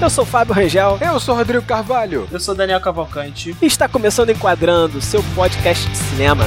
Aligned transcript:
Eu 0.00 0.08
sou 0.08 0.24
Fábio 0.24 0.54
Rangel. 0.54 0.96
Eu 1.00 1.18
sou 1.18 1.34
Rodrigo 1.34 1.64
Carvalho. 1.64 2.28
Eu 2.30 2.38
sou 2.38 2.54
Daniel 2.54 2.80
Cavalcante. 2.80 3.56
E 3.60 3.66
está 3.66 3.88
começando 3.88 4.30
Enquadrando, 4.30 5.00
seu 5.00 5.22
podcast 5.34 5.88
de 5.88 5.96
cinema. 5.96 6.44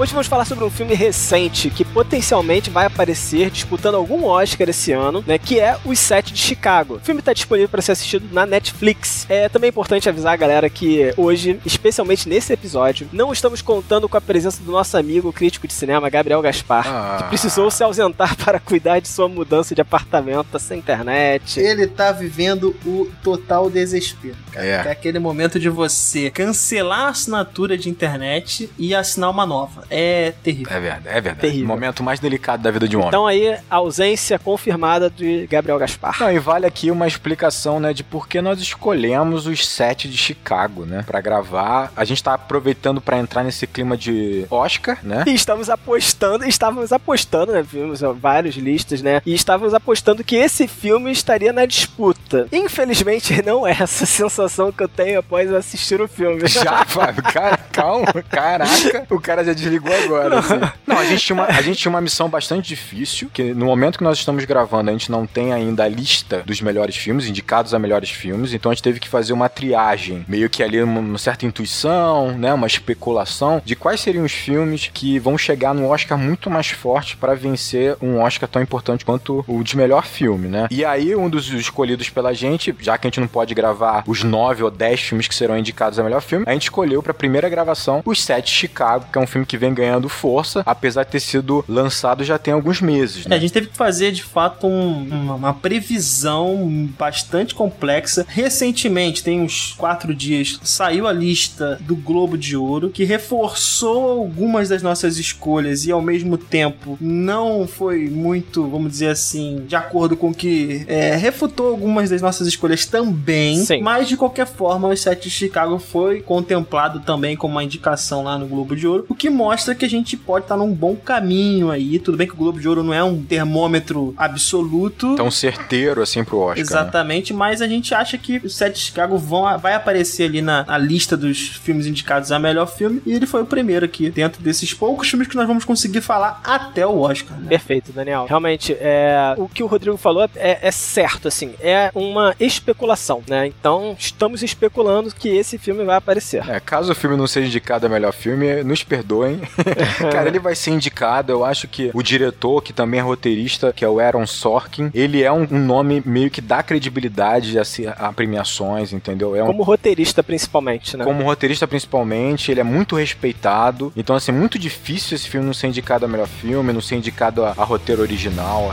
Hoje 0.00 0.12
vamos 0.12 0.28
falar 0.28 0.46
sobre 0.46 0.64
um 0.64 0.70
filme 0.70 0.94
recente 0.94 1.68
que 1.68 1.84
potencialmente 1.84 2.70
vai 2.70 2.86
aparecer 2.86 3.50
disputando 3.50 3.96
algum 3.96 4.24
Oscar 4.24 4.66
esse 4.70 4.92
ano, 4.92 5.22
né? 5.26 5.36
Que 5.36 5.60
é 5.60 5.76
Os 5.84 5.98
Sete 5.98 6.32
de 6.32 6.40
Chicago. 6.40 6.94
O 6.94 7.00
filme 7.00 7.18
está 7.18 7.34
disponível 7.34 7.68
para 7.68 7.82
ser 7.82 7.92
assistido 7.92 8.26
na 8.32 8.46
Netflix. 8.46 9.26
É 9.28 9.50
também 9.50 9.68
importante 9.68 10.08
avisar 10.08 10.32
a 10.32 10.36
galera 10.36 10.70
que 10.70 11.12
hoje, 11.18 11.60
especialmente 11.66 12.26
nesse 12.30 12.50
episódio, 12.50 13.10
não 13.12 13.30
estamos 13.30 13.60
contando 13.60 14.08
com 14.08 14.16
a 14.16 14.22
presença 14.22 14.62
do 14.62 14.72
nosso 14.72 14.96
amigo 14.96 15.34
crítico 15.34 15.66
de 15.66 15.74
cinema, 15.74 16.08
Gabriel 16.08 16.40
Gaspar, 16.40 16.88
Ah. 16.88 17.18
que 17.18 17.28
precisou 17.28 17.70
se 17.70 17.84
ausentar 17.84 18.34
para 18.42 18.58
cuidar 18.58 19.00
de 19.00 19.08
sua 19.08 19.28
mudança 19.28 19.74
de 19.74 19.82
apartamento 19.82 20.58
sem 20.58 20.78
internet. 20.78 21.60
Ele 21.60 21.86
tá 21.86 22.10
vivendo 22.10 22.74
o 22.86 23.06
total 23.22 23.68
desespero. 23.68 24.36
cara. 24.50 24.64
É. 24.64 24.70
É 24.70 24.90
aquele 24.92 25.18
momento 25.18 25.60
de 25.60 25.68
você 25.68 26.30
cancelar 26.30 27.00
a 27.00 27.08
assinatura 27.10 27.76
de 27.76 27.90
internet 27.90 28.70
e 28.78 28.94
assinar 28.94 29.28
uma 29.28 29.44
nova. 29.44 29.89
É 29.90 30.32
terrível. 30.42 30.76
É 30.76 30.80
verdade, 30.80 31.08
é 31.08 31.20
verdade. 31.20 31.40
Terrível. 31.40 31.64
O 31.64 31.68
momento 31.68 32.02
mais 32.02 32.20
delicado 32.20 32.62
da 32.62 32.70
vida 32.70 32.88
de 32.88 32.96
um 32.96 33.00
homem. 33.00 33.08
Então 33.08 33.26
aí, 33.26 33.56
ausência 33.68 34.38
confirmada 34.38 35.10
de 35.10 35.46
Gabriel 35.46 35.78
Gaspar. 35.78 36.16
Não, 36.20 36.30
e 36.30 36.38
vale 36.38 36.66
aqui 36.66 36.90
uma 36.90 37.06
explicação, 37.06 37.80
né, 37.80 37.92
de 37.92 38.04
por 38.04 38.28
que 38.28 38.40
nós 38.40 38.60
escolhemos 38.60 39.46
os 39.46 39.66
sete 39.66 40.08
de 40.08 40.16
Chicago, 40.16 40.84
né, 40.84 41.04
Pra 41.06 41.20
gravar. 41.20 41.92
A 41.96 42.04
gente 42.04 42.22
tá 42.22 42.34
aproveitando 42.34 43.00
pra 43.00 43.18
entrar 43.18 43.42
nesse 43.42 43.66
clima 43.66 43.96
de 43.96 44.46
Oscar, 44.50 44.98
né? 45.02 45.24
E 45.26 45.34
estamos 45.34 45.68
apostando, 45.68 46.44
estávamos 46.44 46.92
apostando, 46.92 47.52
né? 47.52 47.62
Vimos 47.62 48.02
ó, 48.02 48.12
várias 48.12 48.54
listas, 48.54 49.02
né? 49.02 49.20
E 49.26 49.34
estávamos 49.34 49.74
apostando 49.74 50.22
que 50.22 50.36
esse 50.36 50.68
filme 50.68 51.10
estaria 51.10 51.52
na 51.52 51.66
disputa. 51.66 52.46
Infelizmente, 52.52 53.40
não 53.44 53.66
é 53.66 53.72
essa 53.72 54.06
sensação 54.06 54.70
que 54.70 54.82
eu 54.82 54.88
tenho 54.88 55.18
após 55.18 55.52
assistir 55.52 56.00
o 56.00 56.06
filme. 56.08 56.46
Já, 56.46 56.84
Fábio, 56.84 57.22
cara, 57.22 57.56
calma, 57.72 58.22
caraca, 58.28 59.06
o 59.10 59.20
cara 59.20 59.44
já 59.44 59.52
desligou 59.52 59.79
agora. 59.88 60.38
assim. 60.38 60.60
Não, 60.86 60.98
a 60.98 61.04
gente, 61.04 61.24
tinha 61.24 61.36
uma, 61.36 61.44
a 61.46 61.62
gente 61.62 61.78
tinha 61.78 61.90
uma 61.90 62.00
missão 62.00 62.28
bastante 62.28 62.68
difícil, 62.68 63.30
que 63.32 63.54
no 63.54 63.66
momento 63.66 63.98
que 63.98 64.04
nós 64.04 64.18
estamos 64.18 64.44
gravando, 64.44 64.90
a 64.90 64.92
gente 64.92 65.10
não 65.10 65.26
tem 65.26 65.52
ainda 65.52 65.84
a 65.84 65.88
lista 65.88 66.42
dos 66.44 66.60
melhores 66.60 66.96
filmes, 66.96 67.26
indicados 67.26 67.74
a 67.74 67.78
melhores 67.78 68.10
filmes, 68.10 68.52
então 68.52 68.70
a 68.70 68.74
gente 68.74 68.82
teve 68.82 69.00
que 69.00 69.08
fazer 69.08 69.32
uma 69.32 69.48
triagem, 69.48 70.24
meio 70.28 70.48
que 70.50 70.62
ali 70.62 70.82
uma, 70.82 71.00
uma 71.00 71.18
certa 71.18 71.46
intuição, 71.46 72.32
né, 72.36 72.52
uma 72.52 72.66
especulação 72.66 73.60
de 73.64 73.76
quais 73.76 74.00
seriam 74.00 74.24
os 74.24 74.32
filmes 74.32 74.90
que 74.92 75.18
vão 75.18 75.36
chegar 75.38 75.74
no 75.74 75.88
Oscar 75.88 76.18
muito 76.18 76.50
mais 76.50 76.68
forte 76.68 77.16
para 77.16 77.34
vencer 77.34 77.96
um 78.00 78.20
Oscar 78.20 78.48
tão 78.48 78.62
importante 78.62 79.04
quanto 79.04 79.44
o 79.46 79.62
de 79.62 79.76
melhor 79.76 80.04
filme, 80.04 80.48
né? 80.48 80.66
E 80.70 80.84
aí, 80.84 81.14
um 81.14 81.28
dos 81.28 81.48
escolhidos 81.52 82.08
pela 82.10 82.32
gente, 82.32 82.74
já 82.80 82.96
que 82.98 83.06
a 83.06 83.08
gente 83.08 83.20
não 83.20 83.28
pode 83.28 83.54
gravar 83.54 84.02
os 84.06 84.22
nove 84.22 84.62
ou 84.62 84.70
dez 84.70 85.00
filmes 85.00 85.28
que 85.28 85.34
serão 85.34 85.56
indicados 85.56 85.98
a 85.98 86.02
melhor 86.02 86.20
filme, 86.20 86.44
a 86.46 86.52
gente 86.52 86.64
escolheu 86.64 87.02
pra 87.02 87.14
primeira 87.14 87.48
gravação 87.48 88.02
Os 88.04 88.22
Sete 88.22 88.50
Chicago, 88.50 89.06
que 89.12 89.18
é 89.18 89.20
um 89.20 89.26
filme 89.26 89.46
que 89.46 89.56
vem 89.56 89.69
ganhando 89.74 90.08
força, 90.08 90.62
apesar 90.66 91.04
de 91.04 91.10
ter 91.10 91.20
sido 91.20 91.64
lançado 91.68 92.24
já 92.24 92.38
tem 92.38 92.52
alguns 92.54 92.80
meses, 92.80 93.26
É, 93.26 93.28
né? 93.30 93.36
a 93.36 93.38
gente 93.38 93.52
teve 93.52 93.68
que 93.68 93.76
fazer 93.76 94.12
de 94.12 94.22
fato 94.22 94.66
um- 94.66 95.08
uma, 95.10 95.34
uma 95.34 95.54
previsão 95.54 96.88
bastante 96.98 97.54
complexa. 97.54 98.24
Recentemente, 98.28 99.22
tem 99.22 99.40
uns 99.40 99.74
quatro 99.76 100.14
dias, 100.14 100.58
saiu 100.62 101.06
a 101.06 101.12
lista 101.12 101.78
do 101.82 101.94
Globo 101.96 102.36
de 102.36 102.56
Ouro 102.56 102.90
que 102.90 103.04
reforçou 103.04 104.10
algumas 104.20 104.68
das 104.68 104.82
nossas 104.82 105.18
escolhas 105.18 105.84
e 105.86 105.92
ao 105.92 106.00
mesmo 106.02 106.36
tempo 106.38 106.96
não 107.00 107.66
foi 107.66 108.08
muito, 108.08 108.66
vamos 108.68 108.90
dizer 108.92 109.08
assim, 109.08 109.64
de 109.66 109.76
acordo 109.76 110.16
com 110.16 110.30
o 110.30 110.34
que 110.34 110.84
é, 110.88 111.16
refutou 111.16 111.68
algumas 111.68 112.10
das 112.10 112.22
nossas 112.22 112.46
escolhas 112.46 112.86
também. 112.86 113.64
Sim. 113.64 113.80
Mas 113.82 114.08
de 114.08 114.16
qualquer 114.16 114.46
forma, 114.46 114.88
o 114.88 114.96
Sete 114.96 115.24
de 115.24 115.30
Chicago 115.30 115.78
foi 115.78 116.20
contemplado 116.20 117.00
também 117.00 117.36
como 117.36 117.52
uma 117.54 117.64
indicação 117.64 118.22
lá 118.22 118.38
no 118.38 118.46
Globo 118.46 118.74
de 118.76 118.86
Ouro, 118.86 119.06
o 119.08 119.14
que 119.14 119.28
mostra 119.30 119.49
que 119.74 119.84
a 119.84 119.90
gente 119.90 120.16
pode 120.16 120.44
estar 120.44 120.56
num 120.56 120.72
bom 120.72 120.96
caminho 120.96 121.70
aí. 121.70 121.98
Tudo 121.98 122.16
bem 122.16 122.26
que 122.26 122.34
o 122.34 122.36
Globo 122.36 122.60
de 122.60 122.68
Ouro 122.68 122.82
não 122.82 122.94
é 122.94 123.02
um 123.02 123.22
termômetro 123.22 124.14
absoluto. 124.16 125.14
Tão 125.16 125.30
certeiro 125.30 126.02
assim 126.02 126.24
pro 126.24 126.38
Oscar. 126.38 126.56
né? 126.56 126.62
Exatamente, 126.62 127.32
mas 127.32 127.60
a 127.62 127.68
gente 127.68 127.94
acha 127.94 128.16
que 128.16 128.38
o 128.38 128.50
Sete 128.50 128.74
de 128.74 128.80
Chicago 128.80 129.18
vão, 129.18 129.58
vai 129.58 129.74
aparecer 129.74 130.24
ali 130.24 130.42
na, 130.42 130.64
na 130.64 130.78
lista 130.78 131.16
dos 131.16 131.48
filmes 131.48 131.86
indicados 131.86 132.32
a 132.32 132.38
melhor 132.38 132.66
filme, 132.66 133.02
e 133.04 133.12
ele 133.12 133.26
foi 133.26 133.42
o 133.42 133.46
primeiro 133.46 133.84
aqui, 133.84 134.10
dentro 134.10 134.42
desses 134.42 134.72
poucos 134.74 135.08
filmes 135.08 135.28
que 135.28 135.36
nós 135.36 135.46
vamos 135.46 135.64
conseguir 135.64 136.00
falar 136.00 136.40
até 136.44 136.86
o 136.86 136.98
Oscar. 137.00 137.38
Né? 137.38 137.48
Perfeito, 137.48 137.92
Daniel. 137.92 138.26
Realmente, 138.28 138.76
é, 138.80 139.34
o 139.36 139.48
que 139.48 139.62
o 139.62 139.66
Rodrigo 139.66 139.96
falou 139.96 140.28
é, 140.36 140.58
é 140.62 140.70
certo, 140.70 141.28
assim, 141.28 141.54
é 141.60 141.90
uma 141.94 142.34
especulação, 142.38 143.22
né? 143.28 143.46
Então, 143.46 143.96
estamos 143.98 144.42
especulando 144.42 145.14
que 145.14 145.28
esse 145.28 145.58
filme 145.58 145.84
vai 145.84 145.96
aparecer. 145.96 146.48
É, 146.48 146.60
caso 146.60 146.92
o 146.92 146.94
filme 146.94 147.16
não 147.16 147.26
seja 147.26 147.46
indicado 147.46 147.86
a 147.86 147.88
melhor 147.88 148.12
filme, 148.12 148.62
nos 148.62 148.82
perdoem. 148.82 149.39
Cara, 150.12 150.28
ele 150.28 150.38
vai 150.38 150.54
ser 150.54 150.70
indicado. 150.70 151.32
Eu 151.32 151.44
acho 151.44 151.66
que 151.68 151.90
o 151.94 152.02
diretor, 152.02 152.62
que 152.62 152.72
também 152.72 153.00
é 153.00 153.02
roteirista, 153.02 153.72
que 153.72 153.84
é 153.84 153.88
o 153.88 153.98
Aaron 154.00 154.26
Sorkin, 154.26 154.90
ele 154.94 155.22
é 155.22 155.32
um, 155.32 155.46
um 155.50 155.58
nome 155.58 156.02
meio 156.04 156.30
que 156.30 156.40
dá 156.40 156.62
credibilidade 156.62 157.58
a, 157.58 157.64
se- 157.64 157.86
a 157.88 158.12
premiações, 158.12 158.92
entendeu? 158.92 159.34
É 159.36 159.42
um, 159.42 159.46
Como 159.48 159.62
roteirista, 159.62 160.22
principalmente, 160.22 160.96
né? 160.96 161.04
como 161.04 161.22
roteirista, 161.22 161.66
principalmente, 161.66 162.50
ele 162.50 162.60
é 162.60 162.64
muito 162.64 162.96
respeitado. 162.96 163.92
Então, 163.96 164.16
assim, 164.16 164.32
muito 164.32 164.58
difícil 164.58 165.14
esse 165.16 165.28
filme 165.28 165.46
não 165.46 165.54
ser 165.54 165.68
indicado 165.68 166.04
a 166.04 166.08
melhor 166.08 166.26
filme, 166.28 166.72
não 166.72 166.80
ser 166.80 166.96
indicado 166.96 167.44
a, 167.44 167.50
a 167.50 167.64
roteiro 167.64 168.02
original. 168.02 168.70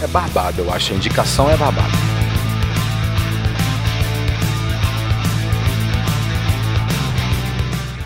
É, 0.00 0.04
é 0.04 0.06
barbado, 0.08 0.62
eu 0.62 0.72
acho. 0.72 0.92
A 0.92 0.96
indicação 0.96 1.50
é 1.50 1.56
barbada. 1.56 1.92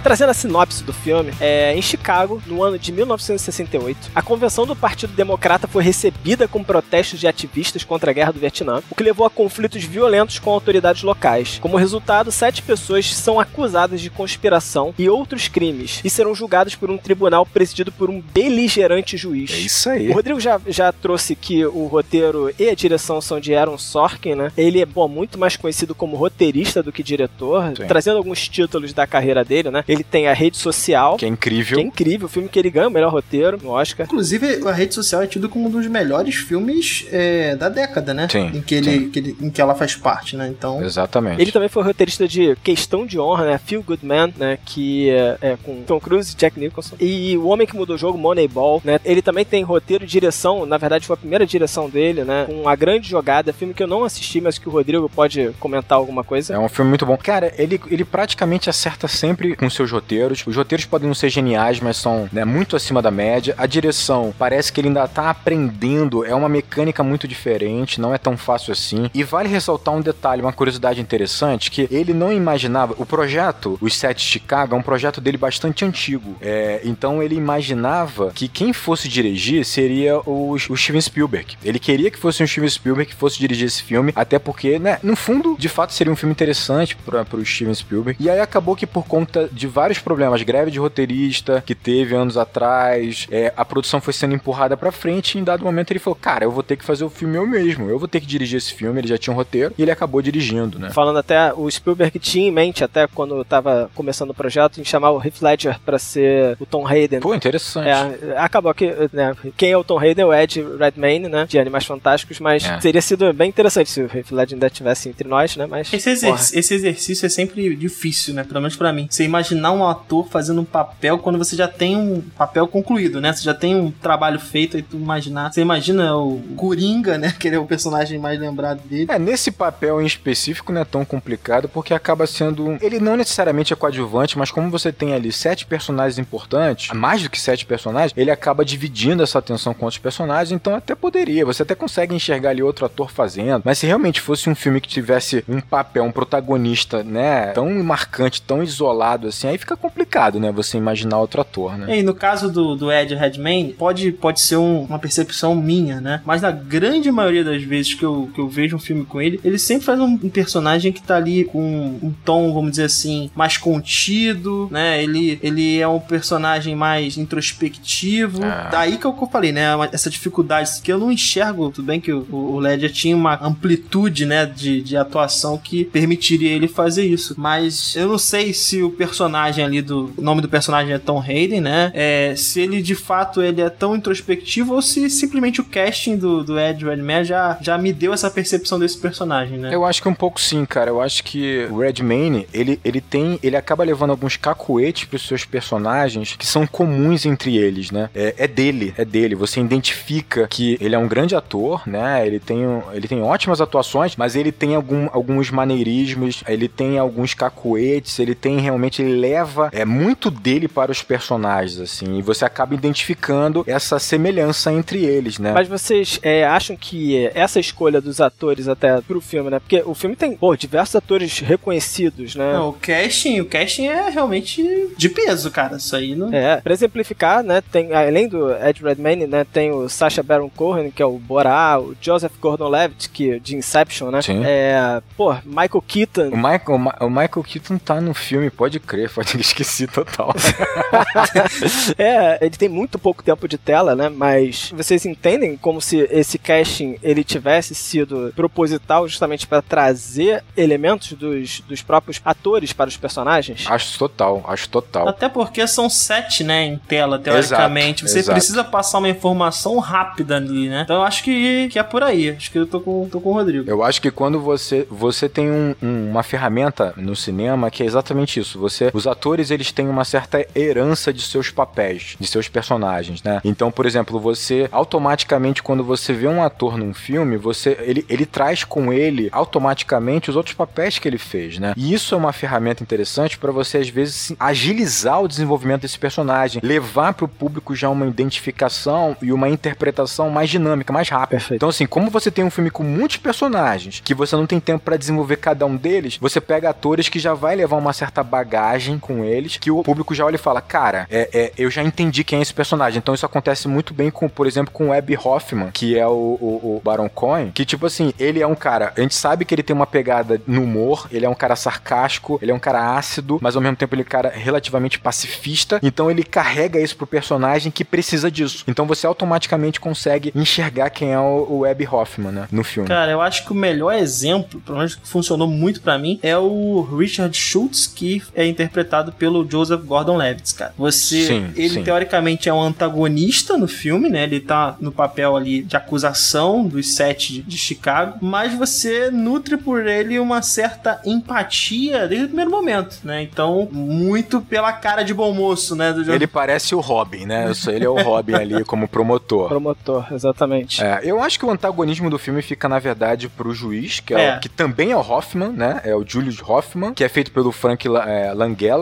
Trazendo 0.06 0.30
a 0.30 0.34
sinopse 0.34 0.84
do 0.84 0.92
filme, 0.92 1.32
é, 1.40 1.74
em 1.74 1.82
Chicago, 1.82 2.40
no 2.46 2.62
ano 2.62 2.78
de 2.78 2.92
1968, 2.92 4.12
a 4.14 4.22
convenção 4.22 4.64
do 4.64 4.76
Partido 4.76 5.12
Democrata 5.12 5.66
foi 5.66 5.82
recebida 5.82 6.46
com 6.46 6.62
protestos 6.62 7.18
de 7.18 7.26
ativistas 7.26 7.82
contra 7.82 8.12
a 8.12 8.14
guerra 8.14 8.30
do 8.30 8.38
Vietnã, 8.38 8.84
o 8.88 8.94
que 8.94 9.02
levou 9.02 9.26
a 9.26 9.30
conflitos 9.30 9.82
violentos 9.82 10.38
com 10.38 10.52
autoridades 10.52 11.02
locais. 11.02 11.58
Como 11.60 11.76
resultado, 11.76 12.30
sete 12.30 12.62
pessoas 12.62 13.12
são 13.12 13.40
acusadas 13.40 14.00
de 14.00 14.08
conspiração 14.08 14.94
e 14.96 15.08
outros 15.08 15.48
crimes 15.48 16.00
e 16.04 16.08
serão 16.08 16.36
julgadas 16.36 16.76
por 16.76 16.88
um 16.88 16.98
tribunal 16.98 17.44
presidido 17.44 17.90
por 17.90 18.08
um 18.08 18.20
beligerante 18.20 19.16
juiz. 19.16 19.50
É 19.50 19.58
isso 19.58 19.90
aí. 19.90 20.08
O 20.08 20.14
Rodrigo 20.14 20.38
já, 20.38 20.60
já 20.68 20.92
trouxe 20.92 21.34
que 21.34 21.66
o 21.66 21.86
roteiro 21.86 22.54
e 22.56 22.68
a 22.68 22.76
direção 22.76 23.20
são 23.20 23.40
de 23.40 23.56
Aaron 23.56 23.76
Sorkin, 23.76 24.36
né? 24.36 24.52
Ele 24.56 24.80
é, 24.80 24.86
bom, 24.86 25.08
muito 25.08 25.36
mais 25.36 25.56
conhecido 25.56 25.96
como 25.96 26.16
roteirista 26.16 26.80
do 26.80 26.92
que 26.92 27.02
diretor, 27.02 27.76
Sim. 27.76 27.88
trazendo 27.88 28.18
alguns 28.18 28.48
títulos 28.48 28.92
da 28.92 29.04
carreira 29.04 29.44
dele, 29.44 29.68
né? 29.72 29.82
Ele 29.95 29.95
tem 30.04 30.28
a 30.28 30.32
Rede 30.32 30.56
Social, 30.56 31.16
Que 31.16 31.24
é 31.24 31.28
incrível. 31.28 31.78
que 31.78 31.84
é 31.84 31.86
incrível, 31.86 32.26
o 32.26 32.28
filme 32.28 32.48
que 32.48 32.58
ele 32.58 32.70
ganha 32.70 32.88
o 32.88 32.90
melhor 32.90 33.12
roteiro 33.12 33.58
no 33.62 33.70
Oscar. 33.70 34.06
Inclusive, 34.06 34.66
a 34.66 34.72
rede 34.72 34.94
social 34.94 35.22
é 35.22 35.26
tido 35.26 35.48
como 35.48 35.66
um 35.66 35.70
dos 35.70 35.86
melhores 35.86 36.34
filmes 36.36 37.06
é, 37.10 37.54
da 37.56 37.68
década, 37.68 38.12
né? 38.14 38.28
Sim, 38.30 38.50
Em 38.54 38.60
que, 38.62 38.74
ele, 38.74 39.08
que 39.08 39.18
ele- 39.18 39.36
em 39.40 39.50
que 39.50 39.60
ela 39.60 39.74
faz 39.74 39.94
parte, 39.96 40.36
né? 40.36 40.48
Então, 40.48 40.82
Exatamente. 40.82 41.40
Ele 41.40 41.52
também 41.52 41.68
foi 41.68 41.82
roteirista 41.82 42.26
de 42.28 42.56
Questão 42.62 43.06
de 43.06 43.18
Honra, 43.18 43.44
né? 43.46 43.58
Feel 43.58 43.82
Good 43.82 44.04
Man, 44.04 44.30
né? 44.36 44.58
Que 44.64 45.10
é, 45.10 45.38
é 45.40 45.56
com 45.62 45.82
Tom 45.82 46.00
Cruise 46.00 46.32
e 46.32 46.36
Jack 46.36 46.58
Nicholson. 46.58 46.96
E 47.00 47.36
O 47.36 47.46
Homem 47.48 47.66
que 47.66 47.76
Mudou 47.76 47.96
o 47.96 47.98
Jogo, 47.98 48.18
Moneyball, 48.18 48.80
né? 48.84 48.98
Ele 49.04 49.22
também 49.22 49.44
tem 49.44 49.62
roteiro 49.62 50.04
e 50.04 50.06
direção, 50.06 50.64
na 50.66 50.78
verdade 50.78 51.06
foi 51.06 51.14
a 51.14 51.16
primeira 51.18 51.46
direção 51.46 51.88
dele, 51.88 52.24
né? 52.24 52.46
Com 52.46 52.68
A 52.68 52.74
Grande 52.76 53.08
Jogada, 53.08 53.52
filme 53.52 53.74
que 53.74 53.82
eu 53.82 53.86
não 53.86 54.04
assisti, 54.04 54.40
mas 54.40 54.58
que 54.58 54.68
o 54.68 54.72
Rodrigo 54.72 55.08
pode 55.08 55.50
comentar 55.60 55.98
alguma 55.98 56.24
coisa. 56.24 56.54
É 56.54 56.58
um 56.58 56.68
filme 56.68 56.88
muito 56.88 57.04
bom. 57.06 57.16
Cara, 57.16 57.52
ele, 57.58 57.80
ele 57.90 58.04
praticamente 58.04 58.68
acerta 58.70 59.06
sempre 59.08 59.54
com 59.56 59.68
seus 59.70 59.85
roteiros. 59.90 60.44
Os 60.46 60.56
roteiros 60.56 60.84
podem 60.84 61.06
não 61.06 61.14
ser 61.14 61.30
geniais, 61.30 61.80
mas 61.80 61.96
são 61.96 62.28
né, 62.32 62.44
muito 62.44 62.76
acima 62.76 63.02
da 63.02 63.10
média. 63.10 63.54
A 63.58 63.66
direção 63.66 64.34
parece 64.38 64.72
que 64.72 64.80
ele 64.80 64.88
ainda 64.88 65.06
tá 65.08 65.30
aprendendo. 65.30 66.24
É 66.24 66.34
uma 66.34 66.48
mecânica 66.48 67.02
muito 67.02 67.26
diferente, 67.26 68.00
não 68.00 68.14
é 68.14 68.18
tão 68.18 68.36
fácil 68.36 68.72
assim. 68.72 69.10
E 69.14 69.22
vale 69.22 69.48
ressaltar 69.48 69.94
um 69.94 70.00
detalhe, 70.00 70.42
uma 70.42 70.52
curiosidade 70.52 71.00
interessante, 71.00 71.70
que 71.70 71.88
ele 71.90 72.12
não 72.12 72.32
imaginava. 72.32 72.94
O 72.98 73.06
projeto, 73.06 73.78
Os 73.80 73.96
Sete 73.96 74.22
Chicago, 74.22 74.74
é 74.74 74.78
um 74.78 74.82
projeto 74.82 75.20
dele 75.20 75.36
bastante 75.36 75.84
antigo. 75.84 76.36
É, 76.40 76.80
então 76.84 77.22
ele 77.22 77.34
imaginava 77.34 78.30
que 78.34 78.48
quem 78.48 78.72
fosse 78.72 79.08
dirigir 79.08 79.64
seria 79.64 80.18
o, 80.20 80.52
o 80.52 80.76
Steven 80.76 81.00
Spielberg. 81.00 81.56
Ele 81.64 81.78
queria 81.78 82.10
que 82.10 82.18
fosse 82.18 82.42
um 82.42 82.46
Steven 82.46 82.68
Spielberg 82.68 83.10
que 83.10 83.16
fosse 83.16 83.38
dirigir 83.38 83.66
esse 83.66 83.82
filme, 83.82 84.12
até 84.14 84.38
porque, 84.38 84.78
né, 84.78 84.98
no 85.02 85.16
fundo, 85.16 85.56
de 85.58 85.68
fato 85.68 85.92
seria 85.92 86.12
um 86.12 86.16
filme 86.16 86.32
interessante 86.32 86.96
para 86.96 87.24
o 87.32 87.44
Steven 87.44 87.74
Spielberg. 87.74 88.22
E 88.22 88.30
aí 88.30 88.40
acabou 88.40 88.76
que 88.76 88.86
por 88.86 89.06
conta 89.06 89.48
de 89.52 89.66
vários 89.76 89.98
problemas. 89.98 90.42
Greve 90.42 90.70
de 90.70 90.78
roteirista 90.78 91.62
que 91.64 91.74
teve 91.74 92.14
anos 92.16 92.36
atrás, 92.38 93.26
é, 93.30 93.52
a 93.56 93.64
produção 93.64 94.00
foi 94.00 94.12
sendo 94.14 94.34
empurrada 94.34 94.74
pra 94.76 94.90
frente 94.90 95.36
e 95.36 95.40
em 95.40 95.44
dado 95.44 95.62
momento 95.64 95.90
ele 95.90 95.98
falou: 95.98 96.16
Cara, 96.20 96.44
eu 96.44 96.50
vou 96.50 96.62
ter 96.62 96.76
que 96.76 96.84
fazer 96.84 97.04
o 97.04 97.10
filme 97.10 97.36
eu 97.36 97.46
mesmo, 97.46 97.90
eu 97.90 97.98
vou 97.98 98.08
ter 98.08 98.20
que 98.20 98.26
dirigir 98.26 98.56
esse 98.56 98.72
filme. 98.72 98.98
Ele 98.98 99.06
já 99.08 99.18
tinha 99.18 99.32
um 99.34 99.36
roteiro 99.36 99.74
e 99.76 99.82
ele 99.82 99.90
acabou 99.90 100.22
dirigindo, 100.22 100.78
né? 100.78 100.90
Falando 100.90 101.18
até, 101.18 101.52
o 101.52 101.70
Spielberg 101.70 102.18
tinha 102.18 102.48
em 102.48 102.50
mente, 102.50 102.82
até 102.82 103.06
quando 103.06 103.44
tava 103.44 103.90
começando 103.94 104.30
o 104.30 104.34
projeto, 104.34 104.80
em 104.80 104.84
chamar 104.84 105.10
o 105.10 105.22
Heath 105.22 105.42
Ledger 105.42 105.78
pra 105.84 105.98
ser 105.98 106.56
o 106.58 106.64
Tom 106.64 106.86
Hayden. 106.86 107.20
Pô, 107.20 107.34
interessante. 107.34 107.88
É, 107.88 108.38
acabou 108.38 108.72
que, 108.72 108.86
né, 109.12 109.36
quem 109.56 109.72
é 109.72 109.76
o 109.76 109.84
Tom 109.84 109.98
Hayden 109.98 110.22
é 110.24 110.26
o 110.26 110.32
Ed 110.34 110.64
Redmayne, 110.78 111.28
né, 111.28 111.46
de 111.48 111.58
Animais 111.58 111.84
Fantásticos, 111.84 112.40
mas 112.40 112.64
É. 112.64 112.78
teria 112.78 113.02
sido 113.02 113.32
bem 113.34 113.48
interessante 113.50 113.90
se 113.90 114.00
o 114.00 114.04
Heath 114.04 114.30
Ledger 114.30 114.54
ainda 114.56 114.66
estivesse 114.68 115.08
entre 115.08 115.28
nós, 115.28 115.54
né, 115.56 115.66
mas... 115.66 115.92
Esse, 115.92 116.10
exer- 116.10 116.30
porra. 116.30 116.42
esse 116.54 116.74
exercício 116.74 117.26
é 117.26 117.28
sempre 117.28 117.74
difícil, 117.76 118.32
né? 118.34 118.44
Pelo 118.44 118.60
menos 118.60 118.76
pra 118.76 118.92
mim. 118.92 119.06
Você 119.10 119.24
imaginar 119.24 119.65
um 119.70 119.86
ator 119.86 120.26
fazendo 120.28 120.60
um 120.60 120.64
papel 120.64 121.18
quando 121.18 121.38
você 121.38 121.56
já 121.56 121.68
tem 121.68 121.96
um 121.96 122.20
papel 122.20 122.66
concluído, 122.66 123.20
né? 123.20 123.32
Você 123.32 123.42
já 123.42 123.54
tem 123.54 123.74
um 123.76 123.90
trabalho 123.90 124.38
feito 124.38 124.78
e 124.78 124.82
tu 124.82 124.96
imaginar. 124.96 125.52
Você 125.52 125.60
imagina 125.60 126.16
o 126.16 126.40
Coringa, 126.56 127.18
né? 127.18 127.34
Que 127.38 127.48
ele 127.48 127.56
é 127.56 127.58
o 127.58 127.66
personagem 127.66 128.18
mais 128.18 128.40
lembrado 128.40 128.80
dele. 128.80 129.06
É, 129.10 129.18
nesse 129.18 129.50
papel 129.50 130.00
em 130.00 130.06
específico 130.06 130.72
não 130.72 130.80
é 130.80 130.84
tão 130.84 131.04
complicado 131.04 131.68
porque 131.68 131.92
acaba 131.94 132.26
sendo. 132.26 132.76
Ele 132.80 132.98
não 132.98 133.16
necessariamente 133.16 133.72
é 133.72 133.76
coadjuvante, 133.76 134.38
mas 134.38 134.50
como 134.50 134.70
você 134.70 134.90
tem 134.90 135.14
ali 135.14 135.30
sete 135.30 135.66
personagens 135.66 136.18
importantes, 136.18 136.90
mais 136.92 137.22
do 137.22 137.30
que 137.30 137.40
sete 137.40 137.66
personagens, 137.66 138.12
ele 138.16 138.30
acaba 138.30 138.64
dividindo 138.64 139.22
essa 139.22 139.38
atenção 139.38 139.74
com 139.74 139.84
outros 139.84 140.00
personagens, 140.00 140.52
então 140.52 140.74
até 140.74 140.94
poderia. 140.94 141.44
Você 141.44 141.62
até 141.62 141.74
consegue 141.74 142.14
enxergar 142.14 142.50
ali 142.50 142.62
outro 142.62 142.86
ator 142.86 143.10
fazendo. 143.10 143.62
Mas 143.64 143.78
se 143.78 143.86
realmente 143.86 144.20
fosse 144.20 144.48
um 144.48 144.54
filme 144.54 144.80
que 144.80 144.88
tivesse 144.88 145.44
um 145.48 145.60
papel, 145.60 146.04
um 146.04 146.12
protagonista, 146.12 147.02
né, 147.02 147.52
tão 147.52 147.70
marcante, 147.82 148.42
tão 148.42 148.62
isolado 148.62 149.28
assim, 149.28 149.45
aí 149.46 149.58
fica 149.58 149.76
complicado, 149.76 150.38
né, 150.40 150.50
você 150.52 150.76
imaginar 150.76 151.18
outro 151.18 151.40
ator, 151.40 151.76
né? 151.78 151.98
E 151.98 152.02
no 152.02 152.14
caso 152.14 152.50
do, 152.50 152.74
do 152.74 152.90
Ed 152.92 153.14
Redmayne, 153.14 153.72
pode, 153.72 154.12
pode 154.12 154.40
ser 154.40 154.56
um- 154.56 154.82
uma 154.84 154.98
percepção 154.98 155.54
minha, 155.54 156.00
né? 156.00 156.20
Mas 156.24 156.42
na 156.42 156.50
grande 156.50 157.10
maioria 157.10 157.44
das 157.44 157.62
vezes 157.62 157.94
que 157.94 158.04
eu, 158.04 158.28
que 158.34 158.40
eu 158.40 158.48
vejo 158.48 158.76
um 158.76 158.78
filme 158.78 159.04
com 159.04 159.20
ele, 159.20 159.40
ele 159.44 159.58
sempre 159.58 159.84
faz 159.84 159.98
um, 160.00 160.04
um 160.22 160.28
personagem 160.28 160.92
que 160.92 161.02
tá 161.02 161.16
ali 161.16 161.44
com 161.44 161.60
um 162.02 162.12
tom, 162.24 162.52
vamos 162.52 162.70
dizer 162.72 162.84
assim, 162.84 163.30
mais 163.34 163.56
contido, 163.56 164.68
né? 164.70 165.02
Ele, 165.02 165.38
ele 165.42 165.78
é 165.80 165.88
um 165.88 166.00
personagem 166.00 166.74
mais 166.74 167.16
introspectivo. 167.16 168.42
Ah. 168.44 168.68
Daí 168.70 168.96
que 168.98 169.04
eu, 169.06 169.12
que 169.12 169.22
eu 169.22 169.28
falei, 169.28 169.52
né? 169.52 169.66
Essa 169.92 170.10
dificuldade 170.10 170.70
que 170.82 170.92
eu 170.92 170.98
não 170.98 171.10
enxergo, 171.10 171.70
tudo 171.70 171.86
bem 171.86 172.00
que 172.00 172.12
o, 172.12 172.26
o 172.30 172.58
Ledger 172.58 172.92
tinha 172.92 173.16
uma 173.16 173.38
amplitude, 173.44 174.26
né, 174.26 174.46
de, 174.46 174.80
de 174.82 174.96
atuação 174.96 175.58
que 175.58 175.84
permitiria 175.84 176.50
ele 176.50 176.68
fazer 176.68 177.04
isso. 177.04 177.34
Mas 177.36 177.94
eu 177.96 178.08
não 178.08 178.18
sei 178.18 178.52
se 178.52 178.82
o 178.82 178.90
personagem 178.90 179.35
ali 179.44 179.82
do. 179.82 180.12
O 180.16 180.22
nome 180.22 180.40
do 180.40 180.48
personagem 180.48 180.92
é 180.92 180.98
Tom 180.98 181.20
Hayden, 181.20 181.60
né? 181.60 181.90
É, 181.94 182.34
se 182.36 182.60
ele 182.60 182.82
de 182.82 182.94
fato 182.94 183.42
ele 183.42 183.60
é 183.60 183.70
tão 183.70 183.94
introspectivo 183.96 184.74
ou 184.74 184.82
se 184.82 185.08
simplesmente 185.10 185.60
o 185.60 185.64
casting 185.64 186.16
do, 186.16 186.42
do 186.42 186.58
Ed 186.58 186.84
Redmayne 186.84 187.24
já, 187.24 187.58
já 187.60 187.78
me 187.78 187.92
deu 187.92 188.12
essa 188.12 188.30
percepção 188.30 188.78
desse 188.78 188.98
personagem, 188.98 189.58
né? 189.58 189.74
Eu 189.74 189.84
acho 189.84 190.02
que 190.02 190.08
um 190.08 190.14
pouco 190.14 190.40
sim, 190.40 190.64
cara. 190.64 190.90
Eu 190.90 191.00
acho 191.00 191.22
que 191.24 191.66
o 191.70 191.78
Redmayne, 191.80 192.46
ele, 192.52 192.80
ele 192.84 193.00
tem. 193.00 193.38
Ele 193.42 193.56
acaba 193.56 193.84
levando 193.84 194.10
alguns 194.10 194.36
cacuetes 194.36 195.04
pros 195.04 195.26
seus 195.26 195.44
personagens 195.44 196.36
que 196.36 196.46
são 196.46 196.66
comuns 196.66 197.26
entre 197.26 197.56
eles, 197.56 197.90
né? 197.90 198.10
É, 198.14 198.34
é 198.38 198.48
dele, 198.48 198.94
é 198.96 199.04
dele. 199.04 199.34
Você 199.34 199.60
identifica 199.60 200.46
que 200.48 200.76
ele 200.80 200.94
é 200.94 200.98
um 200.98 201.08
grande 201.08 201.34
ator, 201.34 201.82
né? 201.86 202.26
Ele 202.26 202.38
tem, 202.38 202.58
ele 202.92 203.08
tem 203.08 203.22
ótimas 203.22 203.60
atuações, 203.60 204.16
mas 204.16 204.36
ele 204.36 204.52
tem 204.52 204.74
algum, 204.74 205.08
alguns 205.12 205.50
maneirismos, 205.50 206.42
ele 206.46 206.68
tem 206.68 206.98
alguns 206.98 207.34
cacuetes, 207.34 208.18
ele 208.18 208.34
tem 208.34 208.58
realmente. 208.60 209.02
Ele 209.02 209.25
leva 209.26 209.70
é, 209.72 209.84
muito 209.84 210.30
dele 210.30 210.68
para 210.68 210.92
os 210.92 211.02
personagens, 211.02 211.80
assim. 211.80 212.18
E 212.18 212.22
você 212.22 212.44
acaba 212.44 212.74
identificando 212.74 213.64
essa 213.66 213.98
semelhança 213.98 214.72
entre 214.72 215.04
eles, 215.04 215.38
né? 215.38 215.52
Mas 215.52 215.68
vocês 215.68 216.18
é, 216.22 216.44
acham 216.44 216.76
que 216.76 217.30
essa 217.34 217.58
escolha 217.58 218.00
dos 218.00 218.20
atores 218.20 218.68
até 218.68 219.00
pro 219.00 219.20
filme, 219.20 219.50
né? 219.50 219.58
Porque 219.58 219.82
o 219.84 219.94
filme 219.94 220.16
tem, 220.16 220.36
pô, 220.36 220.54
diversos 220.56 220.96
atores 220.96 221.40
reconhecidos, 221.40 222.34
né? 222.34 222.52
Não, 222.52 222.70
o 222.70 222.72
casting, 222.72 223.40
o 223.40 223.46
casting 223.46 223.86
é 223.86 224.08
realmente 224.10 224.62
de 224.96 225.08
peso, 225.08 225.50
cara. 225.50 225.76
Isso 225.76 225.94
aí 225.94 226.14
não. 226.14 226.32
É, 226.32 226.60
pra 226.60 226.72
exemplificar, 226.72 227.42
né, 227.42 227.60
tem, 227.60 227.92
além 227.92 228.28
do 228.28 228.52
Ed 228.52 228.82
Redmayne, 228.82 229.26
né, 229.26 229.44
tem 229.44 229.70
o 229.70 229.88
Sacha 229.88 230.22
Baron 230.22 230.50
Cohen, 230.50 230.90
que 230.90 231.02
é 231.02 231.06
o 231.06 231.18
Borá, 231.18 231.78
o 231.80 231.96
Joseph 232.00 232.32
Gordon-Levitt, 232.40 233.08
que 233.10 233.40
de 233.40 233.56
Inception, 233.56 234.10
né? 234.10 234.22
Sim. 234.22 234.42
É, 234.44 235.00
pô, 235.16 235.34
Michael 235.44 235.82
Keaton. 235.86 236.28
O 236.28 236.36
Michael, 236.36 236.94
o 237.00 237.10
Michael 237.10 237.42
Keaton 237.44 237.78
tá 237.78 238.00
no 238.00 238.14
filme, 238.14 238.50
pode 238.50 238.78
crer, 238.80 239.08
pode 239.16 239.36
esqueci 239.40 239.86
total. 239.86 240.32
é, 241.98 242.38
ele 242.44 242.56
tem 242.56 242.68
muito 242.68 242.98
pouco 242.98 243.22
tempo 243.22 243.48
de 243.48 243.56
tela, 243.58 243.94
né? 243.96 244.08
Mas 244.08 244.70
vocês 244.76 245.04
entendem 245.06 245.56
como 245.56 245.80
se 245.80 246.06
esse 246.10 246.38
casting 246.38 246.96
ele 247.02 247.24
tivesse 247.24 247.74
sido 247.74 248.32
proposital 248.36 249.08
justamente 249.08 249.46
pra 249.46 249.62
trazer 249.62 250.44
elementos 250.56 251.12
dos, 251.14 251.60
dos 251.60 251.82
próprios 251.82 252.20
atores 252.24 252.72
para 252.72 252.88
os 252.88 252.96
personagens? 252.96 253.64
acho 253.68 253.98
total, 253.98 254.44
acho 254.46 254.68
total. 254.68 255.08
Até 255.08 255.28
porque 255.28 255.66
são 255.66 255.88
sete, 255.88 256.44
né, 256.44 256.64
em 256.64 256.76
tela, 256.76 257.18
teoricamente. 257.18 258.04
Exato, 258.04 258.12
Você 258.12 258.18
exato. 258.20 258.34
precisa 258.38 258.64
passar 258.64 258.98
uma 258.98 259.08
informação 259.08 259.78
rápida 259.78 260.36
ali, 260.36 260.68
né? 260.68 260.82
Então 260.84 260.96
eu 260.96 261.02
acho 261.02 261.22
que, 261.24 261.68
que 261.70 261.78
é 261.78 261.82
por 261.82 262.02
aí. 262.02 262.30
Acho 262.30 262.50
que 262.50 262.58
eu 262.58 262.66
tô 262.66 262.80
com, 262.80 263.08
tô 263.10 263.20
com 263.20 263.30
o 263.30 263.32
Rodrigo. 263.32 263.68
Eu 263.68 263.82
acho 263.82 264.00
que 264.02 264.10
quando 264.10 264.38
você 264.40 264.86
você 264.90 265.28
tem 265.28 265.50
um- 265.50 265.74
um- 265.82 266.10
uma 266.10 266.22
ferramenta 266.22 266.92
no 266.96 267.16
cinema 267.16 267.70
que 267.70 267.82
é 267.82 267.86
exatamente 267.86 268.38
isso. 268.40 268.58
Você, 268.58 268.90
os 268.92 269.05
atores 269.06 269.50
eles 269.50 269.72
têm 269.72 269.88
uma 269.88 270.04
certa 270.04 270.46
herança 270.54 271.12
de 271.12 271.22
seus 271.22 271.50
papéis, 271.50 272.16
de 272.18 272.26
seus 272.26 272.48
personagens, 272.48 273.22
né? 273.22 273.40
Então, 273.44 273.70
por 273.70 273.86
exemplo, 273.86 274.18
você 274.18 274.68
automaticamente 274.72 275.62
quando 275.62 275.84
você 275.84 276.12
vê 276.12 276.26
um 276.26 276.42
ator 276.42 276.76
num 276.76 276.94
filme, 276.94 277.36
você 277.36 277.76
ele, 277.80 278.04
ele 278.08 278.26
traz 278.26 278.64
com 278.64 278.92
ele 278.92 279.28
automaticamente 279.32 280.30
os 280.30 280.36
outros 280.36 280.54
papéis 280.54 280.98
que 280.98 281.08
ele 281.08 281.18
fez, 281.18 281.58
né? 281.58 281.74
E 281.76 281.92
isso 281.92 282.14
é 282.14 282.18
uma 282.18 282.32
ferramenta 282.32 282.82
interessante 282.82 283.38
para 283.38 283.52
você 283.52 283.78
às 283.78 283.88
vezes 283.88 284.32
agilizar 284.38 285.22
o 285.22 285.28
desenvolvimento 285.28 285.82
desse 285.82 285.98
personagem, 285.98 286.60
levar 286.62 287.14
para 287.14 287.24
o 287.24 287.28
público 287.28 287.74
já 287.74 287.88
uma 287.88 288.06
identificação 288.06 289.16
e 289.22 289.32
uma 289.32 289.48
interpretação 289.48 290.30
mais 290.30 290.50
dinâmica, 290.50 290.92
mais 290.92 291.08
rápida. 291.08 291.38
Perfeito. 291.38 291.56
Então, 291.56 291.68
assim, 291.68 291.86
como 291.86 292.10
você 292.10 292.30
tem 292.30 292.44
um 292.44 292.50
filme 292.50 292.70
com 292.70 292.82
muitos 292.82 293.16
personagens, 293.16 294.00
que 294.04 294.14
você 294.14 294.36
não 294.36 294.46
tem 294.46 294.60
tempo 294.60 294.84
pra 294.84 294.96
desenvolver 294.96 295.36
cada 295.36 295.66
um 295.66 295.76
deles, 295.76 296.18
você 296.20 296.40
pega 296.40 296.70
atores 296.70 297.08
que 297.08 297.18
já 297.18 297.34
vai 297.34 297.56
levar 297.56 297.76
uma 297.76 297.92
certa 297.92 298.22
bagagem 298.22 298.95
com 298.98 299.24
eles, 299.24 299.56
que 299.56 299.70
o 299.70 299.82
público 299.82 300.14
já 300.14 300.24
olha 300.24 300.36
e 300.36 300.38
fala, 300.38 300.60
cara, 300.60 301.06
é, 301.10 301.28
é, 301.32 301.52
eu 301.58 301.70
já 301.70 301.82
entendi 301.82 302.24
quem 302.24 302.38
é 302.38 302.42
esse 302.42 302.54
personagem. 302.54 302.98
Então, 302.98 303.14
isso 303.14 303.26
acontece 303.26 303.68
muito 303.68 303.94
bem 303.94 304.10
com, 304.10 304.28
por 304.28 304.46
exemplo, 304.46 304.72
com 304.72 304.88
o 304.88 304.92
Abby 304.92 305.16
Hoffman, 305.16 305.70
que 305.72 305.98
é 305.98 306.06
o, 306.06 306.10
o, 306.10 306.76
o 306.76 306.82
Baron 306.82 307.08
Cohen, 307.08 307.50
que, 307.52 307.64
tipo 307.64 307.86
assim, 307.86 308.12
ele 308.18 308.40
é 308.40 308.46
um 308.46 308.54
cara, 308.54 308.92
a 308.96 309.00
gente 309.00 309.14
sabe 309.14 309.44
que 309.44 309.54
ele 309.54 309.62
tem 309.62 309.74
uma 309.74 309.86
pegada 309.86 310.40
no 310.46 310.62
humor, 310.62 311.06
ele 311.10 311.24
é 311.26 311.28
um 311.28 311.34
cara 311.34 311.56
sarcástico, 311.56 312.38
ele 312.42 312.50
é 312.50 312.54
um 312.54 312.58
cara 312.58 312.96
ácido, 312.96 313.38
mas 313.40 313.56
ao 313.56 313.62
mesmo 313.62 313.76
tempo 313.76 313.94
ele 313.94 314.02
é 314.02 314.04
um 314.04 314.08
cara 314.08 314.30
relativamente 314.30 314.98
pacifista, 314.98 315.78
então 315.82 316.10
ele 316.10 316.22
carrega 316.22 316.80
isso 316.80 316.96
pro 316.96 317.06
personagem 317.06 317.70
que 317.70 317.84
precisa 317.84 318.30
disso. 318.30 318.64
Então 318.66 318.86
você 318.86 319.06
automaticamente 319.06 319.80
consegue 319.80 320.32
enxergar 320.34 320.90
quem 320.90 321.12
é 321.12 321.18
o, 321.18 321.46
o 321.48 321.64
Abby 321.64 321.86
Hoffman, 321.86 322.32
né, 322.32 322.48
no 322.50 322.64
filme. 322.64 322.88
Cara, 322.88 323.12
eu 323.12 323.20
acho 323.20 323.44
que 323.44 323.52
o 323.52 323.54
melhor 323.54 323.94
exemplo, 323.94 324.60
pelo 324.60 324.78
menos 324.78 324.94
que 324.94 325.06
funcionou 325.06 325.48
muito 325.48 325.80
pra 325.80 325.98
mim, 325.98 326.18
é 326.22 326.36
o 326.36 326.82
Richard 326.96 327.36
Schultz, 327.36 327.86
que 327.86 328.22
é 328.34 328.46
interpretado 328.46 328.85
pelo 329.12 329.48
Joseph 329.48 329.82
Gordon-Levitt, 329.84 330.54
cara. 330.54 330.72
Você, 330.78 331.26
Sim, 331.26 331.50
ele 331.56 331.68
sim. 331.74 331.82
teoricamente 331.84 332.48
é 332.48 332.52
um 332.54 332.62
antagonista 332.62 333.56
no 333.56 333.66
filme, 333.68 334.08
né? 334.08 334.22
Ele 334.24 334.40
tá 334.40 334.76
no 334.80 334.90
papel 334.92 335.36
ali 335.36 335.62
de 335.62 335.76
acusação 335.76 336.66
dos 336.66 336.94
sete 336.94 337.34
de, 337.34 337.42
de 337.42 337.58
Chicago, 337.58 338.18
mas 338.20 338.54
você 338.54 339.10
nutre 339.10 339.56
por 339.56 339.86
ele 339.86 340.18
uma 340.18 340.42
certa 340.42 341.00
empatia 341.04 342.06
desde 342.08 342.24
o 342.24 342.28
primeiro 342.28 342.50
momento, 342.50 342.98
né? 343.04 343.22
Então, 343.22 343.68
muito 343.72 344.40
pela 344.40 344.72
cara 344.72 345.02
de 345.02 345.12
bom 345.14 345.32
moço, 345.32 345.74
né? 345.74 345.92
Do 345.92 346.12
Ele 346.12 346.26
parece 346.26 346.74
o 346.74 346.80
Robin, 346.80 347.26
né? 347.26 347.50
Ele 347.68 347.84
é 347.84 347.88
o 347.88 348.00
Robin 348.02 348.34
ali 348.34 348.64
como 348.64 348.88
promotor. 348.88 349.48
Promotor, 349.48 350.06
exatamente. 350.12 350.82
É, 350.82 351.00
eu 351.04 351.20
acho 351.22 351.38
que 351.38 351.44
o 351.46 351.50
antagonismo 351.50 352.08
do 352.10 352.18
filme 352.18 352.42
fica, 352.42 352.68
na 352.68 352.78
verdade, 352.78 353.28
pro 353.28 353.52
juiz, 353.54 354.00
que, 354.00 354.14
é 354.14 354.26
É. 354.26 354.36
o- 354.36 354.40
que 354.40 354.48
também 354.48 354.92
é 354.92 354.96
o 354.96 355.00
Hoffman, 355.00 355.50
né? 355.50 355.80
É 355.84 355.94
o 355.94 356.04
Julius 356.06 356.40
Hoffman, 356.42 356.94
que 356.94 357.04
é 357.04 357.08
feito 357.08 357.30
pelo 357.30 357.52
Frank 357.52 357.86
La- 357.88 358.06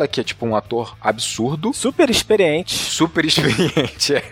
é, 0.02 0.08
que 0.08 0.20
é 0.20 0.24
tipo 0.24 0.46
um 0.46 0.56
ator 0.56 0.96
absurdo. 1.00 1.72
Super 1.72 2.10
experiente. 2.10 2.74
Super 2.74 3.24
experiente, 3.24 4.14
é. 4.16 4.22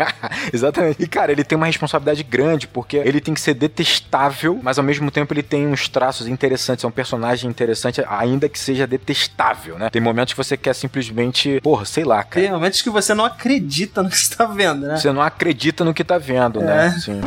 exatamente. 0.53 1.03
E, 1.03 1.07
cara, 1.07 1.33
ele 1.33 1.45
tem 1.45 1.57
uma 1.57 1.67
responsabilidade 1.67 2.23
grande, 2.23 2.67
porque 2.67 2.97
ele 2.97 3.21
tem 3.21 3.35
que 3.35 3.41
ser 3.41 3.55
detestável, 3.55 4.59
mas 4.63 4.79
ao 4.79 4.85
mesmo 4.85 5.11
tempo 5.11 5.33
ele 5.33 5.43
tem 5.43 5.67
uns 5.67 5.89
traços 5.89 6.27
interessantes, 6.27 6.85
é 6.85 6.89
um 6.89 6.93
personagem 6.93 7.49
interessante, 7.49 8.03
ainda 8.09 8.49
que 8.49 8.59
seja 8.59 8.87
detestável, 8.87 9.79
né? 9.79 9.91
Tem 9.91 10.03
momentos 10.03 10.33
que 10.33 10.39
você 10.39 10.57
quer 10.57 10.75
simplesmente, 10.75 11.61
porra, 11.63 11.85
sei 11.85 12.05
lá, 12.05 12.23
cara. 12.23 12.47
Tem 12.47 12.53
momentos 12.53 12.83
que 12.83 12.91
você 12.91 13.15
não 13.15 13.25
acredita 13.25 14.03
no 14.03 14.11
que 14.11 14.19
você 14.19 14.35
tá 14.35 14.47
vendo, 14.47 14.87
né? 14.87 14.97
Você 14.97 15.13
não 15.13 15.23
acredita 15.23 15.85
no 15.85 15.95
que 15.95 16.05
tá 16.05 16.19
vendo, 16.19 16.61
né? 16.61 16.91
Sim. 16.99 17.21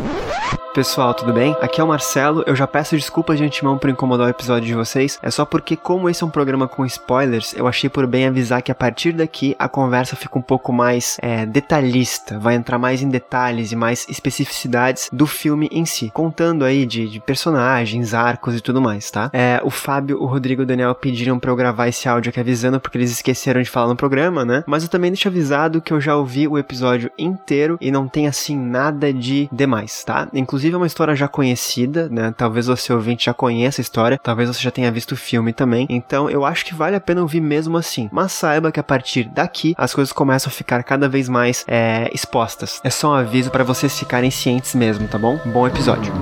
Pessoal, 0.75 1.13
tudo 1.13 1.31
bem? 1.31 1.55
Aqui 1.61 1.79
é 1.79 1.83
o 1.85 1.87
Marcelo. 1.87 2.43
Eu 2.45 2.53
já 2.53 2.67
peço 2.67 2.97
desculpas 2.97 3.37
de 3.37 3.45
antemão 3.45 3.77
por 3.77 3.89
incomodar 3.89 4.27
o 4.27 4.29
episódio 4.29 4.67
de 4.67 4.73
vocês. 4.73 5.17
É 5.21 5.31
só 5.31 5.45
porque, 5.45 5.77
como 5.77 6.09
esse 6.09 6.21
é 6.21 6.27
um 6.27 6.29
programa 6.29 6.67
com 6.67 6.85
spoilers, 6.85 7.53
eu 7.53 7.65
achei 7.65 7.89
por 7.89 8.05
bem 8.05 8.14
avisar 8.24 8.62
que 8.62 8.72
a 8.72 8.75
partir 8.75 9.12
daqui 9.12 9.55
a 9.60 9.67
conversa 9.67 10.15
fica 10.15 10.38
um 10.38 10.41
pouco 10.41 10.72
mais 10.72 11.17
é, 11.22 11.45
detalhista, 11.45 12.39
vai 12.39 12.55
entrar 12.55 12.77
mais 12.77 13.01
em 13.01 13.10
detalhes 13.10 13.72
e 13.72 13.75
mais 13.75 14.07
especificidades 14.07 15.10
do 15.12 15.25
filme 15.25 15.67
em 15.72 15.86
si, 15.86 16.12
contando 16.13 16.63
aí 16.63 16.86
de, 16.86 17.10
de 17.10 17.19
personagens, 17.19 18.13
arcos 18.13 18.55
e 18.55 18.62
tudo 18.62 18.81
mais, 18.81 19.12
tá? 19.12 19.29
É, 19.34 19.60
o 19.63 19.69
Fábio, 19.69 20.22
o 20.22 20.25
Rodrigo 20.25 20.62
e 20.62 20.63
o 20.63 20.67
Daniel 20.67 20.95
pediram 20.95 21.39
pra 21.39 21.51
eu 21.51 21.55
gravar 21.55 21.88
esse 21.88 22.07
áudio 22.07 22.29
aqui 22.29 22.39
avisando 22.39 22.79
porque 22.79 22.98
eles 22.98 23.12
esqueceram 23.12 23.62
de 23.62 23.69
falar 23.69 23.88
no 23.88 23.95
programa, 23.95 24.45
né? 24.45 24.63
Mas 24.67 24.84
eu 24.84 24.89
também 24.89 25.12
deixo 25.12 25.27
avisado 25.27 25.81
que 25.81 25.91
eu 25.91 26.00
já 26.00 26.15
ouvi 26.15 26.48
o 26.48 26.57
episódio 26.57 27.12
inteiro 27.17 27.77
e 27.81 27.91
não 27.91 28.07
tem 28.07 28.27
assim 28.27 28.57
nada 28.57 29.12
de 29.12 29.50
demais, 29.51 30.03
tá? 30.03 30.27
Inclusive 30.34 30.75
é 30.75 30.77
uma 30.77 30.88
história 30.88 31.15
já 31.15 31.27
conhecida, 31.27 32.07
né? 32.10 32.34
Talvez 32.38 32.67
você 32.67 32.93
ouvinte 32.93 33.25
já 33.25 33.34
conheça 33.34 33.81
a 33.81 33.84
história, 33.84 34.19
talvez 34.22 34.48
você 34.50 34.62
já 34.62 34.72
tenha 34.72 34.91
visto 34.91 35.13
o 35.13 35.17
filme 35.17 35.53
também. 35.53 35.88
Então 35.89 36.29
eu 36.29 36.45
acho 36.45 36.65
que 36.65 36.74
vale 36.74 36.95
a 36.95 37.01
pena 37.01 37.22
ouvir 37.22 37.41
mesmo 37.41 37.77
assim. 37.77 38.04
Mas 38.12 38.31
saiba 38.31 38.71
que 38.71 38.79
a 38.79 38.83
partir 38.83 39.25
daqui 39.25 39.74
as 39.77 39.93
coisas 39.93 40.12
começam 40.12 40.50
a 40.50 40.53
ficar 40.53 40.83
cada 40.83 41.07
vez 41.07 41.29
mais 41.29 41.63
é, 41.67 42.09
expostas. 42.13 42.79
É 42.83 42.89
só 42.89 43.12
um 43.12 43.13
aviso 43.13 43.51
para 43.51 43.63
vocês 43.63 43.97
ficarem 43.97 44.31
cientes 44.31 44.75
mesmo, 44.75 45.07
tá 45.07 45.17
bom? 45.17 45.39
Bom 45.45 45.67
episódio. 45.67 46.13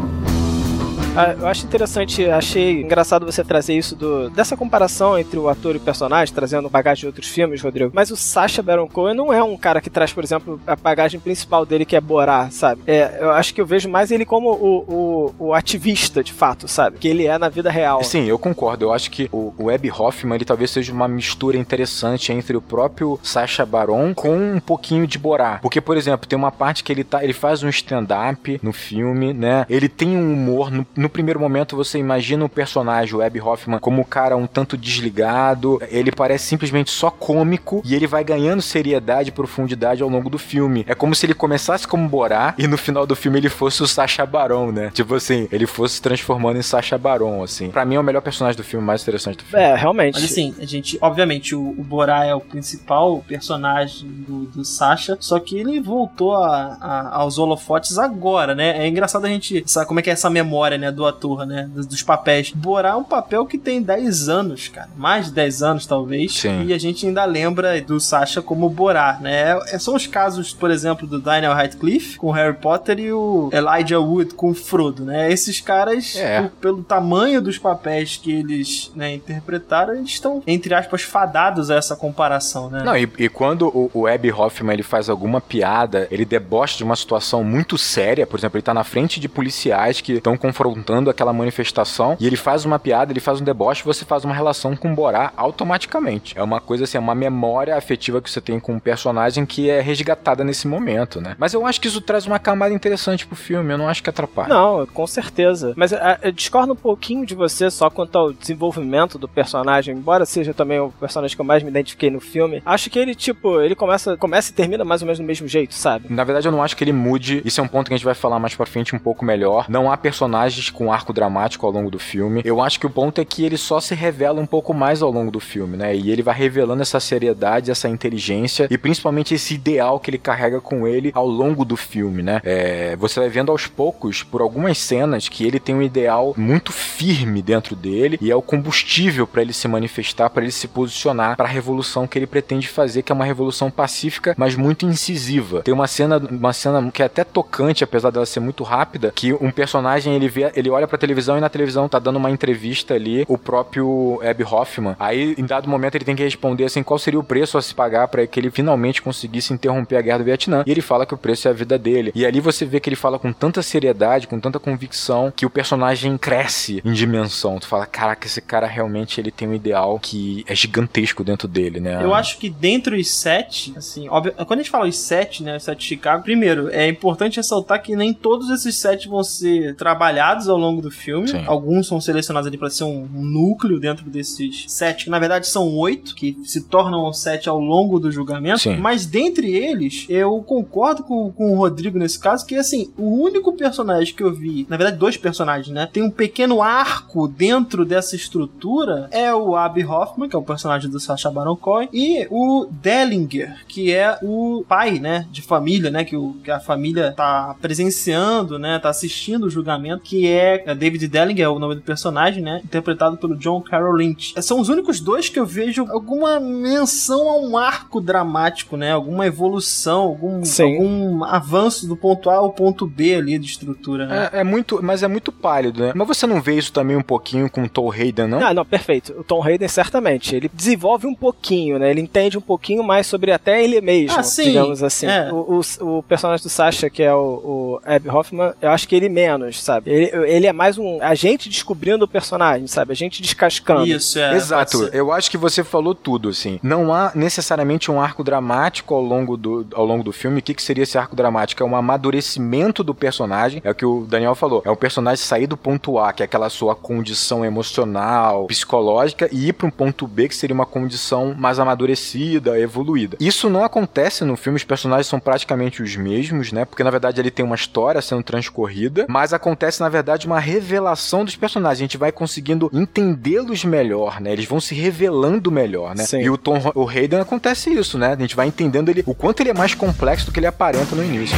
Ah, 1.16 1.36
eu 1.40 1.48
acho 1.48 1.64
interessante, 1.64 2.26
achei 2.26 2.82
engraçado 2.82 3.24
você 3.24 3.44
trazer 3.44 3.78
isso 3.78 3.96
do, 3.96 4.32
dessa 4.32 4.58
comparação 4.58 5.18
entre 5.18 5.38
o 5.38 5.48
ator 5.48 5.76
e 5.76 5.78
o 5.78 5.82
personagem, 5.82 6.34
trazendo 6.34 6.68
bagagem 6.72 7.02
de 7.02 7.06
outros 7.06 7.28
filmes, 7.28 7.62
Rodrigo. 7.62 7.92
Mas 7.94 8.10
o 8.10 8.18
Sacha 8.18 8.64
Baron 8.64 8.88
Cohen 8.88 9.14
não 9.14 9.32
é 9.32 9.44
um 9.44 9.56
cara 9.56 9.80
que 9.80 9.92
traz, 9.92 10.12
por 10.12 10.24
exemplo, 10.24 10.60
a 10.66 10.76
bagagem 10.76 11.20
principal 11.20 11.68
dele, 11.68 11.86
que 11.86 11.96
é 11.96 12.02
Borá, 12.02 12.50
sabe? 12.50 12.82
É, 12.88 13.20
eu 13.22 13.30
acho 13.30 13.54
que 13.54 13.62
eu 13.62 13.66
vejo 13.66 13.88
mais 13.88 14.10
ele 14.10 14.26
como 14.26 14.50
o, 14.50 15.34
o, 15.38 15.48
o, 15.48 15.54
ativista, 15.54 16.24
de 16.24 16.34
fato, 16.34 16.68
sabe? 16.68 16.98
Que 16.98 17.10
ele 17.10 17.28
é 17.28 17.38
na 17.38 17.48
vida 17.48 17.70
real. 17.70 18.04
Sim, 18.04 18.26
eu 18.26 18.40
concordo. 18.40 18.86
Eu 18.86 18.92
acho 18.92 19.12
que 19.12 19.30
o, 19.32 19.54
o 19.56 19.70
Abby 19.70 19.92
Hoffman, 19.92 20.36
ele 20.36 20.46
talvez 20.46 20.72
seja 20.72 20.92
uma 20.92 21.08
mistura 21.08 21.58
interessante 21.58 22.34
entre 22.34 22.58
o 22.58 22.62
próprio 22.62 23.20
Sacha 23.22 23.64
Baron 23.68 24.16
com 24.16 24.56
um 24.56 24.60
pouquinho 24.60 25.06
de 25.06 25.20
Borá. 25.20 25.60
Porque, 25.62 25.80
por 25.80 25.96
exemplo, 25.96 26.28
tem 26.28 26.38
uma 26.38 26.52
parte 26.52 26.84
que 26.84 26.92
ele, 26.92 27.04
tá, 27.04 27.24
ele 27.24 27.34
faz 27.34 27.62
um 27.62 27.70
stand-up 27.70 28.60
no 28.64 28.74
filme, 28.74 29.32
né? 29.32 29.68
Ele 29.70 29.88
tem 29.88 30.18
um 30.18 30.34
humor 30.34 30.72
no, 30.72 30.88
no 31.04 31.10
primeiro 31.10 31.40
momento 31.40 31.76
você 31.76 32.00
imagina 32.00 32.46
o 32.46 32.50
personagem, 32.50 33.14
o 33.14 33.22
Abby 33.22 33.42
Hoffman, 33.42 33.78
como 33.78 34.02
um 34.02 34.06
cara 34.06 34.38
um 34.38 34.48
tanto 34.48 34.78
desligado, 34.78 35.82
ele 35.90 36.12
parece 36.12 36.46
simplesmente 36.46 36.90
só 36.92 37.12
cômico 37.12 37.82
e 37.84 37.94
ele 37.94 38.08
vai 38.08 38.24
ganhando 38.24 38.62
seriedade 38.62 39.28
e 39.28 39.32
profundidade 39.32 40.02
ao 40.02 40.08
longo 40.08 40.30
do 40.30 40.40
filme. 40.40 40.86
É 40.88 40.96
como 40.96 41.14
se 41.14 41.26
ele 41.26 41.34
começasse 41.34 41.86
como 41.86 42.08
Borá 42.08 42.56
e 42.58 42.68
no 42.68 42.78
final 42.78 43.06
do 43.06 43.18
filme 43.18 43.38
ele 43.38 43.50
fosse 43.50 43.84
o 43.84 43.88
Sacha 43.88 44.26
Baron, 44.26 44.72
né? 44.72 44.92
Tipo 44.94 45.16
assim, 45.16 45.48
ele 45.52 45.68
fosse 45.68 45.96
se 45.96 46.02
transformando 46.02 46.58
em 46.58 46.62
Sacha 46.62 46.98
Baron, 46.98 47.44
assim. 47.44 47.70
Pra 47.70 47.84
mim 47.84 47.96
é 47.96 48.00
o 48.00 48.04
melhor 48.04 48.22
personagem 48.22 48.56
do 48.56 48.64
filme, 48.64 48.86
mais 48.86 49.02
interessante 49.02 49.40
do 49.40 49.44
filme. 49.44 49.62
É, 49.62 49.76
realmente. 49.76 50.16
Mas 50.16 50.24
assim, 50.24 50.56
a 50.58 50.66
gente, 50.66 50.98
obviamente, 51.02 51.54
o, 51.54 51.62
o 51.78 51.84
Borá 51.84 52.24
é 52.24 52.34
o 52.34 52.40
principal 52.40 53.22
personagem 53.28 54.08
do, 54.10 54.46
do 54.46 54.64
Sacha, 54.64 55.18
só 55.20 55.38
que 55.38 55.58
ele 55.58 55.82
voltou 55.82 56.34
a, 56.34 56.78
a, 56.80 57.18
aos 57.18 57.38
holofotes 57.38 57.98
agora, 57.98 58.56
né? 58.56 58.78
É 58.78 58.88
engraçado 58.88 59.26
a 59.26 59.30
gente 59.30 59.64
sabe 59.66 59.86
como 59.86 60.00
é 60.00 60.04
que 60.04 60.10
é 60.10 60.14
essa 60.14 60.30
memória, 60.30 60.78
né? 60.78 60.93
Do 60.94 61.06
ator, 61.06 61.46
né? 61.46 61.70
Dos, 61.74 61.86
dos, 61.86 62.04
papéis. 62.04 62.52
Borá 62.52 62.90
é 62.90 62.96
um 62.96 63.04
papel 63.04 63.46
que 63.46 63.58
tem 63.58 63.82
10 63.82 64.30
anos, 64.30 64.68
cara. 64.68 64.90
Mais 64.96 65.28
de 65.28 65.34
10 65.34 65.64
anos, 65.64 65.86
talvez. 65.86 66.40
Sim. 66.40 66.66
E 66.66 66.74
a 66.74 66.78
gente 66.78 67.06
ainda 67.06 67.26
lembra 67.26 67.82
do 67.82 68.00
Sasha 68.00 68.42
como 68.42 68.70
Borá, 68.70 69.18
né? 69.22 69.58
É, 69.68 69.80
são 69.80 69.96
os 69.96 70.08
casos, 70.08 70.54
por 70.54 70.72
exemplo, 70.72 71.08
do 71.08 71.20
Daniel 71.20 71.54
Radcliffe 71.54 72.18
com 72.18 72.32
Harry 72.32 72.56
Potter 72.56 73.00
e 73.00 73.12
o 73.12 73.50
Elijah 73.52 74.00
Wood 74.00 74.34
com 74.36 74.54
Frodo, 74.54 75.04
né? 75.06 75.32
Esses 75.32 75.60
caras, 75.60 76.16
é. 76.16 76.42
por, 76.42 76.50
pelo 76.52 76.84
tamanho 76.84 77.42
dos 77.42 77.58
papéis 77.58 78.18
que 78.18 78.32
eles 78.32 78.92
né, 78.96 79.14
interpretaram, 79.14 79.96
eles 79.96 80.10
estão, 80.10 80.44
entre 80.46 80.74
aspas, 80.74 81.02
fadados 81.02 81.72
a 81.72 81.76
essa 81.76 81.96
comparação, 81.96 82.70
né? 82.70 82.84
Não, 82.84 82.98
e, 82.98 83.10
e 83.18 83.30
quando 83.30 83.68
o, 83.68 83.90
o 83.94 84.08
Abby 84.08 84.32
Hoffman 84.32 84.74
ele 84.74 84.84
faz 84.84 85.10
alguma 85.10 85.42
piada, 85.42 86.08
ele 86.12 86.26
debocha 86.26 86.78
de 86.78 86.84
uma 86.84 86.96
situação 86.96 87.44
muito 87.44 87.78
séria, 87.78 88.26
por 88.26 88.40
exemplo, 88.40 88.58
ele 88.58 88.64
tá 88.64 88.74
na 88.74 88.84
frente 88.84 89.20
de 89.20 89.28
policiais 89.28 90.02
que 90.02 90.14
estão 90.14 90.38
confrontando 90.38 90.83
aquela 91.10 91.34
manifestação 91.34 92.18
e 92.20 92.28
ele 92.28 92.36
faz 92.36 92.66
uma 92.66 92.80
piada, 92.80 93.12
ele 93.12 93.20
faz 93.20 93.42
um 93.42 93.44
deboche, 93.44 93.84
você 93.84 94.06
faz 94.06 94.24
uma 94.24 94.34
relação 94.34 94.76
com 94.76 94.92
o 94.92 94.96
Borá 94.96 95.32
automaticamente. 95.36 96.38
É 96.38 96.44
uma 96.44 96.60
coisa 96.60 96.84
assim, 96.84 96.98
é 96.98 97.00
uma 97.00 97.16
memória 97.16 97.76
afetiva 97.76 98.22
que 98.22 98.30
você 98.30 98.42
tem 98.42 98.60
com 98.60 98.74
um 98.74 98.80
personagem 98.80 99.46
que 99.46 99.70
é 99.70 99.82
resgatada 99.82 100.44
nesse 100.44 100.68
momento, 100.68 101.22
né? 101.22 101.36
Mas 101.38 101.54
eu 101.54 101.66
acho 101.66 101.80
que 101.80 101.88
isso 101.88 102.02
traz 102.02 102.26
uma 102.26 102.40
camada 102.40 102.74
interessante 102.74 103.26
pro 103.26 103.36
filme, 103.36 103.74
eu 103.74 103.78
não 103.78 103.88
acho 103.88 104.04
que 104.04 104.10
atrapalha. 104.10 104.50
Não, 104.50 104.86
com 104.86 105.08
certeza. 105.08 105.74
Mas 105.76 105.94
é, 105.94 106.20
eu 106.22 106.32
discordo 106.32 106.74
um 106.74 106.76
pouquinho 106.76 107.26
de 107.26 107.36
você 107.36 107.70
só 107.70 107.90
quanto 107.90 108.18
ao 108.18 108.34
desenvolvimento 108.34 109.18
do 109.18 109.28
personagem, 109.28 109.96
embora 109.96 110.26
seja 110.26 110.54
também 110.54 110.80
o 110.80 110.90
personagem 110.92 111.36
que 111.36 111.42
eu 111.42 111.46
mais 111.46 111.64
me 111.64 111.70
identifiquei 111.70 112.10
no 112.10 112.20
filme. 112.20 112.62
Acho 112.66 112.90
que 112.90 113.00
ele, 113.00 113.16
tipo, 113.16 113.62
ele 113.62 113.76
começa, 113.76 114.18
começa 114.18 114.52
e 114.52 114.54
termina 114.54 114.84
mais 114.84 115.02
ou 115.02 115.06
menos 115.06 115.20
do 115.20 115.26
mesmo 115.26 115.48
jeito, 115.48 115.74
sabe? 115.74 116.08
Na 116.10 116.24
verdade, 116.24 116.48
eu 116.48 116.52
não 116.52 116.64
acho 116.64 116.76
que 116.76 116.84
ele 116.84 116.94
mude. 116.94 117.42
Isso 117.46 117.60
é 117.60 117.64
um 117.64 117.68
ponto 117.68 117.88
que 117.88 117.94
a 117.94 117.98
gente 117.98 118.06
vai 118.06 118.16
falar 118.16 118.40
mais 118.40 118.56
pra 118.56 118.66
frente 118.66 118.96
um 118.96 119.00
pouco 119.00 119.26
melhor. 119.26 119.66
Não 119.70 119.92
há 119.92 119.98
personagens 119.98 120.70
com 120.74 120.92
arco 120.92 121.14
dramático 121.14 121.66
ao 121.66 121.72
longo 121.72 121.90
do 121.90 122.00
filme. 122.00 122.42
Eu 122.44 122.62
acho 122.62 122.80
que 122.80 122.86
o 122.86 122.90
ponto 122.90 123.22
é 123.22 123.26
que 123.26 123.46
ele 123.46 123.58
só 123.58 123.80
se 123.80 123.96
revela 123.96 124.42
um 124.42 124.46
pouco 124.46 124.74
mais 124.74 125.02
ao 125.02 125.12
longo 125.12 125.32
do 125.32 125.40
filme, 125.40 125.78
né? 125.78 125.96
E 125.96 126.12
ele 126.12 126.22
vai 126.22 126.36
revelando 126.36 126.82
essa 126.82 127.00
seriedade, 127.00 127.72
essa 127.72 127.88
inteligência 127.88 128.68
e 128.70 128.78
principalmente 128.78 129.34
esse 129.34 129.54
ideal 129.54 130.00
que 130.00 130.10
ele 130.10 130.18
carrega 130.18 130.60
com 130.60 130.88
ele 130.88 131.12
ao 131.14 131.28
longo 131.28 131.64
do 131.64 131.78
filme, 131.78 132.24
né? 132.24 132.42
É, 132.44 132.96
você 132.96 133.20
vai 133.20 133.30
vendo 133.30 133.52
aos 133.52 133.68
poucos, 133.68 134.24
por 134.24 134.42
algumas 134.42 134.78
cenas, 134.78 135.30
que 135.30 135.46
ele 135.46 135.60
tem 135.60 135.76
um 135.76 135.82
ideal 135.82 136.34
muito 136.38 136.72
firme 136.72 137.42
dentro 137.42 137.76
dele 137.76 138.18
e 138.22 138.32
é 138.32 138.36
o 138.36 138.42
combustível 138.42 139.28
para 139.28 139.42
ele 139.42 139.54
se 139.54 139.68
manifestar, 139.68 140.30
para 140.30 140.44
ele 140.44 140.52
se 140.52 140.68
posicionar 140.68 141.38
para 141.38 141.46
a 141.46 141.52
revolução 141.52 142.08
que 142.08 142.18
ele 142.18 142.28
pretende 142.28 142.68
fazer, 142.68 143.04
que 143.04 143.12
é 143.12 143.16
uma 143.16 143.26
revolução 143.26 143.70
pacífica, 143.70 144.34
mas 144.38 144.56
muito 144.56 144.86
incisiva. 144.86 145.62
Tem 145.62 145.74
uma 145.74 145.88
cena, 145.88 146.18
uma 146.18 146.54
cena 146.54 146.92
que 146.92 147.02
é 147.02 147.06
até 147.06 147.24
tocante, 147.24 147.84
apesar 147.84 148.12
dela 148.12 148.26
ser 148.26 148.40
muito 148.40 148.64
rápida, 148.64 149.12
que 149.16 149.34
um 149.34 149.52
personagem 149.52 150.16
ele 150.16 150.28
vê, 150.28 150.52
ele 150.56 150.63
olha 150.70 150.84
olha 150.84 150.88
pra 150.88 150.98
televisão 150.98 151.38
e 151.38 151.42
na 151.42 151.50
televisão 151.50 151.88
tá 151.88 151.98
dando 151.98 152.18
uma 152.18 152.30
entrevista 152.30 152.94
ali 152.94 153.26
o 153.28 153.38
próprio 153.38 154.20
Abby 154.24 154.44
Hoffman. 154.44 154.96
Aí, 155.00 155.34
em 155.38 155.46
dado 155.46 155.70
momento, 155.70 155.96
ele 155.96 156.06
tem 156.06 156.16
que 156.16 156.24
responder 156.24 156.66
assim: 156.66 156.84
qual 156.84 157.00
seria 157.00 157.20
o 157.20 157.24
preço 157.24 157.58
a 157.58 157.62
se 157.62 157.74
pagar 157.74 158.08
para 158.10 158.26
que 158.28 158.40
ele 158.40 158.52
finalmente 158.52 159.02
conseguisse 159.02 159.54
interromper 159.54 159.96
a 159.96 160.02
guerra 160.02 160.20
do 160.20 160.24
Vietnã. 160.26 160.64
E 160.66 160.72
ele 160.72 160.82
fala 160.82 161.06
que 161.06 161.14
o 161.14 161.18
preço 161.18 161.48
é 161.48 161.52
a 161.52 161.54
vida 161.54 161.78
dele. 161.78 162.12
E 162.14 162.26
ali 162.26 162.40
você 162.40 162.66
vê 162.66 162.80
que 162.80 162.90
ele 162.90 162.96
fala 162.96 163.18
com 163.18 163.32
tanta 163.32 163.62
seriedade, 163.62 164.28
com 164.28 164.40
tanta 164.40 164.60
convicção, 164.60 165.32
que 165.36 165.46
o 165.46 165.50
personagem 165.50 166.18
cresce 166.18 166.82
em 166.84 166.92
dimensão. 166.92 167.60
Tu 167.60 167.68
fala, 167.68 167.86
caraca, 167.86 168.28
esse 168.28 168.42
cara 168.42 168.68
realmente 168.68 169.20
ele 169.20 169.32
tem 169.32 169.48
um 169.48 169.54
ideal 169.54 170.00
que 170.00 170.44
é 170.48 170.56
gigantesco 170.56 171.24
dentro 171.24 171.48
dele, 171.48 171.80
né? 171.80 172.04
Eu 172.04 172.14
acho 172.14 172.38
que 172.38 172.50
dentro 172.50 172.96
os 172.96 173.10
sete, 173.10 173.74
assim, 173.78 174.10
óbvio, 174.10 174.34
quando 174.34 174.60
a 174.60 174.64
gente 174.64 174.70
fala 174.70 174.88
os 174.88 174.98
sete, 174.98 175.44
né, 175.44 175.58
os 175.58 175.64
sete 175.64 175.80
de 175.80 175.86
Chicago, 175.86 176.24
primeiro, 176.24 176.70
é 176.70 176.88
importante 176.88 177.38
ressaltar 177.38 177.82
que 177.82 177.96
nem 177.96 178.14
todos 178.14 178.50
esses 178.50 178.76
sete 178.76 179.08
vão 179.08 179.24
ser 179.24 179.76
trabalhados 179.76 180.43
ao 180.48 180.58
longo 180.58 180.82
do 180.82 180.92
filme. 180.92 181.28
Sim. 181.28 181.44
Alguns 181.46 181.88
são 181.88 182.00
selecionados 182.00 182.48
ali 182.48 182.58
para 182.58 182.70
ser 182.70 182.84
um, 182.84 183.08
um, 183.14 183.24
núcleo 183.24 183.80
dentro 183.80 184.10
desses 184.10 184.66
sete, 184.68 185.06
que 185.06 185.10
na 185.10 185.20
verdade 185.20 185.48
são 185.48 185.76
oito, 185.78 186.16
que 186.16 186.38
se 186.44 186.62
tornam 186.62 187.12
sete 187.14 187.50
ao 187.50 187.60
longo 187.60 188.00
do 188.00 188.12
julgamento. 188.12 188.60
Sim. 188.60 188.78
Mas 188.78 189.06
dentre 189.06 189.54
eles, 189.54 190.06
eu 190.10 190.42
concordo 190.42 191.04
com, 191.04 191.32
com 191.32 191.54
o 191.54 191.56
Rodrigo 191.56 191.98
nesse 191.98 192.20
caso, 192.20 192.46
que 192.46 192.56
assim, 192.56 192.92
o 192.98 193.22
único 193.22 193.54
personagem 193.54 194.14
que 194.14 194.24
eu 194.24 194.34
vi, 194.34 194.66
na 194.70 194.78
verdade, 194.78 194.98
dois 194.98 195.18
personagens, 195.18 195.74
né? 195.74 195.90
Tem 195.92 196.04
um 196.04 196.12
pequeno 196.12 196.62
arco 196.62 197.28
dentro 197.28 197.86
dessa 197.86 198.16
estrutura, 198.16 199.08
é 199.12 199.34
o 199.34 199.56
Abby 199.56 199.86
Hoffman, 199.86 200.30
que 200.30 200.36
é 200.36 200.40
o 200.40 200.44
personagem 200.44 200.90
do 200.90 201.00
Sacha 201.00 201.30
Baron 201.30 201.56
Cohen, 201.56 201.90
e 201.92 202.28
o 202.30 202.68
Dellinger, 202.70 203.64
que 203.68 203.94
é 203.94 204.18
o 204.22 204.64
pai, 204.68 205.00
né, 205.00 205.28
de 205.32 205.42
família, 205.42 205.90
né, 205.90 206.04
que, 206.04 206.16
o, 206.16 206.36
que 206.44 206.52
a 206.52 206.60
família 206.60 207.12
tá 207.12 207.56
presenciando, 207.62 208.58
né, 208.58 208.80
tá 208.80 208.90
assistindo 208.90 209.46
o 209.46 209.50
julgamento, 209.50 210.04
que 210.04 210.28
é 210.28 210.33
é 210.34 210.76
David 210.76 211.08
Delling 211.08 211.42
é 211.42 211.50
o 211.50 211.60
nome 211.60 211.76
do 211.76 211.82
personagem, 211.82 212.44
né? 212.44 212.62
Interpretado 212.64 213.18
pelo 213.18 213.36
John 213.36 213.62
Carroll 213.62 213.96
Lynch. 213.96 214.34
São 214.42 214.60
os 214.60 214.70
únicos 214.70 215.00
dois 215.00 215.30
que 215.30 215.40
eu 215.40 215.46
vejo 215.46 215.86
alguma 215.90 216.40
menção 216.40 217.30
a 217.30 217.38
um 217.38 217.58
arco 217.58 218.02
dramático, 218.02 218.78
né? 218.78 218.92
Alguma 218.92 219.26
evolução, 219.26 220.02
algum, 220.02 220.42
algum 220.60 221.24
avanço 221.24 221.88
do 221.88 221.96
ponto 221.96 222.30
A 222.30 222.36
ao 222.36 222.52
ponto 222.52 222.86
B 222.86 223.16
ali 223.16 223.38
de 223.38 223.48
estrutura, 223.48 224.06
né? 224.06 224.30
É, 224.34 224.40
é, 224.40 224.44
muito, 224.44 224.80
mas 224.82 225.04
é 225.04 225.08
muito 225.08 225.32
pálido, 225.32 225.82
né? 225.82 225.92
Mas 225.96 226.08
você 226.08 226.28
não 226.28 226.42
vê 226.42 226.56
isso 226.56 226.72
também 226.72 226.96
um 226.96 227.02
pouquinho 227.02 227.50
com 227.50 227.64
o 227.64 227.70
Tom 227.70 227.92
Hayden, 227.92 228.28
não? 228.28 228.46
Ah, 228.46 228.54
não, 228.54 228.66
perfeito. 228.66 229.14
O 229.18 229.24
Tom 229.24 229.44
Hayden, 229.44 229.68
certamente. 229.68 230.36
Ele 230.36 230.50
desenvolve 230.54 231.08
um 231.08 231.16
pouquinho, 231.16 231.80
né? 231.80 231.90
Ele 231.90 232.02
entende 232.02 232.38
um 232.38 232.42
pouquinho 232.42 232.84
mais 232.84 233.08
sobre 233.08 233.32
até 233.32 233.64
ele 233.64 233.82
mesmo, 233.82 234.20
ah, 234.20 234.24
sim. 234.24 234.46
digamos 234.46 234.84
assim. 234.84 235.08
É. 235.08 235.32
O, 235.32 235.60
o, 235.60 235.98
o, 235.98 236.04
personagem 236.04 236.44
do 236.44 236.50
Sasha, 236.50 236.90
que 236.90 237.04
é 237.04 237.14
o, 237.14 237.20
o 237.20 237.82
Abby 237.84 238.10
Hoffman, 238.10 238.54
eu 238.62 238.70
acho 238.70 238.88
que 238.88 238.96
ele 238.96 239.10
menos, 239.10 239.64
sabe? 239.64 239.92
Ele, 239.92 240.23
ele 240.26 240.48
é 240.48 240.54
mais 240.54 240.78
um 240.78 241.02
a 241.02 241.16
gente 241.16 241.50
descobrindo 241.50 242.06
o 242.06 242.08
personagem, 242.08 242.68
sabe? 242.68 242.92
A 242.92 242.96
gente 242.96 243.22
descascando. 243.22 243.86
Isso, 243.86 244.20
é. 244.20 244.36
Exato, 244.36 244.90
eu 244.94 245.12
acho 245.12 245.30
que 245.30 245.38
você 245.38 245.64
falou 245.64 245.96
tudo, 245.96 246.30
assim. 246.30 246.60
Não 246.62 246.94
há 246.94 247.12
necessariamente 247.16 247.92
um 247.92 248.02
arco 248.02 248.24
dramático 248.24 248.94
ao 248.94 249.02
longo 249.02 249.38
do, 249.38 249.66
ao 249.74 249.86
longo 249.86 250.04
do 250.04 250.12
filme. 250.12 250.40
O 250.40 250.42
que, 250.42 250.54
que 250.54 250.64
seria 250.64 250.84
esse 250.84 250.98
arco 250.98 251.16
dramático? 251.16 251.62
É 251.62 251.66
um 251.66 251.76
amadurecimento 251.76 252.84
do 252.84 252.94
personagem, 252.94 253.62
é 253.64 253.72
o 253.72 253.76
que 253.76 253.86
o 253.86 254.06
Daniel 254.08 254.36
falou. 254.36 254.62
É 254.66 254.72
o 254.72 254.76
personagem 254.76 255.24
sair 255.24 255.48
do 255.48 255.58
ponto 255.58 255.98
A, 256.00 256.14
que 256.14 256.24
é 256.24 256.26
aquela 256.26 256.50
sua 256.50 256.76
condição 256.76 257.46
emocional, 257.46 258.46
psicológica, 258.48 259.30
e 259.32 259.50
ir 259.50 259.54
para 259.54 259.68
um 259.68 259.72
ponto 259.72 260.08
B, 260.08 260.28
que 260.28 260.36
seria 260.36 260.54
uma 260.54 260.66
condição 260.66 261.34
mais 261.38 261.60
amadurecida, 261.60 262.60
evoluída. 262.60 263.18
Isso 263.20 263.50
não 263.50 263.64
acontece 263.64 264.24
no 264.24 264.36
filme, 264.36 264.58
os 264.58 264.64
personagens 264.64 265.08
são 265.08 265.20
praticamente 265.20 265.82
os 265.82 265.96
mesmos, 265.96 266.52
né? 266.52 266.66
Porque 266.66 266.84
na 266.84 266.90
verdade 266.90 267.20
ele 267.20 267.32
tem 267.32 267.46
uma 267.46 267.56
história 267.56 268.02
sendo 268.02 268.24
transcorrida, 268.24 269.06
mas 269.10 269.34
acontece 269.34 269.82
na 269.82 269.90
verdade 269.90 270.13
uma 270.26 270.40
revelação 270.40 271.26
dos 271.26 271.36
personagens. 271.36 271.80
A 271.80 271.84
gente 271.84 271.98
vai 271.98 272.12
conseguindo 272.12 272.70
entendê-los 272.74 273.66
melhor, 273.66 274.22
né? 274.22 274.32
Eles 274.32 274.46
vão 274.46 274.60
se 274.60 274.76
revelando 274.76 275.52
melhor, 275.52 275.96
né? 275.96 276.04
Sim. 276.06 276.22
E 276.22 276.30
o 276.30 276.38
Tom 276.38 276.60
o 276.76 276.88
Hayden 276.88 277.20
acontece 277.20 277.72
isso, 277.72 277.98
né? 277.98 278.14
A 278.14 278.16
gente 278.22 278.36
vai 278.36 278.48
entendendo 278.48 278.90
ele 278.90 279.04
o 279.06 279.14
quanto 279.14 279.42
ele 279.42 279.50
é 279.50 279.54
mais 279.54 279.74
complexo 279.74 280.26
do 280.26 280.32
que 280.32 280.40
ele 280.40 280.48
aparenta 280.48 280.96
no 280.96 281.04
início. 281.04 281.38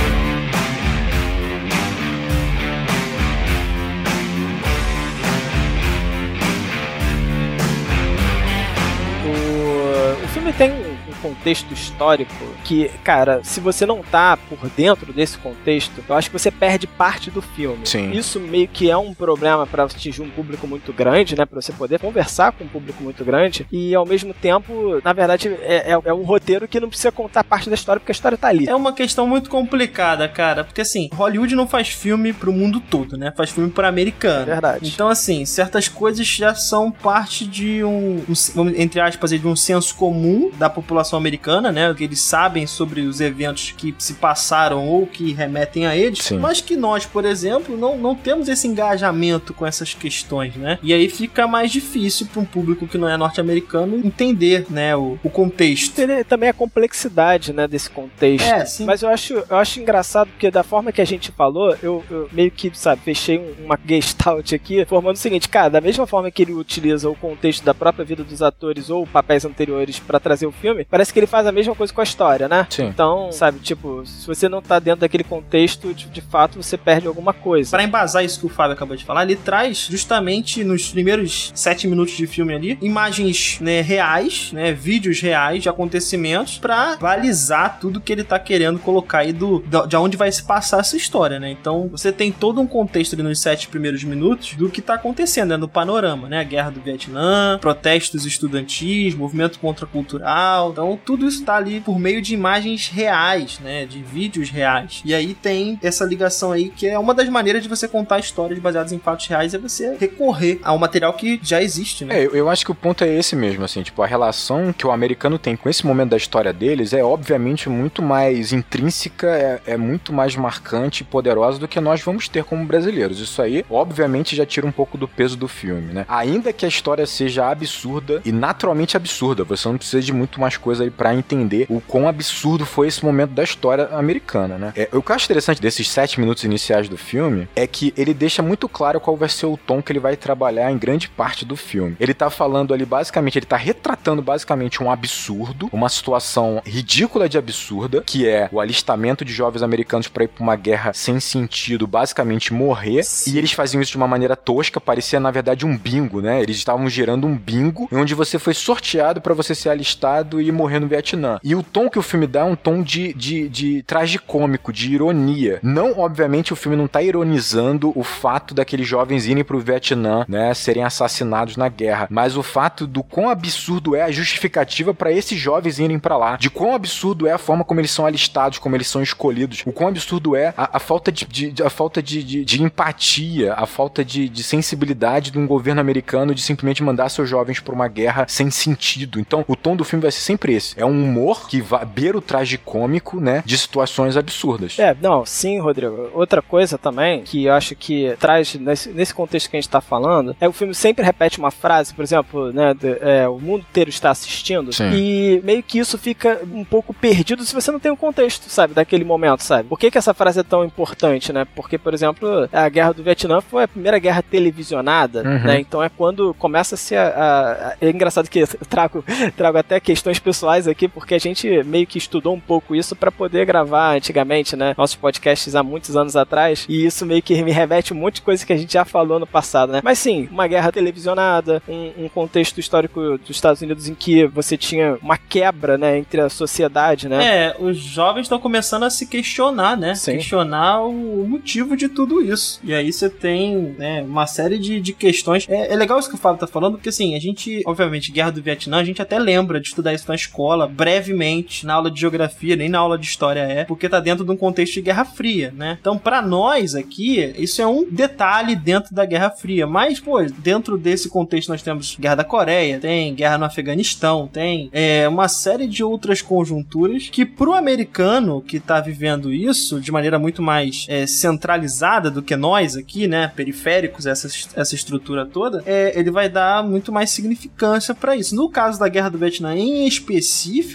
O, 10.24 10.28
filme 10.28 10.54
tem 10.54 10.85
contexto 11.26 11.74
histórico 11.74 12.32
que, 12.64 12.90
cara, 13.04 13.42
se 13.44 13.60
você 13.60 13.86
não 13.86 14.02
tá 14.04 14.38
por 14.38 14.70
dentro 14.70 15.12
desse 15.12 15.38
contexto, 15.38 16.04
eu 16.08 16.16
acho 16.16 16.30
que 16.30 16.38
você 16.38 16.52
perde 16.52 16.86
parte 16.86 17.32
do 17.32 17.42
filme. 17.42 17.86
Sim. 17.86 18.12
Isso 18.12 18.40
meio 18.40 18.68
que 18.68 18.90
é 18.92 18.98
um 18.98 19.14
problema 19.14 19.66
para 19.66 19.84
atingir 19.84 20.22
um 20.22 20.30
público 20.30 20.68
muito 20.68 20.94
grande, 20.94 21.36
né? 21.36 21.46
Pra 21.46 21.60
você 21.62 21.72
poder 21.72 22.00
conversar 22.00 22.52
com 22.52 22.64
um 22.64 22.68
público 22.68 23.02
muito 23.04 23.24
grande. 23.26 23.66
E 23.72 23.96
ao 23.96 24.06
mesmo 24.06 24.34
tempo, 24.34 25.02
na 25.04 25.14
verdade, 25.14 25.50
é, 25.62 25.92
é, 25.94 26.00
é 26.06 26.14
um 26.14 26.24
roteiro 26.24 26.68
que 26.68 26.80
não 26.80 26.90
precisa 26.90 27.12
contar 27.12 27.44
parte 27.44 27.70
da 27.70 27.76
história, 27.76 28.00
porque 28.00 28.12
a 28.12 28.14
história 28.14 28.38
tá 28.38 28.48
ali. 28.50 28.68
É 28.68 28.76
uma 28.76 28.94
questão 28.94 29.28
muito 29.28 29.50
complicada, 29.50 30.28
cara, 30.28 30.64
porque 30.64 30.82
assim, 30.82 31.10
Hollywood 31.14 31.56
não 31.56 31.68
faz 31.68 31.90
filme 31.90 32.34
pro 32.34 32.54
mundo 32.54 32.80
todo, 32.80 33.18
né? 33.18 33.34
Faz 33.36 33.50
filme 33.50 33.70
para 33.72 33.88
americano. 33.88 34.46
Verdade. 34.46 34.92
Então, 34.94 35.08
assim, 35.08 35.46
certas 35.46 35.88
coisas 35.88 36.26
já 36.28 36.54
são 36.54 36.92
parte 36.92 37.46
de 37.46 37.84
um, 37.84 38.24
um 38.30 38.34
vamos- 38.54 38.74
entre 38.78 39.00
aspas, 39.00 39.32
de 39.32 39.48
um 39.48 39.56
senso 39.56 39.96
comum 39.96 40.52
da 40.58 40.70
população 40.70 41.15
americana, 41.18 41.72
né? 41.72 41.94
Que 41.94 42.04
eles 42.04 42.20
sabem 42.22 42.66
sobre 42.68 43.02
os 43.02 43.20
eventos 43.22 43.74
que 43.78 43.94
se 43.98 44.16
passaram 44.16 44.88
ou 44.88 45.06
que 45.08 45.34
remetem 45.34 45.86
a 45.86 45.96
eles, 45.96 46.20
Sim. 46.20 46.38
mas 46.40 46.62
que 46.62 46.76
nós, 46.76 47.06
por 47.06 47.26
exemplo, 47.26 47.78
não, 47.78 47.98
não 47.98 48.16
temos 48.16 48.48
esse 48.48 48.68
engajamento 48.68 49.54
com 49.54 49.66
essas 49.66 49.94
questões, 49.94 50.56
né? 50.56 50.80
E 50.82 50.94
aí 50.94 51.10
fica 51.10 51.48
mais 51.48 51.72
difícil 51.72 52.28
para 52.28 52.42
um 52.42 52.46
público 52.46 52.88
que 52.88 52.98
não 52.98 53.08
é 53.10 53.18
norte-americano 53.18 53.98
entender, 54.04 54.66
né, 54.70 54.96
o, 54.96 55.18
o 55.24 55.30
contexto. 55.30 55.92
Entender 55.92 56.24
também 56.26 56.50
a 56.50 56.54
complexidade, 56.54 57.52
né, 57.54 57.68
desse 57.68 57.90
contexto. 57.90 58.46
É, 58.48 58.66
sim. 58.66 58.86
Mas 58.86 59.02
eu 59.02 59.10
acho, 59.10 59.34
eu 59.34 59.58
acho 59.58 59.80
engraçado 59.80 60.28
porque 60.30 60.52
da 60.52 60.64
forma 60.64 60.92
que 60.92 61.02
a 61.02 61.06
gente 61.06 61.32
falou, 61.32 61.76
eu, 61.82 62.04
eu 62.10 62.30
meio 62.32 62.52
que, 62.52 62.72
sabe, 62.74 63.02
fechei 63.04 63.38
um- 63.40 63.66
uma 63.66 63.80
gestalt 63.88 64.54
aqui, 64.54 64.86
formando 64.86 65.16
o 65.16 65.20
seguinte, 65.20 65.50
cara, 65.50 65.70
da 65.70 65.82
mesma 65.82 66.06
forma 66.06 66.30
que 66.30 66.42
ele 66.44 66.54
utiliza 66.54 67.10
o 67.10 67.16
contexto 67.16 67.64
da 67.64 67.74
própria 67.74 68.06
vida 68.06 68.24
dos 68.24 68.42
atores 68.42 68.90
ou 68.90 69.06
papéis 69.08 69.46
anteriores 69.46 70.00
pra 70.00 70.20
trazer 70.20 70.46
o 70.46 70.52
filme, 70.52 70.86
parece 70.86 71.05
que 71.14 71.20
ele 71.20 71.28
faz 71.28 71.48
a 71.48 71.52
mesma 71.52 71.76
coisa 71.76 71.94
com 71.94 72.02
a 72.02 72.04
história, 72.04 72.48
né? 72.48 72.68
Sim. 72.70 72.86
Então, 72.86 73.32
sabe, 73.32 73.60
tipo, 73.60 74.06
se 74.06 74.26
você 74.28 74.48
não 74.48 74.62
tá 74.62 74.80
dentro 74.80 75.02
daquele 75.02 75.24
contexto, 75.24 75.94
de, 75.94 76.06
de 76.06 76.22
fato 76.22 76.62
você 76.62 76.78
perde 76.78 77.08
alguma 77.08 77.34
coisa. 77.34 77.72
Pra 77.72 77.84
embasar 77.84 78.24
isso 78.24 78.40
que 78.40 78.46
o 78.46 78.50
Fábio 78.50 78.74
acabou 78.74 78.96
de 78.96 79.06
falar, 79.06 79.24
ele 79.24 79.36
traz 79.36 79.88
justamente 79.90 80.64
nos 80.64 80.90
primeiros 80.90 81.52
sete 81.56 81.88
minutos 81.88 82.16
de 82.16 82.28
filme 82.28 82.54
ali 82.54 82.78
imagens 82.82 83.60
né, 83.62 83.82
reais, 83.82 84.52
né, 84.52 84.72
vídeos 84.72 85.20
reais 85.22 85.64
de 85.64 85.70
acontecimentos 85.70 86.58
pra 86.58 86.98
balizar 86.98 87.80
tudo 87.80 88.02
que 88.02 88.12
ele 88.12 88.24
tá 88.24 88.38
querendo 88.40 88.80
colocar 88.80 89.20
aí 89.20 89.34
do 89.34 89.64
de 89.88 89.96
onde 89.96 90.18
vai 90.18 90.32
se 90.32 90.44
passar 90.44 90.80
essa 90.80 90.96
história, 90.96 91.40
né? 91.40 91.50
Então 91.52 91.88
você 91.90 92.12
tem 92.12 92.32
todo 92.32 92.62
um 92.62 92.68
contexto 92.68 93.14
ali 93.14 93.24
nos 93.24 93.40
sete 93.40 93.68
primeiros 93.68 94.04
minutos 94.04 94.54
do 94.54 94.70
que 94.70 94.82
tá 94.82 94.96
acontecendo, 94.96 95.50
né, 95.50 95.58
no 95.58 95.68
panorama, 95.68 96.28
né? 96.28 96.40
A 96.40 96.44
guerra 96.44 96.70
do 96.70 96.82
Vietnã, 96.82 97.58
protestos 97.60 98.26
estudantis, 98.26 99.16
movimento 99.16 99.60
contracultural, 99.60 100.72
então 100.72 100.95
tudo 100.98 101.28
isso 101.28 101.44
tá 101.44 101.56
ali 101.56 101.80
por 101.80 102.00
meio 102.00 102.22
de 102.22 102.34
imagens 102.34 102.88
reais, 102.88 103.60
né, 103.60 103.86
de 103.86 104.02
vídeos 104.02 104.50
reais. 104.50 105.02
E 105.06 105.14
aí 105.14 105.34
tem 105.34 105.80
essa 105.82 106.06
ligação 106.06 106.52
aí 106.52 106.70
que 106.70 106.88
é 106.88 106.98
uma 106.98 107.14
das 107.14 107.30
maneiras 107.30 107.64
de 107.64 107.70
você 107.70 107.88
contar 107.88 108.20
histórias 108.20 108.60
baseadas 108.60 108.92
em 108.92 109.00
fatos 109.00 109.28
reais 109.28 109.54
é 109.54 109.58
você 109.58 109.96
recorrer 110.00 110.60
ao 110.64 110.78
material 110.78 111.14
que 111.14 111.40
já 111.42 111.62
existe, 111.62 112.06
né? 112.06 112.20
É, 112.20 112.26
eu, 112.26 112.32
eu 112.36 112.50
acho 112.50 112.66
que 112.66 112.72
o 112.72 112.76
ponto 112.76 113.04
é 113.04 113.14
esse 113.14 113.36
mesmo, 113.36 113.64
assim, 113.64 113.82
tipo, 113.82 114.02
a 114.02 114.08
relação 114.08 114.74
que 114.74 114.86
o 114.86 114.92
americano 114.92 115.38
tem 115.38 115.56
com 115.56 115.70
esse 115.70 115.86
momento 115.86 116.12
da 116.12 116.18
história 116.18 116.54
deles 116.54 116.94
é 116.94 117.04
obviamente 117.04 117.70
muito 117.70 118.02
mais 118.02 118.52
intrínseca, 118.52 119.28
é, 119.28 119.62
é 119.66 119.78
muito 119.78 120.14
mais 120.14 120.36
marcante 120.36 121.02
e 121.02 121.06
poderosa 121.06 121.60
do 121.60 121.68
que 121.68 121.80
nós 121.80 122.02
vamos 122.02 122.28
ter 122.28 122.44
como 122.44 122.66
brasileiros. 122.66 123.20
Isso 123.20 123.42
aí, 123.42 123.66
obviamente, 123.70 124.36
já 124.36 124.46
tira 124.46 124.66
um 124.66 124.72
pouco 124.72 124.98
do 124.98 125.08
peso 125.08 125.36
do 125.36 125.48
filme, 125.48 125.94
né? 125.94 126.06
Ainda 126.08 126.54
que 126.54 126.66
a 126.66 126.70
história 126.70 127.06
seja 127.06 127.50
absurda 127.50 128.22
e 128.26 128.32
naturalmente 128.32 128.98
absurda, 128.98 129.44
você 129.44 129.68
não 129.68 129.78
precisa 129.78 130.02
de 130.02 130.14
muito 130.14 130.40
mais 130.40 130.58
coisa 130.58 130.85
aí 130.86 130.92
pra 130.92 131.14
entender 131.14 131.66
o 131.70 131.82
quão 131.82 132.08
absurdo 132.08 132.66
foi 132.66 132.88
esse 132.88 133.04
momento 133.04 133.32
da 133.32 133.44
história 133.44 133.88
americana, 133.92 134.58
né? 134.58 134.74
É, 134.76 134.90
o 134.92 135.02
que 135.02 135.12
eu 135.12 135.16
acho 135.16 135.26
interessante 135.26 135.62
desses 135.62 135.90
sete 135.90 136.20
minutos 136.20 136.44
iniciais 136.44 136.88
do 136.88 136.98
filme 136.98 137.48
é 137.56 137.68
que 137.68 137.94
ele 137.98 138.14
deixa 138.14 138.42
muito 138.42 138.68
claro 138.70 139.00
qual 139.00 139.16
vai 139.16 139.30
ser 139.30 139.46
o 139.46 139.58
tom 139.58 139.82
que 139.82 139.92
ele 139.92 140.00
vai 140.00 140.16
trabalhar 140.16 140.72
em 140.72 140.78
grande 140.78 141.10
parte 141.10 141.46
do 141.46 141.56
filme. 141.56 141.96
Ele 142.00 142.14
tá 142.14 142.30
falando 142.30 142.74
ali 142.74 142.86
basicamente, 142.86 143.38
ele 143.38 143.46
tá 143.46 143.58
retratando 143.58 144.22
basicamente 144.22 144.82
um 144.82 144.90
absurdo, 144.90 145.70
uma 145.72 145.90
situação 145.90 146.62
ridícula 146.66 147.28
de 147.28 147.38
absurda, 147.38 148.04
que 148.06 148.28
é 148.28 148.50
o 148.52 148.60
alistamento 148.60 149.26
de 149.26 149.34
jovens 149.34 149.64
americanos 149.64 150.08
pra 150.08 150.24
ir 150.24 150.28
pra 150.28 150.44
uma 150.44 150.56
guerra 150.56 150.94
sem 150.94 151.20
sentido, 151.20 151.88
basicamente 151.88 152.54
morrer, 152.54 153.02
e 153.28 153.38
eles 153.38 153.52
faziam 153.52 153.82
isso 153.82 153.92
de 153.92 153.98
uma 153.98 154.08
maneira 154.08 154.36
tosca, 154.36 154.80
parecia 154.80 155.20
na 155.20 155.32
verdade 155.32 155.66
um 155.66 155.78
bingo, 155.78 156.22
né? 156.22 156.42
Eles 156.42 156.58
estavam 156.58 156.90
gerando 156.90 157.28
um 157.28 157.36
bingo 157.36 157.88
onde 157.92 158.14
você 158.14 158.38
foi 158.38 158.54
sorteado 158.54 159.22
pra 159.22 159.34
você 159.34 159.56
ser 159.56 159.70
alistado 159.70 160.42
e 160.42 160.52
morrer 160.52 160.65
no 160.80 160.88
Vietnã. 160.88 161.40
E 161.44 161.56
o 161.56 161.64
tom 161.64 161.90
que 161.90 162.00
o 162.00 162.02
filme 162.02 162.28
dá 162.28 162.42
é 162.42 162.44
um 162.44 162.56
tom 162.56 162.82
de, 162.82 163.14
de, 163.14 163.48
de 163.50 163.84
tragicômico, 163.84 164.72
de 164.74 164.94
ironia. 164.94 165.60
Não, 165.64 166.00
obviamente, 166.00 166.54
o 166.54 166.56
filme 166.56 166.78
não 166.78 166.88
tá 166.88 167.02
ironizando 167.02 167.92
o 167.96 168.04
fato 168.04 168.54
daqueles 168.54 168.88
jovens 168.88 169.26
irem 169.28 169.44
pro 169.44 169.60
Vietnã, 169.60 170.26
né, 170.28 170.54
serem 170.54 170.84
assassinados 170.84 171.58
na 171.58 171.70
guerra, 171.70 172.08
mas 172.10 172.38
o 172.38 172.44
fato 172.44 172.86
do 172.88 173.04
quão 173.04 173.30
absurdo 173.30 173.96
é 173.96 174.02
a 174.04 174.12
justificativa 174.12 174.94
pra 174.94 175.12
esses 175.12 175.40
jovens 175.40 175.80
irem 175.80 176.00
pra 176.00 176.18
lá, 176.18 176.36
de 176.38 176.50
quão 176.50 176.74
absurdo 176.76 177.28
é 177.28 177.32
a 177.32 177.38
forma 177.38 177.64
como 177.64 177.80
eles 177.80 177.92
são 177.92 178.06
alistados, 178.06 178.60
como 178.60 178.76
eles 178.76 178.88
são 178.88 179.02
escolhidos, 179.02 179.64
o 179.66 179.72
quão 179.72 179.90
absurdo 179.90 180.36
é 180.36 180.54
a, 180.58 180.78
a 180.78 180.80
falta 180.80 181.12
de, 181.12 181.26
de- 181.26 181.64
a 181.64 181.70
falta 181.70 182.02
de, 182.02 182.24
de- 182.24 182.46
de 182.46 182.62
empatia, 182.64 183.54
a 183.54 183.66
falta 183.66 184.04
de, 184.04 184.30
de 184.30 184.44
sensibilidade 184.44 185.32
de 185.32 185.40
um 185.40 185.48
governo 185.48 185.82
americano 185.82 186.34
de 186.36 186.42
simplesmente 186.42 186.84
mandar 186.84 187.10
seus 187.10 187.30
jovens 187.30 187.60
pra 187.60 187.74
uma 187.74 187.88
guerra 187.88 188.26
sem 188.28 188.50
sentido. 188.52 189.20
Então, 189.20 189.44
o 189.48 189.56
tom 189.56 189.76
do 189.76 189.84
filme 189.84 190.02
vai 190.04 190.12
ser 190.12 190.22
sempre 190.22 190.54
esse. 190.56 190.80
É 190.80 190.86
um 190.86 191.04
humor 191.04 191.48
que 191.48 191.62
vai 191.62 191.86
beira 191.86 192.18
o 192.18 192.22
tragicômico, 192.22 193.20
né, 193.20 193.44
de 193.46 193.58
situações 193.58 194.18
absurdas. 194.18 194.78
É, 194.80 194.96
não, 195.02 195.26
sim, 195.26 195.60
Rodrigo. 195.60 196.10
Outra 196.14 196.42
coisa 196.42 196.78
também 196.78 197.24
que 197.24 197.46
eu 197.46 197.54
acho 197.54 197.76
que 197.76 198.16
traz 198.20 198.56
nesse, 198.56 198.90
nesse 198.90 199.14
contexto 199.14 199.50
que 199.50 199.58
a 199.58 199.60
gente 199.62 199.70
tá 199.70 199.82
falando 199.82 200.36
é 200.40 200.48
o 200.48 200.54
filme 200.54 200.74
sempre 200.74 201.04
repete 201.04 201.40
uma 201.40 201.52
frase, 201.52 201.94
por 201.94 202.04
exemplo, 202.04 202.52
né, 202.52 202.74
de- 202.74 202.98
é, 203.02 203.28
o 203.28 203.40
mundo 203.40 203.66
inteiro 203.70 203.90
está 203.90 204.10
assistindo 204.12 204.72
Sim. 204.74 204.92
e 204.94 205.42
meio 205.44 205.62
que 205.64 205.80
isso 205.80 205.98
fica 205.98 206.40
um 206.52 206.64
pouco 206.64 206.94
perdido 206.94 207.44
se 207.44 207.54
você 207.54 207.72
não 207.72 207.80
tem 207.80 207.92
o 207.92 207.98
contexto, 207.98 208.50
sabe, 208.50 208.74
daquele 208.74 209.04
momento, 209.04 209.42
sabe? 209.44 209.68
Por 209.68 209.78
que, 209.80 209.92
que 209.92 209.98
essa 209.98 210.14
frase 210.14 210.40
é 210.40 210.44
tão 210.44 210.64
importante, 210.64 211.32
né? 211.34 211.46
Porque, 211.56 211.78
por 211.78 211.94
exemplo, 211.94 212.48
a 212.52 212.70
guerra 212.70 212.94
do 212.94 213.04
Vietnã 213.04 213.42
foi 213.42 213.64
a 213.64 213.68
primeira 213.68 214.00
guerra 214.00 214.22
televisionada, 214.22 215.20
Uhum. 215.24 215.40
né? 215.44 215.60
Então 215.60 215.84
é 215.84 215.90
quando 215.90 216.34
começa-se 216.36 216.96
a, 216.96 217.08
a- 217.08 217.52
a- 217.70 217.76
É 217.82 217.90
engraçado 217.90 218.30
que 218.30 218.40
eu 218.40 218.48
trago, 218.70 219.04
trago 219.36 219.58
até 219.58 219.80
questões 219.80 220.20
pessoais 220.20 220.45
aqui, 220.48 220.88
porque 220.88 221.16
a 221.16 221.20
gente 221.20 221.64
meio 221.64 221.88
que 221.88 221.98
estudou 221.98 222.34
um 222.34 222.40
pouco 222.40 222.76
isso 222.76 222.96
pra 222.96 223.12
poder 223.12 223.46
gravar 223.46 223.96
antigamente, 223.96 224.56
né? 224.56 224.74
Nossos 224.78 224.96
podcasts 224.96 225.56
há 225.56 225.64
muitos 225.64 225.96
anos 225.96 226.16
atrás. 226.16 226.66
E 226.70 226.86
isso 226.86 227.06
meio 227.06 227.22
que 227.22 227.42
me 227.44 227.52
reveste 227.52 227.94
um 227.94 227.98
monte 227.98 228.16
de 228.16 228.22
coisa 228.22 228.46
que 228.46 228.54
a 228.54 228.58
gente 228.58 228.74
já 228.74 228.86
falou 228.86 229.20
no 229.20 229.28
passado, 229.28 229.72
né? 229.72 229.82
Mas 229.84 230.00
sim, 230.00 230.28
uma 230.32 230.48
guerra 230.48 230.72
televisionada, 230.72 231.62
um, 231.68 232.06
um 232.06 232.10
contexto 232.10 232.60
histórico 232.60 233.18
dos 233.18 233.30
Estados 233.30 233.62
Unidos 233.62 233.88
em 233.88 233.96
que 233.96 234.26
você 234.28 234.58
tinha 234.58 234.98
uma 235.02 235.18
quebra, 235.18 235.78
né, 235.78 235.98
entre 235.98 236.22
a 236.22 236.30
sociedade, 236.30 237.10
né? 237.10 237.26
É, 237.26 237.56
os 237.60 237.78
jovens 237.78 238.24
estão 238.24 238.40
começando 238.40 238.84
a 238.84 238.90
se 238.90 239.08
questionar, 239.08 239.78
né? 239.78 239.96
Sim. 239.96 240.14
Questionar 240.14 240.82
o 240.82 241.26
motivo 241.28 241.76
de 241.76 241.90
tudo 241.90 242.22
isso. 242.22 242.60
E 242.64 242.74
aí 242.74 242.92
você 242.92 243.10
tem 243.10 243.76
né, 243.78 244.04
uma 244.04 244.28
série 244.28 244.58
de, 244.58 244.80
de 244.80 244.94
questões. 244.94 245.48
É, 245.50 245.74
é 245.74 245.76
legal 245.76 246.00
isso 246.00 246.10
que 246.10 246.16
o 246.16 246.20
Fábio 246.20 246.40
tá 246.40 246.48
falando, 246.48 246.76
porque 246.76 246.90
assim, 246.90 247.16
a 247.16 247.20
gente, 247.20 247.62
obviamente, 247.66 248.12
Guerra 248.12 248.32
do 248.32 248.42
Vietnã, 248.42 248.78
a 248.78 248.84
gente 248.84 249.02
até 249.02 249.18
lembra 249.18 249.60
de 249.60 249.68
estudar 249.68 249.94
isso 249.94 250.06
na 250.08 250.16
escola. 250.16 250.35
Escola 250.36 250.68
brevemente, 250.68 251.66
na 251.66 251.76
aula 251.76 251.90
de 251.90 252.00
geografia, 252.00 252.58
nem 252.58 252.68
na 252.68 252.80
aula 252.80 252.98
de 252.98 253.06
história 253.06 253.40
é, 253.40 253.64
porque 253.64 253.88
tá 253.88 254.02
dentro 254.02 254.26
de 254.26 254.32
um 254.32 254.36
contexto 254.36 254.74
de 254.74 254.82
Guerra 254.82 255.06
Fria, 255.06 255.54
né? 255.56 255.78
Então, 255.80 255.98
para 255.98 256.22
nós 256.22 256.76
aqui, 256.76 257.34
isso 257.38 257.62
é 257.62 257.68
um 257.68 257.88
detalhe 257.90 258.56
dentro 258.56 258.94
da 258.94 259.06
Guerra 259.06 259.30
Fria, 259.30 259.66
mas, 259.66 260.00
pô, 260.00 260.22
dentro 260.24 260.78
desse 260.78 261.08
contexto 261.08 261.50
nós 261.50 261.62
temos 261.62 261.96
Guerra 261.98 262.16
da 262.16 262.24
Coreia, 262.26 262.80
tem 262.80 263.16
guerra 263.16 263.38
no 263.38 263.46
Afeganistão, 263.46 264.28
tem 264.28 264.70
é, 264.74 265.08
uma 265.08 265.30
série 265.30 265.68
de 265.68 265.84
outras 265.84 266.22
conjunturas 266.22 267.10
que 267.10 267.26
pro 267.26 267.54
americano 267.54 268.42
que 268.42 268.60
tá 268.60 268.82
vivendo 268.82 269.34
isso 269.34 269.80
de 269.80 269.92
maneira 269.92 270.20
muito 270.20 270.42
mais 270.42 270.86
é, 270.90 271.08
centralizada 271.08 272.12
do 272.12 272.22
que 272.22 272.36
nós 272.36 272.76
aqui, 272.76 273.08
né, 273.08 273.32
periféricos, 273.34 274.06
essa, 274.06 274.28
essa 274.56 274.76
estrutura 274.76 275.26
toda, 275.26 275.64
é, 275.66 275.98
ele 275.98 276.12
vai 276.12 276.28
dar 276.28 276.64
muito 276.64 276.92
mais 276.92 277.10
significância 277.12 277.96
para 277.96 278.18
isso. 278.18 278.36
No 278.36 278.50
caso 278.50 278.80
da 278.80 278.90
Guerra 278.90 279.10
do 279.10 279.18
Vietnã 279.18 279.56
em 279.56 279.88
específico, 279.88 280.25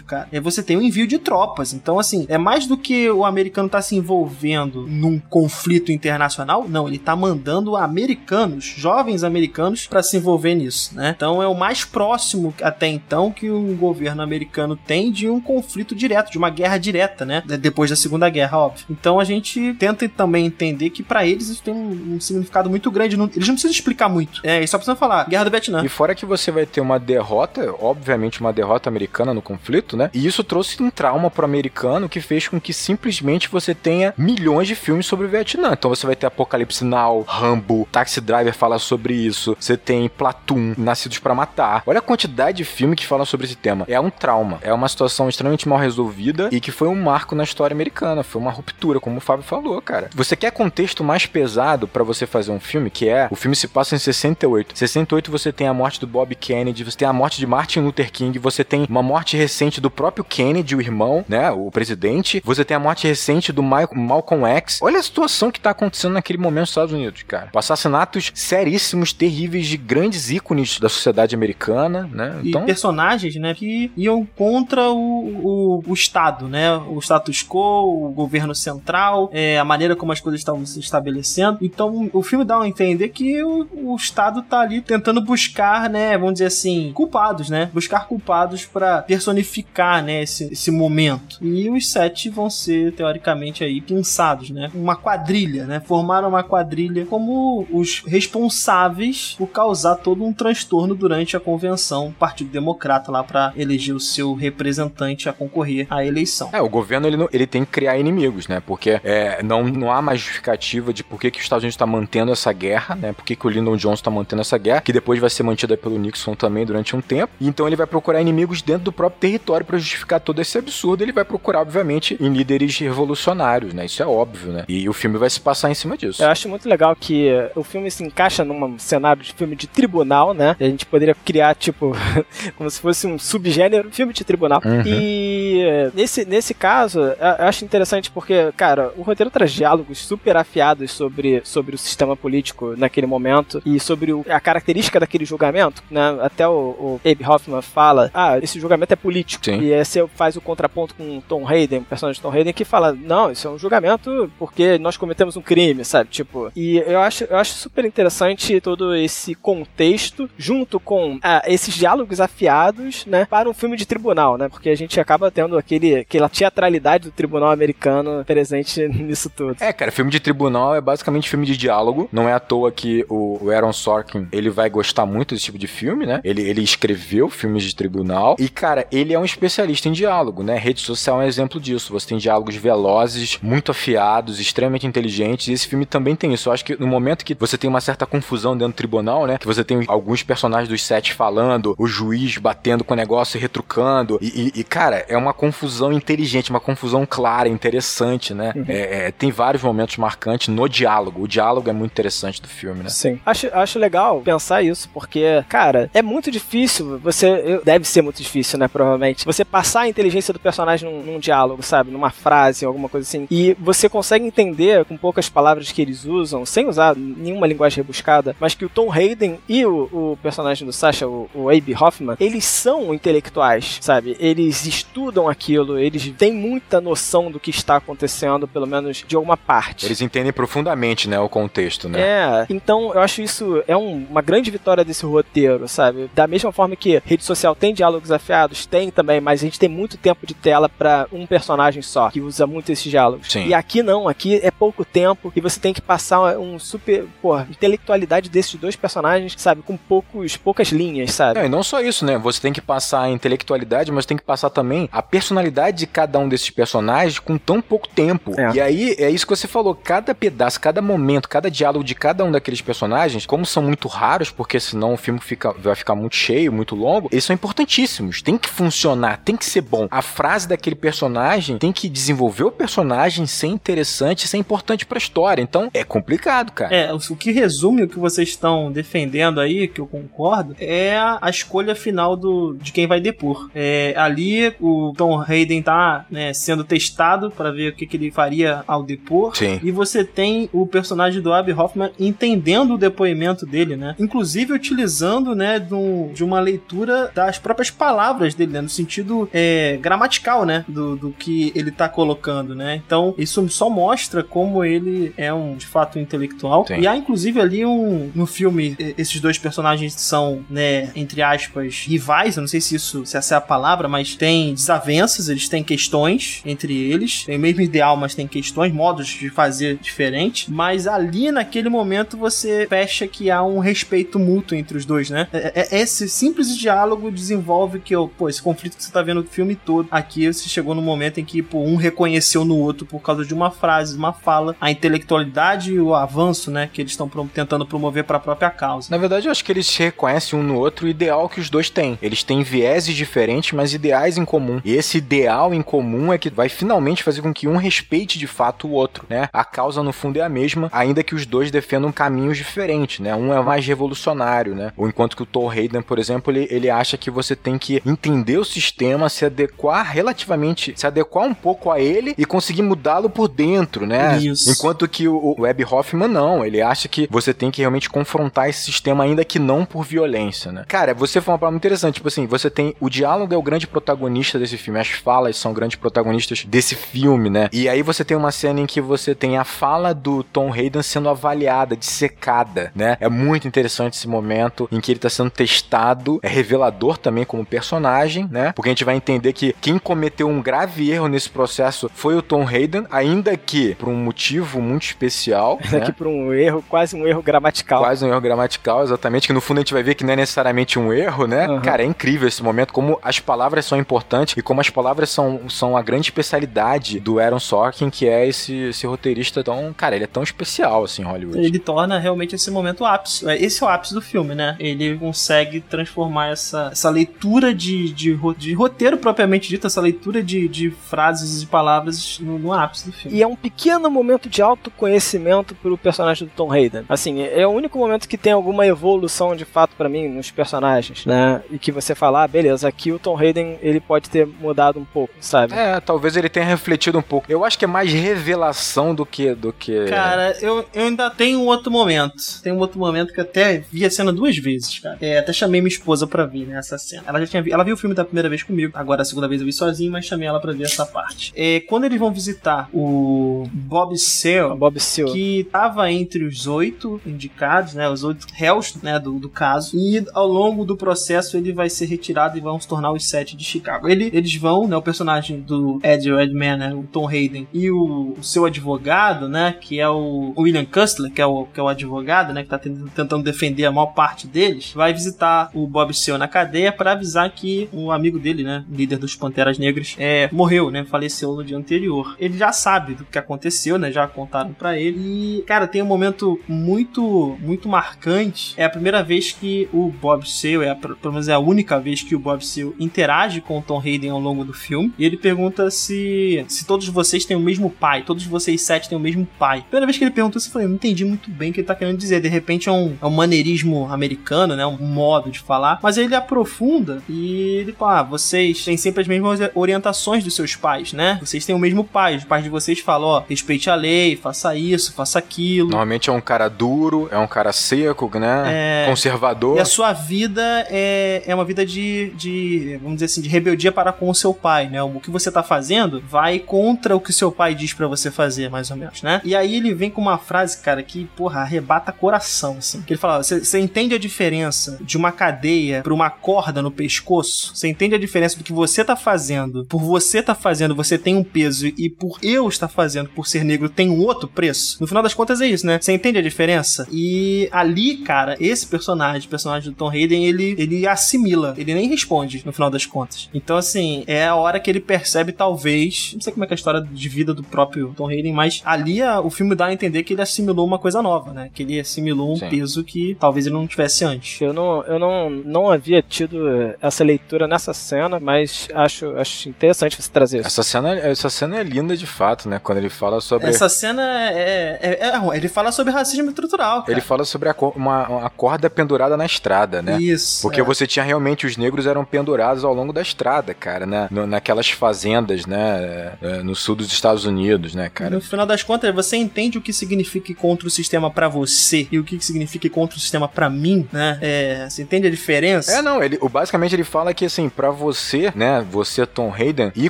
cara, 0.05 0.29
é, 0.33 0.41
você 0.41 0.63
tem 0.63 0.77
o 0.77 0.83
envio 0.83 1.07
de 1.07 1.19
tropas. 1.19 1.73
Então, 1.73 1.99
assim, 1.99 2.27
é 2.29 2.39
mais 2.39 2.67
do 2.67 2.77
que 2.77 3.11
o 3.11 3.25
americano 3.25 3.69
tá 3.69 3.83
se 3.83 3.97
envolvendo 3.97 4.87
num 4.87 5.19
conflito 5.19 5.93
internacional, 5.93 6.67
não, 6.69 6.89
ele 6.89 6.99
tá 6.99 7.15
mandando 7.15 7.77
americanos, 7.77 8.65
jovens 8.65 9.25
americanos, 9.25 9.87
para 9.87 10.03
se 10.03 10.17
envolver 10.17 10.55
nisso, 10.55 10.95
né? 10.95 11.15
Então 11.17 11.43
é 11.43 11.47
o 11.47 11.55
mais 11.55 11.85
próximo 11.85 12.55
até 12.63 12.87
então 12.87 13.31
que 13.31 13.51
o 13.51 13.75
governo 13.77 14.23
americano 14.23 14.77
tem 14.77 15.11
de 15.11 15.29
um 15.29 15.41
conflito 15.41 15.95
direto, 15.95 16.31
de 16.31 16.39
uma 16.39 16.51
guerra 16.51 16.79
direta, 16.79 17.25
né? 17.25 17.43
Depois 17.61 17.91
da 17.91 17.97
Segunda 17.97 18.29
Guerra, 18.29 18.59
óbvio. 18.59 18.87
Então 18.91 19.21
a 19.21 19.25
gente 19.25 19.75
tenta 19.75 20.09
também 20.09 20.47
entender 20.47 20.91
que 20.91 21.03
para 21.03 21.27
eles 21.27 21.49
isso 21.49 21.63
tem 21.63 21.75
um, 21.75 22.15
um, 22.15 22.21
significado 22.21 22.71
muito 22.71 22.91
grande. 22.91 23.15
Eles 23.15 23.49
não 23.49 23.55
precisam 23.55 23.71
explicar 23.71 24.09
muito. 24.09 24.41
É, 24.45 24.65
só 24.67 24.79
precisam 24.79 24.97
falar 24.97 25.29
Guerra 25.29 25.45
do 25.45 25.51
Vietnã. 25.51 25.85
E 25.85 25.89
fora 25.89 26.15
que 26.15 26.25
você 26.25 26.51
vai 26.51 26.67
ter 26.67 26.81
uma 26.81 26.99
derrota, 26.99 27.75
obviamente 27.81 28.41
uma 28.41 28.53
derrota 28.53 28.89
americana 28.89 29.35
no 29.35 29.40
conflito, 29.43 29.97
né? 29.97 30.11
E 30.13 30.27
isso 30.27 30.45
trouxe 30.45 30.83
um 30.83 30.91
trauma 30.91 31.31
pro 31.31 31.45
americano 31.45 32.09
que 32.09 32.21
fez 32.21 32.49
com 32.49 32.61
que 32.61 32.73
simplesmente 32.73 33.49
você 33.49 33.75
tenha 33.75 34.15
milhões 34.17 34.69
de 34.69 34.75
filmes 34.75 35.07
sobre 35.07 35.27
o 35.27 35.29
Vietnã. 35.29 35.71
Então 35.73 35.89
você 35.89 36.07
vai 36.07 36.17
ter 36.17 36.27
Apocalipse 36.27 36.85
Now, 36.85 37.25
Rambo, 37.27 37.89
Taxi 37.91 38.21
Driver 38.21 38.55
fala 38.55 38.79
sobre 38.79 39.15
isso. 39.15 39.57
Você 39.59 39.77
tem 39.77 40.09
Platoon, 40.09 40.75
Nascidos 40.77 41.19
para 41.19 41.35
Matar. 41.35 41.83
Olha 41.87 41.99
a 41.99 42.03
quantidade 42.03 42.59
de 42.59 42.65
filmes 42.65 42.99
que 42.99 43.07
falam 43.07 43.25
sobre 43.25 43.47
esse 43.47 43.57
tema. 43.57 43.85
É 43.89 43.99
um 44.01 44.11
trauma, 44.11 44.59
é 44.63 44.73
uma 44.73 44.89
situação 44.89 45.29
extremamente 45.29 45.69
mal 45.69 45.79
resolvida 45.79 46.49
e 46.53 46.61
que 46.61 46.71
foi 46.71 46.89
um 46.89 46.95
marco 46.95 47.35
na 47.35 47.45
história 47.45 47.75
americana. 47.75 48.23
Foi 48.23 48.41
uma 48.41 48.51
ruptura, 48.51 49.01
como 49.01 49.19
o 49.19 49.21
Fábio 49.21 49.45
falou, 49.45 49.81
cara. 49.81 50.11
Você 50.15 50.37
quer 50.37 50.51
contexto 50.51 51.03
mais 51.03 51.27
pesado 51.27 51.89
para 51.89 52.05
você 52.05 52.27
fazer 52.27 52.51
um 52.51 52.61
filme, 52.61 52.91
que 52.91 53.09
é 53.09 53.29
o 53.31 53.37
filme 53.37 53.57
se 53.57 53.69
passa 53.69 53.95
em 53.95 53.99
68. 53.99 54.79
68 54.79 55.31
você 55.31 55.53
tem 55.53 55.67
a 55.67 55.75
morte 55.75 56.01
do 56.01 56.07
Bob 56.07 56.35
Kennedy, 56.35 56.85
você 56.85 56.97
tem 56.97 57.09
a 57.09 57.13
morte 57.13 57.39
de 57.39 57.47
Martin 57.47 57.81
Luther 57.81 58.11
King, 58.13 58.39
você 58.39 58.65
tem 58.65 58.87
uma 58.89 59.03
morte 59.03 59.30
recente 59.37 59.81
do 59.81 59.91
próprio 59.91 60.25
Kennedy, 60.25 60.77
o 60.77 60.81
irmão, 60.81 61.25
né, 61.29 61.51
o 61.51 61.71
presidente. 61.71 62.43
Você 62.45 62.65
tem 62.65 62.77
a 62.77 62.81
morte 62.81 63.07
recente 63.07 63.53
do 63.53 63.63
Malcolm 63.63 64.47
X. 64.47 64.79
Olha 64.83 64.99
a 64.99 65.03
situação 65.03 65.51
que 65.51 65.61
tá 65.61 65.71
acontecendo 65.71 66.13
naquele 66.13 66.39
momento 66.39 66.61
nos 66.61 66.71
Estados 66.71 66.93
Unidos, 66.93 67.23
cara. 67.23 67.51
Assassinatos 67.55 68.33
seríssimos, 68.35 69.13
terríveis 69.13 69.67
de 69.67 69.77
grandes 69.77 70.31
ícones 70.31 70.79
da 70.79 70.89
sociedade 70.89 71.35
americana, 71.35 72.09
né? 72.13 72.41
Então... 72.45 72.63
E 72.63 72.67
personagens, 72.67 73.35
né, 73.37 73.55
que 73.55 73.91
iam 73.97 74.27
contra 74.37 74.91
o, 74.91 75.79
o, 75.79 75.85
o 75.87 75.95
Estado, 75.95 76.49
né? 76.49 76.73
O 76.75 76.99
status 77.01 77.43
quo, 77.43 78.07
o 78.07 78.13
governo 78.13 78.55
central, 78.55 79.31
é, 79.33 79.59
a 79.59 79.65
maneira 79.65 79.97
como 79.97 80.13
as 80.13 80.21
coisas 80.21 80.41
estavam 80.41 80.65
se 80.65 80.79
estabelecendo. 80.81 81.59
Então, 81.61 82.11
o 82.13 82.23
filme 82.23 82.45
dá 82.45 82.61
a 82.61 82.69
entender 82.69 83.09
que 83.09 83.43
o, 83.43 83.67
o 83.75 83.97
Estado 83.97 84.43
tá 84.43 84.61
ali 84.61 84.81
tentando 84.81 85.21
buscar, 85.21 85.89
né, 85.89 86.17
vamos 86.17 86.35
dizer 86.35 86.47
assim, 86.47 86.93
culpados, 86.95 87.51
né? 87.51 87.71
Buscar 87.73 88.07
culpados 88.07 88.65
para 88.65 89.05
personificar, 89.21 90.03
né, 90.03 90.23
esse, 90.23 90.51
esse 90.51 90.71
momento. 90.71 91.39
E 91.43 91.69
os 91.69 91.91
sete 91.91 92.31
vão 92.31 92.49
ser, 92.49 92.93
teoricamente, 92.93 93.63
aí, 93.63 93.81
pinçados, 93.81 94.49
né? 94.49 94.71
Uma 94.75 94.97
quadrilha, 94.97 95.67
né? 95.67 95.81
Formaram 95.81 96.29
uma 96.29 96.43
quadrilha 96.43 97.05
como 97.05 97.67
os 97.71 98.03
responsáveis 98.07 99.35
por 99.37 99.49
causar 99.49 99.97
todo 99.97 100.25
um 100.25 100.33
transtorno 100.33 100.95
durante 100.95 101.37
a 101.37 101.41
convenção 101.41 102.09
do 102.09 102.15
Partido 102.15 102.51
Democrata 102.51 103.13
lá 103.13 103.23
para 103.23 103.53
eleger 103.57 103.95
o 103.95 104.01
seu 104.01 104.33
representante 104.33 105.29
a 105.29 105.33
concorrer 105.33 105.87
à 105.91 106.05
eleição. 106.05 106.49
É, 106.53 106.63
o 106.63 106.69
governo 106.69 107.07
ele, 107.07 107.29
ele 107.33 107.47
tem 107.47 107.65
que 107.65 107.71
criar 107.71 107.99
inimigos, 107.99 108.49
né? 108.49 108.63
Porque 108.65 109.01
é, 109.05 109.43
não, 109.43 109.65
não 109.65 109.93
há 109.93 110.01
mais 110.01 110.21
justificativa 110.21 110.93
de 110.95 111.05
por 111.05 111.21
que, 111.21 111.31
que 111.31 111.39
os 111.39 111.45
Estados 111.45 111.63
Unidos 111.63 111.75
está 111.75 111.87
mantendo 111.87 112.33
essa 112.33 112.53
guerra, 112.53 112.95
né? 112.95 113.13
Por 113.13 113.25
que, 113.25 113.37
que 113.37 113.47
o 113.47 113.51
Lyndon 113.51 113.77
Johnson 113.77 113.95
está 113.95 114.11
mantendo 114.11 114.41
essa 114.41 114.57
guerra, 114.57 114.81
que 114.81 114.93
depois 114.93 115.21
vai 115.21 115.29
ser 115.29 115.43
mantida 115.43 115.77
pelo 115.77 115.99
Nixon 115.99 116.35
também 116.35 116.65
durante 116.65 116.97
um 116.97 117.01
tempo. 117.01 117.33
Então 117.41 117.67
ele 117.67 117.77
vai 117.77 117.87
procurar 117.87 118.21
inimigos 118.21 118.63
dentro 118.63 118.85
do 118.85 118.93
próprio 119.01 119.19
território 119.19 119.65
para 119.65 119.79
justificar 119.79 120.21
todo 120.21 120.43
esse 120.43 120.59
absurdo. 120.59 121.03
Ele 121.03 121.13
vai 121.13 121.25
procurar, 121.25 121.63
obviamente, 121.63 122.19
em 122.21 122.29
líderes 122.31 122.77
revolucionários, 122.79 123.73
né? 123.73 123.87
Isso 123.87 124.03
é 124.03 124.07
óbvio, 124.07 124.53
né? 124.53 124.65
E 124.69 124.87
o 124.91 124.93
filme 124.93 125.17
vai 125.17 125.31
se 125.31 125.41
passar 125.41 125.71
em 125.71 125.75
cima 125.75 125.97
disso. 125.97 126.23
Eu 126.23 126.29
acho 126.29 126.47
muito 126.51 126.69
legal 126.69 126.95
que 126.95 127.31
o 127.57 127.65
filme 127.65 127.91
se 127.91 128.05
encaixa 128.05 128.45
num 128.45 128.79
cenário 128.79 129.23
de 129.23 129.33
filme 129.33 129.57
de 129.57 129.67
tribunal, 129.67 130.35
né? 130.35 130.55
A 130.61 130.65
gente 130.65 130.85
poderia 130.85 131.15
criar, 131.15 131.55
tipo, 131.55 131.97
como 132.57 132.69
se 132.69 132.79
fosse 132.79 133.07
um 133.07 133.19
subgênero, 133.19 133.91
filme 133.91 134.13
de 134.13 134.23
tribunal. 134.23 134.61
Uhum. 134.63 134.83
E 134.85 135.91
nesse, 135.95 136.27
nesse 136.27 136.53
caso, 136.53 137.01
eu 137.01 137.47
acho 137.47 137.65
interessante 137.65 138.11
porque, 138.11 138.53
cara, 138.55 138.93
o 138.99 139.03
roteiro 139.03 139.31
traz 139.31 139.51
diálogos 139.51 139.99
super 139.99 140.37
afiados 140.37 140.91
sobre, 140.91 141.41
sobre 141.43 141.75
o 141.75 141.79
sistema 141.79 142.15
político 142.15 142.75
naquele 142.77 143.07
momento 143.07 143.63
e 143.65 143.81
sobre 143.81 144.13
o, 144.13 144.27
a 144.29 144.41
característica 144.41 145.01
daquele 145.01 145.25
julgamento, 145.25 145.83
né? 145.91 146.19
Até 146.21 146.47
o, 146.47 146.53
o 146.53 147.01
Abe 147.03 147.25
Hoffman 147.25 147.63
fala, 147.63 148.11
ah, 148.13 148.39
esse 148.39 148.61
julgamento 148.61 148.90
é 148.93 148.97
político. 148.97 149.45
Sim. 149.45 149.61
E 149.61 149.75
aí 149.75 149.85
você 149.85 150.07
faz 150.15 150.37
o 150.37 150.41
contraponto 150.41 150.95
com 150.95 151.19
o 151.19 151.23
Tom 151.23 151.47
Hayden, 151.47 151.81
o 151.81 151.85
personagem 151.85 152.19
de 152.19 152.23
Tom 152.23 152.33
Hayden, 152.33 152.53
que 152.53 152.65
fala, 152.65 152.93
não, 152.93 153.31
isso 153.31 153.47
é 153.47 153.51
um 153.51 153.59
julgamento 153.59 154.31
porque 154.39 154.79
nós 154.79 154.97
cometemos 154.97 155.37
um 155.37 155.43
crime, 155.43 155.85
sabe? 155.85 156.11
Tipo, 156.11 156.51
e 156.55 156.79
eu 156.79 157.01
acho, 157.01 157.25
eu 157.25 157.37
acho 157.37 157.55
super 157.55 157.85
interessante 157.85 158.61
todo 158.61 158.95
esse 158.95 159.35
contexto 159.35 160.29
junto 160.37 160.79
com 160.81 161.19
ah, 161.23 161.43
esses 161.47 161.75
diálogos 161.75 162.21
afiados, 162.21 163.07
né, 163.07 163.25
para 163.25 163.49
um 163.49 163.55
filme 163.55 163.77
de 163.77 163.87
tribunal, 163.87 164.37
né? 164.37 164.49
Porque 164.49 164.71
a 164.71 164.75
gente 164.75 164.99
acaba 165.01 165.31
tendo 165.31 165.57
aquele, 165.57 165.97
aquela 165.97 166.29
teatralidade 166.29 167.05
do 167.05 167.13
tribunal 167.13 167.51
americano 167.51 168.25
presente 168.25 168.87
nisso 168.89 169.31
tudo. 169.31 169.57
É, 169.61 169.73
cara, 169.73 169.91
filme 169.91 170.11
de 170.11 170.21
tribunal 170.21 170.75
é 170.75 170.81
basicamente 170.81 171.29
filme 171.29 171.47
de 171.47 171.57
diálogo. 171.57 172.09
Não 172.13 172.29
é 172.29 172.33
à 172.33 172.41
toa 172.41 172.71
que 172.73 173.05
o 173.09 173.51
Aaron 173.51 173.73
Sorkin, 173.73 174.29
ele 174.33 174.51
vai 174.51 174.69
gostar 174.69 175.07
muito 175.07 175.35
desse 175.35 175.47
tipo 175.47 175.59
de 175.59 175.67
filme, 175.67 176.07
né? 176.07 176.21
Ele, 176.25 176.43
ele 176.43 176.63
escreveu 176.63 177.29
filmes 177.29 177.65
de 177.65 177.75
tribunal 177.75 178.37
e, 178.39 178.49
cara, 178.49 178.80
ele 178.91 179.13
é 179.13 179.19
um 179.19 179.25
especialista 179.25 179.89
em 179.89 179.93
diálogo, 179.93 180.43
né? 180.43 180.57
Rede 180.57 180.81
social 180.81 181.21
é 181.21 181.25
um 181.25 181.29
exemplo 181.29 181.61
disso. 181.61 181.93
Você 181.93 182.09
tem 182.09 182.19
diálogos 182.19 182.57
velozes, 182.57 183.39
muito 183.43 183.71
afiados, 183.71 184.41
extremamente 184.41 184.87
inteligentes 184.87 185.49
e 185.49 185.53
esse 185.53 185.67
filme 185.67 185.87
também 185.87 186.17
tem 186.17 186.33
isso. 186.33 186.49
Eu 186.49 186.53
acho 186.53 186.65
que 186.65 186.79
no 186.79 186.87
momento 186.87 187.25
que 187.25 187.35
você 187.35 187.57
tem 187.57 187.69
uma 187.69 187.81
certa 187.81 188.07
confusão 188.07 188.57
dentro 188.57 188.73
do 188.73 188.77
tribunal, 188.77 189.27
né? 189.27 189.39
Que 189.39 189.47
você 189.47 189.65
tem 189.65 189.85
alguns 189.87 190.23
personagens 190.23 190.69
dos 190.69 190.83
sete 190.83 191.13
falando, 191.13 191.75
o 191.79 191.87
juiz 191.87 192.39
batendo 192.39 192.85
com 192.85 192.95
o 192.95 192.97
negócio 192.97 193.37
e 193.37 193.41
retrucando. 193.41 194.19
E, 194.21 194.53
e, 194.55 194.61
e 194.61 194.65
cara, 194.65 195.05
é 195.09 195.17
uma 195.17 195.33
confusão 195.33 195.93
inteligente, 195.93 196.51
uma 196.51 196.61
confusão 196.61 197.07
clara, 197.07 197.49
interessante, 197.49 198.35
né? 198.35 198.53
Uhum. 198.55 198.65
É, 198.69 199.07
é, 199.07 199.13
tem 199.13 199.31
vários 199.31 199.63
momentos 199.63 199.97
marcantes 199.97 200.49
no 200.49 200.69
diálogo. 200.69 201.23
O 201.23 201.29
diálogo 201.29 201.69
é 201.69 201.73
muito 201.73 201.93
interessante 201.93 202.41
do 202.41 202.49
filme, 202.49 202.83
né? 202.83 202.89
Sim. 202.89 203.21
Acho, 203.25 203.49
acho 203.53 203.79
legal 203.79 204.21
pensar 204.21 204.63
isso, 204.63 204.89
porque, 204.93 205.45
cara, 205.49 205.91
é 205.93 206.03
muito 206.03 206.31
difícil. 206.31 206.99
Você. 206.99 207.61
Deve 207.65 207.87
ser 207.87 208.03
muito 208.03 208.23
difícil, 208.23 208.59
né? 208.59 208.69
Provavelmente. 208.73 209.25
Você 209.25 209.45
passar 209.45 209.83
a 209.83 209.89
inteligência 209.89 210.33
do 210.33 210.41
personagem 210.41 210.91
num, 210.91 211.03
num 211.03 211.19
diálogo, 211.19 211.63
sabe? 211.63 211.91
Numa 211.91 212.11
frase, 212.11 212.65
alguma 212.65 212.89
coisa 212.89 213.07
assim. 213.07 213.27
E 213.31 213.57
você 213.59 213.89
consegue 213.89 214.25
entender 214.25 214.85
com 214.85 214.97
poucas 214.97 215.29
palavras 215.29 215.73
que 215.73 215.83
eles 215.83 216.05
usam, 216.05 216.45
sem 216.47 216.69
usar 216.69 216.97
nenhuma 216.97 217.47
linguagem 217.47 217.79
rebuscada, 217.79 218.35
mas 218.39 218.55
que 218.55 218.65
o 218.65 218.69
Tom 218.69 218.93
Hayden 218.93 219.39
e 219.49 219.65
o, 219.65 219.89
o 219.93 220.19
personagem 220.23 220.67
do 220.67 220.73
Sasha, 220.73 221.07
o, 221.07 221.29
o 221.35 221.49
Abe 221.49 221.75
Hoffman, 221.75 222.17
eles 222.21 222.45
são 222.45 222.95
intelectuais, 222.95 223.79
sabe? 223.81 224.17
Eles 224.21 224.67
estudam 224.67 225.29
aquilo, 225.29 225.79
eles 225.79 226.13
têm 226.17 226.33
muita 226.33 226.81
noção 226.81 227.31
do 227.31 227.41
que 227.41 227.51
está 227.51 227.77
acontecendo, 227.77 228.47
pelo 228.47 228.67
menos 228.67 229.05
de 229.07 229.17
alguma 229.17 229.37
parte. 229.37 229.87
Eles 229.87 230.01
entendem 230.01 230.33
profundamente, 230.33 231.09
né, 231.09 231.19
o 231.19 231.29
contexto, 231.29 231.89
né? 231.89 232.01
É, 232.01 232.47
então 232.49 232.93
eu 232.95 233.01
acho 233.01 233.23
isso 233.23 233.63
é 233.67 233.77
um, 233.77 234.07
uma 234.11 234.23
grande 234.23 234.51
vitória 234.51 234.85
desse 234.85 235.05
roteiro, 235.05 235.67
sabe? 235.69 236.11
Da 236.15 236.27
mesma 236.27 236.53
forma 236.53 236.77
que 236.77 237.01
rede 237.05 237.25
social 237.25 237.55
tem 237.55 237.75
diálogos 237.75 238.11
afiados, 238.11 238.60
tem 238.67 238.91
também, 238.91 239.21
mas 239.21 239.41
a 239.41 239.45
gente 239.45 239.59
tem 239.59 239.69
muito 239.69 239.97
tempo 239.97 240.27
de 240.27 240.35
tela 240.35 240.69
para 240.69 241.07
um 241.13 241.27
personagem 241.27 241.83
só, 241.83 242.11
que 242.11 242.21
usa 242.21 242.47
muito 242.47 242.71
esses 242.71 242.91
diálogos. 242.91 243.31
Sim. 243.31 243.47
E 243.47 243.55
aqui 243.55 243.83
não, 243.83 244.09
aqui 244.09 244.41
é 244.43 244.51
pouco 244.51 244.85
tempo 244.85 245.33
e 245.35 245.41
você 245.41 245.59
tem 245.59 245.73
que 245.73 245.81
passar 245.81 246.39
um 246.39 246.59
super, 246.59 247.07
pô, 247.21 247.39
intelectualidade 247.41 248.29
desses 248.29 248.55
dois 248.55 248.77
personagens, 248.77 249.35
sabe, 249.37 249.63
com 249.63 249.77
poucos, 249.77 250.37
poucas 250.37 250.69
linhas, 250.69 251.13
sabe? 251.13 251.39
Não, 251.39 251.47
e 251.47 251.49
não 251.49 251.63
só 251.63 251.81
isso, 251.81 252.05
né? 252.05 252.19
Você 252.19 252.41
tem 252.41 252.53
que 252.53 252.61
passar 252.61 253.03
a 253.03 253.11
intelectualidade, 253.11 253.93
mas 253.93 254.07
tem 254.07 254.17
que 254.17 254.23
passar 254.23 254.51
também 254.51 254.89
a 254.93 255.03
personalidade 255.03 255.79
de 255.79 255.87
cada 255.87 256.19
um 256.19 256.29
desses 256.29 256.51
personagens 256.51 257.19
com 257.19 257.39
tão 257.39 257.61
pouco 257.61 257.89
tempo. 257.89 258.39
É. 258.39 258.53
E 258.55 258.61
aí 258.61 258.95
é 258.99 259.11
isso 259.11 259.27
que 259.27 259.35
você 259.35 259.49
falou, 259.49 259.75
cada 259.75 260.15
pedaço, 260.15 260.61
cada 260.61 260.83
momento, 260.83 261.29
cada 261.29 261.51
diálogo 261.51 261.85
de 261.85 261.95
cada 261.95 262.25
um 262.25 262.31
daqueles 262.31 262.61
personagens, 262.61 263.27
como 263.27 263.47
são 263.47 263.63
muito 263.63 263.89
raros, 263.89 264.31
porque 264.31 264.59
senão 264.61 264.95
o 264.95 264.97
filme 264.97 265.21
fica, 265.21 265.53
vai 265.53 265.75
ficar 265.75 265.95
muito 265.95 266.17
cheio, 266.17 266.53
muito 266.53 266.75
longo, 266.75 267.09
eles 267.11 267.25
são 267.25 267.35
importantíssimos. 267.35 268.23
Tem 268.23 268.37
que 268.37 268.49
funcionar, 268.51 269.19
tem 269.25 269.37
que 269.37 269.47
ser 269.47 269.63
bom. 269.63 269.89
A 269.91 270.03
frase 270.03 270.49
daquele 270.49 270.77
personagem 270.77 271.59
tem 271.59 271.73
que 271.73 271.89
desenvolver 271.89 272.45
o 272.45 272.51
personagem, 272.51 273.27
ser 273.27 273.47
interessante, 273.47 274.29
ser 274.29 274.37
importante 274.37 274.85
pra 274.85 274.99
história. 274.99 275.43
Então, 275.43 275.71
é 275.73 275.85
complicado, 275.85 276.53
cara. 276.53 276.75
É, 276.75 276.93
o 276.93 277.17
que 277.17 277.33
resume 277.33 277.85
o 277.85 277.89
que 277.89 277.99
vocês 277.99 278.29
estão 278.29 278.71
defendendo 278.71 279.41
aí, 279.41 279.69
que 279.69 279.81
eu 279.81 279.87
concordo, 279.87 280.55
é 280.59 280.97
a 280.99 281.31
escolha 281.31 281.75
final 281.75 282.17
do, 282.17 282.57
de 282.61 282.73
quem 282.73 282.87
vai 282.87 283.01
depor. 283.01 283.51
É, 283.55 283.95
ali, 283.97 284.55
o 284.61 284.93
Tom 284.97 285.21
Hayden 285.21 285.63
tá 285.63 286.05
né, 286.11 286.33
sendo 286.33 286.65
testado 286.65 287.31
para 287.31 287.51
ver 287.51 287.73
o 287.73 287.75
que, 287.75 287.87
que 287.87 287.97
ele 287.97 288.11
faria 288.11 288.65
ao 288.67 288.83
depor. 288.83 289.37
Sim. 289.37 289.61
E 289.63 289.71
você 289.71 290.05
tem 290.05 290.49
o 290.53 290.67
personagem 290.67 291.23
do 291.23 291.33
Abby 291.33 291.53
Hoffman 291.53 291.91
entendendo 291.99 292.75
o 292.75 292.79
depoimento 292.79 293.47
dele, 293.47 293.77
né? 293.77 293.95
Inclusive 293.99 294.53
utilizando, 294.53 295.35
né, 295.35 295.59
do, 295.59 296.11
de 296.13 296.25
uma 296.25 296.41
leitura 296.41 297.11
das 297.15 297.39
próprias 297.39 297.71
palavras 297.71 298.35
dele, 298.41 298.53
né? 298.53 298.61
No 298.61 298.69
sentido 298.69 299.29
é, 299.33 299.79
gramatical, 299.81 300.45
né? 300.45 300.65
Do, 300.67 300.97
do 300.97 301.11
que 301.13 301.53
ele 301.55 301.71
tá 301.71 301.89
colocando, 301.89 302.55
né? 302.55 302.81
Então, 302.85 303.15
isso 303.19 303.47
só 303.49 303.69
mostra 303.69 304.23
como 304.23 304.65
ele 304.65 305.13
é 305.17 305.33
um, 305.33 305.57
de 305.57 305.67
fato, 305.67 305.99
intelectual. 305.99 306.67
Sim. 306.67 306.81
E 306.81 306.87
há, 306.87 306.97
inclusive, 306.97 307.41
ali 307.41 307.65
um, 307.65 308.11
no 308.15 308.27
filme, 308.27 308.77
esses 308.97 309.21
dois 309.21 309.39
personagens 309.39 309.95
são, 309.95 310.45
né, 310.49 310.91
entre 310.97 311.23
aspas, 311.23 311.85
rivais. 311.87 312.37
Eu 312.37 312.43
não 312.43 312.49
sei 312.49 312.61
se 312.61 312.75
isso, 312.75 313.05
se 313.05 313.17
essa 313.17 313.35
é 313.35 313.39
a 313.39 313.41
palavra, 313.41 313.89
mas 313.89 314.15
tem 314.15 314.55
desavenças, 314.55 315.29
eles 315.29 315.49
têm 315.49 315.63
questões 315.63 316.43
entre 316.45 316.75
eles. 316.77 317.25
Tem 317.25 317.37
o 317.37 317.41
mesmo 317.41 317.61
ideal, 317.61 317.97
mas 317.97 318.15
tem 318.15 318.27
questões, 318.27 318.73
modos 318.73 319.07
de 319.09 319.29
fazer 319.31 319.77
diferente. 319.77 320.51
Mas 320.51 320.87
ali, 320.87 321.31
naquele 321.31 321.69
momento, 321.69 322.17
você 322.17 322.67
fecha 322.69 323.07
que 323.07 323.31
há 323.31 323.43
um 323.43 323.59
respeito 323.59 324.19
mútuo 324.19 324.57
entre 324.57 324.77
os 324.77 324.85
dois, 324.85 325.11
né? 325.11 325.29
É- 325.33 325.61
é- 325.77 325.81
Esse 325.81 326.09
simples 326.09 326.57
diálogo 326.57 327.11
desenvolve 327.11 327.81
que, 327.81 327.95
ó, 327.97 328.07
pô, 328.07 328.29
esse 328.31 328.43
conflito 328.43 328.77
que 328.77 328.83
você 328.83 328.93
tá 328.93 329.03
vendo 329.03 329.21
o 329.21 329.25
filme 329.25 329.55
todo, 329.55 329.89
aqui 329.91 330.27
você 330.33 330.49
chegou 330.49 330.75
no 330.75 330.83
momento 330.83 331.19
em 331.19 331.25
que, 331.25 331.43
pô, 331.43 331.61
um 331.61 331.77
reconheceu 331.77 332.45
no 332.45 332.57
outro 332.57 332.87
por 332.87 333.01
causa 333.01 333.25
de 333.25 333.35
uma 333.35 333.51
frase, 333.51 333.97
uma 333.97 334.13
fala, 334.13 334.57
a 334.61 334.71
intelectualidade 334.71 335.73
e 335.73 335.81
o 335.81 335.95
avanço, 335.95 336.51
né, 336.51 336.69
que 336.73 336.81
eles 336.81 336.93
estão 336.93 337.09
tentando 337.33 337.67
promover 337.67 338.05
para 338.05 338.17
a 338.17 338.21
própria 338.21 338.51
causa. 338.51 338.89
Na 338.91 338.99
verdade, 338.99 339.27
eu 339.27 339.33
acho 339.33 339.45
que 339.45 339.53
eles 339.53 339.67
se 339.67 339.83
reconhecem 339.83 340.39
um 340.39 340.43
no 340.43 340.59
outro 340.59 340.87
o 340.87 340.89
ideal 340.89 341.29
que 341.29 341.41
os 341.41 341.51
dois 341.51 341.71
têm. 341.71 341.99
Eles 342.01 342.23
têm 342.23 342.43
vieses 342.43 342.95
diferentes, 342.95 343.53
mas 343.53 343.75
ideais 343.75 344.17
em 344.17 344.25
comum. 344.25 344.61
E 344.65 344.73
esse 344.73 344.99
ideal 344.99 345.53
em 345.53 345.63
comum 345.63 346.13
é 346.13 346.19
que 346.19 346.31
vai 346.31 346.49
finalmente 346.49 347.03
fazer 347.03 347.23
com 347.23 347.33
que 347.33 347.49
um 347.49 347.57
respeite 347.57 348.19
de 348.19 348.27
fato 348.27 348.67
o 348.67 348.73
outro, 348.73 349.05
né? 349.09 349.29
A 349.33 349.45
causa 349.45 349.83
no 349.83 349.93
fundo 349.93 350.19
é 350.19 350.23
a 350.23 350.29
mesma, 350.29 350.69
ainda 350.73 351.03
que 351.03 351.15
os 351.15 351.27
dois 351.27 351.51
defendam 351.51 351.93
caminhos 351.93 352.37
diferentes, 352.37 353.01
né? 353.01 353.15
Um 353.15 353.33
é 353.33 353.43
mais 353.43 353.67
revolucionário, 353.67 354.55
né? 354.55 354.73
Ou 354.77 354.89
enquanto 354.89 355.17
que 355.17 355.23
o 355.23 355.27
Thor 355.27 355.53
Hayden, 355.53 355.83
por 355.83 355.99
exemplo, 355.99 356.33
ele, 356.33 356.47
ele 356.51 356.71
acha 356.71 356.97
que 356.97 357.11
você 357.11 357.35
tem 357.35 357.59
que 357.59 357.83
entender 357.85 358.10
o 358.39 358.45
sistema, 358.45 359.09
se 359.09 359.25
adequar 359.25 359.91
relativamente, 359.91 360.75
se 360.77 360.87
adequar 360.87 361.25
um 361.25 361.35
pouco 361.35 361.71
a 361.71 361.81
ele 361.81 362.15
e 362.17 362.25
conseguir 362.25 362.63
mudá-lo 362.63 363.11
por 363.11 363.29
dentro, 363.29 363.87
né? 363.87 364.19
Isso. 364.19 364.51
Enquanto 364.51 364.89
que 364.89 365.09
o, 365.09 365.37
Webb 365.39 365.65
Hoffman 365.65 366.09
não, 366.09 366.45
ele 366.45 366.61
acha 366.61 366.89
que 366.89 367.09
você 367.11 367.33
tem 367.33 367.51
que 367.51 367.61
realmente 367.61 367.89
confrontar 367.89 368.49
esse 368.49 368.63
sistema, 368.63 369.05
ainda 369.05 369.25
que 369.25 369.39
não 369.39 369.65
por 369.65 369.85
violência, 369.85 370.53
né? 370.53 370.65
Cara, 370.69 370.95
você 370.95 371.21
foi 371.21 371.33
uma 371.33 371.39
palavra 371.39 371.57
interessante, 371.57 371.97
tipo 371.97 372.09
assim, 372.09 372.27
você 372.27 372.51
tem 372.51 372.75
o 372.81 372.89
diálogo 372.89 373.35
é 373.35 373.37
o 373.37 373.43
grande 373.43 373.67
protagonista 373.67 374.39
desse 374.39 374.57
filme, 374.57 374.81
as 374.81 374.89
falas 374.89 375.37
são 375.37 375.53
grandes 375.53 375.77
protagonistas 375.77 376.45
desse 376.45 376.75
filme, 376.75 377.31
né? 377.31 377.49
E 377.53 377.69
aí 377.69 377.83
você 377.83 378.05
tem 378.05 378.17
uma 378.17 378.33
cena 378.33 378.61
em 378.61 378.67
que 378.67 378.81
você 378.81 379.15
tem 379.15 379.37
a 379.37 379.45
fala 379.45 379.95
do 379.95 380.23
Tom 380.23 380.53
Hayden 380.53 380.83
sendo 380.83 381.09
avaliada, 381.09 381.77
dissecada, 381.77 382.73
né? 382.75 382.97
É 383.01 383.09
muito 383.09 383.47
interessante 383.47 383.95
esse 383.95 384.09
momento 384.09 384.69
em 384.71 384.81
que 384.81 384.93
ele 384.93 385.01
tá 385.01 385.11
sendo 385.11 385.31
testado, 385.31 386.19
é 386.23 386.29
revelador 386.29 386.99
também 386.99 387.25
como 387.25 387.45
personagem, 387.45 388.00
né? 388.31 388.53
Porque 388.53 388.69
a 388.69 388.73
gente 388.73 388.85
vai 388.85 388.97
entender 388.97 389.33
que 389.33 389.55
quem 389.61 389.79
cometeu 389.79 390.29
um 390.29 390.43
grave 390.43 390.91
erro 390.91 391.09
nesse 391.09 391.29
processo 391.29 391.91
foi 391.95 392.17
o 392.17 392.23
Tom 392.23 392.47
Hayden, 392.47 392.87
ainda 392.91 393.37
que 393.37 393.75
por 393.75 393.89
um 393.89 393.97
motivo 393.97 394.61
muito 394.61 394.85
especial, 394.85 395.59
né? 395.71 395.79
Aqui 395.79 395.93
por 395.93 396.07
um 396.07 396.33
erro, 396.33 396.65
quase 396.69 396.97
um 396.97 397.07
erro 397.07 397.23
gramatical. 397.23 397.83
Quase 397.83 398.05
um 398.05 398.09
erro 398.09 398.21
gramatical, 398.21 398.83
exatamente, 398.83 399.27
que 399.27 399.33
no 399.33 399.41
fundo 399.41 399.59
a 399.59 399.61
gente 399.61 399.75
vai 399.75 399.83
ver 399.83 399.95
que 399.95 400.05
não 400.05 400.13
é 400.13 400.17
necessariamente 400.17 400.79
um 400.79 400.93
erro, 400.93 401.27
né? 401.27 401.49
Uhum. 401.49 401.61
Cara, 401.61 401.83
é 401.83 401.87
incrível 401.87 402.29
esse 402.29 402.43
momento, 402.43 402.73
como 402.73 402.99
as 403.03 403.19
palavras 403.19 403.65
são 403.65 403.79
importantes 403.79 404.37
e 404.37 404.43
como 404.43 404.61
as 404.61 404.71
palavras 404.71 405.11
são, 405.11 405.49
são 405.49 405.77
a 405.77 405.83
grande 405.83 406.09
especialidade 406.09 407.01
do 407.01 407.19
Aaron 407.19 407.41
Sorkin, 407.41 407.91
que 407.91 408.09
é 408.09 408.27
esse, 408.27 408.55
esse 408.69 408.87
roteirista 408.87 409.43
tão. 409.43 409.73
Cara, 409.77 409.95
ele 409.95 410.05
é 410.05 410.09
tão 410.09 410.23
especial, 410.23 410.85
assim, 410.85 411.03
em 411.03 411.05
Hollywood. 411.05 411.39
Ele 411.39 411.59
torna 411.59 411.99
realmente 411.99 412.35
esse 412.35 412.51
momento 412.51 412.83
o 412.83 412.87
ápice. 412.87 413.29
É, 413.29 413.37
Esse 413.41 413.63
é 413.63 413.67
o 413.67 413.69
ápice 413.69 413.95
do 413.95 414.01
filme, 414.01 414.35
né? 414.35 414.57
Ele 414.59 414.97
consegue 414.99 415.61
transformar 415.61 416.29
essa, 416.29 416.71
essa 416.73 416.91
leitura 416.91 417.55
de, 417.55 417.90
de, 417.93 418.19
de 418.37 418.53
roteiro 418.53 418.99
propriamente 418.99 419.49
dito, 419.49 419.67
essa 419.67 419.81
leitura 419.81 420.23
de, 420.23 420.49
de 420.49 420.71
frases 420.71 421.43
e 421.43 421.47
palavras 421.47 422.19
no, 422.21 422.39
no 422.39 422.53
ápice 422.53 422.87
do 422.87 422.93
filme. 422.93 423.17
E 423.17 423.23
é 423.23 423.27
um 423.27 423.37
pequeno 423.37 423.91
momento 423.91 424.29
de 424.29 424.43
autoconhecimento 424.43 425.55
pro 425.55 425.77
personagem 425.77 426.27
do 426.27 426.33
Tom 426.35 426.51
Hayden. 426.53 426.85
Assim, 426.89 427.23
é 427.23 427.47
o 427.47 427.51
único 427.51 427.79
momento 427.79 428.09
que 428.09 428.19
tem 428.19 428.33
alguma 428.33 428.67
evolução 428.67 429.35
de 429.35 429.45
fato 429.45 429.75
pra 429.77 429.89
mim 429.89 430.09
nos 430.09 430.31
personagens, 430.31 431.07
né? 431.07 431.43
E 431.51 431.59
que 431.59 431.73
você 431.73 431.95
fala, 431.95 432.25
ah, 432.25 432.29
beleza, 432.29 432.69
aqui 432.69 432.93
o 432.93 432.99
Tom 432.99 433.17
Hayden 433.17 433.59
ele 433.63 433.81
pode 433.81 434.09
ter 434.09 434.27
mudado 434.27 434.79
um 434.79 434.85
pouco, 434.85 435.15
sabe? 435.21 435.55
É, 435.55 435.81
talvez 435.81 436.17
ele 436.17 436.29
tenha 436.29 436.47
refletido 436.47 436.99
um 436.99 437.03
pouco. 437.03 437.31
Eu 437.31 437.45
acho 437.45 437.59
que 437.59 437.65
é 437.65 437.69
mais 437.69 437.93
revelação 437.93 438.95
do 438.95 439.05
que. 439.05 439.35
Do 439.35 439.53
que... 439.53 439.87
Cara, 439.87 440.37
eu, 440.41 440.67
eu 440.75 440.85
ainda 440.85 441.11
tenho 441.11 441.41
um 441.41 441.47
outro 441.47 441.71
momento. 441.71 442.41
Tem 442.43 442.53
um 442.53 442.59
outro 442.59 442.79
momento 442.79 443.13
que 443.13 443.21
eu 443.21 443.25
até 443.25 443.59
vi 443.71 443.85
a 443.85 443.91
cena 443.91 444.13
duas 444.13 444.37
vezes, 444.37 444.79
cara. 444.79 444.99
É, 445.01 445.19
até 445.19 445.33
chamei 445.33 445.61
minha 445.61 445.73
esposa 445.73 446.07
pra 446.07 446.27
ver, 446.27 446.47
né, 446.47 446.59
essa 446.59 446.79
cena. 446.79 447.05
Ela 447.07 447.21
já 447.21 447.27
tinha 447.27 447.43
vi, 447.43 447.53
ela 447.53 447.65
viu 447.65 447.75
o 447.75 447.79
filme 447.81 447.95
da 447.95 448.05
primeira 448.05 448.29
vez 448.29 448.43
comigo. 448.43 448.73
Agora 448.75 449.03
a 449.03 449.05
segunda 449.05 449.29
vez 449.29 449.41
eu 449.41 449.47
vi 449.47 449.53
sozinho, 449.53 449.91
mas 449.91 450.05
chamei 450.05 450.29
ela 450.29 450.41
pra 450.41 450.53
ver 450.53 450.65
essa 450.65 450.87
parte. 450.87 451.33
É, 451.35 451.61
quando 451.61 451.85
eles 451.85 451.99
vão 451.99 452.13
visitar 452.13 452.69
o 452.73 453.49
Bob 453.53 453.97
Seale, 453.97 454.57
Bob 454.57 454.79
Seale. 454.79 455.13
que 455.13 455.41
estava 455.41 455.91
entre 455.91 456.25
os 456.25 456.47
oito 456.47 457.01
indicados, 457.07 457.75
né, 457.75 457.89
os 457.89 458.05
oito 458.05 458.27
réus, 458.33 458.75
né, 458.83 458.99
do, 458.99 459.19
do 459.19 459.29
caso, 459.29 459.77
e 459.77 460.05
ao 460.15 460.27
longo 460.27 460.65
do 460.65 460.77
processo 460.77 461.37
ele 461.37 461.53
vai 461.53 461.71
ser 461.71 461.87
retirado 461.87 462.37
e 462.37 462.41
vão 462.41 462.61
se 462.61 462.69
tornar 462.69 462.93
os 462.93 463.09
sete 463.09 463.37
de 463.37 463.45
Chicago. 463.45 463.89
Ele, 463.89 464.11
eles 464.13 464.35
vão, 464.37 464.67
né, 464.67 464.77
o 464.77 464.83
personagem 464.83 465.41
do 465.41 465.81
Ed 465.83 466.11
Redman, 466.13 466.57
né, 466.57 466.75
o 466.75 466.85
Tom 466.85 467.09
Hayden, 467.09 467.49
e 467.53 467.71
o, 467.71 468.17
o 468.19 468.23
seu 468.23 468.45
advogado, 468.45 469.29
né, 469.29 469.57
que 469.61 469.81
é 469.81 469.89
o 469.89 470.35
William 470.37 470.65
Custler, 470.65 471.11
que 471.11 471.21
é 471.21 471.27
o, 471.27 471.47
que 471.47 471.59
é 471.59 471.63
o 471.63 471.69
advogado, 471.69 472.33
né, 472.33 472.43
que 472.43 472.49
tá 472.49 472.59
tentando, 472.59 472.91
tentando 472.91 473.23
defender 473.23 473.65
a 473.65 473.73
maior 473.73 473.89
parte 473.89 474.27
deles, 474.27 474.73
vai 474.75 474.93
visitar 474.93 475.51
o 475.55 475.67
Bob 475.67 475.95
Seale 475.95 476.19
na 476.19 476.29
cadeia 476.29 476.73
para 476.73 476.93
avisar 476.93 477.31
que 477.31 477.69
um 477.73 477.91
amigo 477.91 478.19
dele, 478.19 478.43
né, 478.43 478.65
líder 478.71 478.99
dos 478.99 479.15
Panteras 479.15 479.59
Negras, 479.59 479.97
é, 479.99 480.29
morreu, 480.33 480.71
né, 480.71 480.85
faleceu 480.85 481.35
no 481.35 481.45
dia 481.45 481.57
anterior. 481.57 482.17
Ele 482.19 482.37
já 482.37 482.53
sabe 482.53 482.95
do 482.95 483.05
que 483.05 483.19
aconteceu, 483.19 483.79
né, 483.79 483.91
já 483.91 484.07
contaram 484.07 484.53
pra 484.53 484.79
ele. 484.79 484.99
E, 485.01 485.43
cara, 485.43 485.67
tem 485.67 485.83
um 485.83 485.87
momento 485.87 486.41
muito, 486.49 487.37
muito 487.41 487.69
marcante. 487.69 488.55
É 488.57 488.65
a 488.65 488.71
primeira 488.71 489.03
vez 489.03 489.33
que 489.33 489.69
o 489.73 489.91
Bob 489.91 490.29
Seale, 490.29 490.65
é 490.65 490.71
a, 490.71 490.75
pelo 490.75 491.13
menos 491.13 491.29
é 491.29 491.33
a 491.33 491.39
única 491.39 491.79
vez 491.79 492.03
que 492.03 492.15
o 492.15 492.19
Bob 492.19 492.45
Seale 492.45 492.75
interage 492.79 493.41
com 493.41 493.59
o 493.59 493.63
Tom 493.63 493.81
Hayden 493.81 494.11
ao 494.11 494.21
longo 494.21 494.45
do 494.45 494.53
filme. 494.53 494.93
E 494.99 495.05
ele 495.05 495.17
pergunta 495.17 495.71
se, 495.71 496.45
se 496.49 496.67
todos 496.67 496.89
vocês 496.89 497.25
têm 497.25 497.37
o 497.37 497.41
mesmo 497.41 497.71
pai, 497.71 498.03
todos 498.03 498.25
vocês 498.25 498.61
sete 498.63 498.89
têm 498.89 498.97
o 498.97 499.01
mesmo 499.01 499.27
pai. 499.39 499.63
Primeira 499.63 499.87
vez 499.87 499.99
que 499.99 500.05
ele 500.05 500.11
perguntou 500.11 500.39
isso, 500.39 500.49
eu 500.49 500.53
falei, 500.53 500.69
não 500.69 500.75
entendi 500.75 501.05
muito 501.05 501.31
bem 501.31 501.51
o 501.51 501.53
que 501.53 501.61
ele 501.61 501.67
tá 501.67 501.75
querendo 501.75 501.99
dizer. 501.99 502.21
De 502.21 502.29
repente 502.29 502.69
é 502.69 502.73
um, 502.73 502.97
é 503.01 503.07
um 503.07 503.11
maneirismo 503.11 503.87
americano, 503.91 504.57
né? 504.57 504.67
Um 504.67 504.79
modo 504.79 505.31
de 505.31 505.41
falar. 505.41 505.79
Mas 505.83 505.97
ele 505.97 506.15
aprofunda 506.15 507.03
e 507.09 507.60
ele 507.61 507.73
fala: 507.73 508.01
ah, 508.01 508.03
vocês 508.03 508.65
têm 508.65 508.77
sempre 508.77 509.03
as 509.03 509.09
mesmas 509.09 509.41
orientações 509.55 510.25
dos 510.25 510.35
seus 510.35 510.57
pais, 510.57 510.93
né? 510.93 511.19
Vocês 511.21 511.45
têm 511.45 511.55
o 511.55 511.59
mesmo 511.59 511.85
pai. 511.85 512.17
Os 512.17 512.25
pais 512.25 512.43
de 512.43 512.51
vocês 512.51 512.79
falam: 512.81 513.09
ó, 513.09 513.25
respeite 513.29 513.69
a 513.69 513.75
lei, 513.75 514.17
faça 514.17 514.55
isso, 514.55 514.93
faça 514.93 515.19
aquilo. 515.19 515.69
Normalmente 515.69 516.09
é 516.09 516.13
um 516.13 516.21
cara 516.21 516.49
duro, 516.49 517.09
é 517.11 517.19
um 517.19 517.27
cara 517.27 517.53
seco, 517.53 518.11
né? 518.19 518.45
É. 518.47 518.87
Conservador. 518.89 519.57
E 519.57 519.61
a 519.61 519.65
sua 519.65 519.93
vida 519.93 520.67
é, 520.71 521.23
é 521.27 521.35
uma 521.35 521.45
vida 521.45 521.65
de, 521.67 522.11
de, 522.17 522.79
vamos 522.79 522.95
dizer 522.95 523.07
assim, 523.07 523.21
de 523.21 523.29
rebeldia 523.29 523.73
para 523.73 523.93
com 523.93 524.09
o 524.09 524.15
seu 524.15 524.33
pai, 524.33 524.69
né? 524.69 524.83
O 524.83 525.01
que 525.01 525.11
você 525.11 525.31
tá 525.31 525.43
fazendo 525.43 526.03
vai 526.09 526.39
contra 526.39 526.97
o 526.97 527.01
que 527.01 527.13
seu 527.13 527.31
pai 527.31 527.55
diz 527.55 527.73
pra 527.73 527.87
você 527.87 528.11
fazer, 528.11 528.51
mais 528.51 528.71
ou 528.71 528.77
menos, 528.77 529.03
né? 529.03 529.21
E 529.25 529.35
aí 529.35 529.57
ele 529.57 529.75
vem 529.75 529.91
com 529.91 530.01
uma 530.01 530.19
frase, 530.19 530.59
cara, 530.59 530.83
que, 530.83 531.05
porra, 531.17 531.41
arrebata 531.41 531.93
coração, 531.93 532.57
assim. 532.59 532.83
Que 532.83 532.95
ele 532.95 533.01
fala, 533.01 533.23
você 533.23 533.41
você 533.51 533.59
entende 533.59 533.95
a 533.95 533.99
diferença 533.99 534.79
de 534.81 534.97
uma 534.97 535.13
cadeia 535.13 535.83
pra 535.83 535.93
uma 535.93 536.11
corda 536.11 536.63
no 536.63 536.71
pescoço? 536.71 537.50
Você 537.55 537.69
entende 537.69 537.95
a 537.95 537.99
diferença 537.99 538.37
do 538.39 538.45
que 538.45 538.53
você 538.53 538.85
tá 538.85 538.97
fazendo? 538.97 539.65
Por 539.67 539.81
você 539.83 540.23
tá 540.23 540.35
fazendo, 540.35 540.75
você 540.75 540.97
tem 540.99 541.17
um 541.17 541.25
peso 541.25 541.67
e 541.67 541.89
por 541.89 542.19
eu 542.23 542.49
estar 542.49 542.69
fazendo, 542.69 543.09
por 543.11 543.27
ser 543.27 543.45
negro, 543.45 543.69
tem 543.69 543.89
um 543.91 544.01
outro 544.01 544.29
preço? 544.29 544.77
No 544.81 544.87
final 544.87 545.03
das 545.03 545.15
contas 545.15 545.41
é 545.41 545.47
isso, 545.47 545.67
né? 545.67 545.79
Você 545.81 545.93
entende 545.93 546.19
a 546.19 546.23
diferença? 546.23 546.87
E 546.93 547.49
ali, 547.53 547.99
cara, 547.99 548.37
esse 548.41 548.67
personagem, 548.67 549.27
o 549.27 549.31
personagem 549.31 549.71
do 549.71 549.77
Tom 549.77 549.89
Hayden, 549.89 550.25
ele, 550.27 550.55
ele 550.59 550.87
assimila, 550.87 551.55
ele 551.59 551.75
nem 551.75 551.89
responde 551.89 552.43
no 552.45 552.53
final 552.53 552.71
das 552.71 552.87
contas. 552.87 553.29
Então, 553.35 553.57
assim, 553.57 554.05
é 554.07 554.27
a 554.27 554.35
hora 554.35 554.59
que 554.61 554.71
ele 554.71 554.81
percebe, 554.81 555.33
talvez, 555.33 556.13
não 556.15 556.21
sei 556.21 556.33
como 556.33 556.45
é 556.45 556.47
que 556.47 556.53
é 556.53 556.55
a 556.55 556.59
história 556.59 556.81
de 556.81 557.09
vida 557.09 557.35
do 557.35 557.43
próprio 557.43 557.93
Tom 557.97 558.09
Hayden, 558.09 558.33
mas 558.33 558.63
ali 558.65 559.03
a- 559.03 559.21
o 559.21 559.31
filme 559.31 559.55
dá 559.55 559.67
a 559.67 559.73
entender 559.73 560.03
que 560.03 560.13
ele 560.15 560.23
assimilou 560.23 560.67
uma 560.67 560.79
coisa 560.79 561.03
nova, 561.03 561.33
né? 561.33 561.51
Que 561.53 561.63
ele 561.63 561.79
assimilou 561.81 562.33
um 562.33 562.37
Sim. 562.37 562.49
peso 562.49 562.85
que 562.85 563.17
talvez 563.19 563.47
ele 563.47 563.55
não 563.55 563.67
tivesse 563.67 564.05
antes. 564.05 564.41
Eu 564.41 564.53
não, 564.53 564.83
eu 564.85 564.99
não, 564.99 565.31
não 565.31 565.71
havia 565.71 566.03
tido 566.03 566.39
essa 566.81 567.03
leitura 567.05 567.40
nessa 567.47 567.73
cena, 567.73 568.19
mas 568.21 568.69
acho, 568.75 569.17
acho 569.17 569.49
interessante 569.49 570.01
você 570.01 570.11
trazer 570.11 570.39
isso. 570.39 570.47
Essa 570.47 570.63
cena, 570.63 570.99
essa 570.99 571.31
cena 571.31 571.59
é 571.59 571.63
linda 571.63 571.97
de 571.97 572.07
fato, 572.07 572.49
né? 572.49 572.59
Quando 572.63 572.79
ele 572.79 572.89
fala 572.89 573.21
sobre. 573.21 573.49
Essa 573.49 573.69
cena 573.69 574.03
é, 574.31 574.79
é, 574.81 574.99
é, 575.01 575.09
é 575.09 575.37
Ele 575.37 575.49
fala 575.49 575.73
sobre 575.73 575.93
racismo 575.93 576.29
estrutural. 576.29 576.81
Cara. 576.81 576.93
Ele 576.93 577.01
fala 577.01 577.25
sobre 577.25 577.49
a, 577.49 577.55
uma, 577.75 578.09
uma 578.09 578.31
corda 578.31 578.69
pendurada 578.69 579.17
na 579.17 579.27
estrada, 579.27 579.83
né? 579.83 580.01
Isso. 580.01 580.43
Porque 580.43 580.61
é. 580.61 580.65
você 580.65 580.87
tinha 580.87 581.05
realmente 581.05 581.47
os 581.47 581.57
negros 581.57 581.87
eram 581.87 582.05
pendurados 582.05 582.65
ao 582.65 582.75
longo 582.75 582.93
da 582.93 583.03
estrada, 583.03 583.55
cara, 583.55 583.87
né? 583.87 584.09
No, 584.11 584.27
naquelas 584.27 584.71
fazendas, 584.71 585.47
né? 585.47 586.13
É, 586.23 586.43
no 586.43 586.55
sul 586.55 586.75
dos 586.75 586.93
Estados 586.93 587.25
Unidos, 587.25 587.75
né, 587.75 587.89
cara? 587.89 588.11
No 588.11 588.21
final 588.21 588.47
das 588.47 588.63
contas, 588.63 588.95
você 588.95 589.17
entende 589.17 589.59
o 589.59 589.61
que 589.61 589.73
significa 589.73 590.35
contra 590.35 590.67
o 590.67 590.71
sistema 590.71 591.11
para 591.11 591.29
você 591.29 591.87
e 591.91 591.99
o 591.99 592.05
que 592.05 592.21
significa 592.25 592.69
contra 592.69 592.97
o 592.97 593.01
sistema 593.01 593.29
para 593.29 593.49
mim, 593.49 593.89
né? 593.93 594.19
É, 594.21 594.67
você 594.69 594.83
entende 594.83 595.07
a 595.07 595.11
diferença? 595.11 595.73
É, 595.73 595.83
não, 595.83 596.03
ele, 596.03 596.19
basicamente 596.31 596.75
ele 596.75 596.85
fala 596.85 597.13
que, 597.15 597.29
assim, 597.31 597.49
para 597.49 597.71
você, 597.71 598.33
né, 598.35 598.65
você, 598.71 599.07
Tom 599.07 599.33
Hayden, 599.33 599.73
ir 599.75 599.89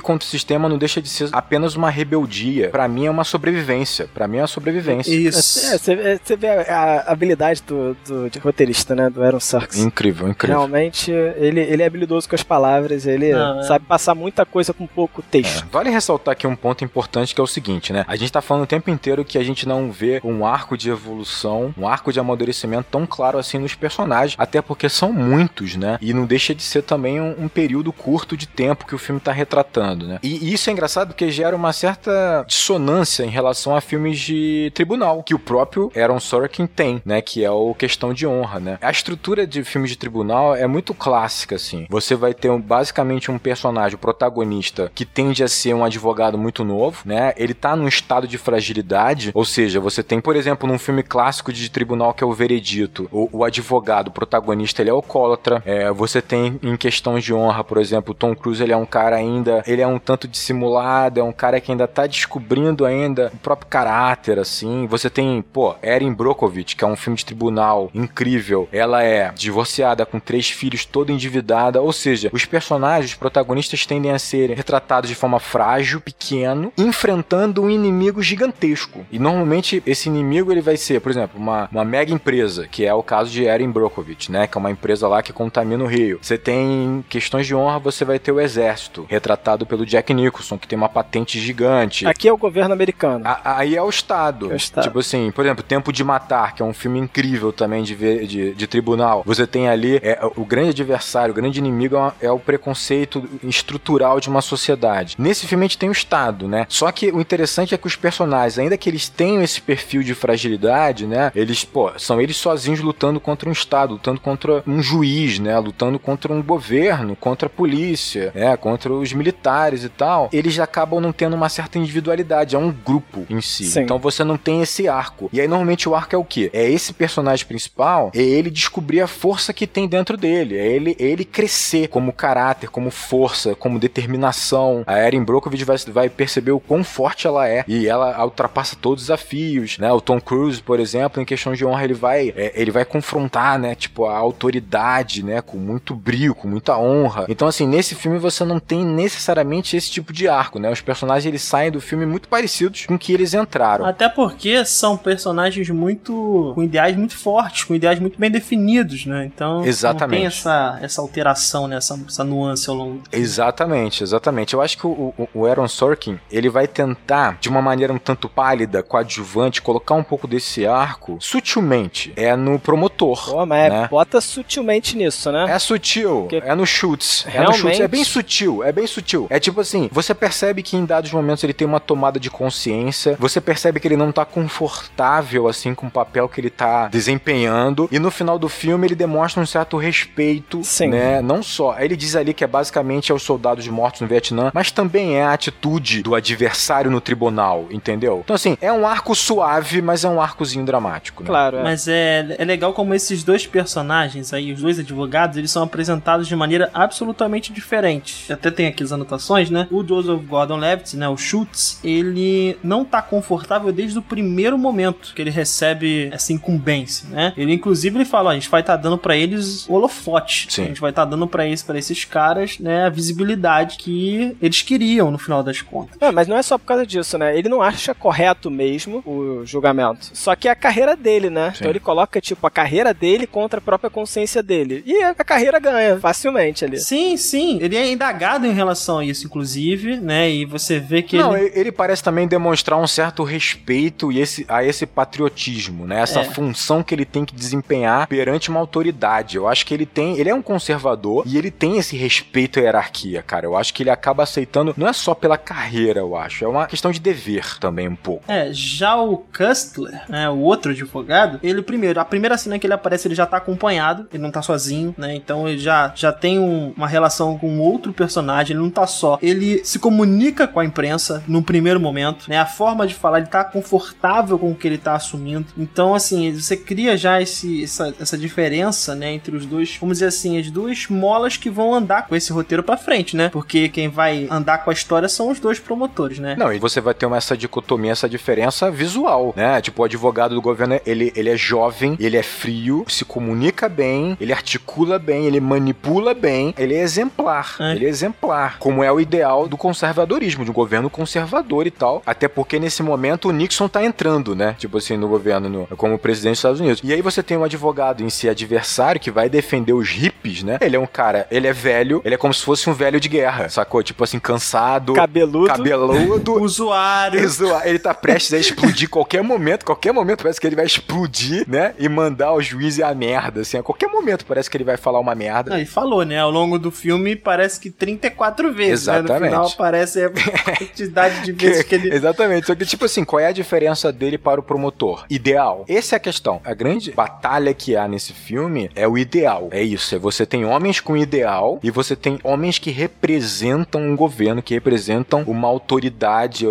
contra 0.01 0.25
o 0.25 0.29
sistema 0.29 0.69
não 0.69 0.77
deixa 0.77 1.01
de 1.01 1.09
ser 1.09 1.29
apenas 1.31 1.75
uma 1.75 1.89
rebeldia. 1.89 2.69
Para 2.69 2.87
mim 2.87 3.05
é 3.05 3.11
uma 3.11 3.23
sobrevivência. 3.23 4.07
Para 4.13 4.27
mim 4.27 4.37
é 4.37 4.41
uma 4.41 4.47
sobrevivência. 4.47 5.13
Isso. 5.13 5.59
É, 5.59 5.77
você, 5.77 5.93
é, 5.93 6.19
você 6.23 6.35
vê 6.35 6.47
a, 6.47 7.03
a 7.07 7.11
habilidade 7.11 7.63
do, 7.65 7.95
do 8.05 8.29
de 8.29 8.39
roteirista, 8.39 8.95
né, 8.95 9.09
do 9.09 9.23
Aaron 9.23 9.39
Sarks. 9.39 9.77
Incrível, 9.79 10.27
incrível. 10.29 10.57
Realmente, 10.57 11.11
ele, 11.11 11.59
ele 11.59 11.83
é 11.83 11.85
habilidoso 11.85 12.27
com 12.29 12.35
as 12.35 12.43
palavras, 12.43 13.05
ele 13.05 13.33
não, 13.33 13.59
é. 13.59 13.63
sabe 13.63 13.85
passar 13.85 14.15
muita 14.15 14.45
coisa 14.45 14.73
com 14.73 14.85
pouco 14.87 15.21
texto. 15.21 15.63
É. 15.63 15.67
Vale 15.71 15.89
ressaltar 15.89 16.33
aqui 16.33 16.47
um 16.47 16.55
ponto 16.55 16.83
importante 16.83 17.33
que 17.33 17.41
é 17.41 17.43
o 17.43 17.47
seguinte, 17.47 17.91
né? 17.91 18.05
A 18.07 18.15
gente 18.15 18.31
tá 18.31 18.41
falando 18.41 18.63
o 18.63 18.67
tempo 18.67 18.89
inteiro 18.89 19.25
que 19.25 19.37
a 19.37 19.43
gente 19.43 19.67
não 19.67 19.91
vê 19.91 20.21
um 20.23 20.45
arco 20.45 20.77
de 20.77 20.89
evolução, 20.89 21.73
um 21.77 21.87
arco 21.87 22.11
de 22.11 22.19
amadurecimento 22.19 22.87
tão 22.91 23.05
claro 23.05 23.37
assim 23.37 23.57
nos 23.57 23.75
personagens, 23.75 24.35
até 24.37 24.61
porque 24.61 24.89
são 24.89 25.11
muitos, 25.11 25.75
né? 25.75 25.97
E 26.01 26.13
não 26.13 26.25
deixa 26.25 26.53
de 26.53 26.63
ser 26.63 26.81
também 26.83 27.20
um, 27.21 27.45
um 27.45 27.47
período 27.47 27.91
curto 27.91 28.35
de 28.35 28.47
tempo 28.47 28.85
que 28.85 28.95
o 28.95 28.97
filme 28.97 29.19
tá 29.19 29.31
retratando, 29.31 30.07
né? 30.07 30.19
E, 30.23 30.49
e 30.49 30.53
isso 30.53 30.69
é 30.69 30.73
engraçado 30.73 31.09
porque 31.09 31.31
gera 31.31 31.55
uma 31.55 31.73
certa 31.73 32.43
dissonância 32.47 33.23
em 33.23 33.29
relação 33.29 33.75
a 33.75 33.81
filmes 33.81 34.19
de 34.19 34.71
tribunal, 34.73 35.23
que 35.23 35.33
o 35.33 35.39
próprio 35.39 35.91
Aaron 35.95 36.19
Sorkin 36.19 36.65
tem, 36.65 37.01
né? 37.05 37.21
Que 37.21 37.43
é 37.43 37.51
o 37.51 37.73
Questão 37.73 38.13
de 38.13 38.25
Honra, 38.27 38.59
né? 38.59 38.77
A 38.81 38.91
estrutura 38.91 39.45
de 39.45 39.63
filmes 39.63 39.91
de 39.91 39.97
tribunal 39.97 40.55
é 40.55 40.67
muito 40.67 40.93
clássica, 40.93 41.55
assim. 41.55 41.85
Você 41.89 42.15
vai 42.15 42.33
ter 42.33 42.49
um, 42.49 42.59
basicamente 42.59 43.31
um 43.31 43.37
personagem, 43.37 43.95
o 43.95 43.99
protagonista, 43.99 44.91
que 44.93 45.05
tende 45.05 45.43
a 45.43 45.47
ser 45.47 45.73
um 45.73 45.83
advogado 45.83 46.37
muito 46.37 46.63
novo, 46.63 47.01
né? 47.05 47.33
Ele 47.37 47.53
tá 47.53 47.75
num 47.75 47.87
estado 47.87 48.27
de 48.27 48.37
fragilidade, 48.37 49.31
ou 49.33 49.45
seja, 49.45 49.79
você 49.79 50.03
tem, 50.03 50.19
por 50.21 50.35
exemplo, 50.35 50.67
num 50.67 50.79
filme 50.79 51.03
clássico 51.03 51.51
de 51.51 51.69
tribunal 51.69 52.13
que 52.13 52.23
é 52.23 52.27
o 52.27 52.33
Veredito, 52.33 53.07
o, 53.11 53.29
o 53.31 53.43
advogado, 53.43 54.07
o 54.07 54.11
protagonista, 54.11 54.81
ele 54.81 54.89
é 54.89 54.93
alcoólatra. 54.93 55.61
É, 55.65 55.91
você 55.91 56.21
tem 56.21 56.59
em 56.61 56.75
questões 57.11 57.23
de 57.23 57.33
honra, 57.33 57.63
por 57.63 57.77
exemplo, 57.77 58.11
o 58.11 58.15
Tom 58.15 58.35
Cruise, 58.35 58.61
ele 58.61 58.71
é 58.71 58.77
um 58.77 58.85
cara 58.85 59.15
ainda, 59.15 59.63
ele 59.67 59.81
é 59.81 59.87
um 59.87 59.99
tanto 59.99 60.27
dissimulado, 60.27 61.19
é 61.19 61.23
um 61.23 61.31
cara 61.31 61.59
que 61.59 61.71
ainda 61.71 61.87
tá 61.87 62.07
descobrindo 62.07 62.85
ainda 62.85 63.31
o 63.33 63.37
próprio 63.37 63.67
caráter, 63.69 64.39
assim. 64.39 64.87
Você 64.87 65.09
tem, 65.09 65.41
pô, 65.41 65.75
Erin 65.81 66.13
Brockovich, 66.13 66.75
que 66.75 66.83
é 66.83 66.87
um 66.87 66.95
filme 66.95 67.17
de 67.17 67.25
tribunal 67.25 67.89
incrível. 67.93 68.67
Ela 68.71 69.03
é 69.03 69.31
divorciada 69.33 70.05
com 70.05 70.19
três 70.19 70.49
filhos, 70.49 70.85
toda 70.85 71.11
endividada, 71.11 71.81
ou 71.81 71.91
seja, 71.93 72.29
os 72.33 72.45
personagens, 72.45 73.11
os 73.11 73.17
protagonistas 73.17 73.85
tendem 73.85 74.11
a 74.11 74.19
ser 74.19 74.51
retratados 74.51 75.09
de 75.09 75.15
forma 75.15 75.39
frágil, 75.39 76.01
pequeno, 76.01 76.71
enfrentando 76.77 77.61
um 77.61 77.69
inimigo 77.69 78.21
gigantesco. 78.21 79.05
E 79.11 79.19
normalmente 79.19 79.81
esse 79.85 80.09
inimigo 80.09 80.51
ele 80.51 80.61
vai 80.61 80.77
ser, 80.77 81.01
por 81.01 81.11
exemplo, 81.11 81.39
uma, 81.39 81.67
uma 81.71 81.85
mega 81.85 82.13
empresa, 82.13 82.67
que 82.67 82.85
é 82.85 82.93
o 82.93 83.03
caso 83.03 83.31
de 83.31 83.43
Erin 83.43 83.71
Brockovich, 83.71 84.31
né? 84.31 84.47
Que 84.47 84.57
é 84.57 84.59
uma 84.59 84.71
empresa 84.71 85.07
lá 85.07 85.21
que 85.21 85.33
contamina 85.33 85.83
o 85.83 85.87
rio. 85.87 86.19
Você 86.21 86.37
tem 86.37 87.00
questões 87.09 87.47
de 87.47 87.55
honra, 87.55 87.79
você 87.79 88.05
vai 88.05 88.19
ter 88.19 88.31
o 88.31 88.39
exército, 88.39 89.05
retratado 89.09 89.65
pelo 89.65 89.85
Jack 89.85 90.13
Nicholson, 90.13 90.57
que 90.57 90.67
tem 90.67 90.77
uma 90.77 90.89
patente 90.89 91.39
gigante. 91.39 92.05
Aqui 92.05 92.27
é 92.27 92.33
o 92.33 92.37
governo 92.37 92.73
americano. 92.73 93.25
A, 93.25 93.57
aí 93.57 93.75
é 93.75 93.81
o 93.81 93.89
Estado. 93.89 94.51
É 94.51 94.53
o 94.53 94.55
Estado. 94.55 94.83
Tipo 94.83 94.99
assim, 94.99 95.31
por 95.31 95.45
exemplo, 95.45 95.63
Tempo 95.63 95.91
de 95.91 96.03
Matar, 96.03 96.53
que 96.53 96.61
é 96.61 96.65
um 96.65 96.73
filme 96.73 96.99
incrível 96.99 97.51
também 97.51 97.83
de, 97.83 97.95
ver, 97.95 98.25
de, 98.25 98.53
de 98.53 98.67
tribunal. 98.67 99.23
Você 99.25 99.45
tem 99.45 99.67
ali 99.67 99.97
é, 99.97 100.19
o 100.35 100.45
grande 100.45 100.69
adversário, 100.69 101.31
o 101.31 101.35
grande 101.35 101.59
inimigo 101.59 101.95
é, 101.95 102.27
é 102.27 102.31
o 102.31 102.39
preconceito 102.39 103.27
estrutural 103.43 104.19
de 104.19 104.29
uma 104.29 104.41
sociedade. 104.41 105.15
Nesse 105.17 105.47
filme 105.47 105.65
a 105.65 105.67
gente 105.67 105.77
tem 105.77 105.89
o 105.89 105.93
Estado, 105.93 106.47
né? 106.47 106.65
Só 106.69 106.91
que 106.91 107.11
o 107.11 107.21
interessante 107.21 107.73
é 107.73 107.77
que 107.77 107.87
os 107.87 107.95
personagens, 107.95 108.59
ainda 108.59 108.77
que 108.77 108.89
eles 108.89 109.09
tenham 109.09 109.41
esse 109.41 109.61
perfil 109.61 110.03
de 110.03 110.13
fragilidade, 110.13 111.05
né? 111.05 111.31
Eles, 111.35 111.63
pô, 111.63 111.91
são 111.97 112.19
eles 112.19 112.37
sozinhos 112.37 112.79
lutando 112.79 113.19
contra 113.19 113.47
um 113.47 113.51
Estado, 113.51 113.93
lutando 113.93 114.19
contra 114.19 114.63
um 114.67 114.81
juiz, 114.81 115.39
né? 115.39 115.57
Lutando 115.59 115.99
contra 115.99 116.31
um 116.31 116.41
governo, 116.91 117.15
contra 117.15 117.47
a 117.47 117.49
polícia, 117.49 118.31
né? 118.35 118.55
Contra 118.57 118.91
os 118.91 119.13
militares 119.13 119.83
e 119.83 119.89
tal. 119.89 120.29
Eles 120.31 120.59
acabam 120.59 120.99
não 120.99 121.11
tendo 121.11 121.35
uma 121.35 121.49
certa 121.49 121.77
individualidade, 121.77 122.55
é 122.55 122.59
um 122.59 122.71
grupo 122.71 123.25
em 123.29 123.41
si. 123.41 123.65
Sim. 123.65 123.81
Então 123.81 123.97
você 123.97 124.23
não 124.23 124.37
tem 124.37 124.61
esse 124.61 124.87
arco. 124.87 125.29
E 125.31 125.39
aí 125.39 125.47
normalmente 125.47 125.87
o 125.87 125.95
arco 125.95 126.15
é 126.15 126.17
o 126.17 126.23
quê? 126.23 126.49
É 126.53 126.69
esse 126.69 126.93
personagem 126.93 127.45
principal, 127.45 128.11
é 128.13 128.21
ele 128.21 128.49
descobrir 128.49 129.01
a 129.01 129.07
força 129.07 129.53
que 129.53 129.65
tem 129.65 129.87
dentro 129.87 130.17
dele, 130.17 130.57
é 130.57 130.67
ele, 130.67 130.95
é 130.99 131.03
ele 131.03 131.23
crescer 131.23 131.87
como 131.87 132.11
caráter, 132.11 132.69
como 132.69 132.91
força, 132.91 133.55
como 133.55 133.79
determinação. 133.79 134.83
A 134.85 134.99
Erin 134.99 135.23
Brockovich 135.23 135.63
vai, 135.63 135.77
vai 135.87 136.09
perceber 136.09 136.51
o 136.51 136.59
quão 136.59 136.83
forte 136.83 137.27
ela 137.27 137.47
é 137.47 137.63
e 137.67 137.87
ela 137.87 138.23
ultrapassa 138.23 138.75
todos 138.79 139.03
os 139.03 139.07
desafios, 139.07 139.77
né? 139.77 139.91
O 139.91 140.01
Tom 140.01 140.19
Cruise, 140.19 140.61
por 140.61 140.79
exemplo, 140.79 141.21
em 141.21 141.25
questão 141.25 141.53
de 141.53 141.65
honra, 141.65 141.83
ele 141.83 141.93
vai, 141.93 142.33
é, 142.35 142.51
ele 142.55 142.71
vai 142.71 142.85
confrontar, 142.85 143.57
né? 143.57 143.75
Tipo, 143.75 144.05
a 144.05 144.17
autoridade, 144.17 145.23
né? 145.23 145.41
Com 145.41 145.57
muito 145.57 145.95
brio, 145.95 146.35
com 146.35 146.47
muita 146.47 146.77
honra. 146.81 147.25
Então, 147.29 147.47
assim, 147.47 147.67
nesse 147.67 147.95
filme 147.95 148.17
você 148.17 148.43
não 148.43 148.59
tem 148.59 148.85
necessariamente 148.85 149.77
esse 149.77 149.89
tipo 149.89 150.11
de 150.11 150.27
arco, 150.27 150.59
né? 150.59 150.71
Os 150.71 150.81
personagens, 150.81 151.25
eles 151.25 151.41
saem 151.41 151.71
do 151.71 151.79
filme 151.79 152.05
muito 152.05 152.27
parecidos 152.27 152.85
com 152.85 152.97
que 152.97 153.13
eles 153.13 153.33
entraram. 153.33 153.85
Até 153.85 154.09
porque 154.09 154.65
são 154.65 154.97
personagens 154.97 155.69
muito... 155.69 156.51
com 156.55 156.63
ideais 156.63 156.95
muito 156.95 157.17
fortes, 157.17 157.63
com 157.63 157.75
ideais 157.75 157.99
muito 157.99 158.19
bem 158.19 158.31
definidos, 158.31 159.05
né? 159.05 159.25
Então, 159.25 159.63
exatamente. 159.65 160.11
não 160.11 160.17
tem 160.17 160.25
essa, 160.25 160.79
essa 160.81 161.01
alteração, 161.01 161.67
né? 161.67 161.77
Essa, 161.77 161.99
essa 162.07 162.23
nuance 162.23 162.69
ao 162.69 162.75
longo. 162.75 163.01
Exatamente, 163.11 164.03
exatamente. 164.03 164.53
Eu 164.53 164.61
acho 164.61 164.77
que 164.77 164.87
o, 164.87 165.13
o, 165.17 165.27
o 165.33 165.45
Aaron 165.45 165.67
Sorkin, 165.67 166.19
ele 166.31 166.49
vai 166.49 166.67
tentar, 166.67 167.37
de 167.39 167.49
uma 167.49 167.61
maneira 167.61 167.93
um 167.93 167.99
tanto 167.99 168.27
pálida, 168.27 168.83
coadjuvante, 168.83 169.61
colocar 169.61 169.95
um 169.95 170.03
pouco 170.03 170.27
desse 170.27 170.65
arco 170.65 171.17
sutilmente. 171.19 172.13
É 172.15 172.35
no 172.35 172.59
promotor. 172.59 173.29
Pô, 173.29 173.45
mas 173.45 173.65
é, 173.65 173.69
né? 173.69 173.87
bota 173.89 174.19
sutilmente 174.21 174.97
nisso, 174.97 175.31
né? 175.31 175.45
É 175.49 175.59
sutil. 175.59 176.21
Porque 176.21 176.41
é 176.43 176.55
no 176.55 176.65
Schutz. 176.71 177.25
É 177.27 177.43
no 177.43 177.53
Schutz. 177.53 177.79
É 177.79 177.87
bem 177.87 178.03
sutil. 178.03 178.63
É 178.63 178.71
bem 178.71 178.87
sutil. 178.87 179.27
É 179.29 179.39
tipo 179.39 179.61
assim, 179.61 179.89
você 179.91 180.15
percebe 180.15 180.63
que 180.63 180.75
em 180.75 180.85
dados 180.85 181.11
momentos 181.11 181.43
ele 181.43 181.53
tem 181.53 181.67
uma 181.67 181.79
tomada 181.79 182.19
de 182.19 182.29
consciência. 182.29 183.15
Você 183.19 183.41
percebe 183.41 183.79
que 183.79 183.87
ele 183.87 183.97
não 183.97 184.11
tá 184.11 184.25
confortável, 184.25 185.47
assim, 185.47 185.75
com 185.75 185.87
o 185.87 185.91
papel 185.91 186.27
que 186.29 186.39
ele 186.39 186.49
tá 186.49 186.87
desempenhando. 186.87 187.87
E 187.91 187.99
no 187.99 188.09
final 188.09 188.39
do 188.39 188.47
filme 188.49 188.87
ele 188.87 188.95
demonstra 188.95 189.41
um 189.41 189.45
certo 189.45 189.77
respeito, 189.77 190.63
Sim. 190.63 190.87
né? 190.87 191.21
Não 191.21 191.43
só. 191.43 191.77
Ele 191.79 191.95
diz 191.95 192.15
ali 192.15 192.33
que 192.33 192.43
é 192.43 192.47
basicamente 192.47 193.11
aos 193.11 193.23
soldados 193.23 193.67
mortos 193.67 194.01
no 194.01 194.07
Vietnã, 194.07 194.51
mas 194.53 194.71
também 194.71 195.17
é 195.17 195.23
a 195.23 195.33
atitude 195.33 196.01
do 196.01 196.15
adversário 196.15 196.89
no 196.89 197.01
tribunal, 197.01 197.67
entendeu? 197.71 198.21
Então, 198.23 198.35
assim, 198.35 198.57
é 198.61 198.71
um 198.71 198.87
arco 198.87 199.13
suave, 199.15 199.81
mas 199.81 200.03
é 200.03 200.09
um 200.09 200.21
arcozinho 200.21 200.65
dramático. 200.65 201.23
Né? 201.23 201.27
Claro. 201.27 201.57
É. 201.57 201.63
Mas 201.63 201.87
é, 201.87 202.35
é 202.37 202.45
legal 202.45 202.73
como 202.73 202.93
esses 202.93 203.23
dois 203.23 203.45
personagens 203.45 204.33
aí, 204.33 204.51
os 204.51 204.61
dois 204.61 204.79
advogados, 204.79 205.37
eles 205.37 205.51
são 205.51 205.63
apresentados 205.63 206.27
de 206.27 206.35
maneira 206.35 206.60
absolutamente 206.73 207.51
diferente. 207.51 208.31
Até 208.31 208.51
tem 208.51 208.67
aqui 208.67 208.83
as 208.83 208.91
anotações, 208.91 209.49
né? 209.49 209.67
O 209.71 209.85
Joseph 209.85 210.21
Gordon-Levitt, 210.27 210.97
né? 210.97 211.07
O 211.07 211.17
Schultz, 211.17 211.79
ele 211.83 212.57
não 212.63 212.83
tá 212.83 213.01
confortável 213.01 213.71
desde 213.71 213.97
o 213.97 214.01
primeiro 214.01 214.57
momento 214.57 215.13
que 215.15 215.21
ele 215.21 215.31
recebe 215.31 216.09
essa 216.11 216.33
incumbência, 216.33 217.07
né? 217.09 217.33
Ele, 217.37 217.53
inclusive, 217.53 217.97
ele 217.97 218.05
fala, 218.05 218.31
a 218.31 218.33
gente 218.33 218.49
vai 218.49 218.61
estar 218.61 218.77
tá 218.77 218.83
dando 218.83 218.97
para 218.97 219.15
eles 219.15 219.67
holofote. 219.69 220.47
Sim. 220.49 220.63
A 220.63 220.67
gente 220.67 220.81
vai 220.81 220.91
estar 220.91 221.05
tá 221.05 221.11
dando 221.11 221.27
para 221.27 221.45
eles, 221.45 221.63
para 221.63 221.77
esses 221.77 222.05
caras, 222.05 222.59
né, 222.59 222.85
a 222.85 222.89
visibilidade 222.89 223.77
que 223.77 224.35
eles 224.41 224.61
queriam 224.61 225.11
no 225.11 225.17
final 225.17 225.43
das 225.43 225.61
contas. 225.61 225.97
É, 225.99 226.11
mas 226.11 226.27
não 226.27 226.37
é 226.37 226.41
só 226.41 226.57
por 226.57 226.65
causa 226.65 226.85
disso, 226.85 227.17
né? 227.17 227.37
Ele 227.37 227.49
não 227.49 227.61
acha 227.61 227.93
correto 227.93 228.49
mesmo 228.49 229.01
o 229.05 229.45
julgamento. 229.45 230.09
Só 230.13 230.35
que 230.35 230.47
é 230.47 230.51
a 230.51 230.55
carreira 230.55 230.95
dele, 230.95 231.29
né? 231.29 231.51
Sim. 231.51 231.57
Então 231.59 231.69
ele 231.69 231.79
coloca, 231.79 232.19
tipo, 232.21 232.45
a 232.45 232.51
carreira 232.51 232.93
dele 232.93 233.25
contra 233.25 233.59
a 233.59 233.61
própria 233.61 233.89
consciência 233.89 234.43
dele. 234.43 234.83
E 234.85 235.03
a 235.03 235.13
carreira 235.15 235.59
ganha 235.59 235.99
facilmente 235.99 236.50
ali. 236.63 236.79
Sim, 236.79 237.17
sim. 237.17 237.59
Ele 237.61 237.75
é 237.75 237.91
indagado 237.91 238.45
em 238.45 238.53
relação 238.53 238.99
a 238.99 239.05
isso, 239.05 239.25
inclusive, 239.25 239.97
né? 239.97 240.29
E 240.29 240.45
você 240.45 240.79
vê 240.79 241.01
que 241.01 241.17
não, 241.17 241.35
ele... 241.35 241.51
ele 241.55 241.71
parece 241.71 242.03
também 242.03 242.27
demonstrar 242.27 242.79
um 242.79 242.87
certo 242.87 243.23
respeito 243.23 244.11
e 244.11 244.19
esse, 244.19 244.45
a 244.47 244.63
esse 244.63 244.85
patriotismo, 244.85 245.85
né? 245.85 246.01
Essa 246.01 246.21
é. 246.21 246.23
função 246.25 246.83
que 246.83 246.93
ele 246.93 247.05
tem 247.05 247.25
que 247.25 247.33
desempenhar 247.33 248.07
perante 248.07 248.49
uma 248.49 248.59
autoridade. 248.59 249.37
Eu 249.37 249.47
acho 249.47 249.65
que 249.65 249.73
ele 249.73 249.85
tem, 249.85 250.17
ele 250.17 250.29
é 250.29 250.35
um 250.35 250.41
conservador 250.41 251.23
e 251.25 251.37
ele 251.37 251.51
tem 251.51 251.77
esse 251.77 251.95
respeito 251.95 252.59
à 252.59 252.63
hierarquia, 252.63 253.21
cara. 253.21 253.45
Eu 253.45 253.55
acho 253.55 253.73
que 253.73 253.83
ele 253.83 253.89
acaba 253.89 254.23
aceitando, 254.23 254.73
não 254.77 254.87
é 254.87 254.93
só 254.93 255.13
pela 255.13 255.37
carreira, 255.37 255.99
eu 255.99 256.15
acho, 256.15 256.45
é 256.45 256.47
uma 256.47 256.67
questão 256.67 256.91
de 256.91 256.99
dever 256.99 257.59
também 257.59 257.87
um 257.87 257.95
pouco. 257.95 258.23
É, 258.27 258.49
já 258.51 258.95
o 258.95 259.17
Custler, 259.17 260.01
né, 260.09 260.29
o 260.29 260.39
outro 260.39 260.71
advogado, 260.71 261.39
ele 261.43 261.61
primeiro, 261.61 261.99
a 261.99 262.05
primeira 262.05 262.37
cena 262.37 262.57
que 262.57 262.65
ele 262.65 262.73
aparece, 262.73 263.07
ele 263.07 263.15
já 263.15 263.25
tá 263.25 263.37
acompanhado, 263.37 264.07
ele 264.13 264.21
não 264.21 264.31
tá 264.31 264.41
sozinho, 264.41 264.93
né? 264.97 265.15
Então 265.15 265.47
ele 265.47 265.59
já 265.59 265.91
já 265.95 266.11
tem 266.11 266.30
tem 266.31 266.39
um, 266.39 266.73
uma 266.77 266.87
relação 266.87 267.37
com 267.37 267.59
outro 267.59 267.91
personagem, 267.91 268.55
ele 268.55 268.63
não 268.63 268.69
tá 268.69 268.87
só. 268.87 269.19
Ele 269.21 269.63
se 269.65 269.77
comunica 269.77 270.47
com 270.47 270.61
a 270.61 270.65
imprensa 270.65 271.21
no 271.27 271.43
primeiro 271.43 271.79
momento, 271.79 272.29
né? 272.29 272.39
A 272.39 272.45
forma 272.45 272.87
de 272.87 272.93
falar, 272.93 273.19
ele 273.19 273.27
tá 273.27 273.43
confortável 273.43 274.39
com 274.39 274.51
o 274.51 274.55
que 274.55 274.67
ele 274.67 274.77
tá 274.77 274.93
assumindo. 274.93 275.47
Então, 275.57 275.93
assim, 275.93 276.31
você 276.31 276.55
cria 276.55 276.95
já 276.95 277.21
esse, 277.21 277.63
essa, 277.63 277.93
essa 277.99 278.17
diferença, 278.17 278.95
né, 278.95 279.11
entre 279.13 279.35
os 279.35 279.45
dois, 279.45 279.77
vamos 279.79 279.97
dizer 279.97 280.07
assim, 280.07 280.39
as 280.39 280.49
duas 280.49 280.87
molas 280.87 281.35
que 281.35 281.49
vão 281.49 281.73
andar 281.73 282.07
com 282.07 282.15
esse 282.15 282.31
roteiro 282.31 282.63
para 282.63 282.77
frente, 282.77 283.15
né? 283.15 283.29
Porque 283.29 283.67
quem 283.67 283.89
vai 283.89 284.27
andar 284.29 284.59
com 284.59 284.69
a 284.69 284.73
história 284.73 285.09
são 285.09 285.29
os 285.29 285.39
dois 285.39 285.59
promotores, 285.59 286.19
né? 286.19 286.35
Não, 286.37 286.53
e 286.53 286.59
você 286.59 286.79
vai 286.79 286.93
ter 286.93 287.05
uma, 287.05 287.17
essa 287.17 287.35
dicotomia, 287.35 287.91
essa 287.91 288.07
diferença 288.07 288.71
visual, 288.71 289.33
né? 289.35 289.59
Tipo, 289.59 289.81
o 289.81 289.85
advogado 289.85 290.35
do 290.35 290.41
governo, 290.41 290.79
ele, 290.85 291.11
ele 291.15 291.29
é 291.29 291.37
jovem, 291.37 291.97
ele 291.99 292.15
é 292.15 292.23
frio, 292.23 292.85
se 292.87 293.03
comunica 293.03 293.67
bem, 293.67 294.15
ele 294.19 294.31
articula 294.31 294.97
bem, 294.97 295.25
ele 295.25 295.41
manipula 295.41 296.13
bem, 296.21 296.53
ele 296.57 296.75
é 296.75 296.81
exemplar. 296.81 297.55
É. 297.59 297.71
Ele 297.71 297.85
é 297.85 297.89
exemplar. 297.89 298.57
Como 298.59 298.83
é 298.83 298.91
o 298.91 298.99
ideal 298.99 299.47
do 299.47 299.57
conservadorismo, 299.57 300.45
de 300.45 300.51
um 300.51 300.53
governo 300.53 300.89
conservador 300.89 301.65
e 301.65 301.71
tal. 301.71 302.01
Até 302.05 302.27
porque 302.27 302.59
nesse 302.59 302.83
momento 302.83 303.29
o 303.29 303.31
Nixon 303.31 303.67
tá 303.67 303.83
entrando, 303.83 304.35
né? 304.35 304.55
Tipo 304.57 304.77
assim, 304.77 304.95
no 304.95 305.07
governo, 305.07 305.49
no, 305.49 305.67
como 305.75 305.97
presidente 305.97 306.33
dos 306.33 306.39
Estados 306.39 306.59
Unidos. 306.59 306.81
E 306.83 306.93
aí 306.93 307.01
você 307.01 307.23
tem 307.23 307.35
um 307.37 307.43
advogado 307.43 308.03
em 308.03 308.09
si 308.09 308.29
adversário 308.29 309.01
que 309.01 309.09
vai 309.09 309.27
defender 309.27 309.73
os 309.73 309.89
hippies, 309.89 310.43
né? 310.43 310.59
Ele 310.61 310.75
é 310.75 310.79
um 310.79 310.85
cara, 310.85 311.27
ele 311.31 311.47
é 311.47 311.53
velho, 311.53 312.01
ele 312.05 312.15
é 312.15 312.17
como 312.17 312.33
se 312.33 312.43
fosse 312.43 312.69
um 312.69 312.73
velho 312.73 312.99
de 312.99 313.09
guerra, 313.09 313.49
sacou? 313.49 313.81
Tipo 313.81 314.03
assim, 314.03 314.19
cansado, 314.19 314.93
cabeludo, 314.93 315.47
cabeludo, 315.47 316.33
usuário. 316.41 317.19
Ele 317.65 317.79
tá 317.79 317.93
prestes 317.93 318.33
a 318.33 318.37
explodir 318.37 318.89
qualquer 318.89 319.23
momento, 319.23 319.65
qualquer 319.65 319.91
momento 319.91 320.21
parece 320.21 320.39
que 320.39 320.47
ele 320.47 320.55
vai 320.55 320.65
explodir, 320.65 321.45
né? 321.47 321.73
E 321.79 321.89
mandar 321.89 322.33
o 322.33 322.41
juiz 322.41 322.79
a 322.79 322.93
merda, 322.93 323.41
assim, 323.41 323.57
a 323.57 323.63
qualquer 323.63 323.89
momento 323.89 324.25
parece 324.25 324.49
que 324.49 324.57
ele 324.57 324.63
vai 324.63 324.77
falar 324.77 324.99
uma 324.99 325.15
merda. 325.15 325.59
e 325.59 325.65
falou, 325.65 326.03
né? 326.03 326.10
Ao 326.17 326.31
longo 326.31 326.57
do 326.57 326.71
filme 326.71 327.15
parece 327.15 327.59
que 327.59 327.69
34 327.69 328.53
vezes, 328.53 328.83
Exatamente. 328.83 329.11
Né? 329.11 329.19
No 329.19 329.25
final 329.25 329.47
aparece 329.47 330.03
a 330.03 330.09
quantidade 330.57 331.21
de 331.23 331.31
vezes 331.31 331.63
que, 331.63 331.69
que 331.69 331.75
ele... 331.75 331.93
Exatamente, 331.93 332.47
só 332.47 332.55
que 332.55 332.65
tipo 332.65 332.85
assim, 332.85 333.03
qual 333.03 333.19
é 333.19 333.27
a 333.27 333.31
diferença 333.31 333.91
dele 333.91 334.17
para 334.17 334.39
o 334.39 334.43
promotor? 334.43 335.05
Ideal. 335.09 335.65
Essa 335.67 335.95
é 335.95 335.97
a 335.97 335.99
questão. 335.99 336.41
A 336.43 336.53
grande 336.53 336.91
batalha 336.91 337.53
que 337.53 337.75
há 337.75 337.87
nesse 337.87 338.13
filme 338.13 338.69
é 338.75 338.87
o 338.87 338.97
ideal. 338.97 339.49
É 339.51 339.61
isso, 339.61 339.95
é 339.95 339.99
você 339.99 340.25
tem 340.25 340.45
homens 340.45 340.79
com 340.79 340.95
ideal 340.97 341.59
e 341.63 341.71
você 341.71 341.95
tem 341.95 342.19
homens 342.23 342.57
que 342.57 342.71
representam 342.71 343.81
um 343.81 343.95
governo, 343.95 344.41
que 344.41 344.53
representam 344.53 345.23
uma 345.27 345.47
autoridade, 345.47 346.45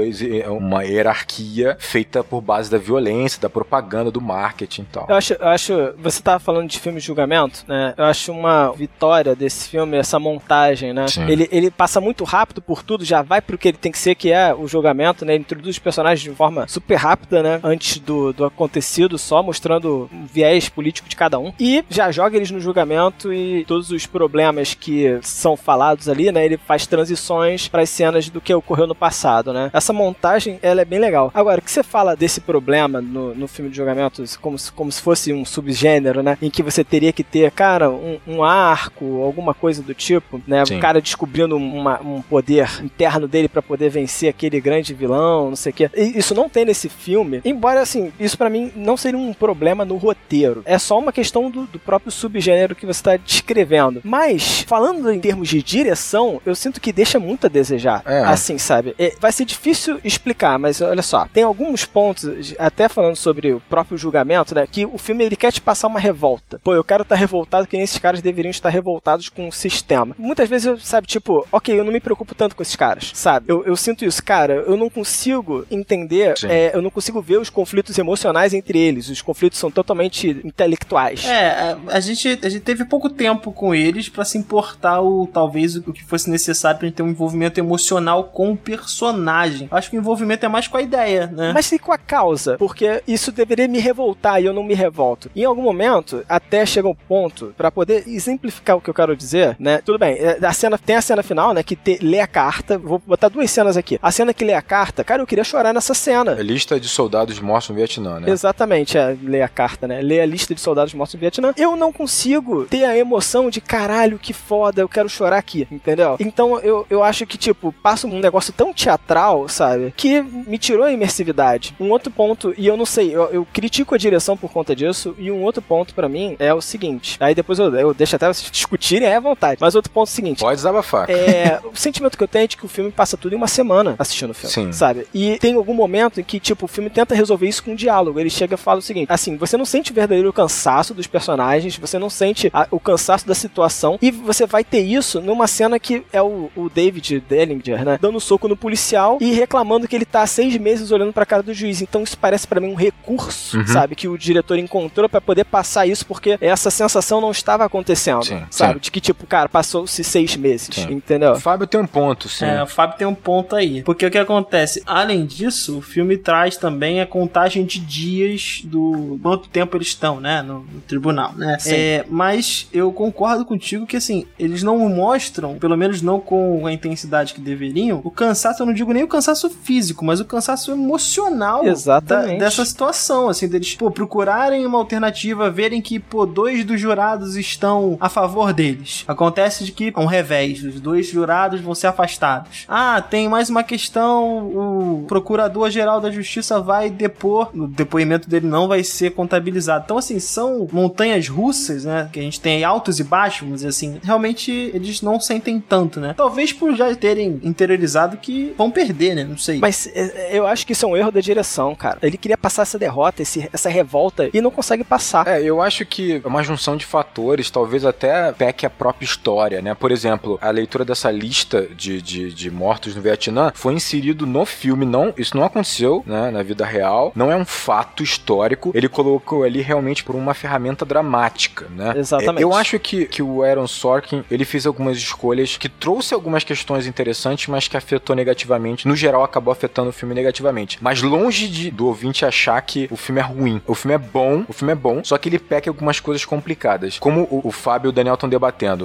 uma 0.47 0.85
hierarquia 0.85 1.77
feita 1.79 2.23
por 2.23 2.41
base 2.41 2.71
da 2.71 2.79
violência, 2.79 3.41
da 3.41 3.51
propaganda, 3.51 4.11
do 4.11 4.21
marketing 4.21 4.83
e 4.83 4.87
tal. 4.87 5.07
Eu 5.09 5.17
acho, 5.17 5.33
eu 5.35 5.49
acho 5.49 5.73
você 5.99 6.23
tava 6.23 6.39
falando 6.39 6.69
de 6.69 6.79
filme 6.79 7.01
de 7.01 7.07
julgamento, 7.07 7.65
né? 7.67 7.95
Eu 7.97 8.05
acho 8.05 8.33
uma 8.33 8.73
vitória 8.73 9.35
desse 9.35 9.50
filme, 9.51 9.97
essa 9.97 10.19
montagem, 10.19 10.93
né? 10.93 11.07
Ele, 11.29 11.49
ele 11.51 11.71
passa 11.71 12.01
muito 12.01 12.25
rápido 12.25 12.61
por 12.61 12.83
tudo, 12.83 13.05
já 13.05 13.23
vai 13.23 13.41
pro 13.41 13.59
que 13.59 13.69
ele 13.69 13.79
tem 13.79 13.93
que 13.93 13.99
ser, 13.99 14.15
que 14.15 14.33
é 14.33 14.55
o 14.55 14.67
julgamento, 14.67 15.25
né? 15.25 15.35
Ele 15.35 15.43
introduz 15.43 15.77
os 15.77 15.79
personagens 15.79 16.21
de 16.21 16.31
forma 16.37 16.67
super 16.69 16.97
rápida, 16.97 17.43
né? 17.43 17.61
Antes 17.63 17.99
do, 17.99 18.33
do 18.33 18.45
acontecido, 18.45 19.19
só 19.19 19.43
mostrando 19.43 20.09
o 20.13 20.27
viés 20.27 20.69
político 20.69 21.09
de 21.09 21.17
cada 21.17 21.39
um. 21.39 21.53
E 21.59 21.85
já 21.89 22.11
joga 22.11 22.37
eles 22.37 22.51
no 22.51 22.61
julgamento 22.61 23.33
e 23.33 23.65
todos 23.67 23.91
os 23.91 24.07
problemas 24.07 24.75
que 24.75 25.19
são 25.23 25.57
falados 25.57 26.09
ali, 26.09 26.31
né? 26.31 26.45
Ele 26.45 26.57
faz 26.57 26.87
transições 26.87 27.69
para 27.69 27.83
as 27.83 27.91
cenas 27.91 28.29
do 28.29 28.41
que 28.41 28.53
ocorreu 28.55 28.87
no 28.87 28.95
passado, 28.95 29.53
né? 29.53 29.71
Essa 29.73 29.93
montagem, 29.93 30.59
ela 30.63 30.81
é 30.81 30.85
bem 30.85 30.99
legal. 30.99 31.31
Agora, 31.35 31.61
o 31.61 31.63
que 31.63 31.71
você 31.71 31.83
fala 31.83 32.17
desse 32.17 32.41
problema 32.41 33.01
no, 33.01 33.35
no 33.35 33.49
filme 33.49 33.71
de 33.71 33.77
julgamento, 33.77 34.23
como 34.41 34.59
se, 34.59 34.73
como 34.73 34.91
se 34.91 35.01
fosse 35.01 35.33
um 35.33 35.45
subgênero, 35.45 36.23
né? 36.23 36.37
Em 36.41 36.51
que 36.51 36.63
você 36.63 36.85
teria 36.85 37.13
que 37.13 37.25
ter, 37.25 37.51
cara, 37.51 37.91
um, 37.91 38.19
um 38.27 38.45
arco, 38.45 39.05
alguma 39.41 39.55
coisa 39.55 39.83
do 39.83 39.95
tipo, 39.95 40.41
né? 40.47 40.65
Sim. 40.65 40.77
O 40.77 40.81
cara 40.81 41.01
descobrindo 41.01 41.57
uma, 41.57 42.01
um 42.01 42.23
poder 42.23 42.69
interno 42.83 43.27
dele 43.27 43.49
para 43.49 43.63
poder 43.63 43.89
vencer 43.89 44.29
aquele 44.29 44.61
grande 44.61 44.95
vilão, 44.95 45.49
não 45.49 45.57
sei 45.57 45.73
o 45.73 45.75
quê. 45.75 45.91
E 45.97 46.19
isso 46.19 46.35
não 46.35 46.49
tem 46.49 46.65
nesse 46.65 46.89
filme, 46.89 47.41
embora, 47.45 47.81
assim, 47.81 48.13
isso 48.21 48.37
para 48.37 48.51
mim 48.51 48.71
não 48.77 48.97
seria 48.97 49.19
um 49.19 49.33
problema 49.33 49.85
no 49.85 49.97
roteiro. 49.97 50.63
É 50.65 50.79
só 50.79 50.99
uma 50.99 51.13
questão 51.13 51.51
do, 51.51 51.65
do 51.65 51.79
próprio 51.79 52.13
subgênero 52.13 52.75
que 52.75 52.87
você 52.87 53.03
tá 53.03 53.17
descrevendo. 53.17 54.01
Mas, 54.05 54.63
falando 54.63 55.11
em 55.11 55.21
termos 55.21 55.49
de 55.49 55.63
direção, 55.63 56.41
eu 56.45 56.55
sinto 56.55 56.81
que 56.81 56.93
deixa 56.93 57.19
muito 57.19 57.47
a 57.47 57.49
desejar. 57.51 58.03
É. 58.05 58.21
Assim, 58.25 58.59
sabe? 58.59 58.95
É, 58.99 59.15
vai 59.19 59.33
ser 59.33 59.45
difícil 59.45 59.99
explicar, 60.05 60.59
mas 60.59 60.81
olha 60.81 61.03
só, 61.03 61.27
tem 61.33 61.43
alguns 61.43 61.85
pontos, 61.85 62.55
até 62.59 62.89
falando 62.89 63.17
sobre 63.17 63.53
o 63.53 63.61
próprio 63.61 63.97
julgamento, 63.97 64.55
né? 64.55 64.67
Que 64.71 64.85
o 64.85 64.99
filme 64.99 65.25
ele 65.25 65.37
quer 65.37 65.53
te 65.53 65.61
passar 65.61 65.89
uma 65.89 66.01
revolta. 66.01 66.61
Pô, 66.63 66.75
eu 66.75 66.85
quero 66.85 67.03
estar 67.03 67.15
tá 67.15 67.19
revoltado 67.19 67.67
que 67.67 67.77
esses 67.77 67.99
caras 67.99 68.21
deveriam 68.21 68.51
estar 68.51 68.69
revoltados 68.69 69.29
com 69.35 69.49
o 69.49 69.53
sistema. 69.53 70.15
Muitas 70.19 70.49
vezes 70.49 70.67
eu, 70.67 70.79
sabe, 70.79 71.07
tipo, 71.07 71.47
ok, 71.51 71.79
eu 71.79 71.85
não 71.85 71.93
me 71.93 72.01
preocupo 72.01 72.35
tanto 72.35 72.57
com 72.57 72.63
esses 72.63 72.77
caras, 72.77 73.11
sabe? 73.15 73.47
Eu, 73.49 73.65
eu 73.65 73.77
sinto 73.77 74.05
isso, 74.05 74.23
cara, 74.23 74.55
eu 74.55 74.77
não 74.77 74.91
consigo 74.91 75.67
entender, 75.71 76.35
é, 76.45 76.75
eu 76.75 76.83
não 76.83 76.91
consigo 76.91 77.21
ver 77.21 77.39
os 77.39 77.51
conflitos 77.51 77.97
emocionais 77.99 78.55
entre 78.55 78.79
eles. 78.79 79.09
Os 79.09 79.23
conflitos 79.23 79.59
são 79.59 79.71
totalmente 79.71 80.41
intelectuais. 80.45 81.25
É, 81.25 81.51
a, 81.51 81.79
a 81.89 82.01
gente, 82.01 82.39
a 82.43 82.49
gente 82.49 82.63
teve 82.63 82.85
pouco 82.85 83.09
tempo 83.09 83.53
com 83.53 83.75
eles 83.75 84.09
para 84.09 84.25
se 84.25 84.39
importar 84.39 85.01
o 85.01 85.27
talvez 85.27 85.77
o 85.77 85.93
que 85.93 86.05
fosse 86.05 86.31
necessário 86.31 86.79
pra 86.79 86.89
gente 86.89 86.97
ter 86.97 87.03
um 87.03 87.09
envolvimento 87.09 87.59
emocional 87.59 88.25
com 88.25 88.53
o 88.53 88.57
personagem. 88.57 89.69
Acho 89.71 89.91
que 89.91 89.97
o 89.97 90.01
envolvimento 90.01 90.45
é 90.45 90.49
mais 90.49 90.67
com 90.69 90.77
a 90.77 90.83
ideia, 90.83 91.27
né? 91.27 91.53
Mas 91.53 91.71
e 91.73 91.79
com 91.79 91.93
a 91.93 91.99
causa? 91.99 92.57
Porque 92.59 93.03
isso 93.07 93.33
deveria 93.33 93.69
me 93.69 93.79
revoltar 93.79 94.41
e 94.43 94.47
eu 94.47 94.53
não 94.53 94.63
me 94.63 94.75
revolto. 94.75 95.31
Em 95.35 95.45
algum 95.45 95.63
momento, 95.63 96.25
até 96.29 96.65
chega 96.67 96.89
um 96.89 96.95
ponto, 96.95 97.55
para 97.57 97.71
poder 97.71 98.05
exemplificar 98.07 98.77
o 98.77 98.81
que 98.81 98.91
eu 98.91 98.95
quero 98.95 99.17
dizer, 99.21 99.57
né? 99.59 99.81
Tudo 99.85 99.99
bem, 99.99 100.15
é, 100.15 100.39
a 100.43 100.53
cena, 100.53 100.79
tem 100.79 100.97
a 100.97 101.03
cena 101.03 101.23
final, 101.23 101.55
né? 101.55 101.63
Que 101.63 101.77
te, 101.77 101.99
lê 102.03 102.21
a 102.21 102.27
carta. 102.27 102.79
Vou 102.79 103.01
botar 103.05 103.29
duas 103.29 103.51
cenas 103.51 103.77
aqui. 103.77 103.99
A 104.03 104.11
cena 104.11 104.35
que 104.35 104.45
lê 104.45 104.55
a 104.55 104.63
carta, 104.63 105.05
cara, 105.05 105.23
eu 105.23 105.27
queria 105.27 105.45
chorar 105.45 105.73
nessa 105.73 105.95
cena. 105.95 106.33
A 106.33 106.43
lista 106.43 106.79
de 106.81 106.89
soldados 106.89 107.39
mortos 107.41 107.71
no 107.71 107.77
Vietnã, 107.77 108.21
né? 108.21 108.31
Exatamente, 108.31 108.97
é, 108.97 109.17
lê 109.23 109.43
a 109.43 109.49
carta, 109.49 109.87
né? 109.87 110.01
Lê 110.01 110.21
a 110.21 110.27
lista 110.27 110.55
de 110.55 110.61
soldados 110.61 110.95
mortos 110.95 111.15
no 111.15 111.21
Vietnã. 111.21 111.53
Eu 111.57 111.77
não 111.77 111.93
consigo 111.93 112.65
ter 112.65 112.85
a 112.85 112.97
emoção 112.97 113.51
de 113.51 113.61
caralho, 113.61 114.19
que 114.19 114.33
foda, 114.33 114.81
eu 114.81 114.89
quero 114.89 115.09
chorar 115.09 115.39
aqui, 115.39 115.67
entendeu? 115.71 116.17
Então 116.19 116.59
eu, 116.61 116.87
eu 116.89 117.03
acho 117.03 117.27
que, 117.27 117.37
tipo, 117.37 117.73
passa 117.73 118.07
um 118.07 118.19
negócio 118.19 118.53
tão 118.53 118.73
teatral, 118.73 119.49
sabe? 119.49 119.93
Que 119.97 120.23
me 120.23 120.59
tirou 120.59 120.85
a 120.85 120.93
imersividade. 120.93 121.75
Um 121.79 121.91
outro 121.91 122.11
ponto, 122.11 122.55
e 122.57 122.67
eu 122.67 122.77
não 122.77 122.87
sei, 122.87 123.15
eu, 123.15 123.25
eu 123.31 123.47
critico 123.53 123.95
a 123.95 123.99
direção 123.99 124.37
por 124.37 124.51
conta 124.51 124.75
disso, 124.75 125.15
e 125.19 125.31
um 125.31 125.43
outro 125.43 125.63
ponto 125.63 125.95
para 125.95 126.09
mim 126.09 126.37
é 126.39 126.53
o 126.53 126.61
seguinte. 126.61 127.17
Aí 127.21 127.35
depois 127.35 127.59
eu, 127.59 127.75
eu 127.75 127.95
deixo 127.95 128.17
até 128.17 128.27
vocês 128.27 128.51
discutirem 128.51 129.09
é 129.11 129.17
à 129.17 129.21
vontade. 129.21 129.59
Mas 129.61 129.75
outro 129.75 129.91
ponto 129.91 130.09
é 130.09 130.11
o 130.11 130.15
seguinte. 130.15 130.41
Pode 130.41 130.57
desabafar. 130.57 131.11
É, 131.11 131.61
o 131.65 131.77
sentimento 131.77 132.17
que 132.17 132.25
eu 132.25 132.29
tenho 132.29 132.45
é 132.45 132.47
de 132.47 132.57
que 132.57 132.65
o 132.65 132.69
filme 132.69 132.91
passa 132.91 133.17
tudo 133.17 133.33
em 133.33 133.37
uma 133.37 133.49
semana 133.49 133.95
assistindo 133.99 134.31
o 134.31 134.35
filme. 134.35 134.53
Sim. 134.53 134.73
Sabe? 134.73 135.07
E 135.13 135.39
tem 135.39 135.55
algum 135.55 135.75
momento 135.75 136.21
em 136.21 136.25
que, 136.25 136.41
tipo, 136.41 136.65
o 136.65 136.69
filme 136.69 136.91
tenta 136.91 137.15
resolver 137.15 137.49
isso 137.49 137.63
com 137.63 137.73
um 137.73 137.75
diálogo. 137.75 138.19
Ele 138.19 138.31
chega 138.31 138.55
e 138.55 138.59
fala 138.59 138.79
o 138.79 138.83
seguinte: 138.83 139.11
assim, 139.11 139.37
você 139.37 139.57
não 139.57 139.65
sente 139.65 139.93
o 139.93 139.95
verdadeiro 139.95 140.33
cansaço 140.33 140.95
dos 140.95 141.07
personagens, 141.07 141.77
você 141.77 141.99
não 141.99 142.11
sente 142.11 142.51
a, 142.53 142.67
o 142.71 142.81
cansaço 142.81 143.27
da 143.27 143.35
situação, 143.35 143.99
e 144.01 144.11
você 144.11 144.47
vai 144.47 144.65
ter 144.65 144.81
isso 144.81 145.21
numa 145.21 145.47
cena 145.47 145.79
que 145.79 146.03
é 146.13 146.23
o, 146.23 146.51
o 146.57 146.69
David 146.69 147.21
Dellinger, 147.29 147.85
né? 147.85 147.99
Dando 148.01 148.17
um 148.17 148.21
soco 148.21 148.49
no 148.49 148.57
policial 148.57 149.19
e 149.21 149.33
reclamando 149.33 149.87
que 149.87 149.97
ele 149.97 150.05
tá 150.05 150.23
há 150.23 150.27
seis 150.27 150.57
meses 150.57 150.91
olhando 150.91 151.13
pra 151.13 151.27
cara 151.27 151.43
do 151.43 151.53
juiz. 151.53 151.81
Então 151.83 152.03
isso 152.03 152.17
parece 152.19 152.47
para 152.47 152.61
mim 152.61 152.69
um 152.69 152.75
recurso, 152.75 153.59
uhum. 153.59 153.67
sabe? 153.67 153.95
Que 153.95 154.09
o 154.09 154.17
diretor 154.17 154.59
encontrou 154.59 155.09
para 155.09 155.21
poder 155.21 155.45
passar 155.45 155.87
isso, 155.87 156.07
porque 156.07 156.39
essa 156.41 156.71
sensação 156.71 157.21
não 157.21 157.31
estava 157.31 157.65
acontecendo, 157.65 158.25
sim, 158.25 158.43
sabe? 158.51 158.75
Sim. 158.75 158.90
De 158.91 158.93
que, 158.93 159.01
tipo, 159.01 159.25
cara, 159.25 159.49
passou-se 159.49 160.03
seis 160.03 160.35
meses, 160.35 160.69
sim. 160.73 160.93
entendeu? 160.93 161.33
O 161.33 161.41
Fábio 161.41 161.65
tem 161.65 161.81
um 161.81 161.87
ponto, 161.87 162.29
sim. 162.29 162.45
É, 162.45 162.61
o 162.61 162.67
Fábio 162.67 162.99
tem 162.99 163.07
um 163.07 163.15
ponto 163.15 163.55
aí. 163.55 163.85
Porque 163.85 164.05
o 164.05 164.11
que 164.11 164.19
acontece? 164.19 164.83
Além 164.85 165.25
disso, 165.25 165.79
o 165.79 165.81
filme 165.81 166.17
traz 166.17 166.57
também 166.57 167.01
a 167.01 167.07
contagem 167.07 167.65
de 167.65 167.79
dias 167.79 168.63
do 168.65 169.17
quanto 169.23 169.49
tempo 169.49 169.77
eles 169.77 169.87
estão, 169.87 170.21
né? 170.21 170.43
No, 170.43 170.61
no 170.61 170.81
tribunal, 170.89 171.33
né? 171.37 171.57
É, 171.67 172.05
mas 172.09 172.69
eu 172.73 172.93
concordo 172.93 173.45
contigo 173.45 173.87
que, 173.87 173.97
assim, 173.97 174.27
eles 174.37 174.65
não 174.65 174.77
mostram, 174.89 175.57
pelo 175.57 175.77
menos 175.77 176.03
não 176.03 176.19
com 176.19 176.67
a 176.67 176.73
intensidade 176.73 177.33
que 177.33 177.41
deveriam, 177.41 178.01
o 178.03 178.11
cansaço, 178.11 178.63
eu 178.63 178.67
não 178.67 178.75
digo 178.75 178.93
nem 178.93 179.05
o 179.05 179.09
cansaço 179.09 179.49
físico, 179.49 180.05
mas 180.05 180.19
o 180.19 180.25
cansaço 180.25 180.73
emocional 180.73 181.65
Exatamente. 181.65 182.39
Da, 182.39 182.47
dessa 182.47 182.65
situação, 182.65 183.29
assim, 183.29 183.47
deles, 183.47 183.77
pô, 183.77 183.89
procurarem 183.89 184.67
uma 184.67 184.79
alternativa, 184.79 185.49
verem 185.49 185.81
que, 185.81 186.01
pô, 186.01 186.27
dois 186.27 186.65
dos 186.65 186.81
jurados 186.81 187.37
estão 187.37 187.97
a 188.01 188.09
favor 188.09 188.53
deles. 188.81 189.05
Acontece 189.07 189.65
de 189.65 189.73
que 189.73 189.93
é 189.95 190.01
um 190.01 190.07
revés, 190.07 190.63
os 190.65 190.81
dois 190.81 191.09
jurados 191.09 191.61
vão 191.61 191.75
ser 191.75 191.89
afastados. 191.89 192.65
Ah, 192.69 193.01
tem 193.01 193.29
mais 193.29 193.51
uma 193.51 193.63
questão, 193.63 194.47
o 194.47 195.05
procurador-geral 195.07 196.01
da 196.01 196.11
justiça 196.11 196.61
vai 196.61 196.91
depor, 196.91 197.51
o 197.55 197.67
depoimento 197.67 198.29
dele 198.29 198.47
não 198.47 198.67
vai 198.67 198.83
ser 198.83 199.11
contabilizado. 199.11 199.85
Então, 199.85 199.99
assim, 199.99 200.19
são 200.19 200.67
montanhas 200.73 201.29
russas, 201.29 201.85
né, 201.85 202.09
que 202.13 202.19
a 202.19 202.23
gente 202.23 202.41
tem 202.41 202.65
altos 202.65 202.99
e 202.99 203.05
baixos, 203.05 203.41
vamos 203.41 203.57
dizer 203.57 203.69
assim, 203.69 203.99
realmente 204.03 204.51
eles 204.51 205.03
não 205.03 205.21
sentem 205.21 205.61
tanto, 205.61 206.01
né? 206.01 206.15
Talvez 206.17 206.53
por 206.53 206.75
já 206.75 206.95
terem 206.95 207.41
interiorizado 207.43 208.17
que 208.17 208.55
vão 208.57 208.71
perder, 208.71 209.15
né? 209.15 209.25
Não 209.25 209.37
sei. 209.37 209.59
Mas 209.59 209.89
é, 209.95 210.31
eu 210.33 210.47
acho 210.47 210.67
que 210.67 210.73
isso 210.73 210.85
é 210.85 210.89
um 210.89 210.97
erro 210.97 211.11
da 211.11 211.21
direção, 211.21 211.75
cara. 211.75 211.99
Ele 212.03 212.17
queria 212.17 212.37
passar 212.37 212.63
essa 212.63 212.79
derrota, 212.79 213.23
esse, 213.23 213.49
essa 213.53 213.69
revolta, 213.69 214.29
e 214.33 214.41
não 214.41 214.51
consegue 214.51 214.85
passar. 214.85 215.27
É, 215.27 215.43
eu 215.43 215.61
acho 215.61 215.85
que 215.85 216.21
é 216.25 216.29
uma 216.29 216.43
junção 216.43 216.77
de 216.77 216.85
fatores, 216.85 217.51
talvez 217.51 217.85
até 217.85 218.33
peque 218.33 218.67
a 218.71 218.73
própria 218.73 219.05
história, 219.05 219.61
né? 219.61 219.75
Por 219.75 219.91
exemplo, 219.91 220.39
a 220.41 220.51
leitura 220.51 220.85
dessa 220.85 221.11
lista 221.11 221.67
de, 221.77 222.01
de, 222.01 222.33
de 222.33 222.51
mortos 222.51 222.95
no 222.95 223.03
Vietnã 223.03 223.53
foi 223.55 223.75
inserido 223.75 224.27
no 224.27 224.45
filme, 224.45 224.87
não, 224.87 225.13
isso 225.17 225.37
não 225.37 225.45
aconteceu, 225.45 226.03
né, 226.07 226.31
na 226.31 226.43
vida 226.43 226.65
real, 226.65 227.13
não 227.15 227.31
é 227.31 227.37
um 227.37 227.45
fato 227.45 228.03
histórico, 228.03 228.71
ele 228.75 228.89
colocou 228.89 229.45
ali 229.45 229.61
realmente 229.61 230.05
por 230.05 230.15
uma 230.15 230.35
ferramenta 230.35 230.85
dramática, 230.85 231.67
né? 231.71 231.95
Exatamente. 231.97 232.43
Eu 232.43 232.55
acho 232.55 232.79
que, 232.79 233.07
que 233.07 233.23
o 233.23 233.43
Aaron 233.43 233.67
Sorkin, 233.67 234.25
ele 234.31 234.45
fez 234.45 234.67
algumas 234.67 234.97
escolhas 234.97 235.57
que 235.57 235.69
trouxe 235.69 236.15
algumas 236.15 236.45
questões 236.45 236.87
interessantes, 236.87 237.49
mas 237.49 237.69
que 237.69 237.77
afetou 237.77 238.15
negativamente, 238.15 238.87
no 238.87 238.97
geral 238.97 239.25
acabou 239.25 239.53
afetando 239.53 239.91
o 239.91 239.93
filme 239.93 240.15
negativamente. 240.15 240.79
Mas 240.81 241.03
longe 241.03 241.49
de, 241.49 241.71
do 241.71 241.87
ouvinte 241.87 242.25
achar 242.25 242.61
que 242.63 242.89
o 242.91 242.97
filme 242.97 243.21
é 243.21 243.25
ruim. 243.25 243.61
O 243.67 243.75
filme 243.75 243.95
é 243.95 243.99
bom, 243.99 244.45
o 244.49 244.53
filme 244.53 244.73
é 244.73 244.77
bom, 244.77 245.03
só 245.05 245.19
que 245.19 245.29
ele 245.29 245.39
peca 245.39 245.71
algumas 245.71 246.01
coisas 246.01 246.25
complicadas. 246.25 246.99
Como 246.99 247.23
o, 247.23 247.41
o 247.45 247.51
Fábio 247.51 247.89
e 247.89 247.91
o 247.91 247.93
Daniel 247.93 248.15
estão 248.15 248.29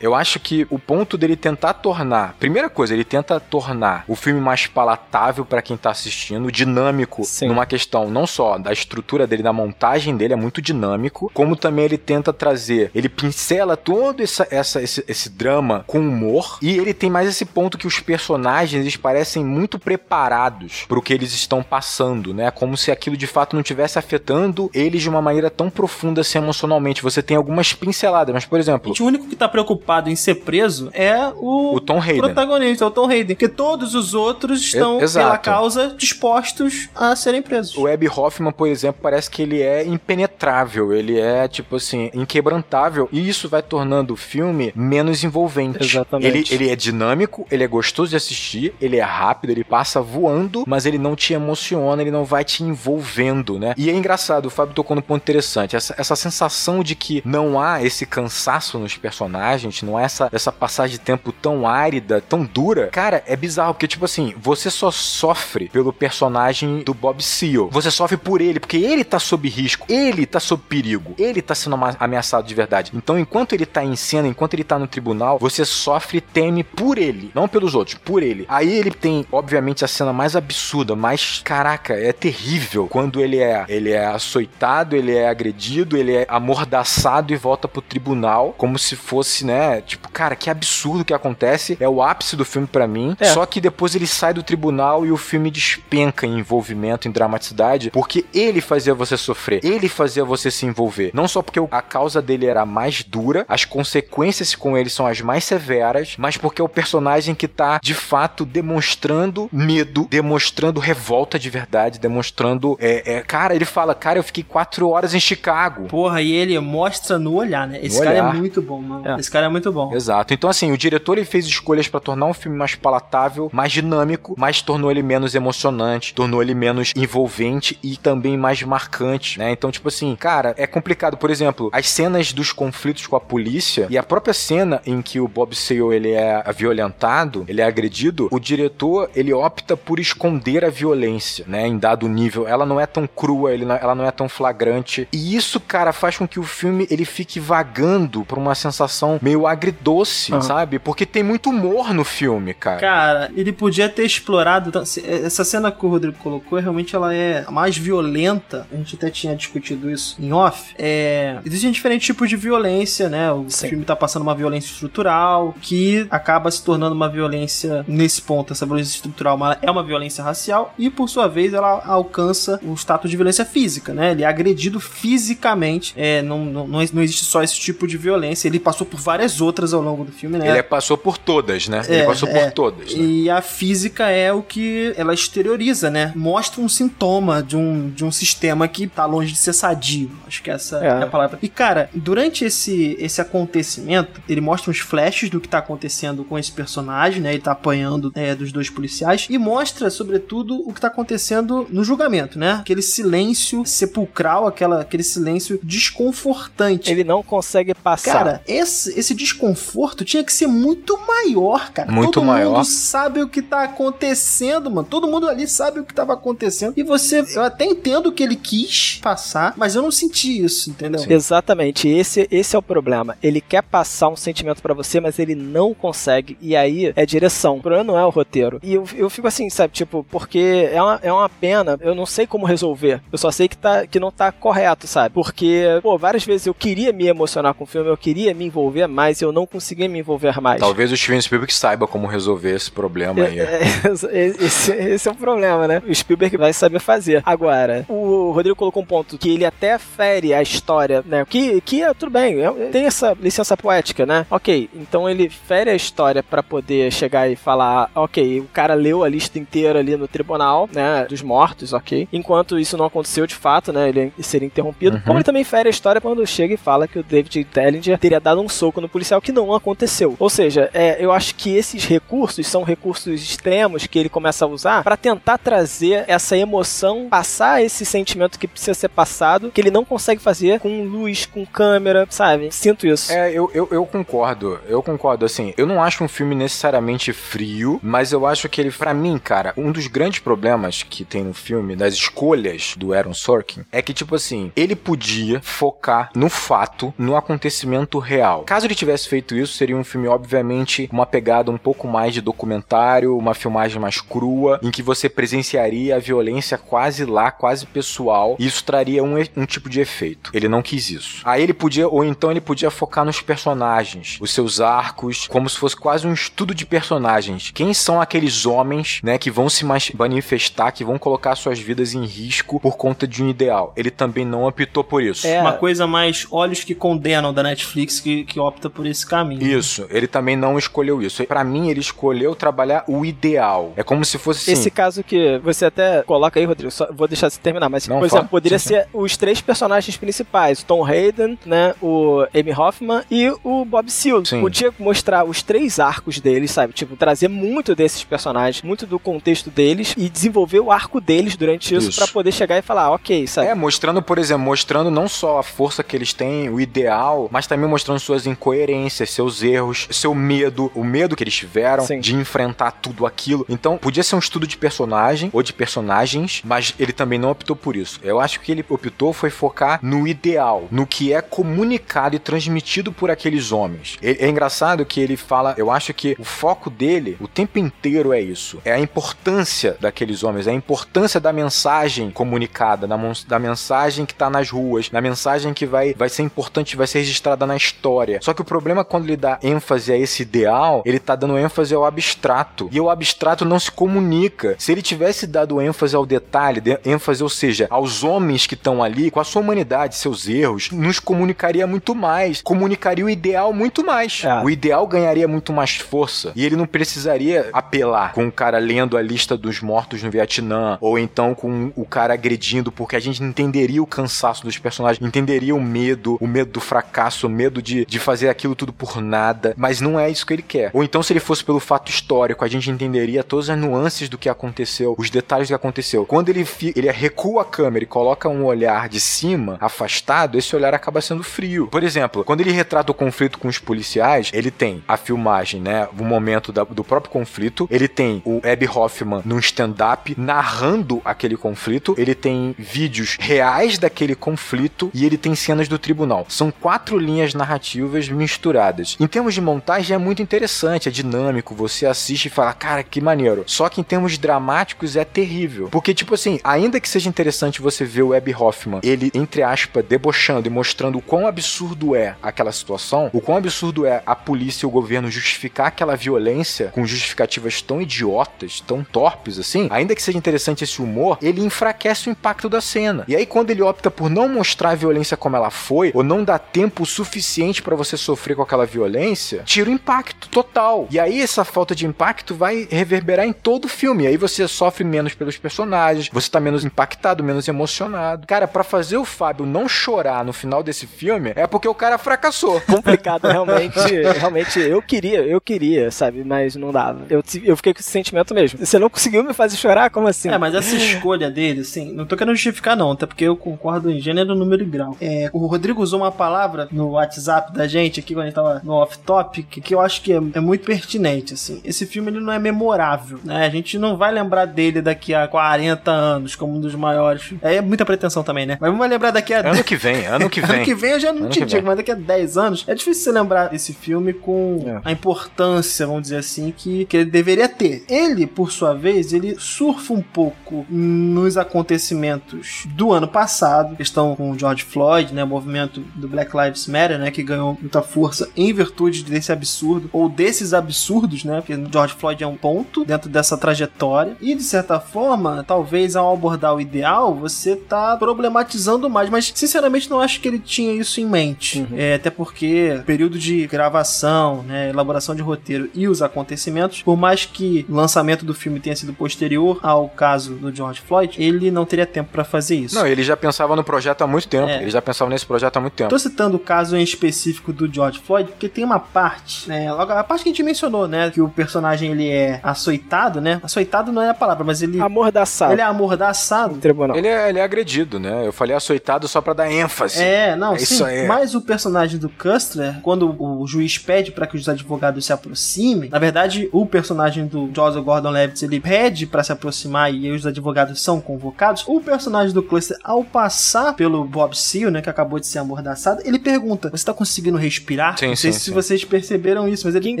Eu 0.00 0.14
acho 0.14 0.38
que 0.40 0.66
o 0.70 0.78
ponto 0.78 1.16
dele 1.16 1.36
tentar 1.36 1.74
tornar, 1.74 2.34
primeira 2.38 2.68
coisa, 2.68 2.94
ele 2.94 3.04
tenta 3.04 3.38
tornar 3.40 4.04
o 4.06 4.14
filme 4.14 4.40
mais 4.40 4.66
palatável 4.66 5.44
para 5.44 5.62
quem 5.62 5.76
tá 5.76 5.90
assistindo, 5.90 6.50
dinâmico, 6.50 7.24
Sim. 7.24 7.48
numa 7.48 7.66
questão 7.66 8.10
não 8.10 8.26
só 8.26 8.58
da 8.58 8.72
estrutura 8.72 9.26
dele, 9.26 9.42
da 9.42 9.52
montagem 9.52 10.16
dele, 10.16 10.32
é 10.34 10.36
muito 10.36 10.62
dinâmico, 10.62 11.30
como 11.34 11.56
também 11.56 11.84
ele 11.84 11.98
tenta 11.98 12.32
trazer, 12.32 12.90
ele 12.94 13.08
pincela 13.08 13.76
todo 13.76 14.22
essa, 14.22 14.46
essa, 14.50 14.82
esse, 14.82 15.04
esse 15.06 15.30
drama 15.30 15.84
com 15.86 15.98
humor, 15.98 16.58
e 16.62 16.76
ele 16.78 16.94
tem 16.94 17.10
mais 17.10 17.28
esse 17.28 17.44
ponto 17.44 17.78
que 17.78 17.86
os 17.86 18.00
personagens, 18.00 18.80
eles 18.80 18.96
parecem 18.96 19.44
muito 19.44 19.78
preparados 19.78 20.84
pro 20.88 21.02
que 21.02 21.12
eles 21.12 21.32
estão 21.32 21.62
passando, 21.62 22.34
né? 22.34 22.50
Como 22.50 22.76
se 22.76 22.90
aquilo 22.90 23.16
de 23.16 23.26
fato 23.26 23.56
não 23.56 23.62
tivesse 23.62 23.98
afetando 23.98 24.70
eles 24.74 25.02
de 25.02 25.08
uma 25.08 25.22
maneira 25.22 25.50
tão 25.50 25.70
profunda 25.70 26.20
assim 26.20 26.38
emocionalmente. 26.38 27.02
Você 27.02 27.22
tem 27.22 27.36
algumas 27.36 27.72
pinceladas, 27.72 28.34
mas 28.34 28.44
por 28.44 28.58
exemplo, 28.58 28.94
o 28.98 29.04
único 29.04 29.26
que 29.26 29.36
tá 29.36 29.48
preocupado 29.58 30.08
em 30.08 30.14
ser 30.14 30.36
preso 30.36 30.88
é 30.92 31.32
o, 31.36 31.74
o 31.74 31.80
Tom 31.80 32.00
Hayden. 32.00 32.18
protagonista, 32.18 32.86
o 32.86 32.90
Tom 32.90 33.06
Hayden. 33.10 33.34
Porque 33.34 33.48
todos 33.48 33.94
os 33.94 34.14
outros 34.14 34.60
estão, 34.60 35.00
exato. 35.00 35.26
pela 35.26 35.38
causa, 35.38 35.94
dispostos 35.96 36.88
a 36.94 37.16
serem 37.16 37.42
presos. 37.42 37.76
O 37.76 37.88
Abby 37.88 38.08
Hoffman, 38.08 38.52
por 38.52 38.68
exemplo, 38.68 39.00
parece 39.02 39.28
que 39.28 39.42
ele 39.42 39.60
é 39.60 39.84
impenetrável, 39.84 40.92
ele 40.92 41.18
é, 41.18 41.48
tipo 41.48 41.76
assim, 41.76 42.10
inquebrantável, 42.14 43.08
e 43.10 43.28
isso 43.28 43.48
vai 43.48 43.62
tornando 43.62 44.14
o 44.14 44.16
filme 44.16 44.72
menos 44.76 45.24
envolvente. 45.24 45.84
Exatamente. 45.84 46.54
Ele, 46.54 46.64
ele 46.64 46.70
é 46.70 46.76
dinâmico, 46.76 47.46
ele 47.50 47.64
é 47.64 47.68
gostoso 47.68 48.10
de 48.10 48.16
assistir, 48.16 48.74
ele 48.80 48.96
é 48.96 49.02
rápido, 49.02 49.50
ele 49.50 49.64
passa 49.64 50.00
voando, 50.00 50.64
mas 50.66 50.86
ele 50.86 50.98
não 50.98 51.16
te 51.16 51.32
emociona, 51.32 52.00
ele 52.00 52.10
não 52.10 52.24
vai 52.24 52.44
te 52.44 52.62
envolvendo, 52.62 53.58
né? 53.58 53.74
E 53.76 53.90
é 53.90 53.94
engraçado, 53.94 54.46
o 54.46 54.50
Fábio 54.50 54.74
tocou 54.74 54.94
num 54.94 55.02
ponto 55.02 55.22
interessante, 55.22 55.74
essa, 55.74 55.94
essa 55.98 56.14
sensação 56.14 56.82
de 56.82 56.94
que 56.94 57.22
não 57.24 57.60
há 57.60 57.82
esse 57.82 58.06
cansaço 58.06 58.78
nos 58.78 58.96
personagens, 58.96 59.47
não 59.84 59.96
há 59.96 60.02
essa, 60.02 60.28
essa 60.32 60.52
passagem 60.52 60.98
de 60.98 61.04
tempo 61.04 61.32
tão 61.32 61.66
árida, 61.66 62.20
tão 62.20 62.44
dura, 62.44 62.88
cara, 62.88 63.22
é 63.26 63.36
bizarro, 63.36 63.74
porque, 63.74 63.88
tipo 63.88 64.04
assim, 64.04 64.34
você 64.38 64.70
só 64.70 64.90
sofre 64.90 65.68
pelo 65.68 65.92
personagem 65.92 66.82
do 66.82 66.94
Bob 66.94 67.22
Seal. 67.22 67.68
Você 67.70 67.90
sofre 67.90 68.16
por 68.16 68.40
ele, 68.40 68.60
porque 68.60 68.76
ele 68.76 69.04
tá 69.04 69.18
sob 69.18 69.48
risco, 69.48 69.86
ele 69.88 70.26
tá 70.26 70.40
sob 70.40 70.62
perigo, 70.68 71.14
ele 71.18 71.40
tá 71.40 71.54
sendo 71.54 71.78
ameaçado 71.98 72.46
de 72.46 72.54
verdade. 72.54 72.92
Então, 72.94 73.18
enquanto 73.18 73.52
ele 73.52 73.66
tá 73.66 73.84
em 73.84 73.96
cena, 73.96 74.28
enquanto 74.28 74.54
ele 74.54 74.64
tá 74.64 74.78
no 74.78 74.86
tribunal, 74.86 75.38
você 75.38 75.64
sofre 75.64 76.18
e 76.18 76.20
teme 76.20 76.64
por 76.64 76.98
ele, 76.98 77.30
não 77.34 77.48
pelos 77.48 77.74
outros, 77.74 77.96
por 77.96 78.22
ele. 78.22 78.44
Aí 78.48 78.70
ele 78.70 78.90
tem, 78.90 79.26
obviamente, 79.30 79.84
a 79.84 79.88
cena 79.88 80.12
mais 80.12 80.36
absurda, 80.36 80.94
mais, 80.94 81.40
caraca, 81.44 81.94
é 81.94 82.12
terrível 82.12 82.88
quando 82.88 83.20
ele 83.20 83.38
é, 83.38 83.64
ele 83.68 83.92
é 83.92 84.06
açoitado, 84.06 84.96
ele 84.96 85.14
é 85.14 85.28
agredido, 85.28 85.96
ele 85.96 86.14
é 86.14 86.26
amordaçado 86.28 87.32
e 87.32 87.36
volta 87.36 87.68
pro 87.68 87.82
tribunal, 87.82 88.54
como 88.56 88.78
se 88.78 88.96
fosse, 88.96 89.37
né, 89.44 89.80
tipo, 89.80 90.08
cara, 90.10 90.36
que 90.36 90.50
absurdo 90.50 91.04
que 91.04 91.14
acontece. 91.14 91.76
É 91.80 91.88
o 91.88 92.02
ápice 92.02 92.36
do 92.36 92.44
filme 92.44 92.66
pra 92.66 92.86
mim. 92.86 93.16
É. 93.20 93.26
Só 93.26 93.44
que 93.46 93.60
depois 93.60 93.94
ele 93.94 94.06
sai 94.06 94.32
do 94.34 94.42
tribunal 94.42 95.04
e 95.06 95.12
o 95.12 95.16
filme 95.16 95.50
despenca 95.50 96.26
em 96.26 96.38
envolvimento, 96.38 97.08
em 97.08 97.10
dramaticidade, 97.10 97.90
porque 97.90 98.24
ele 98.34 98.60
fazia 98.60 98.94
você 98.94 99.16
sofrer, 99.16 99.64
ele 99.64 99.88
fazia 99.88 100.24
você 100.24 100.50
se 100.50 100.66
envolver. 100.66 101.10
Não 101.14 101.28
só 101.28 101.42
porque 101.42 101.60
a 101.70 101.82
causa 101.82 102.20
dele 102.22 102.46
era 102.46 102.64
mais 102.64 103.02
dura, 103.02 103.44
as 103.48 103.64
consequências 103.64 104.54
com 104.54 104.76
ele 104.76 104.90
são 104.90 105.06
as 105.06 105.20
mais 105.20 105.44
severas, 105.44 106.14
mas 106.18 106.36
porque 106.36 106.60
é 106.60 106.64
o 106.64 106.68
personagem 106.68 107.34
que 107.34 107.48
tá 107.48 107.78
de 107.82 107.94
fato 107.94 108.44
demonstrando 108.44 109.48
medo, 109.52 110.06
demonstrando 110.10 110.80
revolta 110.80 111.38
de 111.38 111.50
verdade, 111.50 111.98
demonstrando. 111.98 112.76
É, 112.80 113.14
é, 113.16 113.20
cara, 113.22 113.54
ele 113.54 113.64
fala, 113.64 113.94
cara, 113.94 114.18
eu 114.18 114.22
fiquei 114.22 114.44
quatro 114.44 114.88
horas 114.88 115.14
em 115.14 115.20
Chicago. 115.20 115.86
Porra, 115.88 116.22
e 116.22 116.32
ele 116.32 116.58
mostra 116.60 117.18
no 117.18 117.34
olhar, 117.34 117.66
né? 117.66 117.80
Esse 117.82 117.98
No 117.98 118.04
cara 118.04 118.16
olhar. 118.22 118.34
é 118.34 118.38
muito 118.38 118.62
bom, 118.62 118.80
mano. 118.80 119.08
É. 119.08 119.18
Esse 119.28 119.32
cara 119.34 119.44
é 119.44 119.48
muito 119.50 119.70
bom. 119.70 119.94
Exato. 119.94 120.32
Então, 120.32 120.48
assim, 120.48 120.72
o 120.72 120.78
diretor 120.78 121.18
ele 121.18 121.26
fez 121.26 121.44
escolhas 121.44 121.86
pra 121.86 122.00
tornar 122.00 122.24
um 122.24 122.32
filme 122.32 122.56
mais 122.56 122.74
palatável, 122.74 123.50
mais 123.52 123.70
dinâmico, 123.70 124.34
mas 124.38 124.62
tornou 124.62 124.90
ele 124.90 125.02
menos 125.02 125.34
emocionante, 125.34 126.14
tornou 126.14 126.40
ele 126.40 126.54
menos 126.54 126.94
envolvente 126.96 127.78
e 127.82 127.98
também 127.98 128.38
mais 128.38 128.62
marcante, 128.62 129.38
né? 129.38 129.50
Então, 129.52 129.70
tipo 129.70 129.88
assim, 129.88 130.16
cara, 130.16 130.54
é 130.56 130.66
complicado. 130.66 131.18
Por 131.18 131.28
exemplo, 131.30 131.68
as 131.74 131.90
cenas 131.90 132.32
dos 132.32 132.52
conflitos 132.52 133.06
com 133.06 133.16
a 133.16 133.20
polícia 133.20 133.86
e 133.90 133.98
a 133.98 134.02
própria 134.02 134.32
cena 134.32 134.80
em 134.86 135.02
que 135.02 135.20
o 135.20 135.28
Bob 135.28 135.54
Sale 135.54 135.94
ele 135.94 136.12
é 136.12 136.42
violentado, 136.56 137.44
ele 137.48 137.60
é 137.60 137.64
agredido, 137.64 138.28
o 138.30 138.40
diretor 138.40 139.10
ele 139.14 139.32
opta 139.34 139.76
por 139.76 140.00
esconder 140.00 140.64
a 140.64 140.70
violência, 140.70 141.44
né? 141.46 141.66
Em 141.66 141.76
dado 141.76 142.08
nível, 142.08 142.48
ela 142.48 142.64
não 142.64 142.80
é 142.80 142.86
tão 142.86 143.06
crua, 143.06 143.54
não- 143.58 143.76
ela 143.76 143.94
não 143.94 144.06
é 144.06 144.10
tão 144.10 144.26
flagrante. 144.26 145.06
E 145.12 145.36
isso, 145.36 145.60
cara, 145.60 145.92
faz 145.92 146.16
com 146.16 146.26
que 146.26 146.40
o 146.40 146.44
filme 146.44 146.86
ele 146.90 147.04
fique 147.04 147.38
vagando 147.38 148.24
por 148.24 148.38
uma 148.38 148.54
sensação 148.54 149.17
meio 149.20 149.46
agridoce, 149.46 150.32
Aham. 150.32 150.40
sabe? 150.40 150.78
Porque 150.78 151.06
tem 151.06 151.22
muito 151.22 151.50
humor 151.50 151.92
no 151.94 152.04
filme, 152.04 152.54
cara. 152.54 152.80
Cara, 152.80 153.30
ele 153.36 153.52
podia 153.52 153.88
ter 153.88 154.04
explorado. 154.04 154.72
Essa 154.78 155.44
cena 155.44 155.70
que 155.70 155.84
o 155.84 155.88
Rodrigo 155.88 156.16
colocou, 156.18 156.58
realmente 156.58 156.94
ela 156.94 157.14
é 157.14 157.44
a 157.46 157.50
mais 157.50 157.76
violenta. 157.76 158.66
A 158.72 158.76
gente 158.76 158.96
até 158.96 159.10
tinha 159.10 159.34
discutido 159.36 159.90
isso 159.90 160.16
em 160.20 160.32
off. 160.32 160.74
É, 160.78 161.38
existem 161.44 161.70
diferentes 161.70 162.06
tipos 162.06 162.28
de 162.28 162.36
violência, 162.36 163.08
né? 163.08 163.30
O 163.32 163.46
Sim. 163.48 163.68
filme 163.68 163.84
tá 163.84 163.94
passando 163.94 164.22
uma 164.22 164.34
violência 164.34 164.70
estrutural 164.70 165.54
que 165.60 166.06
acaba 166.10 166.50
se 166.50 166.62
tornando 166.62 166.94
uma 166.94 167.08
violência 167.08 167.84
nesse 167.86 168.22
ponto. 168.22 168.52
Essa 168.52 168.66
violência 168.66 168.94
estrutural 168.94 169.38
é 169.62 169.70
uma 169.70 169.82
violência 169.82 170.22
racial 170.24 170.74
e, 170.78 170.90
por 170.90 171.08
sua 171.08 171.28
vez, 171.28 171.52
ela 171.52 171.82
alcança 171.84 172.60
o 172.62 172.74
status 172.74 173.10
de 173.10 173.16
violência 173.16 173.44
física, 173.44 173.92
né? 173.92 174.12
Ele 174.12 174.22
é 174.22 174.26
agredido 174.26 174.80
fisicamente. 174.80 175.92
É, 175.96 176.22
não, 176.22 176.44
não, 176.44 176.66
não 176.66 176.78
não 176.92 177.02
existe 177.02 177.24
só 177.24 177.42
esse 177.42 177.58
tipo 177.58 177.86
de 177.86 177.96
violência. 177.96 178.48
Ele 178.48 178.58
passou 178.58 178.86
por 178.86 178.97
várias 178.98 179.40
outras 179.40 179.72
ao 179.72 179.80
longo 179.80 180.04
do 180.04 180.12
filme, 180.12 180.38
né? 180.38 180.48
Ele 180.48 180.58
é- 180.58 180.62
passou 180.62 180.96
por 180.98 181.16
todas, 181.18 181.68
né? 181.68 181.82
ele 181.88 181.98
É, 182.02 182.04
passou 182.06 182.28
é. 182.28 182.44
por 182.44 182.52
todas. 182.52 182.94
Né? 182.94 183.00
E 183.02 183.30
a 183.30 183.40
física 183.40 184.08
é 184.08 184.32
o 184.32 184.42
que 184.42 184.92
ela 184.96 185.14
exterioriza, 185.14 185.90
né? 185.90 186.12
Mostra 186.14 186.60
um 186.60 186.68
sintoma 186.68 187.42
de 187.42 187.56
um, 187.56 187.90
de 187.90 188.04
um 188.04 188.10
sistema 188.12 188.66
que 188.68 188.86
tá 188.86 189.06
longe 189.06 189.32
de 189.32 189.38
ser 189.38 189.52
sadio. 189.52 190.10
Acho 190.26 190.42
que 190.42 190.50
essa 190.50 190.78
é, 190.84 190.86
É. 190.88 190.90
a 191.02 191.06
palavra. 191.06 191.38
E, 191.42 191.48
cara, 191.48 191.88
durante 191.94 192.44
esse, 192.44 192.96
esse 192.98 193.20
acontecimento, 193.20 194.20
ele 194.28 194.40
mostra 194.40 194.70
uns 194.70 194.78
flashes 194.78 195.30
do 195.30 195.40
que 195.40 195.48
tá 195.48 195.58
acontecendo 195.58 196.24
com 196.24 196.38
esse 196.38 196.52
personagem, 196.52 197.20
né? 197.22 197.32
Ele 197.32 197.42
tá 197.42 197.52
apanhando 197.52 198.12
é, 198.14 198.34
dos 198.34 198.52
dois 198.52 198.68
policiais. 198.70 199.26
E 199.30 199.38
mostra, 199.38 199.90
sobretudo, 199.90 200.62
o 200.68 200.72
que 200.72 200.80
tá 200.80 200.88
acontecendo 200.88 201.66
no 201.70 201.82
julgamento, 201.84 202.38
né? 202.38 202.52
Aquele 202.60 202.82
silêncio 202.82 203.64
sepulcral, 203.66 204.46
aquela, 204.46 204.80
aquele 204.80 205.02
silêncio 205.02 205.58
desconfortante. 205.62 206.90
Ele 206.90 207.04
não 207.04 207.22
consegue 207.22 207.74
passar. 207.74 208.12
Cara, 208.12 208.42
esse, 208.46 208.87
esse 208.96 209.14
desconforto 209.14 210.04
tinha 210.04 210.22
que 210.24 210.32
ser 210.32 210.46
muito 210.46 210.98
maior, 211.06 211.70
cara. 211.72 211.90
Muito 211.90 212.14
Todo 212.14 212.26
maior. 212.26 212.56
mundo 212.58 212.64
sabe 212.64 213.22
o 213.22 213.28
que 213.28 213.42
tá 213.42 213.64
acontecendo, 213.64 214.70
mano. 214.70 214.86
Todo 214.88 215.08
mundo 215.08 215.28
ali 215.28 215.46
sabe 215.46 215.80
o 215.80 215.84
que 215.84 215.94
tava 215.94 216.14
acontecendo. 216.14 216.74
E 216.76 216.82
você, 216.82 217.24
eu 217.34 217.42
até 217.42 217.64
entendo 217.64 218.08
o 218.08 218.12
que 218.12 218.22
ele 218.22 218.36
quis 218.36 218.98
passar, 219.02 219.54
mas 219.56 219.74
eu 219.74 219.82
não 219.82 219.90
senti 219.90 220.42
isso, 220.44 220.70
entendeu? 220.70 221.04
Exatamente, 221.08 221.88
esse, 221.88 222.28
esse 222.30 222.56
é 222.56 222.58
o 222.58 222.62
problema. 222.62 223.16
Ele 223.22 223.40
quer 223.40 223.62
passar 223.62 224.08
um 224.08 224.16
sentimento 224.16 224.62
pra 224.62 224.74
você, 224.74 225.00
mas 225.00 225.18
ele 225.18 225.34
não 225.34 225.74
consegue. 225.74 226.36
E 226.40 226.56
aí 226.56 226.92
é 226.94 227.06
direção. 227.06 227.56
O 227.56 227.60
problema 227.60 227.84
não 227.84 227.98
é 227.98 228.04
o 228.04 228.10
roteiro. 228.10 228.60
E 228.62 228.74
eu, 228.74 228.84
eu 228.94 229.10
fico 229.10 229.26
assim, 229.26 229.48
sabe, 229.50 229.72
tipo, 229.72 230.04
porque 230.10 230.68
é 230.72 230.82
uma, 230.82 231.00
é 231.02 231.12
uma 231.12 231.28
pena. 231.28 231.78
Eu 231.80 231.94
não 231.94 232.06
sei 232.06 232.26
como 232.26 232.46
resolver. 232.46 233.00
Eu 233.10 233.18
só 233.18 233.30
sei 233.30 233.48
que, 233.48 233.56
tá, 233.56 233.86
que 233.86 234.00
não 234.00 234.10
tá 234.10 234.30
correto, 234.32 234.86
sabe? 234.86 235.14
Porque, 235.14 235.64
pô, 235.82 235.96
várias 235.98 236.24
vezes 236.24 236.46
eu 236.46 236.54
queria 236.54 236.92
me 236.92 237.06
emocionar 237.06 237.54
com 237.54 237.64
o 237.64 237.66
filme, 237.66 237.88
eu 237.88 237.96
queria 237.96 238.34
me 238.34 238.44
envolver 238.46 238.77
mais 238.86 239.20
e 239.20 239.24
eu 239.24 239.32
não 239.32 239.46
conseguia 239.46 239.88
me 239.88 239.98
envolver 239.98 240.40
mais. 240.40 240.60
Talvez 240.60 240.92
o 240.92 240.96
Steven 240.96 241.20
Spielberg 241.20 241.52
saiba 241.52 241.86
como 241.86 242.06
resolver 242.06 242.54
esse 242.54 242.70
problema 242.70 243.24
aí. 243.24 243.40
É, 243.40 243.60
é, 244.10 244.26
esse, 244.26 244.72
esse 244.72 245.08
é 245.08 245.10
o 245.10 245.14
problema, 245.14 245.66
né? 245.66 245.82
O 245.86 245.94
Spielberg 245.94 246.36
vai 246.36 246.52
saber 246.52 246.80
fazer. 246.80 247.22
Agora, 247.24 247.84
o 247.88 248.30
Rodrigo 248.30 248.56
colocou 248.56 248.82
um 248.82 248.86
ponto 248.86 249.18
que 249.18 249.30
ele 249.30 249.44
até 249.44 249.78
fere 249.78 250.34
a 250.34 250.42
história, 250.42 251.02
né? 251.06 251.24
Que, 251.28 251.60
que 251.60 251.82
é 251.82 251.92
tudo 251.94 252.10
bem, 252.10 252.40
é- 252.40 252.68
tem 252.70 252.84
essa 252.84 253.16
licença 253.20 253.56
poética, 253.56 254.04
né? 254.04 254.26
Ok, 254.30 254.68
então 254.74 255.08
ele 255.08 255.28
fere 255.28 255.70
a 255.70 255.74
história 255.74 256.22
pra 256.22 256.42
poder 256.42 256.92
chegar 256.92 257.28
e 257.30 257.36
falar, 257.36 257.90
ok, 257.94 258.40
o 258.40 258.44
cara 258.52 258.74
leu 258.74 259.02
a 259.04 259.08
lista 259.08 259.38
inteira 259.38 259.78
ali 259.78 259.96
no 259.96 260.06
tribunal, 260.08 260.68
né? 260.72 261.06
Dos 261.08 261.22
mortos, 261.22 261.72
ok. 261.72 262.08
Enquanto 262.12 262.58
isso 262.58 262.76
não 262.76 262.84
aconteceu 262.84 263.26
de 263.26 263.34
fato, 263.34 263.72
né? 263.72 263.88
Ele 263.88 264.12
seria 264.20 264.46
interrompido. 264.46 264.96
Uhum. 264.96 265.02
Como 265.02 265.18
ele 265.18 265.24
também 265.24 265.44
fere 265.44 265.68
a 265.68 265.70
história 265.70 266.00
quando 266.00 266.26
chega 266.26 266.54
e 266.54 266.56
fala 266.56 266.86
que 266.86 266.98
o 266.98 267.02
David 267.02 267.44
Tellinger 267.44 267.98
teria 267.98 268.20
dado 268.20 268.40
um 268.40 268.48
soco 268.48 268.67
soco 268.68 268.80
no 268.80 268.88
policial, 268.88 269.20
que 269.20 269.32
não 269.32 269.54
aconteceu. 269.54 270.14
Ou 270.18 270.30
seja, 270.30 270.70
é, 270.72 270.96
eu 271.02 271.10
acho 271.10 271.34
que 271.34 271.56
esses 271.56 271.84
recursos 271.84 272.46
são 272.46 272.62
recursos 272.62 273.22
extremos 273.22 273.86
que 273.86 273.98
ele 273.98 274.08
começa 274.08 274.44
a 274.44 274.48
usar 274.48 274.82
para 274.82 274.96
tentar 274.96 275.38
trazer 275.38 276.04
essa 276.06 276.36
emoção, 276.36 277.08
passar 277.08 277.62
esse 277.62 277.84
sentimento 277.84 278.38
que 278.38 278.46
precisa 278.46 278.74
ser 278.74 278.88
passado, 278.88 279.50
que 279.50 279.60
ele 279.60 279.70
não 279.70 279.84
consegue 279.84 280.20
fazer 280.20 280.60
com 280.60 280.84
luz, 280.84 281.26
com 281.26 281.44
câmera, 281.46 282.06
sabe? 282.10 282.50
Sinto 282.52 282.86
isso. 282.86 283.12
É, 283.12 283.30
eu, 283.32 283.50
eu, 283.54 283.68
eu 283.70 283.86
concordo. 283.86 284.60
Eu 284.66 284.82
concordo. 284.82 285.24
Assim, 285.24 285.54
eu 285.56 285.66
não 285.66 285.82
acho 285.82 286.04
um 286.04 286.08
filme 286.08 286.34
necessariamente 286.34 287.12
frio, 287.12 287.80
mas 287.82 288.12
eu 288.12 288.26
acho 288.26 288.48
que 288.48 288.60
ele, 288.60 288.70
para 288.70 288.92
mim, 288.92 289.18
cara, 289.18 289.52
um 289.56 289.72
dos 289.72 289.86
grandes 289.86 290.20
problemas 290.20 290.82
que 290.82 291.04
tem 291.04 291.24
no 291.24 291.34
filme, 291.34 291.74
das 291.74 291.94
escolhas 291.94 292.74
do 292.76 292.92
Aaron 292.92 293.14
Sorkin, 293.14 293.64
é 293.72 293.80
que, 293.80 293.94
tipo 293.94 294.14
assim, 294.14 294.52
ele 294.54 294.76
podia 294.76 295.40
focar 295.40 296.10
no 296.14 296.28
fato, 296.28 296.92
no 296.98 297.16
acontecimento 297.16 297.98
real. 297.98 298.44
Caso 298.58 298.66
ele 298.66 298.74
tivesse 298.74 299.08
feito 299.08 299.36
isso, 299.36 299.52
seria 299.52 299.76
um 299.76 299.84
filme, 299.84 300.08
obviamente, 300.08 300.88
uma 300.92 301.06
pegada 301.06 301.48
um 301.48 301.56
pouco 301.56 301.86
mais 301.86 302.12
de 302.12 302.20
documentário, 302.20 303.16
uma 303.16 303.32
filmagem 303.32 303.80
mais 303.80 304.00
crua, 304.00 304.58
em 304.60 304.72
que 304.72 304.82
você 304.82 305.08
presenciaria 305.08 305.94
a 305.94 306.00
violência 306.00 306.58
quase 306.58 307.04
lá, 307.04 307.30
quase 307.30 307.64
pessoal, 307.64 308.34
e 308.36 308.44
isso 308.44 308.64
traria 308.64 309.04
um, 309.04 309.14
um 309.36 309.46
tipo 309.46 309.70
de 309.70 309.80
efeito. 309.80 310.32
Ele 310.34 310.48
não 310.48 310.60
quis 310.60 310.90
isso. 310.90 311.20
Aí 311.24 311.40
ele 311.40 311.54
podia, 311.54 311.86
ou 311.86 312.04
então 312.04 312.32
ele 312.32 312.40
podia 312.40 312.68
focar 312.68 313.04
nos 313.04 313.20
personagens, 313.20 314.18
os 314.20 314.34
seus 314.34 314.60
arcos, 314.60 315.28
como 315.28 315.48
se 315.48 315.56
fosse 315.56 315.76
quase 315.76 316.08
um 316.08 316.12
estudo 316.12 316.52
de 316.52 316.66
personagens. 316.66 317.52
Quem 317.54 317.72
são 317.72 318.00
aqueles 318.00 318.44
homens, 318.44 318.98
né, 319.04 319.18
que 319.18 319.30
vão 319.30 319.48
se 319.48 319.64
manifestar, 319.96 320.72
que 320.72 320.82
vão 320.82 320.98
colocar 320.98 321.36
suas 321.36 321.60
vidas 321.60 321.94
em 321.94 322.04
risco 322.04 322.58
por 322.58 322.76
conta 322.76 323.06
de 323.06 323.22
um 323.22 323.30
ideal? 323.30 323.72
Ele 323.76 323.92
também 323.92 324.24
não 324.24 324.42
optou 324.42 324.82
por 324.82 325.00
isso. 325.00 325.28
É 325.28 325.40
uma 325.40 325.52
coisa 325.52 325.86
mais 325.86 326.26
olhos 326.28 326.64
que 326.64 326.74
condenam 326.74 327.32
da 327.32 327.44
Netflix 327.44 328.00
que, 328.00 328.24
que 328.24 328.40
opta 328.48 328.68
por 328.70 328.86
esse 328.86 329.06
caminho. 329.06 329.42
Isso, 329.46 329.86
ele 329.90 330.06
também 330.06 330.36
não 330.36 330.58
escolheu 330.58 331.00
isso. 331.02 331.24
Para 331.24 331.44
mim, 331.44 331.68
ele 331.68 331.80
escolheu 331.80 332.34
trabalhar 332.34 332.84
o 332.88 333.04
ideal. 333.04 333.72
É 333.76 333.82
como 333.82 334.04
se 334.04 334.18
fosse 334.18 334.50
assim. 334.50 334.60
Esse 334.60 334.70
caso 334.70 335.04
que 335.04 335.38
você 335.38 335.66
até 335.66 336.02
coloca 336.02 336.40
aí, 336.40 336.46
Rodrigo, 336.46 336.70
só 336.70 336.88
vou 336.92 337.06
deixar 337.06 337.30
você 337.30 337.38
terminar, 337.40 337.68
mas, 337.68 337.86
não, 337.86 337.98
por 337.98 338.06
exemplo, 338.06 338.28
poderia 338.28 338.58
sim, 338.58 338.68
ser 338.68 338.84
sim. 338.84 338.88
os 338.92 339.16
três 339.16 339.40
personagens 339.40 339.96
principais: 339.96 340.60
o 340.60 340.64
Tom 340.64 340.84
Hayden, 340.84 341.38
né, 341.44 341.74
o 341.80 342.26
Amy 342.34 342.52
Hoffman 342.52 343.02
e 343.10 343.30
o 343.44 343.64
Bob 343.64 343.90
Seale. 343.90 344.28
Podia 344.40 344.72
mostrar 344.78 345.24
os 345.24 345.42
três 345.42 345.78
arcos 345.78 346.20
deles, 346.20 346.50
sabe? 346.50 346.72
Tipo, 346.72 346.96
trazer 346.96 347.28
muito 347.28 347.74
desses 347.74 348.02
personagens, 348.04 348.62
muito 348.62 348.86
do 348.86 348.98
contexto 348.98 349.50
deles 349.50 349.94
e 349.96 350.08
desenvolver 350.08 350.60
o 350.60 350.72
arco 350.72 351.00
deles 351.00 351.36
durante 351.36 351.74
isso, 351.74 351.90
isso. 351.90 351.98
para 352.00 352.08
poder 352.08 352.32
chegar 352.32 352.58
e 352.58 352.62
falar, 352.62 352.84
ah, 352.84 352.90
ok, 352.92 353.26
sabe? 353.26 353.48
É, 353.48 353.54
mostrando, 353.54 354.02
por 354.02 354.18
exemplo, 354.18 354.44
mostrando 354.44 354.90
não 354.90 355.08
só 355.08 355.38
a 355.38 355.42
força 355.42 355.82
que 355.82 355.96
eles 355.96 356.12
têm, 356.12 356.48
o 356.48 356.60
ideal, 356.60 357.28
mas 357.30 357.46
também 357.46 357.68
mostrando 357.68 357.98
suas 357.98 358.26
incoerências, 358.38 359.10
seus 359.10 359.42
erros, 359.42 359.88
seu 359.90 360.14
medo, 360.14 360.70
o 360.74 360.84
medo 360.84 361.16
que 361.16 361.24
eles 361.24 361.34
tiveram 361.34 361.84
Sim. 361.84 362.00
de 362.00 362.14
enfrentar 362.14 362.70
tudo 362.70 363.04
aquilo. 363.04 363.44
Então, 363.48 363.76
podia 363.76 364.02
ser 364.02 364.14
um 364.14 364.20
estudo 364.20 364.46
de 364.46 364.56
personagem 364.56 365.28
ou 365.32 365.42
de 365.42 365.52
personagens, 365.52 366.40
mas 366.44 366.74
ele 366.78 366.92
também 366.92 367.18
não 367.18 367.30
optou 367.30 367.56
por 367.56 367.76
isso. 367.76 368.00
Eu 368.02 368.20
acho 368.20 368.40
que 368.40 368.52
ele 368.52 368.64
optou 368.68 369.12
foi 369.12 369.30
focar 369.30 369.80
no 369.82 370.06
ideal, 370.06 370.68
no 370.70 370.86
que 370.86 371.12
é 371.12 371.20
comunicado 371.20 372.14
e 372.14 372.18
transmitido 372.18 372.92
por 372.92 373.10
aqueles 373.10 373.50
homens. 373.50 373.98
É, 374.00 374.28
engraçado 374.28 374.86
que 374.86 375.00
ele 375.00 375.16
fala, 375.16 375.54
eu 375.58 375.70
acho 375.70 375.92
que 375.92 376.14
o 376.18 376.24
foco 376.24 376.70
dele 376.70 377.16
o 377.20 377.26
tempo 377.26 377.58
inteiro 377.58 378.12
é 378.12 378.20
isso. 378.20 378.60
É 378.64 378.72
a 378.72 378.78
importância 378.78 379.76
daqueles 379.80 380.22
homens, 380.22 380.46
é 380.46 380.50
a 380.50 380.54
importância 380.54 381.18
da 381.18 381.32
mensagem 381.32 382.10
comunicada, 382.10 382.86
da, 382.86 382.96
da 383.26 383.38
mensagem 383.38 384.06
que 384.06 384.14
tá 384.14 384.30
nas 384.30 384.50
ruas, 384.50 384.88
da 384.88 385.00
mensagem 385.00 385.52
que 385.52 385.66
vai, 385.66 385.94
vai 385.94 386.08
ser 386.08 386.22
importante, 386.22 386.76
vai 386.76 386.86
ser 386.86 387.00
registrada 387.00 387.46
na 387.46 387.56
história. 387.56 388.20
Só 388.28 388.34
que 388.34 388.42
o 388.42 388.44
problema 388.44 388.82
é 388.82 388.84
quando 388.84 389.06
ele 389.06 389.16
dá 389.16 389.38
ênfase 389.42 389.90
a 389.90 389.96
esse 389.96 390.20
ideal, 390.20 390.82
ele 390.84 390.98
tá 390.98 391.16
dando 391.16 391.38
ênfase 391.38 391.74
ao 391.74 391.86
abstrato. 391.86 392.68
E 392.70 392.78
o 392.78 392.90
abstrato 392.90 393.42
não 393.42 393.58
se 393.58 393.72
comunica. 393.72 394.54
Se 394.58 394.70
ele 394.70 394.82
tivesse 394.82 395.26
dado 395.26 395.62
ênfase 395.62 395.96
ao 395.96 396.04
detalhe, 396.04 396.60
ênfase, 396.84 397.22
ou 397.22 397.30
seja, 397.30 397.66
aos 397.70 398.04
homens 398.04 398.46
que 398.46 398.52
estão 398.52 398.82
ali, 398.82 399.10
com 399.10 399.18
a 399.18 399.24
sua 399.24 399.40
humanidade, 399.40 399.96
seus 399.96 400.28
erros, 400.28 400.70
nos 400.70 401.00
comunicaria 401.00 401.66
muito 401.66 401.94
mais. 401.94 402.42
Comunicaria 402.42 403.02
o 403.02 403.08
ideal 403.08 403.50
muito 403.50 403.82
mais. 403.82 404.22
É. 404.22 404.44
O 404.44 404.50
ideal 404.50 404.86
ganharia 404.86 405.26
muito 405.26 405.50
mais 405.50 405.76
força. 405.76 406.30
E 406.36 406.44
ele 406.44 406.54
não 406.54 406.66
precisaria 406.66 407.48
apelar 407.50 408.12
com 408.12 408.28
o 408.28 408.32
cara 408.32 408.58
lendo 408.58 408.98
a 408.98 409.00
lista 409.00 409.38
dos 409.38 409.62
mortos 409.62 410.02
no 410.02 410.10
Vietnã, 410.10 410.76
ou 410.82 410.98
então 410.98 411.34
com 411.34 411.72
o 411.74 411.86
cara 411.86 412.12
agredindo, 412.12 412.70
porque 412.70 412.94
a 412.94 413.00
gente 413.00 413.22
entenderia 413.22 413.82
o 413.82 413.86
cansaço 413.86 414.44
dos 414.44 414.58
personagens, 414.58 415.02
entenderia 415.02 415.54
o 415.54 415.60
medo, 415.62 416.18
o 416.20 416.26
medo 416.26 416.52
do 416.52 416.60
fracasso, 416.60 417.26
o 417.26 417.30
medo 417.30 417.62
de, 417.62 417.86
de 417.86 417.98
fazer 418.08 418.30
aquilo 418.30 418.54
tudo 418.54 418.72
por 418.72 419.02
nada. 419.02 419.52
Mas 419.54 419.82
não 419.82 420.00
é 420.00 420.08
isso 420.08 420.24
que 420.24 420.32
ele 420.32 420.40
quer. 420.40 420.70
Ou 420.72 420.82
então, 420.82 421.02
se 421.02 421.12
ele 421.12 421.20
fosse 421.20 421.44
pelo 421.44 421.60
fato 421.60 421.90
histórico, 421.90 422.42
a 422.42 422.48
gente 422.48 422.70
entenderia 422.70 423.22
todas 423.22 423.50
as 423.50 423.58
nuances 423.58 424.08
do 424.08 424.16
que 424.16 424.30
aconteceu, 424.30 424.94
os 424.96 425.10
detalhes 425.10 425.46
do 425.46 425.50
que 425.50 425.54
aconteceu. 425.54 426.06
Quando 426.06 426.30
ele, 426.30 426.46
ele 426.74 426.90
recua 426.90 427.42
a 427.42 427.44
câmera 427.44 427.84
e 427.84 427.86
coloca 427.86 428.26
um 428.26 428.46
olhar 428.46 428.88
de 428.88 428.98
cima, 428.98 429.58
afastado, 429.60 430.38
esse 430.38 430.56
olhar 430.56 430.72
acaba 430.72 431.02
sendo 431.02 431.22
frio. 431.22 431.66
Por 431.66 431.84
exemplo, 431.84 432.24
quando 432.24 432.40
ele 432.40 432.50
retrata 432.50 432.90
o 432.90 432.94
conflito 432.94 433.38
com 433.38 433.46
os 433.46 433.58
policiais, 433.58 434.30
ele 434.32 434.50
tem 434.50 434.82
a 434.88 434.96
filmagem, 434.96 435.60
né? 435.60 435.86
O 435.98 436.02
momento 436.02 436.50
da, 436.50 436.64
do 436.64 436.82
próprio 436.82 437.12
conflito. 437.12 437.68
Ele 437.70 437.88
tem 437.88 438.22
o 438.24 438.40
Abby 438.42 438.66
Hoffman 438.66 439.20
num 439.22 439.38
stand-up 439.38 440.14
narrando 440.16 441.02
aquele 441.04 441.36
conflito. 441.36 441.94
Ele 441.98 442.14
tem 442.14 442.54
vídeos 442.58 443.18
reais 443.20 443.76
daquele 443.76 444.14
conflito 444.14 444.90
e 444.94 445.04
ele 445.04 445.18
tem 445.18 445.34
cenas 445.34 445.68
do 445.68 445.78
tribunal. 445.78 446.24
São 446.30 446.50
quatro 446.50 446.96
linhas 446.96 447.34
narrativas 447.34 447.97
misturadas. 448.06 448.96
Em 449.00 449.06
termos 449.06 449.34
de 449.34 449.40
montagem 449.40 449.94
é 449.94 449.98
muito 449.98 450.22
interessante, 450.22 450.88
é 450.88 450.92
dinâmico. 450.92 451.54
Você 451.54 451.86
assiste 451.86 452.26
e 452.26 452.30
fala, 452.30 452.52
cara, 452.52 452.82
que 452.82 453.00
maneiro. 453.00 453.44
Só 453.46 453.68
que 453.68 453.80
em 453.80 453.84
termos 453.84 454.18
dramáticos 454.18 454.94
é 454.94 455.04
terrível. 455.04 455.68
Porque, 455.70 455.94
tipo 455.94 456.14
assim, 456.14 456.38
ainda 456.44 456.78
que 456.78 456.88
seja 456.88 457.08
interessante 457.08 457.62
você 457.62 457.84
ver 457.84 458.02
o 458.02 458.14
Abby 458.14 458.34
Hoffman, 458.34 458.80
ele, 458.82 459.10
entre 459.14 459.42
aspas, 459.42 459.84
debochando 459.84 460.46
e 460.46 460.50
mostrando 460.50 460.98
o 460.98 461.02
quão 461.02 461.26
absurdo 461.26 461.96
é 461.96 462.16
aquela 462.22 462.52
situação, 462.52 463.10
o 463.12 463.20
quão 463.20 463.38
absurdo 463.38 463.86
é 463.86 464.02
a 464.04 464.14
polícia 464.14 464.66
e 464.66 464.68
o 464.68 464.70
governo 464.70 465.10
justificar 465.10 465.68
aquela 465.68 465.96
violência 465.96 466.68
com 466.68 466.86
justificativas 466.86 467.62
tão 467.62 467.80
idiotas, 467.80 468.60
tão 468.60 468.84
torpes 468.84 469.38
assim, 469.38 469.68
ainda 469.70 469.94
que 469.94 470.02
seja 470.02 470.18
interessante 470.18 470.64
esse 470.64 470.82
humor, 470.82 471.18
ele 471.22 471.40
enfraquece 471.40 472.08
o 472.08 472.12
impacto 472.12 472.48
da 472.48 472.60
cena. 472.60 473.04
E 473.08 473.16
aí, 473.16 473.24
quando 473.24 473.50
ele 473.50 473.62
opta 473.62 473.90
por 473.90 474.10
não 474.10 474.28
mostrar 474.28 474.70
a 474.70 474.74
violência 474.74 475.16
como 475.16 475.36
ela 475.36 475.50
foi, 475.50 475.90
ou 475.94 476.02
não 476.02 476.24
dá 476.24 476.38
tempo 476.38 476.84
suficiente 476.84 477.62
para 477.62 477.76
você 477.76 477.87
sofrer 477.96 478.36
com 478.36 478.42
aquela 478.42 478.66
violência, 478.66 479.42
tira 479.44 479.70
o 479.70 479.72
impacto 479.72 480.28
total. 480.28 480.86
E 480.90 480.98
aí, 480.98 481.20
essa 481.20 481.44
falta 481.44 481.74
de 481.74 481.86
impacto 481.86 482.34
vai 482.34 482.66
reverberar 482.70 483.26
em 483.26 483.32
todo 483.32 483.66
o 483.66 483.68
filme. 483.68 484.04
E 484.04 484.06
aí 484.06 484.16
você 484.16 484.46
sofre 484.46 484.84
menos 484.84 485.14
pelos 485.14 485.36
personagens, 485.36 486.10
você 486.12 486.30
tá 486.30 486.40
menos 486.40 486.64
impactado, 486.64 487.24
menos 487.24 487.48
emocionado. 487.48 488.26
Cara, 488.26 488.46
para 488.46 488.64
fazer 488.64 488.96
o 488.96 489.04
Fábio 489.04 489.46
não 489.46 489.68
chorar 489.68 490.24
no 490.24 490.32
final 490.32 490.62
desse 490.62 490.86
filme, 490.86 491.32
é 491.34 491.46
porque 491.46 491.68
o 491.68 491.74
cara 491.74 491.98
fracassou. 491.98 492.60
Complicado, 492.66 493.26
realmente. 493.26 493.78
realmente, 494.18 494.60
eu 494.60 494.82
queria, 494.82 495.22
eu 495.22 495.40
queria, 495.40 495.90
sabe? 495.90 496.24
Mas 496.24 496.56
não 496.56 496.72
dava. 496.72 497.06
Eu, 497.08 497.22
eu 497.44 497.56
fiquei 497.56 497.72
com 497.72 497.80
esse 497.80 497.90
sentimento 497.90 498.34
mesmo. 498.34 498.64
Você 498.64 498.78
não 498.78 498.90
conseguiu 498.90 499.24
me 499.24 499.32
fazer 499.32 499.56
chorar? 499.56 499.90
Como 499.90 500.06
assim? 500.08 500.28
É, 500.28 500.38
mas 500.38 500.54
essa 500.54 500.76
escolha 500.76 501.30
dele, 501.30 501.60
assim, 501.60 501.92
não 501.92 502.06
tô 502.06 502.16
querendo 502.16 502.34
justificar, 502.34 502.76
não, 502.76 502.92
até 502.92 503.06
porque 503.06 503.24
eu 503.24 503.36
concordo 503.36 503.90
em 503.90 504.00
gênero, 504.00 504.34
número 504.34 504.62
e 504.62 504.66
grau. 504.66 504.96
É, 505.00 505.30
o 505.32 505.46
Rodrigo 505.46 505.82
usou 505.82 506.00
uma 506.00 506.12
palavra 506.12 506.68
no 506.70 506.90
WhatsApp 506.90 507.52
da 507.52 507.66
gente 507.66 507.77
aqui, 507.86 508.14
quando 508.14 508.22
a 508.22 508.26
gente 508.26 508.34
tava 508.34 508.60
no 508.64 508.72
off-topic, 508.72 509.60
que 509.60 509.74
eu 509.74 509.80
acho 509.80 510.02
que 510.02 510.12
é, 510.12 510.16
é, 510.16 510.40
muito 510.40 510.64
pertinente, 510.64 511.34
assim. 511.34 511.60
Esse 511.64 511.86
filme, 511.86 512.10
ele 512.10 512.20
não 512.20 512.32
é 512.32 512.38
memorável, 512.38 513.18
né? 513.24 513.46
A 513.46 513.50
gente 513.50 513.78
não 513.78 513.96
vai 513.96 514.12
lembrar 514.12 514.46
dele 514.46 514.80
daqui 514.80 515.14
a 515.14 515.26
40 515.28 515.90
anos 515.90 516.34
como 516.34 516.54
um 516.54 516.60
dos 516.60 516.74
maiores. 516.74 517.32
É 517.42 517.60
muita 517.60 517.84
pretensão 517.84 518.22
também, 518.22 518.46
né? 518.46 518.58
Mas 518.60 518.70
vamos 518.70 518.88
lembrar 518.88 519.10
daqui 519.10 519.34
a... 519.34 519.50
Ano 519.50 519.64
que 519.64 519.76
vem, 519.76 520.06
ano 520.06 520.28
que 520.28 520.40
vem. 520.42 520.56
ano 520.56 520.64
que 520.64 520.74
vem 520.74 520.90
eu 520.92 521.00
já 521.00 521.12
não 521.12 521.28
te 521.28 521.44
digo, 521.44 521.66
mas 521.66 521.76
daqui 521.76 521.90
a 521.90 521.94
10 521.94 522.36
anos, 522.36 522.64
é 522.66 522.74
difícil 522.74 523.04
você 523.04 523.12
lembrar 523.12 523.54
esse 523.54 523.72
filme 523.72 524.12
com 524.12 524.64
é. 524.66 524.80
a 524.84 524.92
importância, 524.92 525.86
vamos 525.86 526.02
dizer 526.02 526.16
assim, 526.16 526.52
que, 526.56 526.84
que 526.86 526.96
ele 526.98 527.10
deveria 527.10 527.48
ter. 527.48 527.84
Ele, 527.88 528.26
por 528.26 528.50
sua 528.50 528.74
vez, 528.74 529.12
ele 529.12 529.36
surfa 529.38 529.92
um 529.92 530.02
pouco 530.02 530.66
nos 530.68 531.36
acontecimentos 531.36 532.64
do 532.66 532.92
ano 532.92 533.08
passado, 533.08 533.76
questão 533.76 534.14
com 534.16 534.30
o 534.30 534.38
George 534.38 534.64
Floyd, 534.64 535.12
né, 535.14 535.24
o 535.24 535.26
movimento 535.26 535.80
do 535.94 536.08
Black 536.08 536.36
Lives 536.36 536.66
Matter, 536.66 536.98
né, 536.98 537.10
que 537.10 537.22
ganhou 537.22 537.58
muita 537.68 537.82
força 537.82 538.30
em 538.34 538.52
virtude 538.52 539.04
desse 539.04 539.30
absurdo 539.30 539.90
ou 539.92 540.08
desses 540.08 540.54
absurdos, 540.54 541.22
né, 541.22 541.40
porque 541.40 541.58
George 541.70 541.94
Floyd 541.94 542.24
é 542.24 542.26
um 542.26 542.36
ponto 542.36 542.84
dentro 542.84 543.10
dessa 543.10 543.36
trajetória 543.36 544.16
e 544.20 544.34
de 544.34 544.42
certa 544.42 544.80
forma, 544.80 545.44
talvez 545.46 545.94
ao 545.94 546.12
abordar 546.12 546.54
o 546.54 546.60
ideal, 546.60 547.14
você 547.14 547.54
tá 547.54 547.96
problematizando 547.98 548.88
mais, 548.88 549.10
mas 549.10 549.30
sinceramente 549.34 549.90
não 549.90 550.00
acho 550.00 550.20
que 550.20 550.28
ele 550.28 550.38
tinha 550.38 550.72
isso 550.72 551.00
em 551.00 551.04
mente, 551.04 551.60
uhum. 551.60 551.76
é, 551.76 551.94
até 551.94 552.10
porque 552.10 552.80
período 552.86 553.18
de 553.18 553.46
gravação, 553.46 554.42
né, 554.42 554.70
elaboração 554.70 555.14
de 555.14 555.20
roteiro 555.20 555.68
e 555.74 555.86
os 555.86 556.00
acontecimentos, 556.00 556.82
por 556.82 556.96
mais 556.96 557.26
que 557.26 557.66
o 557.68 557.74
lançamento 557.74 558.24
do 558.24 558.32
filme 558.32 558.60
tenha 558.60 558.74
sido 558.74 558.94
posterior 558.94 559.58
ao 559.62 559.88
caso 559.88 560.34
do 560.36 560.54
George 560.54 560.80
Floyd, 560.80 561.22
ele 561.22 561.50
não 561.50 561.66
teria 561.66 561.86
tempo 561.86 562.10
para 562.12 562.24
fazer 562.24 562.56
isso. 562.56 562.74
Não, 562.74 562.86
ele 562.86 563.02
já 563.02 563.16
pensava 563.16 563.54
no 563.54 563.62
projeto 563.62 564.02
há 564.02 564.06
muito 564.06 564.26
tempo. 564.28 564.48
É. 564.48 564.62
Ele 564.62 564.70
já 564.70 564.80
pensava 564.80 565.10
nesse 565.10 565.26
projeto 565.26 565.56
há 565.56 565.60
muito 565.60 565.74
tempo. 565.74 565.90
Tô 565.90 565.98
citando 565.98 566.36
o 566.36 566.40
caso 566.40 566.76
em 566.76 566.82
específico 566.82 567.52
do 567.58 567.72
George 567.72 567.98
Floyd, 567.98 568.30
porque 568.30 568.48
tem 568.48 568.64
uma 568.64 568.78
parte, 568.78 569.48
né? 569.48 569.72
Logo, 569.72 569.92
a 569.92 570.04
parte 570.04 570.22
que 570.22 570.28
a 570.28 570.32
gente 570.32 570.42
mencionou, 570.42 570.86
né? 570.86 571.10
Que 571.10 571.20
o 571.20 571.28
personagem 571.28 571.90
ele 571.90 572.08
é 572.08 572.40
açoitado, 572.42 573.20
né? 573.20 573.40
Açoitado 573.42 573.90
não 573.92 574.00
é 574.00 574.10
a 574.10 574.14
palavra, 574.14 574.44
mas 574.44 574.62
ele. 574.62 574.80
Amordaçado. 574.80 575.52
Ele 575.52 575.60
é 575.60 575.64
amordaçado. 575.64 576.54
No 576.54 576.60
tribunal. 576.60 576.96
Ele 576.96 577.08
é, 577.08 577.28
ele 577.28 577.38
é 577.38 577.42
agredido, 577.42 577.98
né? 577.98 578.26
Eu 578.26 578.32
falei 578.32 578.54
açoitado 578.54 579.08
só 579.08 579.20
pra 579.20 579.32
dar 579.32 579.50
ênfase. 579.50 580.02
É, 580.02 580.36
não, 580.36 580.54
É 580.54 580.58
sim. 580.58 580.74
isso 580.74 580.84
aí. 580.84 581.06
Mas 581.06 581.34
o 581.34 581.40
personagem 581.40 581.98
do 581.98 582.08
Custer, 582.08 582.80
quando 582.82 583.14
o 583.20 583.46
juiz 583.46 583.76
pede 583.78 584.12
pra 584.12 584.26
que 584.26 584.36
os 584.36 584.48
advogados 584.48 585.04
se 585.04 585.12
aproximem, 585.12 585.90
na 585.90 585.98
verdade, 585.98 586.48
o 586.52 586.64
personagem 586.66 587.26
do 587.26 587.50
Joseph 587.54 587.84
Gordon-Levitt, 587.84 588.44
ele 588.44 588.60
pede 588.60 589.06
pra 589.06 589.22
se 589.24 589.32
aproximar 589.32 589.92
e 589.92 590.10
os 590.10 590.26
advogados 590.26 590.80
são 590.80 591.00
convocados. 591.00 591.64
O 591.66 591.80
personagem 591.80 592.32
do 592.32 592.42
Custer, 592.42 592.76
ao 592.84 593.02
passar 593.02 593.74
pelo 593.74 594.04
Bob 594.04 594.36
Seale, 594.36 594.70
né, 594.70 594.82
que 594.82 594.90
acabou 594.90 595.18
de 595.18 595.26
ser 595.26 595.38
amordaçado, 595.38 596.02
ele 596.04 596.18
pergunta: 596.18 596.70
"Você 596.70 596.84
tá 596.84 596.92
conseguindo 596.94 597.36
respirar?" 597.48 597.98
Sim, 597.98 598.08
Não 598.08 598.16
sei 598.16 598.32
sim, 598.32 598.38
se 598.38 598.44
sim. 598.46 598.52
vocês 598.52 598.84
perceberam 598.84 599.48
isso, 599.48 599.66
mas 599.66 599.74
ele, 599.74 599.94
Que 599.94 600.00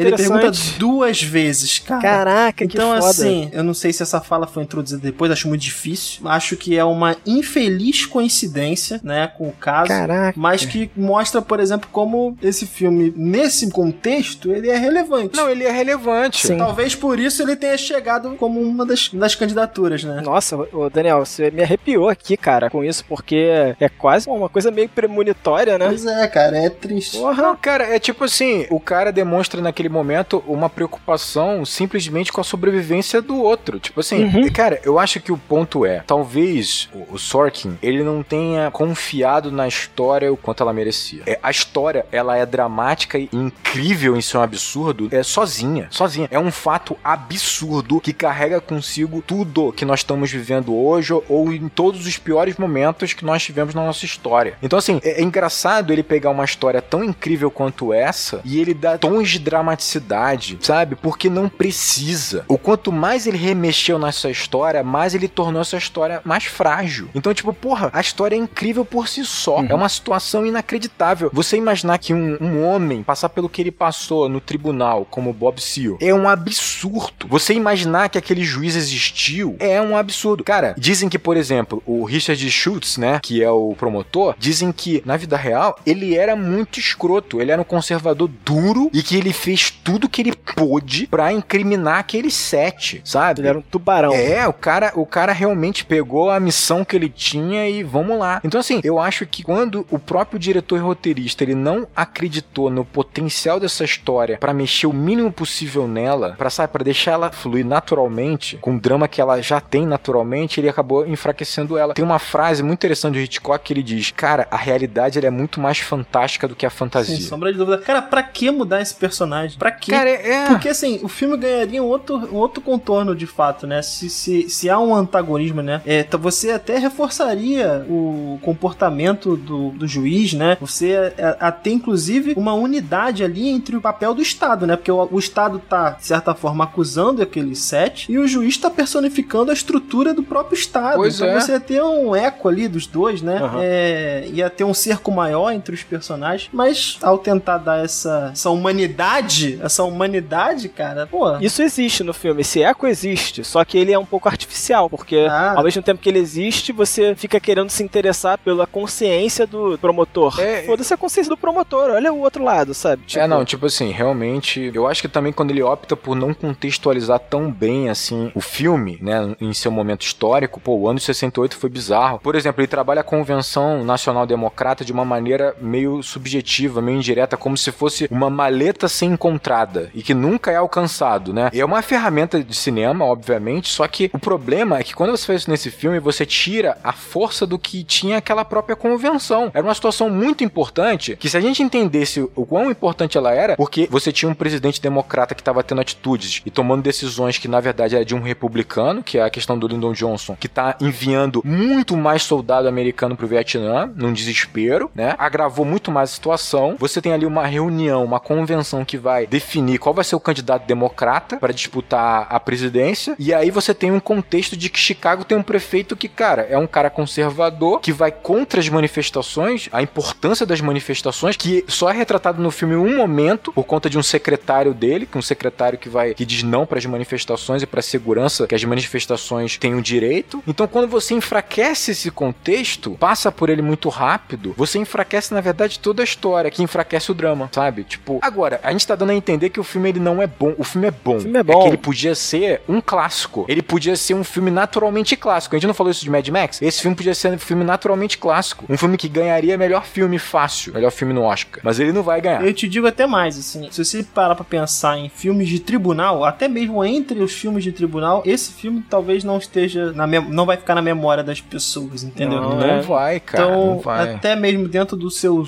ele 0.00 0.16
pergunta 0.16 0.50
duas 0.78 1.22
vezes, 1.22 1.78
cara. 1.78 2.00
Caraca, 2.02 2.66
que 2.66 2.76
Então, 2.76 2.94
foda. 2.94 3.06
assim, 3.10 3.48
eu 3.52 3.62
não 3.64 3.74
sei 3.74 3.92
se 3.92 4.02
essa 4.02 4.20
fala 4.20 4.46
foi 4.46 4.62
introduzida 4.62 5.00
depois, 5.00 5.30
acho 5.30 5.48
muito 5.48 5.60
difícil. 5.62 6.26
Acho 6.28 6.56
que 6.56 6.76
é 6.76 6.84
uma 6.84 7.16
infeliz 7.26 8.06
coincidência, 8.06 9.00
né, 9.02 9.26
com 9.36 9.48
o 9.48 9.52
caso. 9.52 9.88
Caraca. 9.88 10.38
Mas 10.38 10.64
que 10.64 10.90
mostra, 10.96 11.40
por 11.42 11.60
exemplo, 11.60 11.88
como 11.92 12.36
esse 12.42 12.66
filme, 12.66 13.12
nesse 13.16 13.70
contexto, 13.70 14.52
ele 14.52 14.68
é 14.68 14.76
relevante. 14.76 15.36
Não, 15.36 15.48
ele 15.48 15.64
é 15.64 15.70
relevante. 15.72 16.46
Sim. 16.46 16.58
Talvez 16.58 16.94
por 16.94 17.18
isso 17.18 17.42
ele 17.42 17.56
tenha 17.56 17.76
chegado 17.76 18.30
como 18.36 18.60
uma 18.60 18.84
das, 18.84 19.08
das 19.12 19.34
candidaturas, 19.34 20.04
né? 20.04 20.20
Nossa, 20.22 20.56
ô 20.56 20.88
Daniel, 20.90 21.24
você 21.24 21.50
me 21.50 21.62
arrepiou 21.62 22.08
aqui, 22.08 22.36
cara, 22.36 22.70
com 22.70 22.84
isso, 22.84 23.04
porque 23.08 23.74
é 23.80 23.88
quase 23.88 24.28
uma 24.28 24.48
coisa 24.48 24.70
meio 24.70 24.88
premonitória, 24.88 25.78
né? 25.78 25.86
Pois 25.88 26.04
é, 26.06 26.26
cara, 26.28 26.56
é 26.58 26.68
triste. 26.70 27.16
Porra. 27.18 27.37
Não, 27.38 27.56
cara, 27.56 27.84
é 27.84 27.98
tipo 27.98 28.24
assim, 28.24 28.66
o 28.70 28.80
cara 28.80 29.12
demonstra 29.12 29.60
naquele 29.60 29.88
momento 29.88 30.42
uma 30.46 30.68
preocupação 30.68 31.64
simplesmente 31.64 32.32
com 32.32 32.40
a 32.40 32.44
sobrevivência 32.44 33.22
do 33.22 33.40
outro. 33.40 33.78
Tipo 33.78 34.00
assim, 34.00 34.24
Uhum. 34.24 34.50
cara, 34.52 34.80
eu 34.84 34.98
acho 34.98 35.20
que 35.20 35.30
o 35.30 35.38
ponto 35.38 35.86
é, 35.86 36.02
talvez 36.06 36.88
o, 36.92 37.14
o 37.14 37.18
Sorkin, 37.18 37.78
ele 37.82 38.02
não 38.02 38.22
tenha 38.22 38.70
confiado 38.70 39.52
na 39.52 39.68
história 39.68 40.32
o 40.32 40.36
quanto 40.36 40.62
ela 40.62 40.72
merecia. 40.72 41.22
É, 41.26 41.38
a 41.42 41.50
história, 41.50 42.04
ela 42.10 42.36
é 42.36 42.44
dramática 42.44 43.18
e 43.18 43.28
incrível 43.32 44.16
em 44.16 44.20
ser 44.20 44.38
um 44.38 44.42
absurdo, 44.42 45.08
é 45.12 45.22
sozinha, 45.22 45.86
sozinha. 45.90 46.28
É 46.30 46.38
um 46.38 46.50
fato 46.50 46.96
absurdo 47.04 48.00
que 48.00 48.12
carrega 48.12 48.60
consigo 48.60 49.22
tudo 49.24 49.72
que 49.72 49.84
nós 49.84 50.00
estamos 50.00 50.30
vivendo 50.30 50.74
hoje 50.74 51.12
ou 51.28 51.52
em 51.52 51.68
todos 51.68 52.06
os 52.06 52.18
piores 52.18 52.56
momentos 52.56 53.12
que 53.12 53.24
nós 53.24 53.42
tivemos 53.42 53.74
na 53.74 53.84
nossa 53.84 54.04
história. 54.04 54.54
Então, 54.62 54.78
assim, 54.78 55.00
é, 55.04 55.20
é 55.20 55.22
engraçado 55.22 55.92
ele 55.92 56.02
pegar 56.02 56.30
uma 56.30 56.44
história 56.44 56.82
tão 56.82 57.04
incrível 57.04 57.17
quanto 57.50 57.92
essa 57.92 58.40
e 58.44 58.60
ele 58.60 58.74
dar 58.74 58.98
tons 58.98 59.30
de 59.30 59.38
dramaticidade, 59.38 60.58
sabe? 60.60 60.96
Porque 60.96 61.28
não 61.28 61.48
precisa. 61.48 62.44
O 62.48 62.58
quanto 62.58 62.90
mais 62.92 63.26
ele 63.26 63.36
remexeu 63.36 63.98
nessa 63.98 64.30
história, 64.30 64.82
mais 64.82 65.14
ele 65.14 65.28
tornou 65.28 65.60
essa 65.60 65.76
história 65.76 66.20
mais 66.24 66.44
frágil. 66.44 67.08
Então, 67.14 67.34
tipo, 67.34 67.52
porra, 67.52 67.90
a 67.92 68.00
história 68.00 68.34
é 68.36 68.38
incrível 68.38 68.84
por 68.84 69.08
si 69.08 69.24
só. 69.24 69.62
É 69.68 69.74
uma 69.74 69.88
situação 69.88 70.46
inacreditável. 70.46 71.30
Você 71.32 71.56
imaginar 71.56 71.98
que 71.98 72.14
um, 72.14 72.36
um 72.40 72.64
homem 72.64 73.02
passar 73.02 73.28
pelo 73.28 73.48
que 73.48 73.60
ele 73.60 73.70
passou 73.70 74.28
no 74.28 74.40
tribunal, 74.40 75.06
como 75.10 75.32
Bob 75.32 75.60
Seale, 75.60 75.96
é 76.00 76.14
um 76.14 76.28
absurdo. 76.28 77.26
Você 77.28 77.54
imaginar 77.54 78.08
que 78.08 78.18
aquele 78.18 78.44
juiz 78.44 78.76
existiu 78.76 79.56
é 79.58 79.80
um 79.80 79.96
absurdo. 79.96 80.44
Cara, 80.44 80.74
dizem 80.78 81.08
que, 81.08 81.18
por 81.18 81.36
exemplo, 81.36 81.82
o 81.86 82.04
Richard 82.04 82.50
Schultz, 82.50 82.96
né, 82.96 83.20
que 83.22 83.42
é 83.42 83.50
o 83.50 83.74
promotor, 83.78 84.34
dizem 84.38 84.72
que 84.72 85.02
na 85.04 85.16
vida 85.16 85.36
real 85.36 85.78
ele 85.84 86.16
era 86.16 86.36
muito 86.36 86.78
escroto. 86.78 87.07
Ele 87.40 87.50
era 87.50 87.60
um 87.60 87.64
conservador 87.64 88.28
duro 88.44 88.90
e 88.92 89.02
que 89.02 89.16
ele 89.16 89.32
fez 89.32 89.70
tudo 89.70 90.08
que 90.08 90.20
ele 90.20 90.34
pôde 90.54 91.06
pra 91.06 91.32
incriminar 91.32 91.98
aqueles 91.98 92.34
sete, 92.34 93.00
sabe? 93.04 93.40
Ele 93.40 93.48
era 93.48 93.58
um 93.58 93.62
tubarão. 93.62 94.12
É, 94.12 94.46
o 94.46 94.52
cara, 94.52 94.92
o 94.94 95.06
cara 95.06 95.32
realmente 95.32 95.84
pegou 95.84 96.30
a 96.30 96.40
missão 96.40 96.84
que 96.84 96.96
ele 96.96 97.08
tinha 97.08 97.68
e 97.68 97.82
vamos 97.82 98.18
lá. 98.18 98.40
Então 98.44 98.60
assim, 98.60 98.80
eu 98.84 98.98
acho 98.98 99.26
que 99.26 99.42
quando 99.42 99.86
o 99.90 99.98
próprio 99.98 100.38
diretor 100.38 100.76
e 100.76 100.80
roteirista 100.80 101.44
ele 101.44 101.54
não 101.54 101.86
acreditou 101.94 102.70
no 102.70 102.84
potencial 102.84 103.58
dessa 103.58 103.84
história 103.84 104.38
pra 104.38 104.52
mexer 104.52 104.86
o 104.86 104.92
mínimo 104.92 105.32
possível 105.32 105.86
nela, 105.86 106.34
para 106.36 106.50
sabe, 106.50 106.72
para 106.72 106.84
deixar 106.84 107.12
ela 107.12 107.30
fluir 107.30 107.64
naturalmente, 107.64 108.56
com 108.58 108.76
o 108.76 108.80
drama 108.80 109.08
que 109.08 109.20
ela 109.20 109.40
já 109.40 109.60
tem 109.60 109.86
naturalmente, 109.86 110.60
ele 110.60 110.68
acabou 110.68 111.06
enfraquecendo 111.06 111.78
ela. 111.78 111.94
Tem 111.94 112.04
uma 112.04 112.18
frase 112.18 112.62
muito 112.62 112.78
interessante 112.78 113.14
do 113.14 113.20
Hitchcock 113.20 113.64
que 113.64 113.72
ele 113.72 113.82
diz: 113.82 114.10
"Cara, 114.10 114.46
a 114.50 114.56
realidade 114.56 115.18
é 115.18 115.30
muito 115.30 115.60
mais 115.60 115.78
fantástica 115.78 116.46
do 116.46 116.54
que 116.54 116.66
a 116.66 116.70
fantasia". 116.70 116.97
Sem 117.06 117.20
sombra 117.20 117.52
de 117.52 117.58
dúvida. 117.58 117.78
Cara, 117.78 118.02
pra 118.02 118.22
que 118.22 118.50
mudar 118.50 118.80
esse 118.80 118.94
personagem? 118.94 119.58
Pra 119.58 119.70
quê? 119.70 119.92
Cara, 119.92 120.08
é, 120.08 120.30
é- 120.30 120.46
Porque 120.46 120.68
assim, 120.68 121.00
o 121.02 121.08
filme 121.08 121.36
ganharia 121.36 121.82
um 121.82 121.86
outro, 121.86 122.16
um 122.32 122.36
outro 122.36 122.60
contorno 122.60 123.14
de 123.14 123.26
fato, 123.26 123.66
né? 123.66 123.82
Se, 123.82 124.08
se, 124.08 124.48
se 124.48 124.70
há 124.70 124.78
um 124.78 124.94
antagonismo, 124.94 125.62
né? 125.62 125.80
É, 125.86 126.00
então 126.00 126.18
você 126.18 126.50
até 126.50 126.78
reforçaria 126.78 127.84
o 127.88 128.38
comportamento 128.42 129.36
do, 129.36 129.70
do 129.70 129.86
juiz, 129.86 130.32
né? 130.32 130.56
Você 130.60 131.12
até 131.40 131.70
inclusive 131.70 132.34
uma 132.36 132.52
unidade 132.52 133.24
ali 133.24 133.48
entre 133.48 133.76
o 133.76 133.80
papel 133.80 134.14
do 134.14 134.22
Estado, 134.22 134.66
né? 134.66 134.76
Porque 134.76 134.90
o, 134.90 135.08
o 135.10 135.18
Estado 135.18 135.58
tá, 135.58 135.90
de 135.90 136.06
certa 136.06 136.34
forma, 136.34 136.64
acusando 136.64 137.22
aqueles 137.22 137.58
sete 137.58 138.10
e 138.10 138.18
o 138.18 138.26
juiz 138.26 138.56
tá 138.56 138.70
personificando 138.70 139.50
a 139.50 139.54
estrutura 139.54 140.12
do 140.14 140.22
próprio 140.22 140.56
Estado. 140.56 140.96
Pois 140.96 141.16
então 141.16 141.28
é. 141.28 141.40
você 141.40 141.52
ia 141.52 141.60
ter 141.60 141.82
um 141.82 142.14
eco 142.14 142.48
ali 142.48 142.68
dos 142.68 142.86
dois, 142.86 143.22
né? 143.22 143.38
Aham. 143.42 143.58
É, 143.62 144.28
ia 144.32 144.50
ter 144.50 144.64
um 144.64 144.74
cerco 144.74 145.10
maior 145.10 145.50
entre 145.52 145.74
os 145.74 145.82
personagens, 145.82 146.50
mas 146.52 146.87
ao 147.02 147.18
tentar 147.18 147.58
dar 147.58 147.84
essa, 147.84 148.30
essa 148.32 148.50
humanidade, 148.50 149.58
essa 149.62 149.82
humanidade, 149.84 150.68
cara, 150.68 151.06
pô. 151.06 151.36
Isso 151.38 151.62
existe 151.62 152.02
no 152.02 152.12
filme, 152.14 152.40
esse 152.42 152.62
eco 152.62 152.86
existe, 152.86 153.44
só 153.44 153.64
que 153.64 153.76
ele 153.78 153.92
é 153.92 153.98
um 153.98 154.04
pouco 154.04 154.28
artificial, 154.28 154.88
porque 154.88 155.26
Ah. 155.30 155.54
ao 155.56 155.64
mesmo 155.64 155.82
tempo 155.82 156.00
que 156.00 156.08
ele 156.08 156.18
existe, 156.18 156.72
você 156.72 157.14
fica 157.14 157.38
querendo 157.40 157.70
se 157.70 157.82
interessar 157.82 158.38
pela 158.38 158.66
consciência 158.66 159.46
do 159.46 159.78
promotor. 159.78 160.40
É. 160.40 160.62
Foda-se 160.62 160.92
a 160.92 160.96
consciência 160.96 161.30
do 161.30 161.36
promotor, 161.36 161.90
olha 161.90 162.12
o 162.12 162.20
outro 162.20 162.42
lado, 162.44 162.74
sabe? 162.74 163.02
Tipo, 163.06 163.22
É, 163.22 163.26
não, 163.26 163.44
tipo 163.44 163.66
assim, 163.66 163.90
realmente, 163.90 164.70
eu 164.74 164.86
acho 164.86 165.02
que 165.02 165.08
também 165.08 165.32
quando 165.32 165.50
ele 165.50 165.62
opta 165.62 165.96
por 165.96 166.14
não 166.16 166.32
contextualizar 166.34 167.18
tão 167.20 167.50
bem, 167.50 167.88
assim, 167.88 168.30
o 168.34 168.40
filme, 168.40 168.98
né, 169.00 169.34
em 169.40 169.52
seu 169.52 169.70
momento 169.70 170.02
histórico, 170.02 170.60
pô, 170.60 170.74
o 170.76 170.88
ano 170.88 170.98
de 170.98 171.04
68 171.04 171.56
foi 171.56 171.70
bizarro. 171.70 172.18
Por 172.18 172.34
exemplo, 172.34 172.60
ele 172.60 172.68
trabalha 172.68 173.00
a 173.00 173.04
Convenção 173.04 173.84
Nacional 173.84 174.26
Democrata 174.26 174.84
de 174.84 174.92
uma 174.92 175.04
maneira 175.04 175.54
meio 175.60 176.02
subjetiva, 176.02 176.77
meio 176.82 176.98
indireta, 176.98 177.36
como 177.36 177.56
se 177.56 177.70
fosse 177.72 178.08
uma 178.10 178.30
maleta 178.30 178.88
sem 178.88 179.12
encontrada 179.12 179.90
e 179.94 180.02
que 180.02 180.14
nunca 180.14 180.50
é 180.50 180.56
alcançado, 180.56 181.32
né? 181.32 181.50
É 181.52 181.64
uma 181.64 181.82
ferramenta 181.82 182.42
de 182.42 182.54
cinema, 182.54 183.04
obviamente, 183.04 183.68
só 183.68 183.86
que 183.86 184.10
o 184.12 184.18
problema 184.18 184.78
é 184.78 184.82
que 184.82 184.94
quando 184.94 185.10
você 185.10 185.26
faz 185.26 185.42
isso 185.42 185.50
nesse 185.50 185.70
filme, 185.70 185.98
você 185.98 186.24
tira 186.24 186.78
a 186.82 186.92
força 186.92 187.46
do 187.46 187.58
que 187.58 187.84
tinha 187.84 188.18
aquela 188.18 188.44
própria 188.44 188.76
convenção. 188.76 189.50
Era 189.54 189.64
uma 189.64 189.74
situação 189.74 190.10
muito 190.10 190.44
importante 190.44 191.16
que 191.16 191.28
se 191.28 191.36
a 191.36 191.40
gente 191.40 191.62
entendesse 191.62 192.28
o 192.34 192.46
quão 192.46 192.70
importante 192.70 193.16
ela 193.16 193.32
era, 193.32 193.56
porque 193.56 193.88
você 193.90 194.12
tinha 194.12 194.30
um 194.30 194.34
presidente 194.34 194.80
democrata 194.80 195.34
que 195.34 195.40
estava 195.40 195.62
tendo 195.62 195.80
atitudes 195.80 196.42
e 196.44 196.50
tomando 196.50 196.82
decisões 196.82 197.38
que 197.38 197.48
na 197.48 197.60
verdade 197.60 197.96
era 197.96 198.04
de 198.04 198.14
um 198.14 198.20
republicano, 198.20 199.02
que 199.02 199.18
é 199.18 199.22
a 199.22 199.30
questão 199.30 199.58
do 199.58 199.68
Lyndon 199.68 199.92
Johnson, 199.92 200.36
que 200.38 200.48
tá 200.48 200.76
enviando 200.80 201.42
muito 201.44 201.96
mais 201.96 202.22
soldado 202.22 202.68
americano 202.68 203.16
pro 203.16 203.26
Vietnã, 203.26 203.90
num 203.94 204.12
desespero, 204.12 204.90
né? 204.94 205.14
Agravou 205.18 205.64
muito 205.64 205.90
mais 205.90 206.10
a 206.10 206.14
situação. 206.14 206.67
Você 206.78 207.00
tem 207.00 207.12
ali 207.12 207.26
uma 207.26 207.46
reunião, 207.46 208.04
uma 208.04 208.20
convenção 208.20 208.84
que 208.84 208.96
vai 208.96 209.26
definir 209.26 209.78
qual 209.78 209.94
vai 209.94 210.04
ser 210.04 210.16
o 210.16 210.20
candidato 210.20 210.66
democrata 210.66 211.36
para 211.36 211.52
disputar 211.52 212.26
a 212.28 212.40
presidência, 212.40 213.14
e 213.18 213.32
aí 213.32 213.50
você 213.50 213.74
tem 213.74 213.90
um 213.90 214.00
contexto 214.00 214.56
de 214.56 214.68
que 214.68 214.78
Chicago 214.78 215.24
tem 215.24 215.36
um 215.36 215.42
prefeito 215.42 215.96
que, 215.96 216.08
cara, 216.08 216.42
é 216.42 216.58
um 216.58 216.66
cara 216.66 216.90
conservador 216.90 217.80
que 217.80 217.92
vai 217.92 218.10
contra 218.10 218.60
as 218.60 218.68
manifestações, 218.68 219.68
a 219.72 219.82
importância 219.82 220.44
das 220.44 220.60
manifestações, 220.60 221.36
que 221.36 221.64
só 221.68 221.90
é 221.90 221.92
retratado 221.92 222.42
no 222.42 222.50
filme 222.50 222.76
um 222.76 222.96
momento 222.96 223.52
por 223.52 223.64
conta 223.64 223.88
de 223.88 223.98
um 223.98 224.02
secretário 224.02 224.74
dele, 224.74 225.06
que 225.06 225.16
é 225.16 225.18
um 225.18 225.22
secretário 225.22 225.78
que 225.78 225.88
vai 225.88 226.14
que 226.14 226.24
diz 226.24 226.42
não 226.42 226.66
para 226.66 226.78
as 226.78 226.86
manifestações 226.86 227.62
e 227.62 227.66
para 227.66 227.80
a 227.80 227.82
segurança 227.82 228.46
que 228.46 228.54
as 228.54 228.64
manifestações 228.64 229.56
tenham 229.56 229.80
direito. 229.80 230.42
Então, 230.46 230.66
quando 230.66 230.88
você 230.88 231.14
enfraquece 231.14 231.92
esse 231.92 232.10
contexto, 232.10 232.92
passa 232.98 233.30
por 233.30 233.50
ele 233.50 233.62
muito 233.62 233.88
rápido, 233.88 234.54
você 234.56 234.78
enfraquece 234.78 235.32
na 235.34 235.40
verdade 235.40 235.78
toda 235.78 236.02
a 236.02 236.04
história, 236.04 236.50
que 236.58 236.62
enfraquece 236.62 237.10
o 237.10 237.14
drama, 237.14 237.48
sabe? 237.52 237.84
Tipo, 237.84 238.18
agora, 238.20 238.60
a 238.62 238.72
gente 238.72 238.86
tá 238.86 238.94
dando 238.96 239.10
a 239.10 239.14
entender 239.14 239.48
que 239.50 239.60
o 239.60 239.64
filme 239.64 239.88
ele 239.88 240.00
não 240.00 240.20
é 240.20 240.26
bom. 240.26 240.54
O 240.58 240.64
filme 240.64 240.88
é 240.88 240.90
bom. 240.90 241.16
O 241.16 241.20
filme 241.20 241.38
é 241.38 241.42
bom. 241.42 241.62
que 241.62 241.68
ele 241.68 241.76
podia 241.76 242.14
ser 242.14 242.60
um 242.68 242.80
clássico. 242.80 243.44
Ele 243.48 243.62
podia 243.62 243.94
ser 243.96 244.14
um 244.14 244.24
filme 244.24 244.50
naturalmente 244.50 245.16
clássico. 245.16 245.54
A 245.54 245.58
gente 245.58 245.66
não 245.68 245.74
falou 245.74 245.90
isso 245.90 246.02
de 246.04 246.10
Mad 246.10 246.26
Max? 246.28 246.60
Esse 246.60 246.82
filme 246.82 246.96
podia 246.96 247.14
ser 247.14 247.32
um 247.32 247.38
filme 247.38 247.64
naturalmente 247.64 248.18
clássico. 248.18 248.64
Um 248.68 248.76
filme 248.76 248.96
que 248.96 249.08
ganharia 249.08 249.56
melhor 249.56 249.84
filme 249.84 250.18
fácil, 250.18 250.74
melhor 250.74 250.90
filme 250.90 251.14
no 251.14 251.22
Oscar. 251.22 251.60
Mas 251.62 251.78
ele 251.78 251.92
não 251.92 252.02
vai 252.02 252.20
ganhar. 252.20 252.44
Eu 252.44 252.52
te 252.52 252.68
digo 252.68 252.86
até 252.86 253.06
mais, 253.06 253.38
assim, 253.38 253.68
se 253.70 253.84
você 253.84 254.02
parar 254.02 254.34
pra 254.34 254.44
pensar 254.44 254.98
em 254.98 255.08
filmes 255.08 255.48
de 255.48 255.60
tribunal, 255.60 256.24
até 256.24 256.48
mesmo 256.48 256.84
entre 256.84 257.20
os 257.20 257.32
filmes 257.32 257.62
de 257.62 257.70
tribunal, 257.72 258.22
esse 258.26 258.52
filme 258.52 258.82
talvez 258.88 259.22
não 259.22 259.38
esteja 259.38 259.92
na 259.92 260.06
não 260.08 260.44
vai 260.46 260.56
ficar 260.56 260.74
na 260.74 260.82
memória 260.82 261.22
das 261.22 261.40
pessoas, 261.40 262.02
entendeu? 262.02 262.40
Não, 262.40 262.56
Não 262.58 262.66
é. 262.70 262.80
vai, 262.80 263.20
cara. 263.20 263.44
Então, 263.44 263.66
não 263.66 263.78
vai. 263.80 264.14
até 264.14 264.34
mesmo 264.34 264.66
dentro 264.66 264.96
do 264.96 265.10
seu 265.10 265.44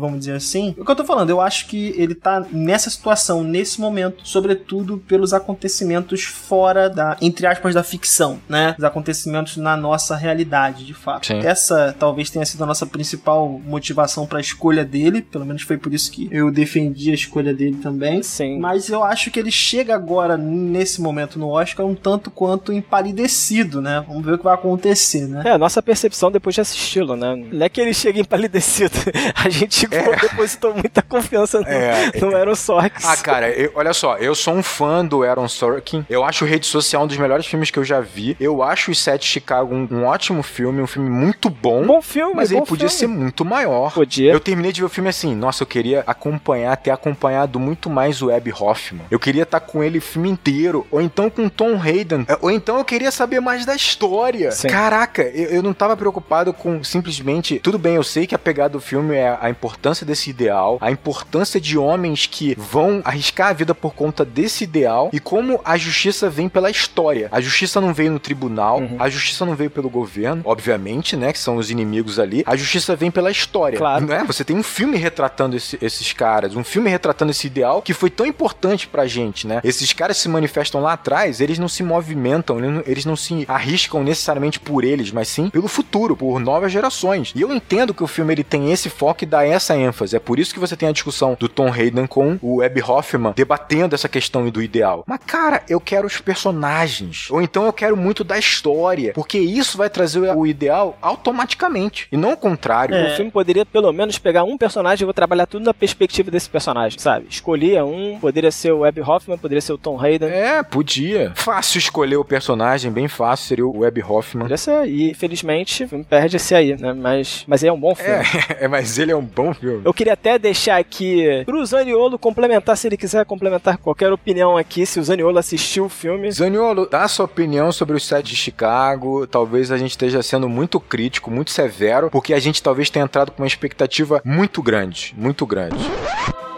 vamos 0.00 0.18
dizer 0.20 0.34
assim. 0.34 0.74
O 0.78 0.84
que 0.84 0.90
eu 0.90 0.96
tô 0.96 1.04
falando, 1.04 1.30
eu 1.30 1.40
acho 1.40 1.66
que 1.66 1.94
ele 1.96 2.14
tá 2.14 2.44
nessa 2.50 2.90
situação, 2.90 3.42
nesse 3.42 3.80
momento, 3.80 4.26
sobretudo 4.26 4.98
pelos 4.98 5.32
acontecimentos 5.32 6.22
fora 6.24 6.88
da, 6.88 7.16
entre 7.20 7.46
aspas, 7.46 7.74
da 7.74 7.82
ficção, 7.82 8.38
né? 8.48 8.74
Os 8.78 8.84
acontecimentos 8.84 9.56
na 9.56 9.76
nossa 9.76 10.16
realidade, 10.16 10.84
de 10.84 10.94
fato. 10.94 11.26
Sim. 11.26 11.38
Essa 11.38 11.94
talvez 11.98 12.30
tenha 12.30 12.44
sido 12.44 12.62
a 12.64 12.66
nossa 12.66 12.86
principal 12.86 13.60
motivação 13.64 14.26
para 14.26 14.38
a 14.38 14.40
escolha 14.40 14.84
dele, 14.84 15.22
pelo 15.22 15.44
menos 15.44 15.62
foi 15.62 15.76
por 15.76 15.92
isso 15.92 16.10
que 16.10 16.28
eu 16.30 16.50
defendi 16.50 17.10
a 17.10 17.14
escolha 17.14 17.52
dele 17.52 17.76
também. 17.82 18.22
Sim. 18.22 18.58
Mas 18.58 18.88
eu 18.88 19.02
acho 19.02 19.30
que 19.30 19.38
ele 19.38 19.50
chega 19.50 19.94
agora, 19.94 20.36
nesse 20.36 21.00
momento 21.00 21.38
no 21.38 21.48
Oscar, 21.48 21.86
um 21.86 21.94
tanto 21.94 22.30
quanto 22.30 22.72
empalidecido, 22.72 23.80
né? 23.80 24.04
Vamos 24.06 24.24
ver 24.24 24.34
o 24.34 24.38
que 24.38 24.44
vai 24.44 24.54
acontecer, 24.54 25.26
né? 25.26 25.42
É, 25.44 25.50
a 25.50 25.58
nossa 25.58 25.82
percepção 25.82 26.30
depois 26.30 26.54
de 26.54 26.60
assisti-lo, 26.60 27.16
né? 27.16 27.34
Não 27.52 27.64
é 27.64 27.68
que 27.68 27.80
ele 27.80 27.94
chega 27.94 28.20
empalidecido. 28.20 28.94
A 29.34 29.48
gente 29.48 29.83
É. 29.90 30.16
depositou 30.16 30.72
muita 30.74 31.02
confiança 31.02 31.60
no, 31.60 31.66
É. 31.68 32.10
no 32.20 32.36
Aaron 32.36 32.54
Sorkin. 32.54 33.04
Ah, 33.06 33.16
cara, 33.16 33.50
eu- 33.50 33.72
olha 33.74 33.92
só, 33.92 34.16
eu 34.18 34.34
sou 34.34 34.54
um 34.54 34.62
fã 34.62 35.04
do 35.04 35.22
Aaron 35.22 35.48
Sorkin. 35.48 36.04
Eu 36.08 36.24
acho 36.24 36.44
Rede 36.44 36.66
Social 36.66 37.04
um 37.04 37.06
dos 37.06 37.16
melhores 37.16 37.46
filmes 37.46 37.70
que 37.70 37.78
eu 37.78 37.84
já 37.84 38.00
vi. 38.00 38.36
Eu 38.40 38.62
acho 38.62 38.90
Os 38.90 38.98
Sete 38.98 39.26
Chicago 39.26 39.74
um, 39.74 39.88
um 39.90 40.04
ótimo 40.04 40.42
filme, 40.42 40.80
um 40.82 40.86
filme 40.86 41.10
muito 41.10 41.48
bom. 41.50 41.84
Bom 41.84 42.02
filme, 42.02 42.34
mas 42.34 42.50
bom 42.50 42.58
ele 42.58 42.66
podia 42.66 42.88
ser 42.88 43.06
filme. 43.06 43.16
muito 43.16 43.44
maior. 43.44 43.92
Podia. 43.92 44.32
Eu 44.32 44.40
terminei 44.40 44.72
de 44.72 44.80
ver 44.80 44.86
o 44.86 44.88
filme 44.90 45.08
assim, 45.10 45.34
nossa, 45.34 45.62
eu 45.62 45.66
queria 45.66 46.02
acompanhar, 46.06 46.76
ter 46.76 46.90
acompanhado 46.90 47.58
muito 47.60 47.88
mais 47.90 48.22
o 48.22 48.30
Abby 48.30 48.52
Hoffman. 48.52 49.04
Eu 49.10 49.18
queria 49.18 49.42
estar 49.42 49.60
com 49.60 49.82
ele 49.82 49.98
o 49.98 50.02
filme 50.02 50.28
inteiro, 50.30 50.86
ou 50.90 51.00
então 51.00 51.28
com 51.30 51.48
Tom 51.48 51.80
Hayden, 51.80 52.26
ou 52.40 52.50
então 52.50 52.78
eu 52.78 52.84
queria 52.84 53.10
saber 53.10 53.40
mais 53.40 53.64
da 53.66 53.74
história. 53.74 54.50
Sim. 54.52 54.68
Caraca, 54.68 55.22
eu, 55.22 55.50
eu 55.50 55.62
não 55.62 55.72
tava 55.72 55.96
preocupado 55.96 56.52
com 56.52 56.82
simplesmente, 56.84 57.58
tudo 57.58 57.78
bem, 57.78 57.94
eu 57.96 58.02
sei 58.04 58.26
que 58.26 58.34
a 58.34 58.38
pegada 58.38 58.70
do 58.70 58.80
filme 58.80 59.14
é 59.14 59.36
a 59.40 59.50
importância 59.50 59.63
desse 60.04 60.30
ideal, 60.30 60.78
a 60.80 60.90
importância 60.90 61.60
de 61.60 61.76
homens 61.78 62.26
que 62.26 62.54
vão 62.58 63.00
arriscar 63.04 63.48
a 63.48 63.52
vida 63.52 63.74
por 63.74 63.94
conta 63.94 64.24
desse 64.24 64.64
ideal 64.64 65.10
e 65.12 65.20
como 65.20 65.60
a 65.64 65.76
justiça 65.76 66.28
vem 66.28 66.48
pela 66.48 66.70
história. 66.70 67.28
A 67.32 67.40
justiça 67.40 67.80
não 67.80 67.92
veio 67.94 68.12
no 68.12 68.18
tribunal, 68.18 68.78
Uhum. 68.80 68.96
a 68.98 69.08
justiça 69.08 69.44
não 69.44 69.54
veio 69.54 69.70
pelo 69.70 69.88
governo, 69.88 70.42
obviamente, 70.44 71.16
né, 71.16 71.32
que 71.32 71.38
são 71.38 71.56
os 71.56 71.70
inimigos 71.70 72.18
ali. 72.18 72.42
A 72.46 72.56
justiça 72.56 72.94
vem 72.96 73.10
pela 73.10 73.30
história, 73.30 73.78
Claro. 73.78 74.06
né? 74.06 74.24
Você 74.26 74.44
tem 74.44 74.56
um 74.56 74.62
filme 74.62 74.96
retratando 74.96 75.56
esse- 75.56 75.78
esses 75.80 76.12
caras, 76.12 76.54
um 76.56 76.64
filme 76.64 76.90
retratando 76.90 77.30
esse 77.30 77.46
ideal 77.46 77.80
que 77.82 77.92
foi 77.94 78.10
tão 78.10 78.26
importante 78.26 78.86
pra 78.86 79.06
gente, 79.06 79.46
né? 79.46 79.60
Esses 79.64 79.92
caras 79.92 80.16
se 80.16 80.28
manifestam 80.28 80.80
lá 80.80 80.92
atrás, 80.94 81.40
eles 81.40 81.58
não 81.58 81.68
se 81.68 81.82
movimentam, 81.82 82.58
eles 82.58 82.70
não- 82.70 82.82
eles 82.86 83.04
não 83.04 83.16
se 83.16 83.44
arriscam 83.48 84.02
necessariamente 84.02 84.58
por 84.60 84.84
eles, 84.84 85.10
mas 85.10 85.28
sim 85.28 85.50
pelo 85.50 85.68
futuro, 85.68 86.16
por 86.16 86.38
novas 86.40 86.72
gerações. 86.72 87.32
E 87.34 87.40
eu 87.42 87.52
entendo 87.54 87.94
que 87.94 88.02
o 88.02 88.06
filme 88.06 88.32
ele 88.34 88.44
tem 88.44 88.72
esse 88.72 88.88
foco 88.88 89.24
e 89.24 89.26
dá 89.26 89.46
essa 89.54 89.76
ênfase. 89.76 90.16
É 90.16 90.20
por 90.20 90.38
isso 90.38 90.52
que 90.52 90.60
você 90.60 90.76
tem 90.76 90.88
a 90.88 90.92
discussão 90.92 91.36
do 91.38 91.48
Tom 91.48 91.72
Hayden 91.72 92.06
com 92.06 92.38
o 92.42 92.62
Abby 92.62 92.82
Hoffman 92.82 93.32
debatendo 93.34 93.94
essa 93.94 94.08
questão 94.08 94.48
do 94.48 94.62
ideal. 94.62 95.04
Mas 95.06 95.20
cara, 95.26 95.62
eu 95.68 95.80
quero 95.80 96.06
os 96.06 96.20
personagens, 96.20 97.28
ou 97.30 97.40
então 97.40 97.64
eu 97.64 97.72
quero 97.72 97.96
muito 97.96 98.24
da 98.24 98.38
história, 98.38 99.12
porque 99.14 99.38
isso 99.38 99.76
vai 99.78 99.88
trazer 99.88 100.20
o 100.34 100.46
ideal 100.46 100.96
automaticamente 101.00 102.08
e 102.10 102.16
não 102.16 102.32
o 102.32 102.36
contrário. 102.36 102.94
É. 102.94 103.12
O 103.12 103.16
filme 103.16 103.30
poderia 103.30 103.64
pelo 103.64 103.92
menos 103.92 104.18
pegar 104.18 104.44
um 104.44 104.56
personagem 104.56 105.04
e 105.04 105.06
vou 105.06 105.14
trabalhar 105.14 105.46
tudo 105.46 105.64
na 105.64 105.74
perspectiva 105.74 106.30
desse 106.30 106.48
personagem, 106.48 106.98
sabe? 106.98 107.26
Escolhia 107.28 107.84
um, 107.84 108.18
poderia 108.20 108.50
ser 108.50 108.72
o 108.72 108.84
Abby 108.84 109.00
Hoffman, 109.00 109.38
poderia 109.38 109.60
ser 109.60 109.72
o 109.72 109.78
Tom 109.78 110.00
Hayden. 110.00 110.28
É, 110.28 110.62
podia. 110.62 111.32
Fácil 111.34 111.78
escolher 111.78 112.16
o 112.16 112.24
personagem, 112.24 112.90
bem 112.90 113.08
fácil, 113.08 113.46
seria 113.46 113.66
o 113.66 113.78
Webb 113.78 114.02
Hoffman. 114.02 114.56
Ser, 114.56 114.86
e 114.86 115.10
infelizmente 115.10 115.84
o 115.84 115.88
filme 115.88 116.04
perde 116.04 116.36
esse 116.36 116.54
aí, 116.54 116.76
né? 116.76 116.92
Mas, 116.92 117.44
mas 117.46 117.64
é 117.64 117.72
um 117.72 117.78
bom 117.78 117.94
filme. 117.94 118.24
É, 118.60 118.66
mas 118.68 118.98
ele 118.98 119.12
é 119.12 119.16
um 119.16 119.24
bom 119.24 119.43
filme. 119.52 119.82
Eu 119.84 119.92
queria 119.92 120.14
até 120.14 120.38
deixar 120.38 120.78
aqui 120.78 121.42
pro 121.44 121.64
Zaniolo 121.66 122.18
complementar, 122.18 122.76
se 122.76 122.86
ele 122.86 122.96
quiser 122.96 123.24
complementar 123.26 123.76
qualquer 123.78 124.12
opinião 124.12 124.56
aqui, 124.56 124.86
se 124.86 124.98
o 124.98 125.04
Zaniolo 125.04 125.38
assistiu 125.38 125.86
o 125.86 125.88
filme. 125.88 126.30
Zaniolo, 126.30 126.88
dá 126.88 127.06
sua 127.08 127.24
opinião 127.24 127.72
sobre 127.72 127.96
o 127.96 128.00
set 128.00 128.24
de 128.24 128.36
Chicago. 128.36 129.26
Talvez 129.26 129.70
a 129.70 129.76
gente 129.76 129.90
esteja 129.90 130.22
sendo 130.22 130.48
muito 130.48 130.78
crítico, 130.80 131.30
muito 131.30 131.50
severo, 131.50 132.10
porque 132.10 132.32
a 132.32 132.38
gente 132.38 132.62
talvez 132.62 132.88
tenha 132.88 133.04
entrado 133.04 133.32
com 133.32 133.42
uma 133.42 133.48
expectativa 133.48 134.22
muito 134.24 134.62
grande, 134.62 135.14
muito 135.16 135.44
grande. 135.44 135.84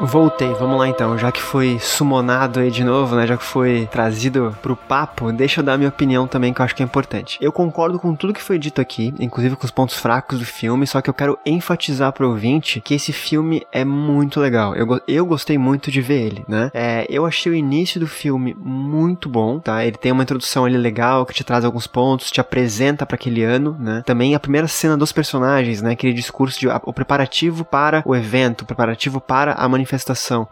Voltei, 0.00 0.52
vamos 0.54 0.78
lá 0.78 0.88
então. 0.88 1.16
Já 1.16 1.32
que 1.32 1.40
foi 1.40 1.78
sumonado 1.80 2.60
aí 2.60 2.70
de 2.70 2.84
novo, 2.84 3.16
né? 3.16 3.26
Já 3.26 3.36
que 3.36 3.44
foi 3.44 3.88
trazido 3.90 4.54
pro 4.60 4.76
papo, 4.76 5.32
deixa 5.32 5.60
eu 5.60 5.64
dar 5.64 5.78
minha 5.78 5.88
opinião 5.88 6.26
também, 6.26 6.52
que 6.52 6.60
eu 6.60 6.64
acho 6.64 6.74
que 6.74 6.82
é 6.82 6.84
importante. 6.84 7.38
Eu 7.40 7.50
concordo 7.50 7.98
com 7.98 8.14
tudo 8.14 8.34
que 8.34 8.42
foi 8.42 8.58
dito 8.58 8.80
aqui, 8.80 9.14
inclusive 9.18 9.56
com 9.56 9.64
os 9.64 9.70
pontos 9.70 9.96
fracos 9.96 10.38
do 10.38 10.44
filme, 10.44 10.86
só 10.86 11.00
que 11.00 11.08
eu 11.08 11.14
quero 11.14 11.38
enfatizar 11.46 12.12
pro 12.12 12.28
ouvinte 12.28 12.80
que 12.80 12.94
esse 12.94 13.12
filme 13.12 13.66
é 13.72 13.84
muito 13.84 14.38
legal. 14.38 14.74
Eu, 14.76 15.00
eu 15.08 15.24
gostei 15.24 15.56
muito 15.56 15.90
de 15.90 16.02
ver 16.02 16.26
ele, 16.26 16.44
né? 16.46 16.70
É, 16.74 17.06
eu 17.08 17.24
achei 17.24 17.50
o 17.50 17.54
início 17.54 17.98
do 17.98 18.06
filme 18.06 18.54
muito 18.58 19.30
bom, 19.30 19.58
tá? 19.58 19.84
Ele 19.84 19.96
tem 19.96 20.12
uma 20.12 20.22
introdução 20.22 20.66
ali 20.66 20.76
legal 20.76 21.24
que 21.24 21.32
te 21.32 21.42
traz 21.42 21.64
alguns 21.64 21.86
pontos, 21.86 22.30
te 22.30 22.40
apresenta 22.40 23.06
pra 23.06 23.14
aquele 23.14 23.42
ano, 23.42 23.74
né? 23.80 24.02
Também 24.04 24.34
a 24.34 24.40
primeira 24.40 24.68
cena 24.68 24.96
dos 24.96 25.10
personagens, 25.10 25.80
né? 25.80 25.92
Aquele 25.92 26.12
discurso 26.12 26.60
de 26.60 26.68
o 26.68 26.92
preparativo 26.92 27.64
para 27.64 28.02
o 28.04 28.14
evento, 28.14 28.62
o 28.62 28.66
preparativo 28.66 29.20
para 29.20 29.54
a 29.54 29.66
manifestação. 29.66 29.85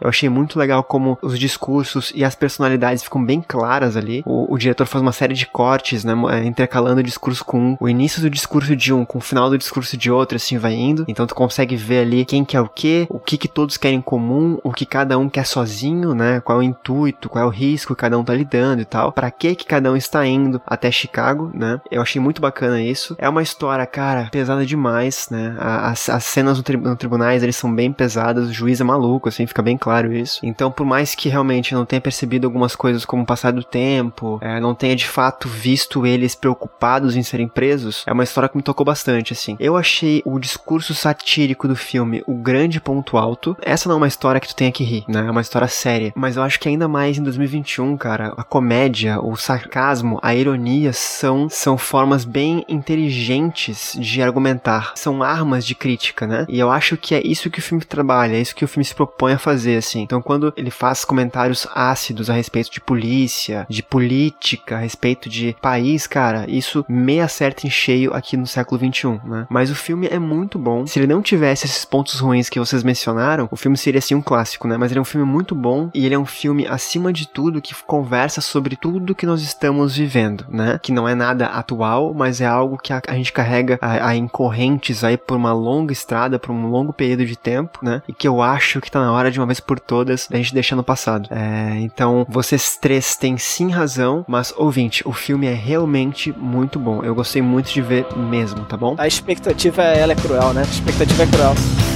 Eu 0.01 0.09
achei 0.09 0.29
muito 0.29 0.57
legal 0.57 0.83
como 0.83 1.17
os 1.21 1.37
discursos 1.37 2.11
e 2.15 2.23
as 2.23 2.35
personalidades 2.35 3.03
ficam 3.03 3.23
bem 3.23 3.41
claras 3.41 3.97
ali. 3.97 4.23
O, 4.25 4.53
o 4.53 4.57
diretor 4.57 4.85
faz 4.85 5.01
uma 5.01 5.11
série 5.11 5.33
de 5.33 5.45
cortes, 5.45 6.03
né? 6.03 6.13
é, 6.31 6.45
Intercalando 6.45 6.99
o 6.99 7.03
discurso 7.03 7.43
com 7.43 7.59
um, 7.59 7.77
o 7.79 7.89
início 7.89 8.21
do 8.21 8.29
discurso 8.29 8.75
de 8.75 8.93
um 8.93 9.05
com 9.05 9.17
o 9.17 9.21
final 9.21 9.49
do 9.49 9.57
discurso 9.57 9.97
de 9.97 10.11
outro, 10.11 10.35
assim 10.35 10.57
vai 10.57 10.73
indo. 10.73 11.05
Então 11.07 11.27
tu 11.27 11.35
consegue 11.35 11.75
ver 11.75 11.99
ali 11.99 12.25
quem 12.25 12.43
quer 12.43 12.61
o 12.61 12.69
quê, 12.69 13.07
o 13.09 13.19
que 13.19 13.37
que 13.37 13.47
todos 13.47 13.77
querem 13.77 13.99
em 13.99 14.01
comum, 14.01 14.59
o 14.63 14.71
que 14.71 14.85
cada 14.85 15.17
um 15.17 15.29
quer 15.29 15.45
sozinho, 15.45 16.13
né? 16.13 16.39
Qual 16.39 16.59
é 16.59 16.61
o 16.61 16.63
intuito, 16.63 17.29
qual 17.29 17.43
é 17.43 17.47
o 17.47 17.51
risco 17.51 17.95
que 17.95 18.01
cada 18.01 18.17
um 18.17 18.23
tá 18.23 18.33
lidando 18.33 18.81
e 18.81 18.85
tal. 18.85 19.11
Pra 19.11 19.31
que 19.31 19.55
que 19.55 19.65
cada 19.65 19.91
um 19.91 19.95
está 19.95 20.25
indo 20.25 20.61
até 20.65 20.91
Chicago, 20.91 21.51
né? 21.53 21.79
Eu 21.89 22.01
achei 22.01 22.21
muito 22.21 22.41
bacana 22.41 22.81
isso. 22.81 23.15
É 23.17 23.27
uma 23.29 23.41
história, 23.41 23.85
cara, 23.85 24.29
pesada 24.31 24.65
demais, 24.65 25.27
né? 25.29 25.55
As, 25.59 26.09
as 26.09 26.23
cenas 26.23 26.57
no, 26.57 26.63
tri 26.63 26.77
no 26.77 26.95
tribunais, 26.95 27.43
eles 27.43 27.55
são 27.55 27.73
bem 27.73 27.91
pesadas, 27.91 28.49
o 28.49 28.53
juiz 28.53 28.81
é 28.81 28.83
maluco, 28.83 29.24
assim, 29.29 29.45
fica 29.45 29.61
bem 29.61 29.77
claro 29.77 30.13
isso. 30.13 30.39
Então, 30.43 30.71
por 30.71 30.85
mais 30.85 31.15
que 31.15 31.29
realmente 31.29 31.73
não 31.73 31.85
tenha 31.85 32.01
percebido 32.01 32.45
algumas 32.45 32.75
coisas 32.75 33.05
como 33.05 33.23
o 33.23 33.25
passar 33.25 33.51
do 33.51 33.63
tempo, 33.63 34.39
é, 34.41 34.59
não 34.59 34.75
tenha 34.75 34.95
de 34.95 35.07
fato 35.07 35.47
visto 35.47 36.05
eles 36.05 36.35
preocupados 36.35 37.15
em 37.15 37.23
serem 37.23 37.47
presos, 37.47 38.03
é 38.05 38.13
uma 38.13 38.23
história 38.23 38.49
que 38.49 38.57
me 38.57 38.63
tocou 38.63 38.85
bastante, 38.85 39.33
assim. 39.33 39.55
Eu 39.59 39.75
achei 39.75 40.21
o 40.25 40.39
discurso 40.39 40.93
satírico 40.93 41.67
do 41.67 41.75
filme 41.75 42.23
o 42.27 42.35
grande 42.35 42.79
ponto 42.79 43.17
alto. 43.17 43.55
Essa 43.61 43.89
não 43.89 43.95
é 43.95 43.97
uma 43.97 44.07
história 44.07 44.39
que 44.39 44.47
tu 44.47 44.55
tenha 44.55 44.71
que 44.71 44.83
rir, 44.83 45.03
né? 45.07 45.25
É 45.27 45.31
uma 45.31 45.41
história 45.41 45.67
séria. 45.67 46.13
Mas 46.15 46.35
eu 46.35 46.43
acho 46.43 46.59
que 46.59 46.69
ainda 46.69 46.87
mais 46.87 47.17
em 47.17 47.23
2021, 47.23 47.97
cara, 47.97 48.33
a 48.37 48.43
comédia, 48.43 49.19
o 49.19 49.35
sarcasmo, 49.35 50.19
a 50.21 50.35
ironia 50.35 50.93
são, 50.93 51.49
são 51.49 51.77
formas 51.77 52.25
bem 52.25 52.65
inteligentes 52.67 53.97
de 53.99 54.21
argumentar. 54.21 54.93
São 54.95 55.23
armas 55.23 55.65
de 55.65 55.75
crítica, 55.75 56.27
né? 56.27 56.45
E 56.47 56.59
eu 56.59 56.71
acho 56.71 56.97
que 56.97 57.15
é 57.15 57.25
isso 57.25 57.49
que 57.49 57.59
o 57.59 57.61
filme 57.61 57.83
trabalha, 57.83 58.35
é 58.35 58.41
isso 58.41 58.55
que 58.55 58.65
o 58.65 58.67
filme 58.67 58.85
se 58.85 58.95
propõe 58.95 59.14
a 59.33 59.37
fazer, 59.37 59.77
assim. 59.77 60.01
Então, 60.01 60.21
quando 60.21 60.53
ele 60.55 60.71
faz 60.71 61.05
comentários 61.05 61.67
ácidos 61.73 62.29
a 62.29 62.33
respeito 62.33 62.71
de 62.71 62.81
polícia, 62.81 63.65
de 63.69 63.81
política, 63.81 64.75
a 64.75 64.79
respeito 64.79 65.29
de 65.29 65.55
país, 65.61 66.07
cara, 66.07 66.45
isso 66.49 66.85
me 66.87 67.19
acerta 67.19 67.65
em 67.65 67.69
cheio 67.69 68.13
aqui 68.13 68.37
no 68.37 68.47
século 68.47 68.79
XXI, 68.79 69.19
né? 69.23 69.47
Mas 69.49 69.69
o 69.69 69.75
filme 69.75 70.07
é 70.07 70.19
muito 70.19 70.59
bom. 70.59 70.85
Se 70.85 70.99
ele 70.99 71.07
não 71.07 71.21
tivesse 71.21 71.65
esses 71.65 71.85
pontos 71.85 72.19
ruins 72.19 72.49
que 72.49 72.59
vocês 72.59 72.83
mencionaram, 72.83 73.47
o 73.51 73.55
filme 73.55 73.77
seria 73.77 73.99
assim 73.99 74.15
um 74.15 74.21
clássico, 74.21 74.67
né? 74.67 74.77
Mas 74.77 74.91
ele 74.91 74.99
é 74.99 75.01
um 75.01 75.05
filme 75.05 75.25
muito 75.25 75.55
bom 75.55 75.89
e 75.93 76.05
ele 76.05 76.15
é 76.15 76.19
um 76.19 76.25
filme, 76.25 76.67
acima 76.67 77.13
de 77.13 77.27
tudo, 77.27 77.61
que 77.61 77.73
conversa 77.85 78.41
sobre 78.41 78.75
tudo 78.75 79.15
que 79.15 79.25
nós 79.25 79.41
estamos 79.41 79.95
vivendo, 79.95 80.45
né? 80.49 80.79
Que 80.81 80.91
não 80.91 81.07
é 81.07 81.15
nada 81.15 81.45
atual, 81.47 82.13
mas 82.13 82.41
é 82.41 82.45
algo 82.45 82.77
que 82.77 82.91
a, 82.91 83.01
a 83.07 83.13
gente 83.13 83.31
carrega 83.31 83.77
a, 83.81 84.09
a 84.09 84.15
em 84.15 84.27
correntes 84.27 85.03
aí 85.03 85.17
por 85.17 85.37
uma 85.37 85.53
longa 85.53 85.93
estrada, 85.93 86.39
por 86.39 86.51
um 86.51 86.67
longo 86.69 86.93
período 86.93 87.25
de 87.25 87.37
tempo, 87.37 87.79
né? 87.81 88.01
E 88.07 88.13
que 88.13 88.27
eu 88.27 88.41
acho 88.41 88.81
que 88.81 88.91
tá 88.91 89.04
na 89.05 89.11
hora 89.11 89.29
de 89.29 89.39
uma 89.39 89.45
vez 89.45 89.59
por 89.59 89.79
todas 89.79 90.27
da 90.27 90.37
gente 90.37 90.53
deixar 90.53 90.75
no 90.75 90.83
passado. 90.83 91.29
É, 91.31 91.79
então, 91.79 92.25
vocês 92.27 92.77
três 92.77 93.15
têm 93.15 93.37
sim 93.37 93.69
razão, 93.69 94.25
mas 94.27 94.53
ouvinte, 94.57 95.07
o 95.07 95.13
filme 95.13 95.45
é 95.45 95.53
realmente 95.53 96.33
muito 96.35 96.79
bom. 96.79 97.03
Eu 97.03 97.13
gostei 97.13 97.41
muito 97.41 97.71
de 97.71 97.81
ver 97.81 98.07
mesmo, 98.15 98.65
tá 98.65 98.75
bom? 98.75 98.95
A 98.97 99.07
expectativa, 99.07 99.83
ela 99.83 100.13
é 100.13 100.15
cruel, 100.15 100.53
né? 100.53 100.61
A 100.61 100.71
expectativa 100.71 101.23
é 101.23 101.27
cruel. 101.27 101.94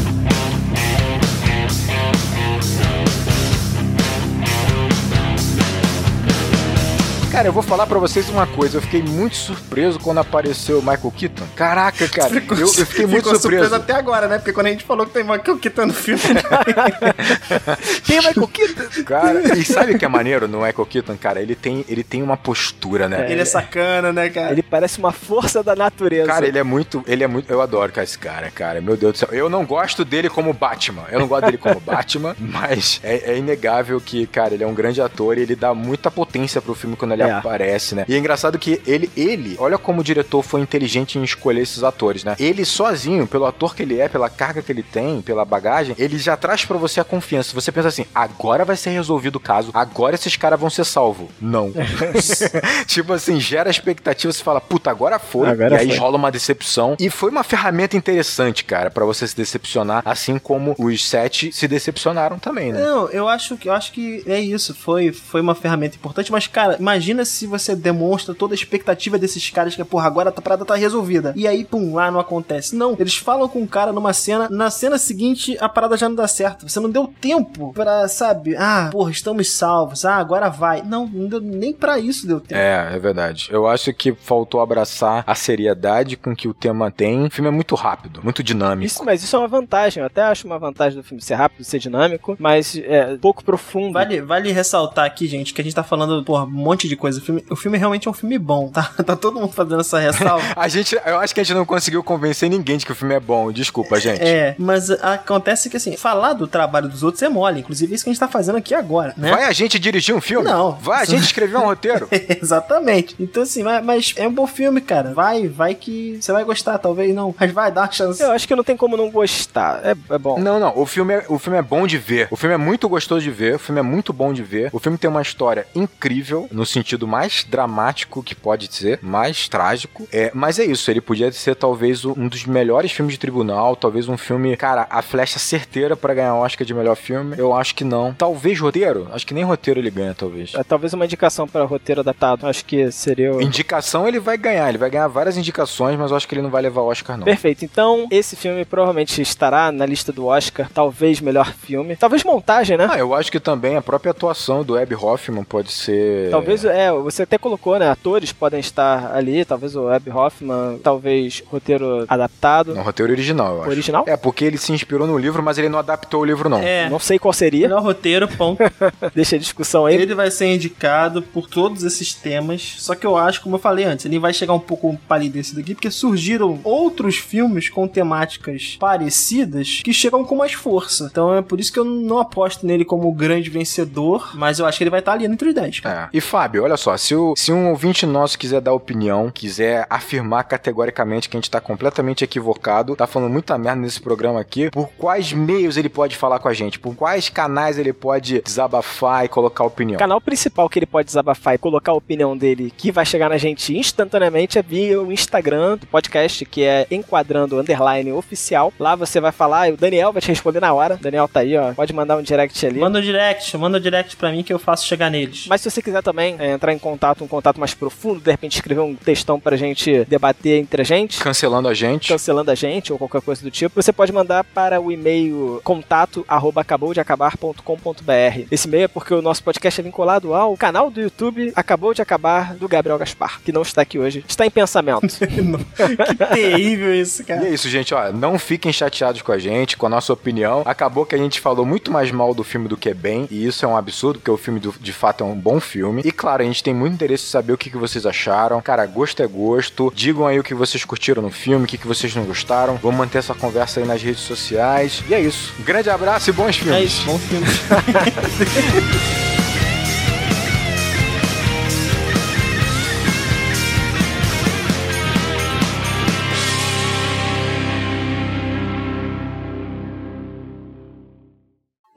Cara, 7.39 7.47
eu 7.47 7.53
vou 7.53 7.63
falar 7.63 7.87
pra 7.87 7.97
vocês 7.97 8.27
uma 8.27 8.45
coisa. 8.45 8.79
Eu 8.79 8.81
fiquei 8.81 9.01
muito 9.01 9.37
surpreso 9.37 9.97
quando 9.97 10.17
apareceu 10.17 10.79
o 10.79 10.81
Michael 10.81 11.13
Keaton. 11.17 11.45
Caraca, 11.55 12.05
cara. 12.09 12.29
Ficou- 12.29 12.57
eu, 12.57 12.67
eu 12.67 12.85
fiquei 12.85 13.05
muito 13.05 13.23
ficou 13.23 13.39
surpreso. 13.39 13.73
até 13.73 13.93
agora, 13.93 14.27
né? 14.27 14.39
Porque 14.39 14.51
quando 14.51 14.65
a 14.65 14.71
gente 14.71 14.83
falou 14.83 15.05
que 15.05 15.13
tem 15.13 15.23
Michael 15.23 15.57
Keaton 15.57 15.85
no 15.85 15.93
filme, 15.93 16.19
Tem 18.05 18.17
Michael 18.17 18.47
Keaton? 18.49 19.03
Cara, 19.05 19.57
e 19.57 19.63
sabe 19.63 19.93
o 19.93 19.97
que 19.97 20.03
é 20.03 20.07
maneiro 20.09 20.49
no 20.49 20.57
Michael 20.57 20.85
Keaton, 20.85 21.15
cara? 21.15 21.41
Ele 21.41 21.55
tem, 21.55 21.85
ele 21.87 22.03
tem 22.03 22.21
uma 22.21 22.35
postura, 22.35 23.07
né? 23.07 23.31
ele 23.31 23.39
é 23.39 23.45
sacana, 23.45 24.11
né, 24.11 24.29
cara? 24.29 24.51
Ele 24.51 24.61
parece 24.61 24.99
uma 24.99 25.13
força 25.13 25.63
da 25.63 25.77
natureza. 25.77 26.27
Cara, 26.27 26.45
ele 26.45 26.59
é 26.59 26.63
muito. 26.63 27.01
Ele 27.07 27.23
é 27.23 27.27
muito. 27.27 27.49
Eu 27.49 27.61
adoro 27.61 27.89
esse 28.01 28.19
cara, 28.19 28.51
cara. 28.51 28.81
Meu 28.81 28.97
Deus 28.97 29.13
do 29.13 29.17
céu. 29.17 29.29
Eu 29.31 29.49
não 29.49 29.65
gosto 29.65 30.03
dele 30.03 30.29
como 30.29 30.51
Batman. 30.51 31.05
Eu 31.09 31.21
não 31.21 31.27
gosto 31.27 31.45
dele 31.45 31.57
como 31.57 31.79
Batman, 31.79 32.35
mas 32.37 32.99
é, 33.01 33.31
é 33.31 33.37
inegável 33.37 34.01
que, 34.01 34.27
cara, 34.27 34.53
ele 34.53 34.65
é 34.65 34.67
um 34.67 34.73
grande 34.73 35.01
ator 35.01 35.37
e 35.37 35.41
ele 35.43 35.55
dá 35.55 35.73
muita 35.73 36.11
potência 36.11 36.61
pro 36.61 36.75
filme 36.75 36.97
quando 36.97 37.13
ele 37.13 37.23
É. 37.23 37.28
aparece, 37.37 37.95
né? 37.95 38.05
E 38.07 38.15
é 38.15 38.17
engraçado 38.17 38.57
que 38.57 38.81
ele, 38.85 39.09
ele, 39.15 39.55
olha 39.59 39.77
como 39.77 40.01
o 40.01 40.03
diretor 40.03 40.41
foi 40.41 40.61
inteligente 40.61 41.17
em 41.17 41.23
escolher 41.23 41.61
esses 41.61 41.83
atores, 41.83 42.23
né? 42.23 42.35
Ele 42.39 42.65
sozinho, 42.65 43.27
pelo 43.27 43.45
ator 43.45 43.75
que 43.75 43.83
ele 43.83 43.99
é, 43.99 44.07
pela 44.07 44.29
carga 44.29 44.61
que 44.61 44.71
ele 44.71 44.83
tem, 44.83 45.21
pela 45.21 45.45
bagagem, 45.45 45.95
ele 45.97 46.17
já 46.17 46.35
traz 46.35 46.65
pra 46.65 46.77
você 46.77 46.99
a 46.99 47.03
confiança. 47.03 47.53
Você 47.53 47.71
pensa 47.71 47.87
assim, 47.87 48.05
agora 48.13 48.65
vai 48.65 48.75
ser 48.75 48.91
resolvido 48.91 49.37
o 49.37 49.39
caso, 49.39 49.71
agora 49.73 50.15
esses 50.15 50.35
caras 50.35 50.59
vão 50.59 50.69
ser 50.69 50.85
salvos. 50.85 51.29
Não. 51.39 51.71
tipo 52.87 53.13
assim, 53.13 53.39
gera 53.39 53.69
expectativa, 53.69 54.31
você 54.31 54.43
fala, 54.43 54.61
puta, 54.61 54.89
agora 54.89 55.19
foi. 55.19 55.49
Agora 55.49 55.75
e 55.75 55.79
aí 55.79 55.87
foi. 55.89 55.97
rola 55.97 56.17
uma 56.17 56.31
decepção. 56.31 56.95
E 56.99 57.09
foi 57.09 57.29
uma 57.31 57.43
ferramenta 57.43 57.97
interessante, 57.97 58.63
cara, 58.63 58.89
pra 58.89 59.05
você 59.05 59.27
se 59.27 59.35
decepcionar, 59.35 60.01
assim 60.05 60.37
como 60.37 60.75
os 60.77 61.07
sete 61.07 61.51
se 61.51 61.67
decepcionaram 61.67 62.39
também, 62.39 62.71
né? 62.71 62.79
Não, 62.79 63.09
eu 63.09 63.27
acho 63.27 63.57
que 63.57 63.69
eu 63.69 63.73
acho 63.73 63.91
que 63.91 64.23
é 64.25 64.39
isso. 64.39 64.73
Foi, 64.73 65.11
foi 65.11 65.41
uma 65.41 65.55
ferramenta 65.55 65.95
importante, 65.95 66.31
mas, 66.31 66.47
cara, 66.47 66.77
imagina 66.79 67.18
se 67.25 67.45
você 67.45 67.75
demonstra 67.75 68.33
toda 68.33 68.53
a 68.53 68.55
expectativa 68.55 69.17
desses 69.17 69.49
caras 69.49 69.75
que, 69.75 69.83
porra, 69.83 70.07
agora 70.07 70.29
a 70.29 70.41
parada 70.41 70.65
tá 70.65 70.75
resolvida. 70.75 71.33
E 71.35 71.47
aí, 71.47 71.65
pum, 71.65 71.95
lá 71.95 72.11
não 72.11 72.19
acontece. 72.19 72.75
Não, 72.75 72.95
eles 72.99 73.17
falam 73.17 73.47
com 73.47 73.63
o 73.63 73.67
cara 73.67 73.91
numa 73.91 74.13
cena, 74.13 74.47
na 74.49 74.69
cena 74.69 74.97
seguinte 74.97 75.57
a 75.59 75.69
parada 75.69 75.97
já 75.97 76.07
não 76.07 76.15
dá 76.15 76.27
certo. 76.27 76.67
Você 76.67 76.79
não 76.79 76.89
deu 76.89 77.11
tempo 77.19 77.73
pra, 77.73 78.07
sabe, 78.07 78.55
ah, 78.55 78.89
porra, 78.91 79.11
estamos 79.11 79.51
salvos, 79.51 80.05
ah, 80.05 80.15
agora 80.15 80.49
vai. 80.49 80.81
Não, 80.81 81.07
não 81.07 81.27
deu, 81.27 81.41
nem 81.41 81.73
pra 81.73 81.99
isso 81.99 82.27
deu 82.27 82.39
tempo. 82.39 82.59
É, 82.59 82.95
é 82.95 82.99
verdade. 82.99 83.49
Eu 83.51 83.67
acho 83.67 83.93
que 83.93 84.13
faltou 84.13 84.61
abraçar 84.61 85.23
a 85.25 85.35
seriedade 85.35 86.15
com 86.15 86.35
que 86.35 86.47
o 86.47 86.53
tema 86.53 86.91
tem. 86.91 87.25
O 87.25 87.31
filme 87.31 87.49
é 87.49 87.51
muito 87.51 87.75
rápido, 87.75 88.21
muito 88.23 88.43
dinâmico. 88.43 88.85
Isso, 88.85 89.03
mas 89.03 89.23
isso 89.23 89.35
é 89.35 89.39
uma 89.39 89.47
vantagem. 89.47 90.01
Eu 90.01 90.07
até 90.07 90.21
acho 90.23 90.45
uma 90.45 90.59
vantagem 90.59 90.97
do 90.97 91.03
filme 91.03 91.21
ser 91.21 91.35
rápido, 91.35 91.63
ser 91.63 91.79
dinâmico, 91.79 92.35
mas 92.39 92.75
é 92.75 93.17
pouco 93.17 93.43
profundo. 93.43 93.93
Vale, 93.93 94.21
vale 94.21 94.51
ressaltar 94.51 95.05
aqui, 95.05 95.27
gente, 95.27 95.53
que 95.53 95.61
a 95.61 95.63
gente 95.63 95.75
tá 95.75 95.83
falando, 95.83 96.23
porra, 96.23 96.43
um 96.43 96.49
monte 96.49 96.87
de 96.87 96.95
coisa. 96.99 97.19
O 97.19 97.23
filme, 97.23 97.45
o 97.49 97.55
filme 97.55 97.77
realmente 97.77 98.07
é 98.07 98.11
um 98.11 98.13
filme 98.13 98.37
bom, 98.37 98.69
tá? 98.69 98.91
Tá 99.09 99.15
todo 99.15 99.39
mundo 99.39 99.51
fazendo 99.51 99.79
essa 99.81 99.97
ressalva. 99.97 100.45
A 100.55 100.67
gente, 100.67 100.95
eu 101.03 101.17
acho 101.19 101.33
que 101.33 101.39
a 101.39 101.43
gente 101.43 101.55
não 101.55 101.65
conseguiu 101.65 102.03
convencer 102.03 102.47
ninguém 102.47 102.77
de 102.77 102.85
que 102.85 102.91
o 102.91 102.95
filme 102.95 103.15
é 103.15 103.19
bom. 103.19 103.51
Desculpa, 103.51 103.99
gente. 103.99 104.21
É, 104.21 104.55
mas 104.59 104.91
acontece 104.91 105.69
que 105.69 105.77
assim, 105.77 105.97
falar 105.97 106.33
do 106.33 106.45
trabalho 106.47 106.87
dos 106.87 107.01
outros 107.01 107.23
é 107.23 107.29
mole. 107.29 107.61
Inclusive, 107.61 107.91
é 107.91 107.95
isso 107.95 108.03
que 108.03 108.09
a 108.09 108.13
gente 108.13 108.19
tá 108.19 108.27
fazendo 108.27 108.57
aqui 108.57 108.75
agora, 108.75 109.13
né? 109.17 109.31
Vai 109.31 109.45
a 109.45 109.51
gente 109.51 109.79
dirigir 109.79 110.13
um 110.13 110.21
filme? 110.21 110.45
Não. 110.45 110.73
Vai 110.73 111.01
a 111.01 111.05
gente 111.05 111.23
escrever 111.25 111.57
um 111.57 111.65
roteiro? 111.65 112.07
Exatamente. 112.41 113.15
Então, 113.19 113.43
assim, 113.43 113.63
mas, 113.63 113.83
mas 113.83 114.13
é 114.17 114.27
um 114.27 114.33
bom 114.33 114.45
filme, 114.45 114.81
cara. 114.81 115.13
Vai, 115.13 115.47
vai 115.47 115.73
que 115.73 116.19
você 116.21 116.31
vai 116.31 116.43
gostar, 116.43 116.77
talvez 116.77 117.13
não. 117.15 117.33
Mas 117.39 117.51
vai, 117.51 117.71
dá 117.71 117.81
uma 117.81 117.91
chance. 117.91 118.21
Eu 118.21 118.31
acho 118.31 118.47
que 118.47 118.55
não 118.55 118.63
tem 118.63 118.77
como 118.77 118.97
não 118.97 119.09
gostar. 119.09 119.81
É, 119.83 119.95
é 120.13 120.17
bom. 120.17 120.39
Não, 120.39 120.59
não. 120.59 120.77
O 120.77 120.85
filme, 120.85 121.13
é, 121.13 121.25
o 121.29 121.39
filme 121.39 121.57
é 121.57 121.61
bom 121.61 121.87
de 121.87 121.97
ver. 121.97 122.27
O 122.31 122.35
filme 122.35 122.55
é 122.55 122.57
muito 122.57 122.87
gostoso 122.89 123.21
de 123.21 123.31
ver. 123.31 123.55
O 123.55 123.59
filme 123.59 123.79
é 123.79 123.83
muito 123.83 124.11
bom 124.11 124.33
de 124.33 124.43
ver. 124.43 124.69
O 124.73 124.79
filme 124.79 124.97
tem 124.97 125.09
uma 125.09 125.21
história 125.21 125.65
incrível, 125.75 126.47
no 126.51 126.65
sentido 126.65 126.88
mais 126.97 127.45
dramático 127.47 128.23
que 128.23 128.35
pode 128.35 128.73
ser, 128.73 128.99
mais 129.01 129.47
trágico. 129.47 130.07
É, 130.11 130.31
mas 130.33 130.59
é 130.59 130.65
isso. 130.65 130.89
Ele 130.89 131.01
podia 131.01 131.31
ser 131.31 131.55
talvez 131.55 132.05
um 132.05 132.27
dos 132.27 132.45
melhores 132.45 132.91
filmes 132.91 133.13
de 133.13 133.19
tribunal. 133.19 133.75
Talvez 133.75 134.07
um 134.07 134.17
filme, 134.17 134.55
cara, 134.55 134.87
a 134.89 135.01
flecha 135.01 135.39
certeira 135.39 135.95
pra 135.95 136.13
ganhar 136.13 136.35
o 136.35 136.39
Oscar 136.39 136.65
de 136.65 136.73
melhor 136.73 136.95
filme. 136.95 137.35
Eu 137.37 137.53
acho 137.53 137.75
que 137.75 137.83
não. 137.83 138.13
Talvez 138.13 138.59
roteiro. 138.59 139.07
Acho 139.11 139.25
que 139.25 139.33
nem 139.33 139.43
roteiro 139.43 139.79
ele 139.79 139.89
ganha, 139.89 140.13
talvez. 140.13 140.53
É, 140.55 140.63
Talvez 140.63 140.93
uma 140.93 141.05
indicação 141.05 141.47
para 141.47 141.63
roteiro 141.65 142.01
adaptado. 142.01 142.45
Acho 142.47 142.63
que 142.63 142.91
seria 142.91 143.33
o... 143.33 143.41
Indicação 143.41 144.07
ele 144.07 144.19
vai 144.19 144.37
ganhar. 144.37 144.69
Ele 144.69 144.77
vai 144.77 144.89
ganhar 144.89 145.07
várias 145.07 145.37
indicações, 145.37 145.97
mas 145.97 146.11
eu 146.11 146.17
acho 146.17 146.27
que 146.27 146.35
ele 146.35 146.41
não 146.41 146.49
vai 146.49 146.61
levar 146.61 146.81
o 146.81 146.87
Oscar, 146.87 147.17
não. 147.17 147.25
Perfeito. 147.25 147.65
Então, 147.65 148.07
esse 148.11 148.35
filme 148.35 148.63
provavelmente 148.65 149.21
estará 149.21 149.71
na 149.71 149.85
lista 149.85 150.11
do 150.11 150.27
Oscar. 150.27 150.69
Talvez 150.73 151.19
melhor 151.19 151.53
filme. 151.53 151.95
Talvez 151.95 152.23
montagem, 152.23 152.77
né? 152.77 152.87
Ah, 152.89 152.97
eu 152.97 153.13
acho 153.13 153.31
que 153.31 153.39
também 153.39 153.75
a 153.75 153.81
própria 153.81 154.11
atuação 154.11 154.63
do 154.63 154.77
Abby 154.77 154.95
Hoffman 154.95 155.43
pode 155.43 155.71
ser. 155.71 156.29
Talvez, 156.29 156.63
é, 156.63 156.78
você 156.91 157.23
até 157.23 157.37
colocou, 157.37 157.77
né? 157.77 157.89
Atores 157.89 158.31
podem 158.31 158.59
estar 158.59 159.15
ali, 159.15 159.43
talvez 159.45 159.75
o 159.75 159.83
Web 159.83 160.09
Hoffman, 160.09 160.79
talvez 160.83 161.43
roteiro 161.47 162.05
adaptado. 162.07 162.75
No 162.75 162.81
roteiro 162.81 163.11
original, 163.11 163.55
eu 163.55 163.61
acho. 163.61 163.71
Original? 163.71 164.03
É, 164.07 164.17
porque 164.17 164.45
ele 164.45 164.57
se 164.57 164.71
inspirou 164.71 165.07
no 165.07 165.17
livro, 165.17 165.41
mas 165.41 165.57
ele 165.57 165.69
não 165.69 165.79
adaptou 165.79 166.21
o 166.21 166.25
livro, 166.25 166.49
não. 166.49 166.59
É. 166.59 166.89
Não 166.89 166.99
sei 166.99 167.19
qual 167.19 167.33
seria, 167.33 167.67
Melhor 167.67 167.83
roteiro, 167.83 168.27
ponto. 168.27 168.61
deixa 169.13 169.35
a 169.35 169.39
discussão 169.39 169.85
aí. 169.85 169.95
Ele 169.95 170.15
vai 170.15 170.31
ser 170.31 170.47
indicado 170.47 171.21
por 171.21 171.47
todos 171.47 171.83
esses 171.83 172.13
temas. 172.13 172.75
Só 172.77 172.95
que 172.95 173.05
eu 173.05 173.17
acho, 173.17 173.41
como 173.41 173.55
eu 173.55 173.59
falei 173.59 173.85
antes, 173.85 174.05
ele 174.05 174.19
vai 174.19 174.33
chegar 174.33 174.53
um 174.53 174.59
pouco 174.59 174.97
palidecido 175.07 175.59
aqui, 175.59 175.73
porque 175.73 175.91
surgiram 175.91 176.59
outros 176.63 177.17
filmes 177.17 177.69
com 177.69 177.87
temáticas 177.87 178.77
parecidas 178.79 179.81
que 179.83 179.93
chegam 179.93 180.23
com 180.23 180.35
mais 180.35 180.53
força. 180.53 181.07
Então 181.11 181.35
é 181.35 181.41
por 181.41 181.59
isso 181.59 181.71
que 181.71 181.79
eu 181.79 181.85
não 181.85 182.19
aposto 182.19 182.65
nele 182.65 182.85
como 182.85 183.07
o 183.07 183.13
grande 183.13 183.49
vencedor, 183.49 184.31
mas 184.35 184.59
eu 184.59 184.65
acho 184.65 184.77
que 184.77 184.83
ele 184.83 184.91
vai 184.91 184.99
estar 184.99 185.13
ali 185.13 185.25
entre 185.25 185.49
os 185.49 185.55
10, 185.55 185.79
cara. 185.79 186.09
É. 186.11 186.17
E 186.17 186.21
Fábio, 186.21 186.63
olha 186.69 186.77
só, 186.77 186.95
se, 186.97 187.15
o- 187.15 187.33
se 187.35 187.51
um 187.51 187.69
ouvinte 187.69 188.05
nosso 188.05 188.37
quiser 188.37 188.61
dar 188.61 188.73
opinião, 188.73 189.31
quiser 189.33 189.85
afirmar 189.89 190.43
categoricamente 190.43 191.27
que 191.27 191.35
a 191.35 191.39
gente 191.39 191.49
tá 191.49 191.59
completamente 191.59 192.23
equivocado, 192.23 192.95
tá 192.95 193.07
falando 193.07 193.31
muita 193.31 193.57
merda 193.57 193.81
nesse 193.81 193.99
programa 194.01 194.39
aqui, 194.39 194.69
por 194.69 194.89
quais 194.97 195.33
meios 195.33 195.77
ele 195.77 195.89
pode 195.89 196.15
falar 196.15 196.39
com 196.39 196.47
a 196.47 196.53
gente? 196.53 196.79
Por 196.79 196.95
quais 196.95 197.29
canais 197.29 197.77
ele 197.77 197.91
pode 197.93 198.41
desabafar 198.41 199.25
e 199.25 199.27
colocar 199.27 199.63
opinião? 199.63 199.95
O 199.97 199.99
canal 199.99 200.21
principal 200.21 200.69
que 200.69 200.79
ele 200.79 200.85
pode 200.85 201.07
desabafar 201.07 201.55
e 201.55 201.57
colocar 201.57 201.91
a 201.91 201.95
opinião 201.95 202.37
dele, 202.37 202.71
que 202.75 202.91
vai 202.91 203.05
chegar 203.05 203.29
na 203.29 203.37
gente 203.37 203.75
instantaneamente, 203.75 204.57
é 204.57 204.61
via 204.61 205.01
o 205.01 205.11
Instagram 205.11 205.77
do 205.77 205.87
podcast, 205.87 206.45
que 206.45 206.63
é 206.63 206.85
Enquadrando 206.91 207.59
Underline 207.59 208.11
Oficial. 208.11 208.71
Lá 208.79 208.95
você 208.95 209.19
vai 209.19 209.31
falar 209.31 209.69
e 209.69 209.73
o 209.73 209.77
Daniel 209.77 210.13
vai 210.13 210.21
te 210.21 210.27
responder 210.29 210.59
na 210.59 210.73
hora. 210.73 210.95
O 210.95 210.97
Daniel 210.99 211.27
tá 211.27 211.39
aí, 211.41 211.57
ó. 211.57 211.73
Pode 211.73 211.93
mandar 211.93 212.17
um 212.17 212.21
direct 212.21 212.65
ali. 212.65 212.79
Manda 212.79 212.99
um 212.99 213.01
direct, 213.01 213.57
manda 213.57 213.77
um 213.77 213.81
direct 213.81 214.15
pra 214.15 214.31
mim 214.31 214.43
que 214.43 214.53
eu 214.53 214.59
faço 214.59 214.85
chegar 214.85 215.09
neles. 215.09 215.47
Mas 215.49 215.61
se 215.61 215.69
você 215.71 215.81
quiser 215.81 216.03
também 216.03 216.35
é, 216.39 216.57
entrar 216.59 216.73
em 216.73 216.77
contato, 216.79 217.23
um 217.23 217.27
contato 217.27 217.57
mais 217.59 217.73
profundo, 217.73 218.19
de 218.19 218.29
repente 218.29 218.55
escrever 218.55 218.81
um 218.81 218.93
textão 218.95 219.39
pra 219.39 219.55
gente 219.55 220.03
debater 220.05 220.59
entre 220.59 220.81
a 220.81 220.85
gente, 220.85 221.19
Cancelando 221.19 221.67
a 221.69 221.73
gente. 221.73 222.09
cancelando 222.09 222.51
a 222.51 222.55
gente 222.55 222.91
ou 222.91 222.99
qualquer 222.99 223.21
coisa 223.21 223.41
do 223.41 223.49
tipo, 223.49 223.81
você 223.81 223.93
pode 223.93 224.11
mandar 224.11 224.43
para 224.43 224.79
o 224.81 224.91
e-mail 224.91 225.61
contato 225.63 226.25
arroba 226.27 226.61
acaboudeacabar.com.br. 226.61 228.45
Esse 228.51 228.67
e-mail 228.67 228.83
é 228.83 228.87
porque 228.87 229.13
o 229.13 229.21
nosso 229.21 229.43
podcast 229.43 229.79
é 229.79 229.83
vinculado 229.83 230.33
ao 230.33 230.55
canal 230.57 230.89
do 230.89 231.01
YouTube 231.01 231.51
Acabou 231.55 231.93
de 231.93 232.01
Acabar 232.01 232.53
do 232.55 232.67
Gabriel 232.67 232.97
Gaspar, 232.97 233.39
que 233.43 233.51
não 233.51 233.61
está 233.61 233.81
aqui 233.81 233.97
hoje, 233.97 234.23
está 234.27 234.45
em 234.45 234.49
pensamento. 234.51 235.07
que 235.17 236.15
terrível 236.33 236.93
isso, 236.93 237.21
E 237.21 237.25
cara. 237.25 237.47
é 237.47 237.49
isso, 237.53 237.69
gente, 237.69 237.93
ó, 237.93 238.11
não 238.11 238.37
fiquem 238.37 238.71
chateados 238.73 239.21
com 239.21 239.31
a 239.31 239.37
gente, 239.39 239.77
com 239.77 239.85
a 239.85 239.89
nossa 239.89 240.11
opinião. 240.13 240.63
Acabou 240.65 241.05
que 241.05 241.15
a 241.15 241.17
gente 241.17 241.39
falou 241.39 241.65
muito 241.65 241.91
mais 241.91 242.11
mal 242.11 242.33
do 242.33 242.43
filme 242.43 242.67
do 242.67 242.75
que 242.77 242.93
bem, 242.93 243.27
e 243.31 243.45
isso 243.45 243.63
é 243.65 243.67
um 243.67 243.77
absurdo, 243.77 244.19
porque 244.19 244.31
o 244.31 244.37
filme 244.37 244.59
do- 244.59 244.73
de 244.79 244.91
fato 244.93 245.23
é 245.23 245.27
um 245.27 245.35
bom 245.35 245.59
filme. 245.59 246.01
E 246.05 246.11
claro, 246.11 246.41
a 246.41 246.45
gente 246.49 246.63
tem 246.63 246.73
muito 246.73 246.93
interesse 246.93 247.25
em 247.25 247.29
saber 247.29 247.53
o 247.53 247.57
que, 247.57 247.69
que 247.69 247.77
vocês 247.77 248.05
acharam. 248.05 248.61
Cara, 248.61 248.85
gosto 248.85 249.21
é 249.23 249.27
gosto. 249.27 249.91
Digam 249.95 250.27
aí 250.27 250.39
o 250.39 250.43
que 250.43 250.53
vocês 250.53 250.83
curtiram 250.83 251.21
no 251.21 251.31
filme, 251.31 251.65
o 251.65 251.67
que, 251.67 251.77
que 251.77 251.87
vocês 251.87 252.15
não 252.15 252.25
gostaram. 252.25 252.75
Vamos 252.75 252.97
manter 252.97 253.19
essa 253.19 253.33
conversa 253.33 253.79
aí 253.79 253.85
nas 253.85 254.01
redes 254.01 254.21
sociais. 254.21 255.03
E 255.07 255.13
é 255.13 255.21
isso. 255.21 255.53
Um 255.59 255.63
grande 255.63 255.89
abraço 255.89 256.29
e 256.29 256.33
bons 256.33 256.57
filmes. 256.57 256.75
É 256.75 256.83
isso, 256.83 257.05
bom 257.05 257.17
filme. 257.17 257.45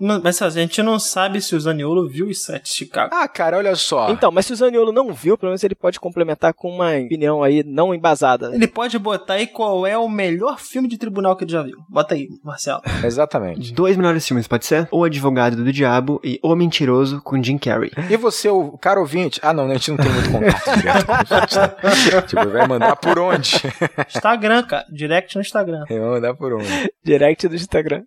Não, 0.03 0.21
Mas 0.21 0.43
a 0.43 0.51
gente 0.51 0.83
não 0.83 0.99
sabe 0.99 1.41
se 1.41 1.55
o 1.55 1.61
Zaniolo 1.61 2.09
viu 2.09 2.27
os 2.27 2.43
sete 2.43 2.65
de 2.65 2.77
Chicago. 2.77 3.15
Ah, 3.15 3.29
cara, 3.29 3.57
olha 3.57 3.77
só. 3.77 4.11
Então, 4.11 4.33
mas 4.33 4.47
se 4.47 4.53
o 4.53 4.57
Zaniolo 4.57 4.91
não 4.91 5.13
viu, 5.13 5.39
pelo 5.39 5.51
menos 5.51 5.63
ele 5.63 5.77
pode 5.77 6.01
complementar 6.01 6.53
com 6.53 6.69
uma 6.69 6.91
opinião 6.97 7.41
aí 7.41 7.63
não 7.63 7.95
embasada. 7.95 8.51
Ele 8.53 8.67
pode 8.67 8.99
botar 8.99 9.35
aí 9.35 9.47
qual 9.47 9.87
é 9.87 9.97
o 9.97 10.09
melhor 10.09 10.59
filme 10.59 10.89
de 10.89 10.99
tribunal 10.99 11.37
que 11.37 11.45
ele 11.45 11.53
já 11.53 11.63
viu. 11.63 11.79
Bota 11.89 12.17
aí, 12.17 12.29
Marcelo. 12.43 12.83
Exatamente. 13.05 13.73
Dois 13.73 13.97
melhores 13.97 14.27
filmes, 14.27 14.49
pode 14.49 14.67
ser? 14.67 14.89
O 14.91 15.05
Advogado 15.05 15.55
do 15.55 15.73
Diabo 15.73 16.21
e 16.25 16.41
O 16.43 16.53
Mentiroso 16.57 17.23
com 17.23 17.41
Jim 17.41 17.57
Carrey. 17.57 17.93
E 18.11 18.17
você, 18.17 18.49
o 18.49 18.77
cara 18.79 18.99
ouvinte? 18.99 19.39
Ah, 19.41 19.53
não, 19.53 19.71
a 19.71 19.75
gente 19.75 19.93
não 19.93 19.99
tem 19.99 20.11
muito 20.11 20.33
contato 20.33 20.79
direto 20.81 21.07
com 21.07 21.13
né? 21.13 22.23
Tipo, 22.27 22.49
vai 22.49 22.67
mandar 22.67 22.97
por 22.97 23.19
onde? 23.21 23.63
Instagram, 24.09 24.65
cara. 24.65 24.85
Direct 24.91 25.37
no 25.37 25.43
Instagram. 25.43 25.85
Vai 25.89 26.01
mandar 26.01 26.35
por 26.35 26.53
onde? 26.55 26.93
Direct 27.05 27.47
do 27.47 27.55
Instagram. 27.55 28.03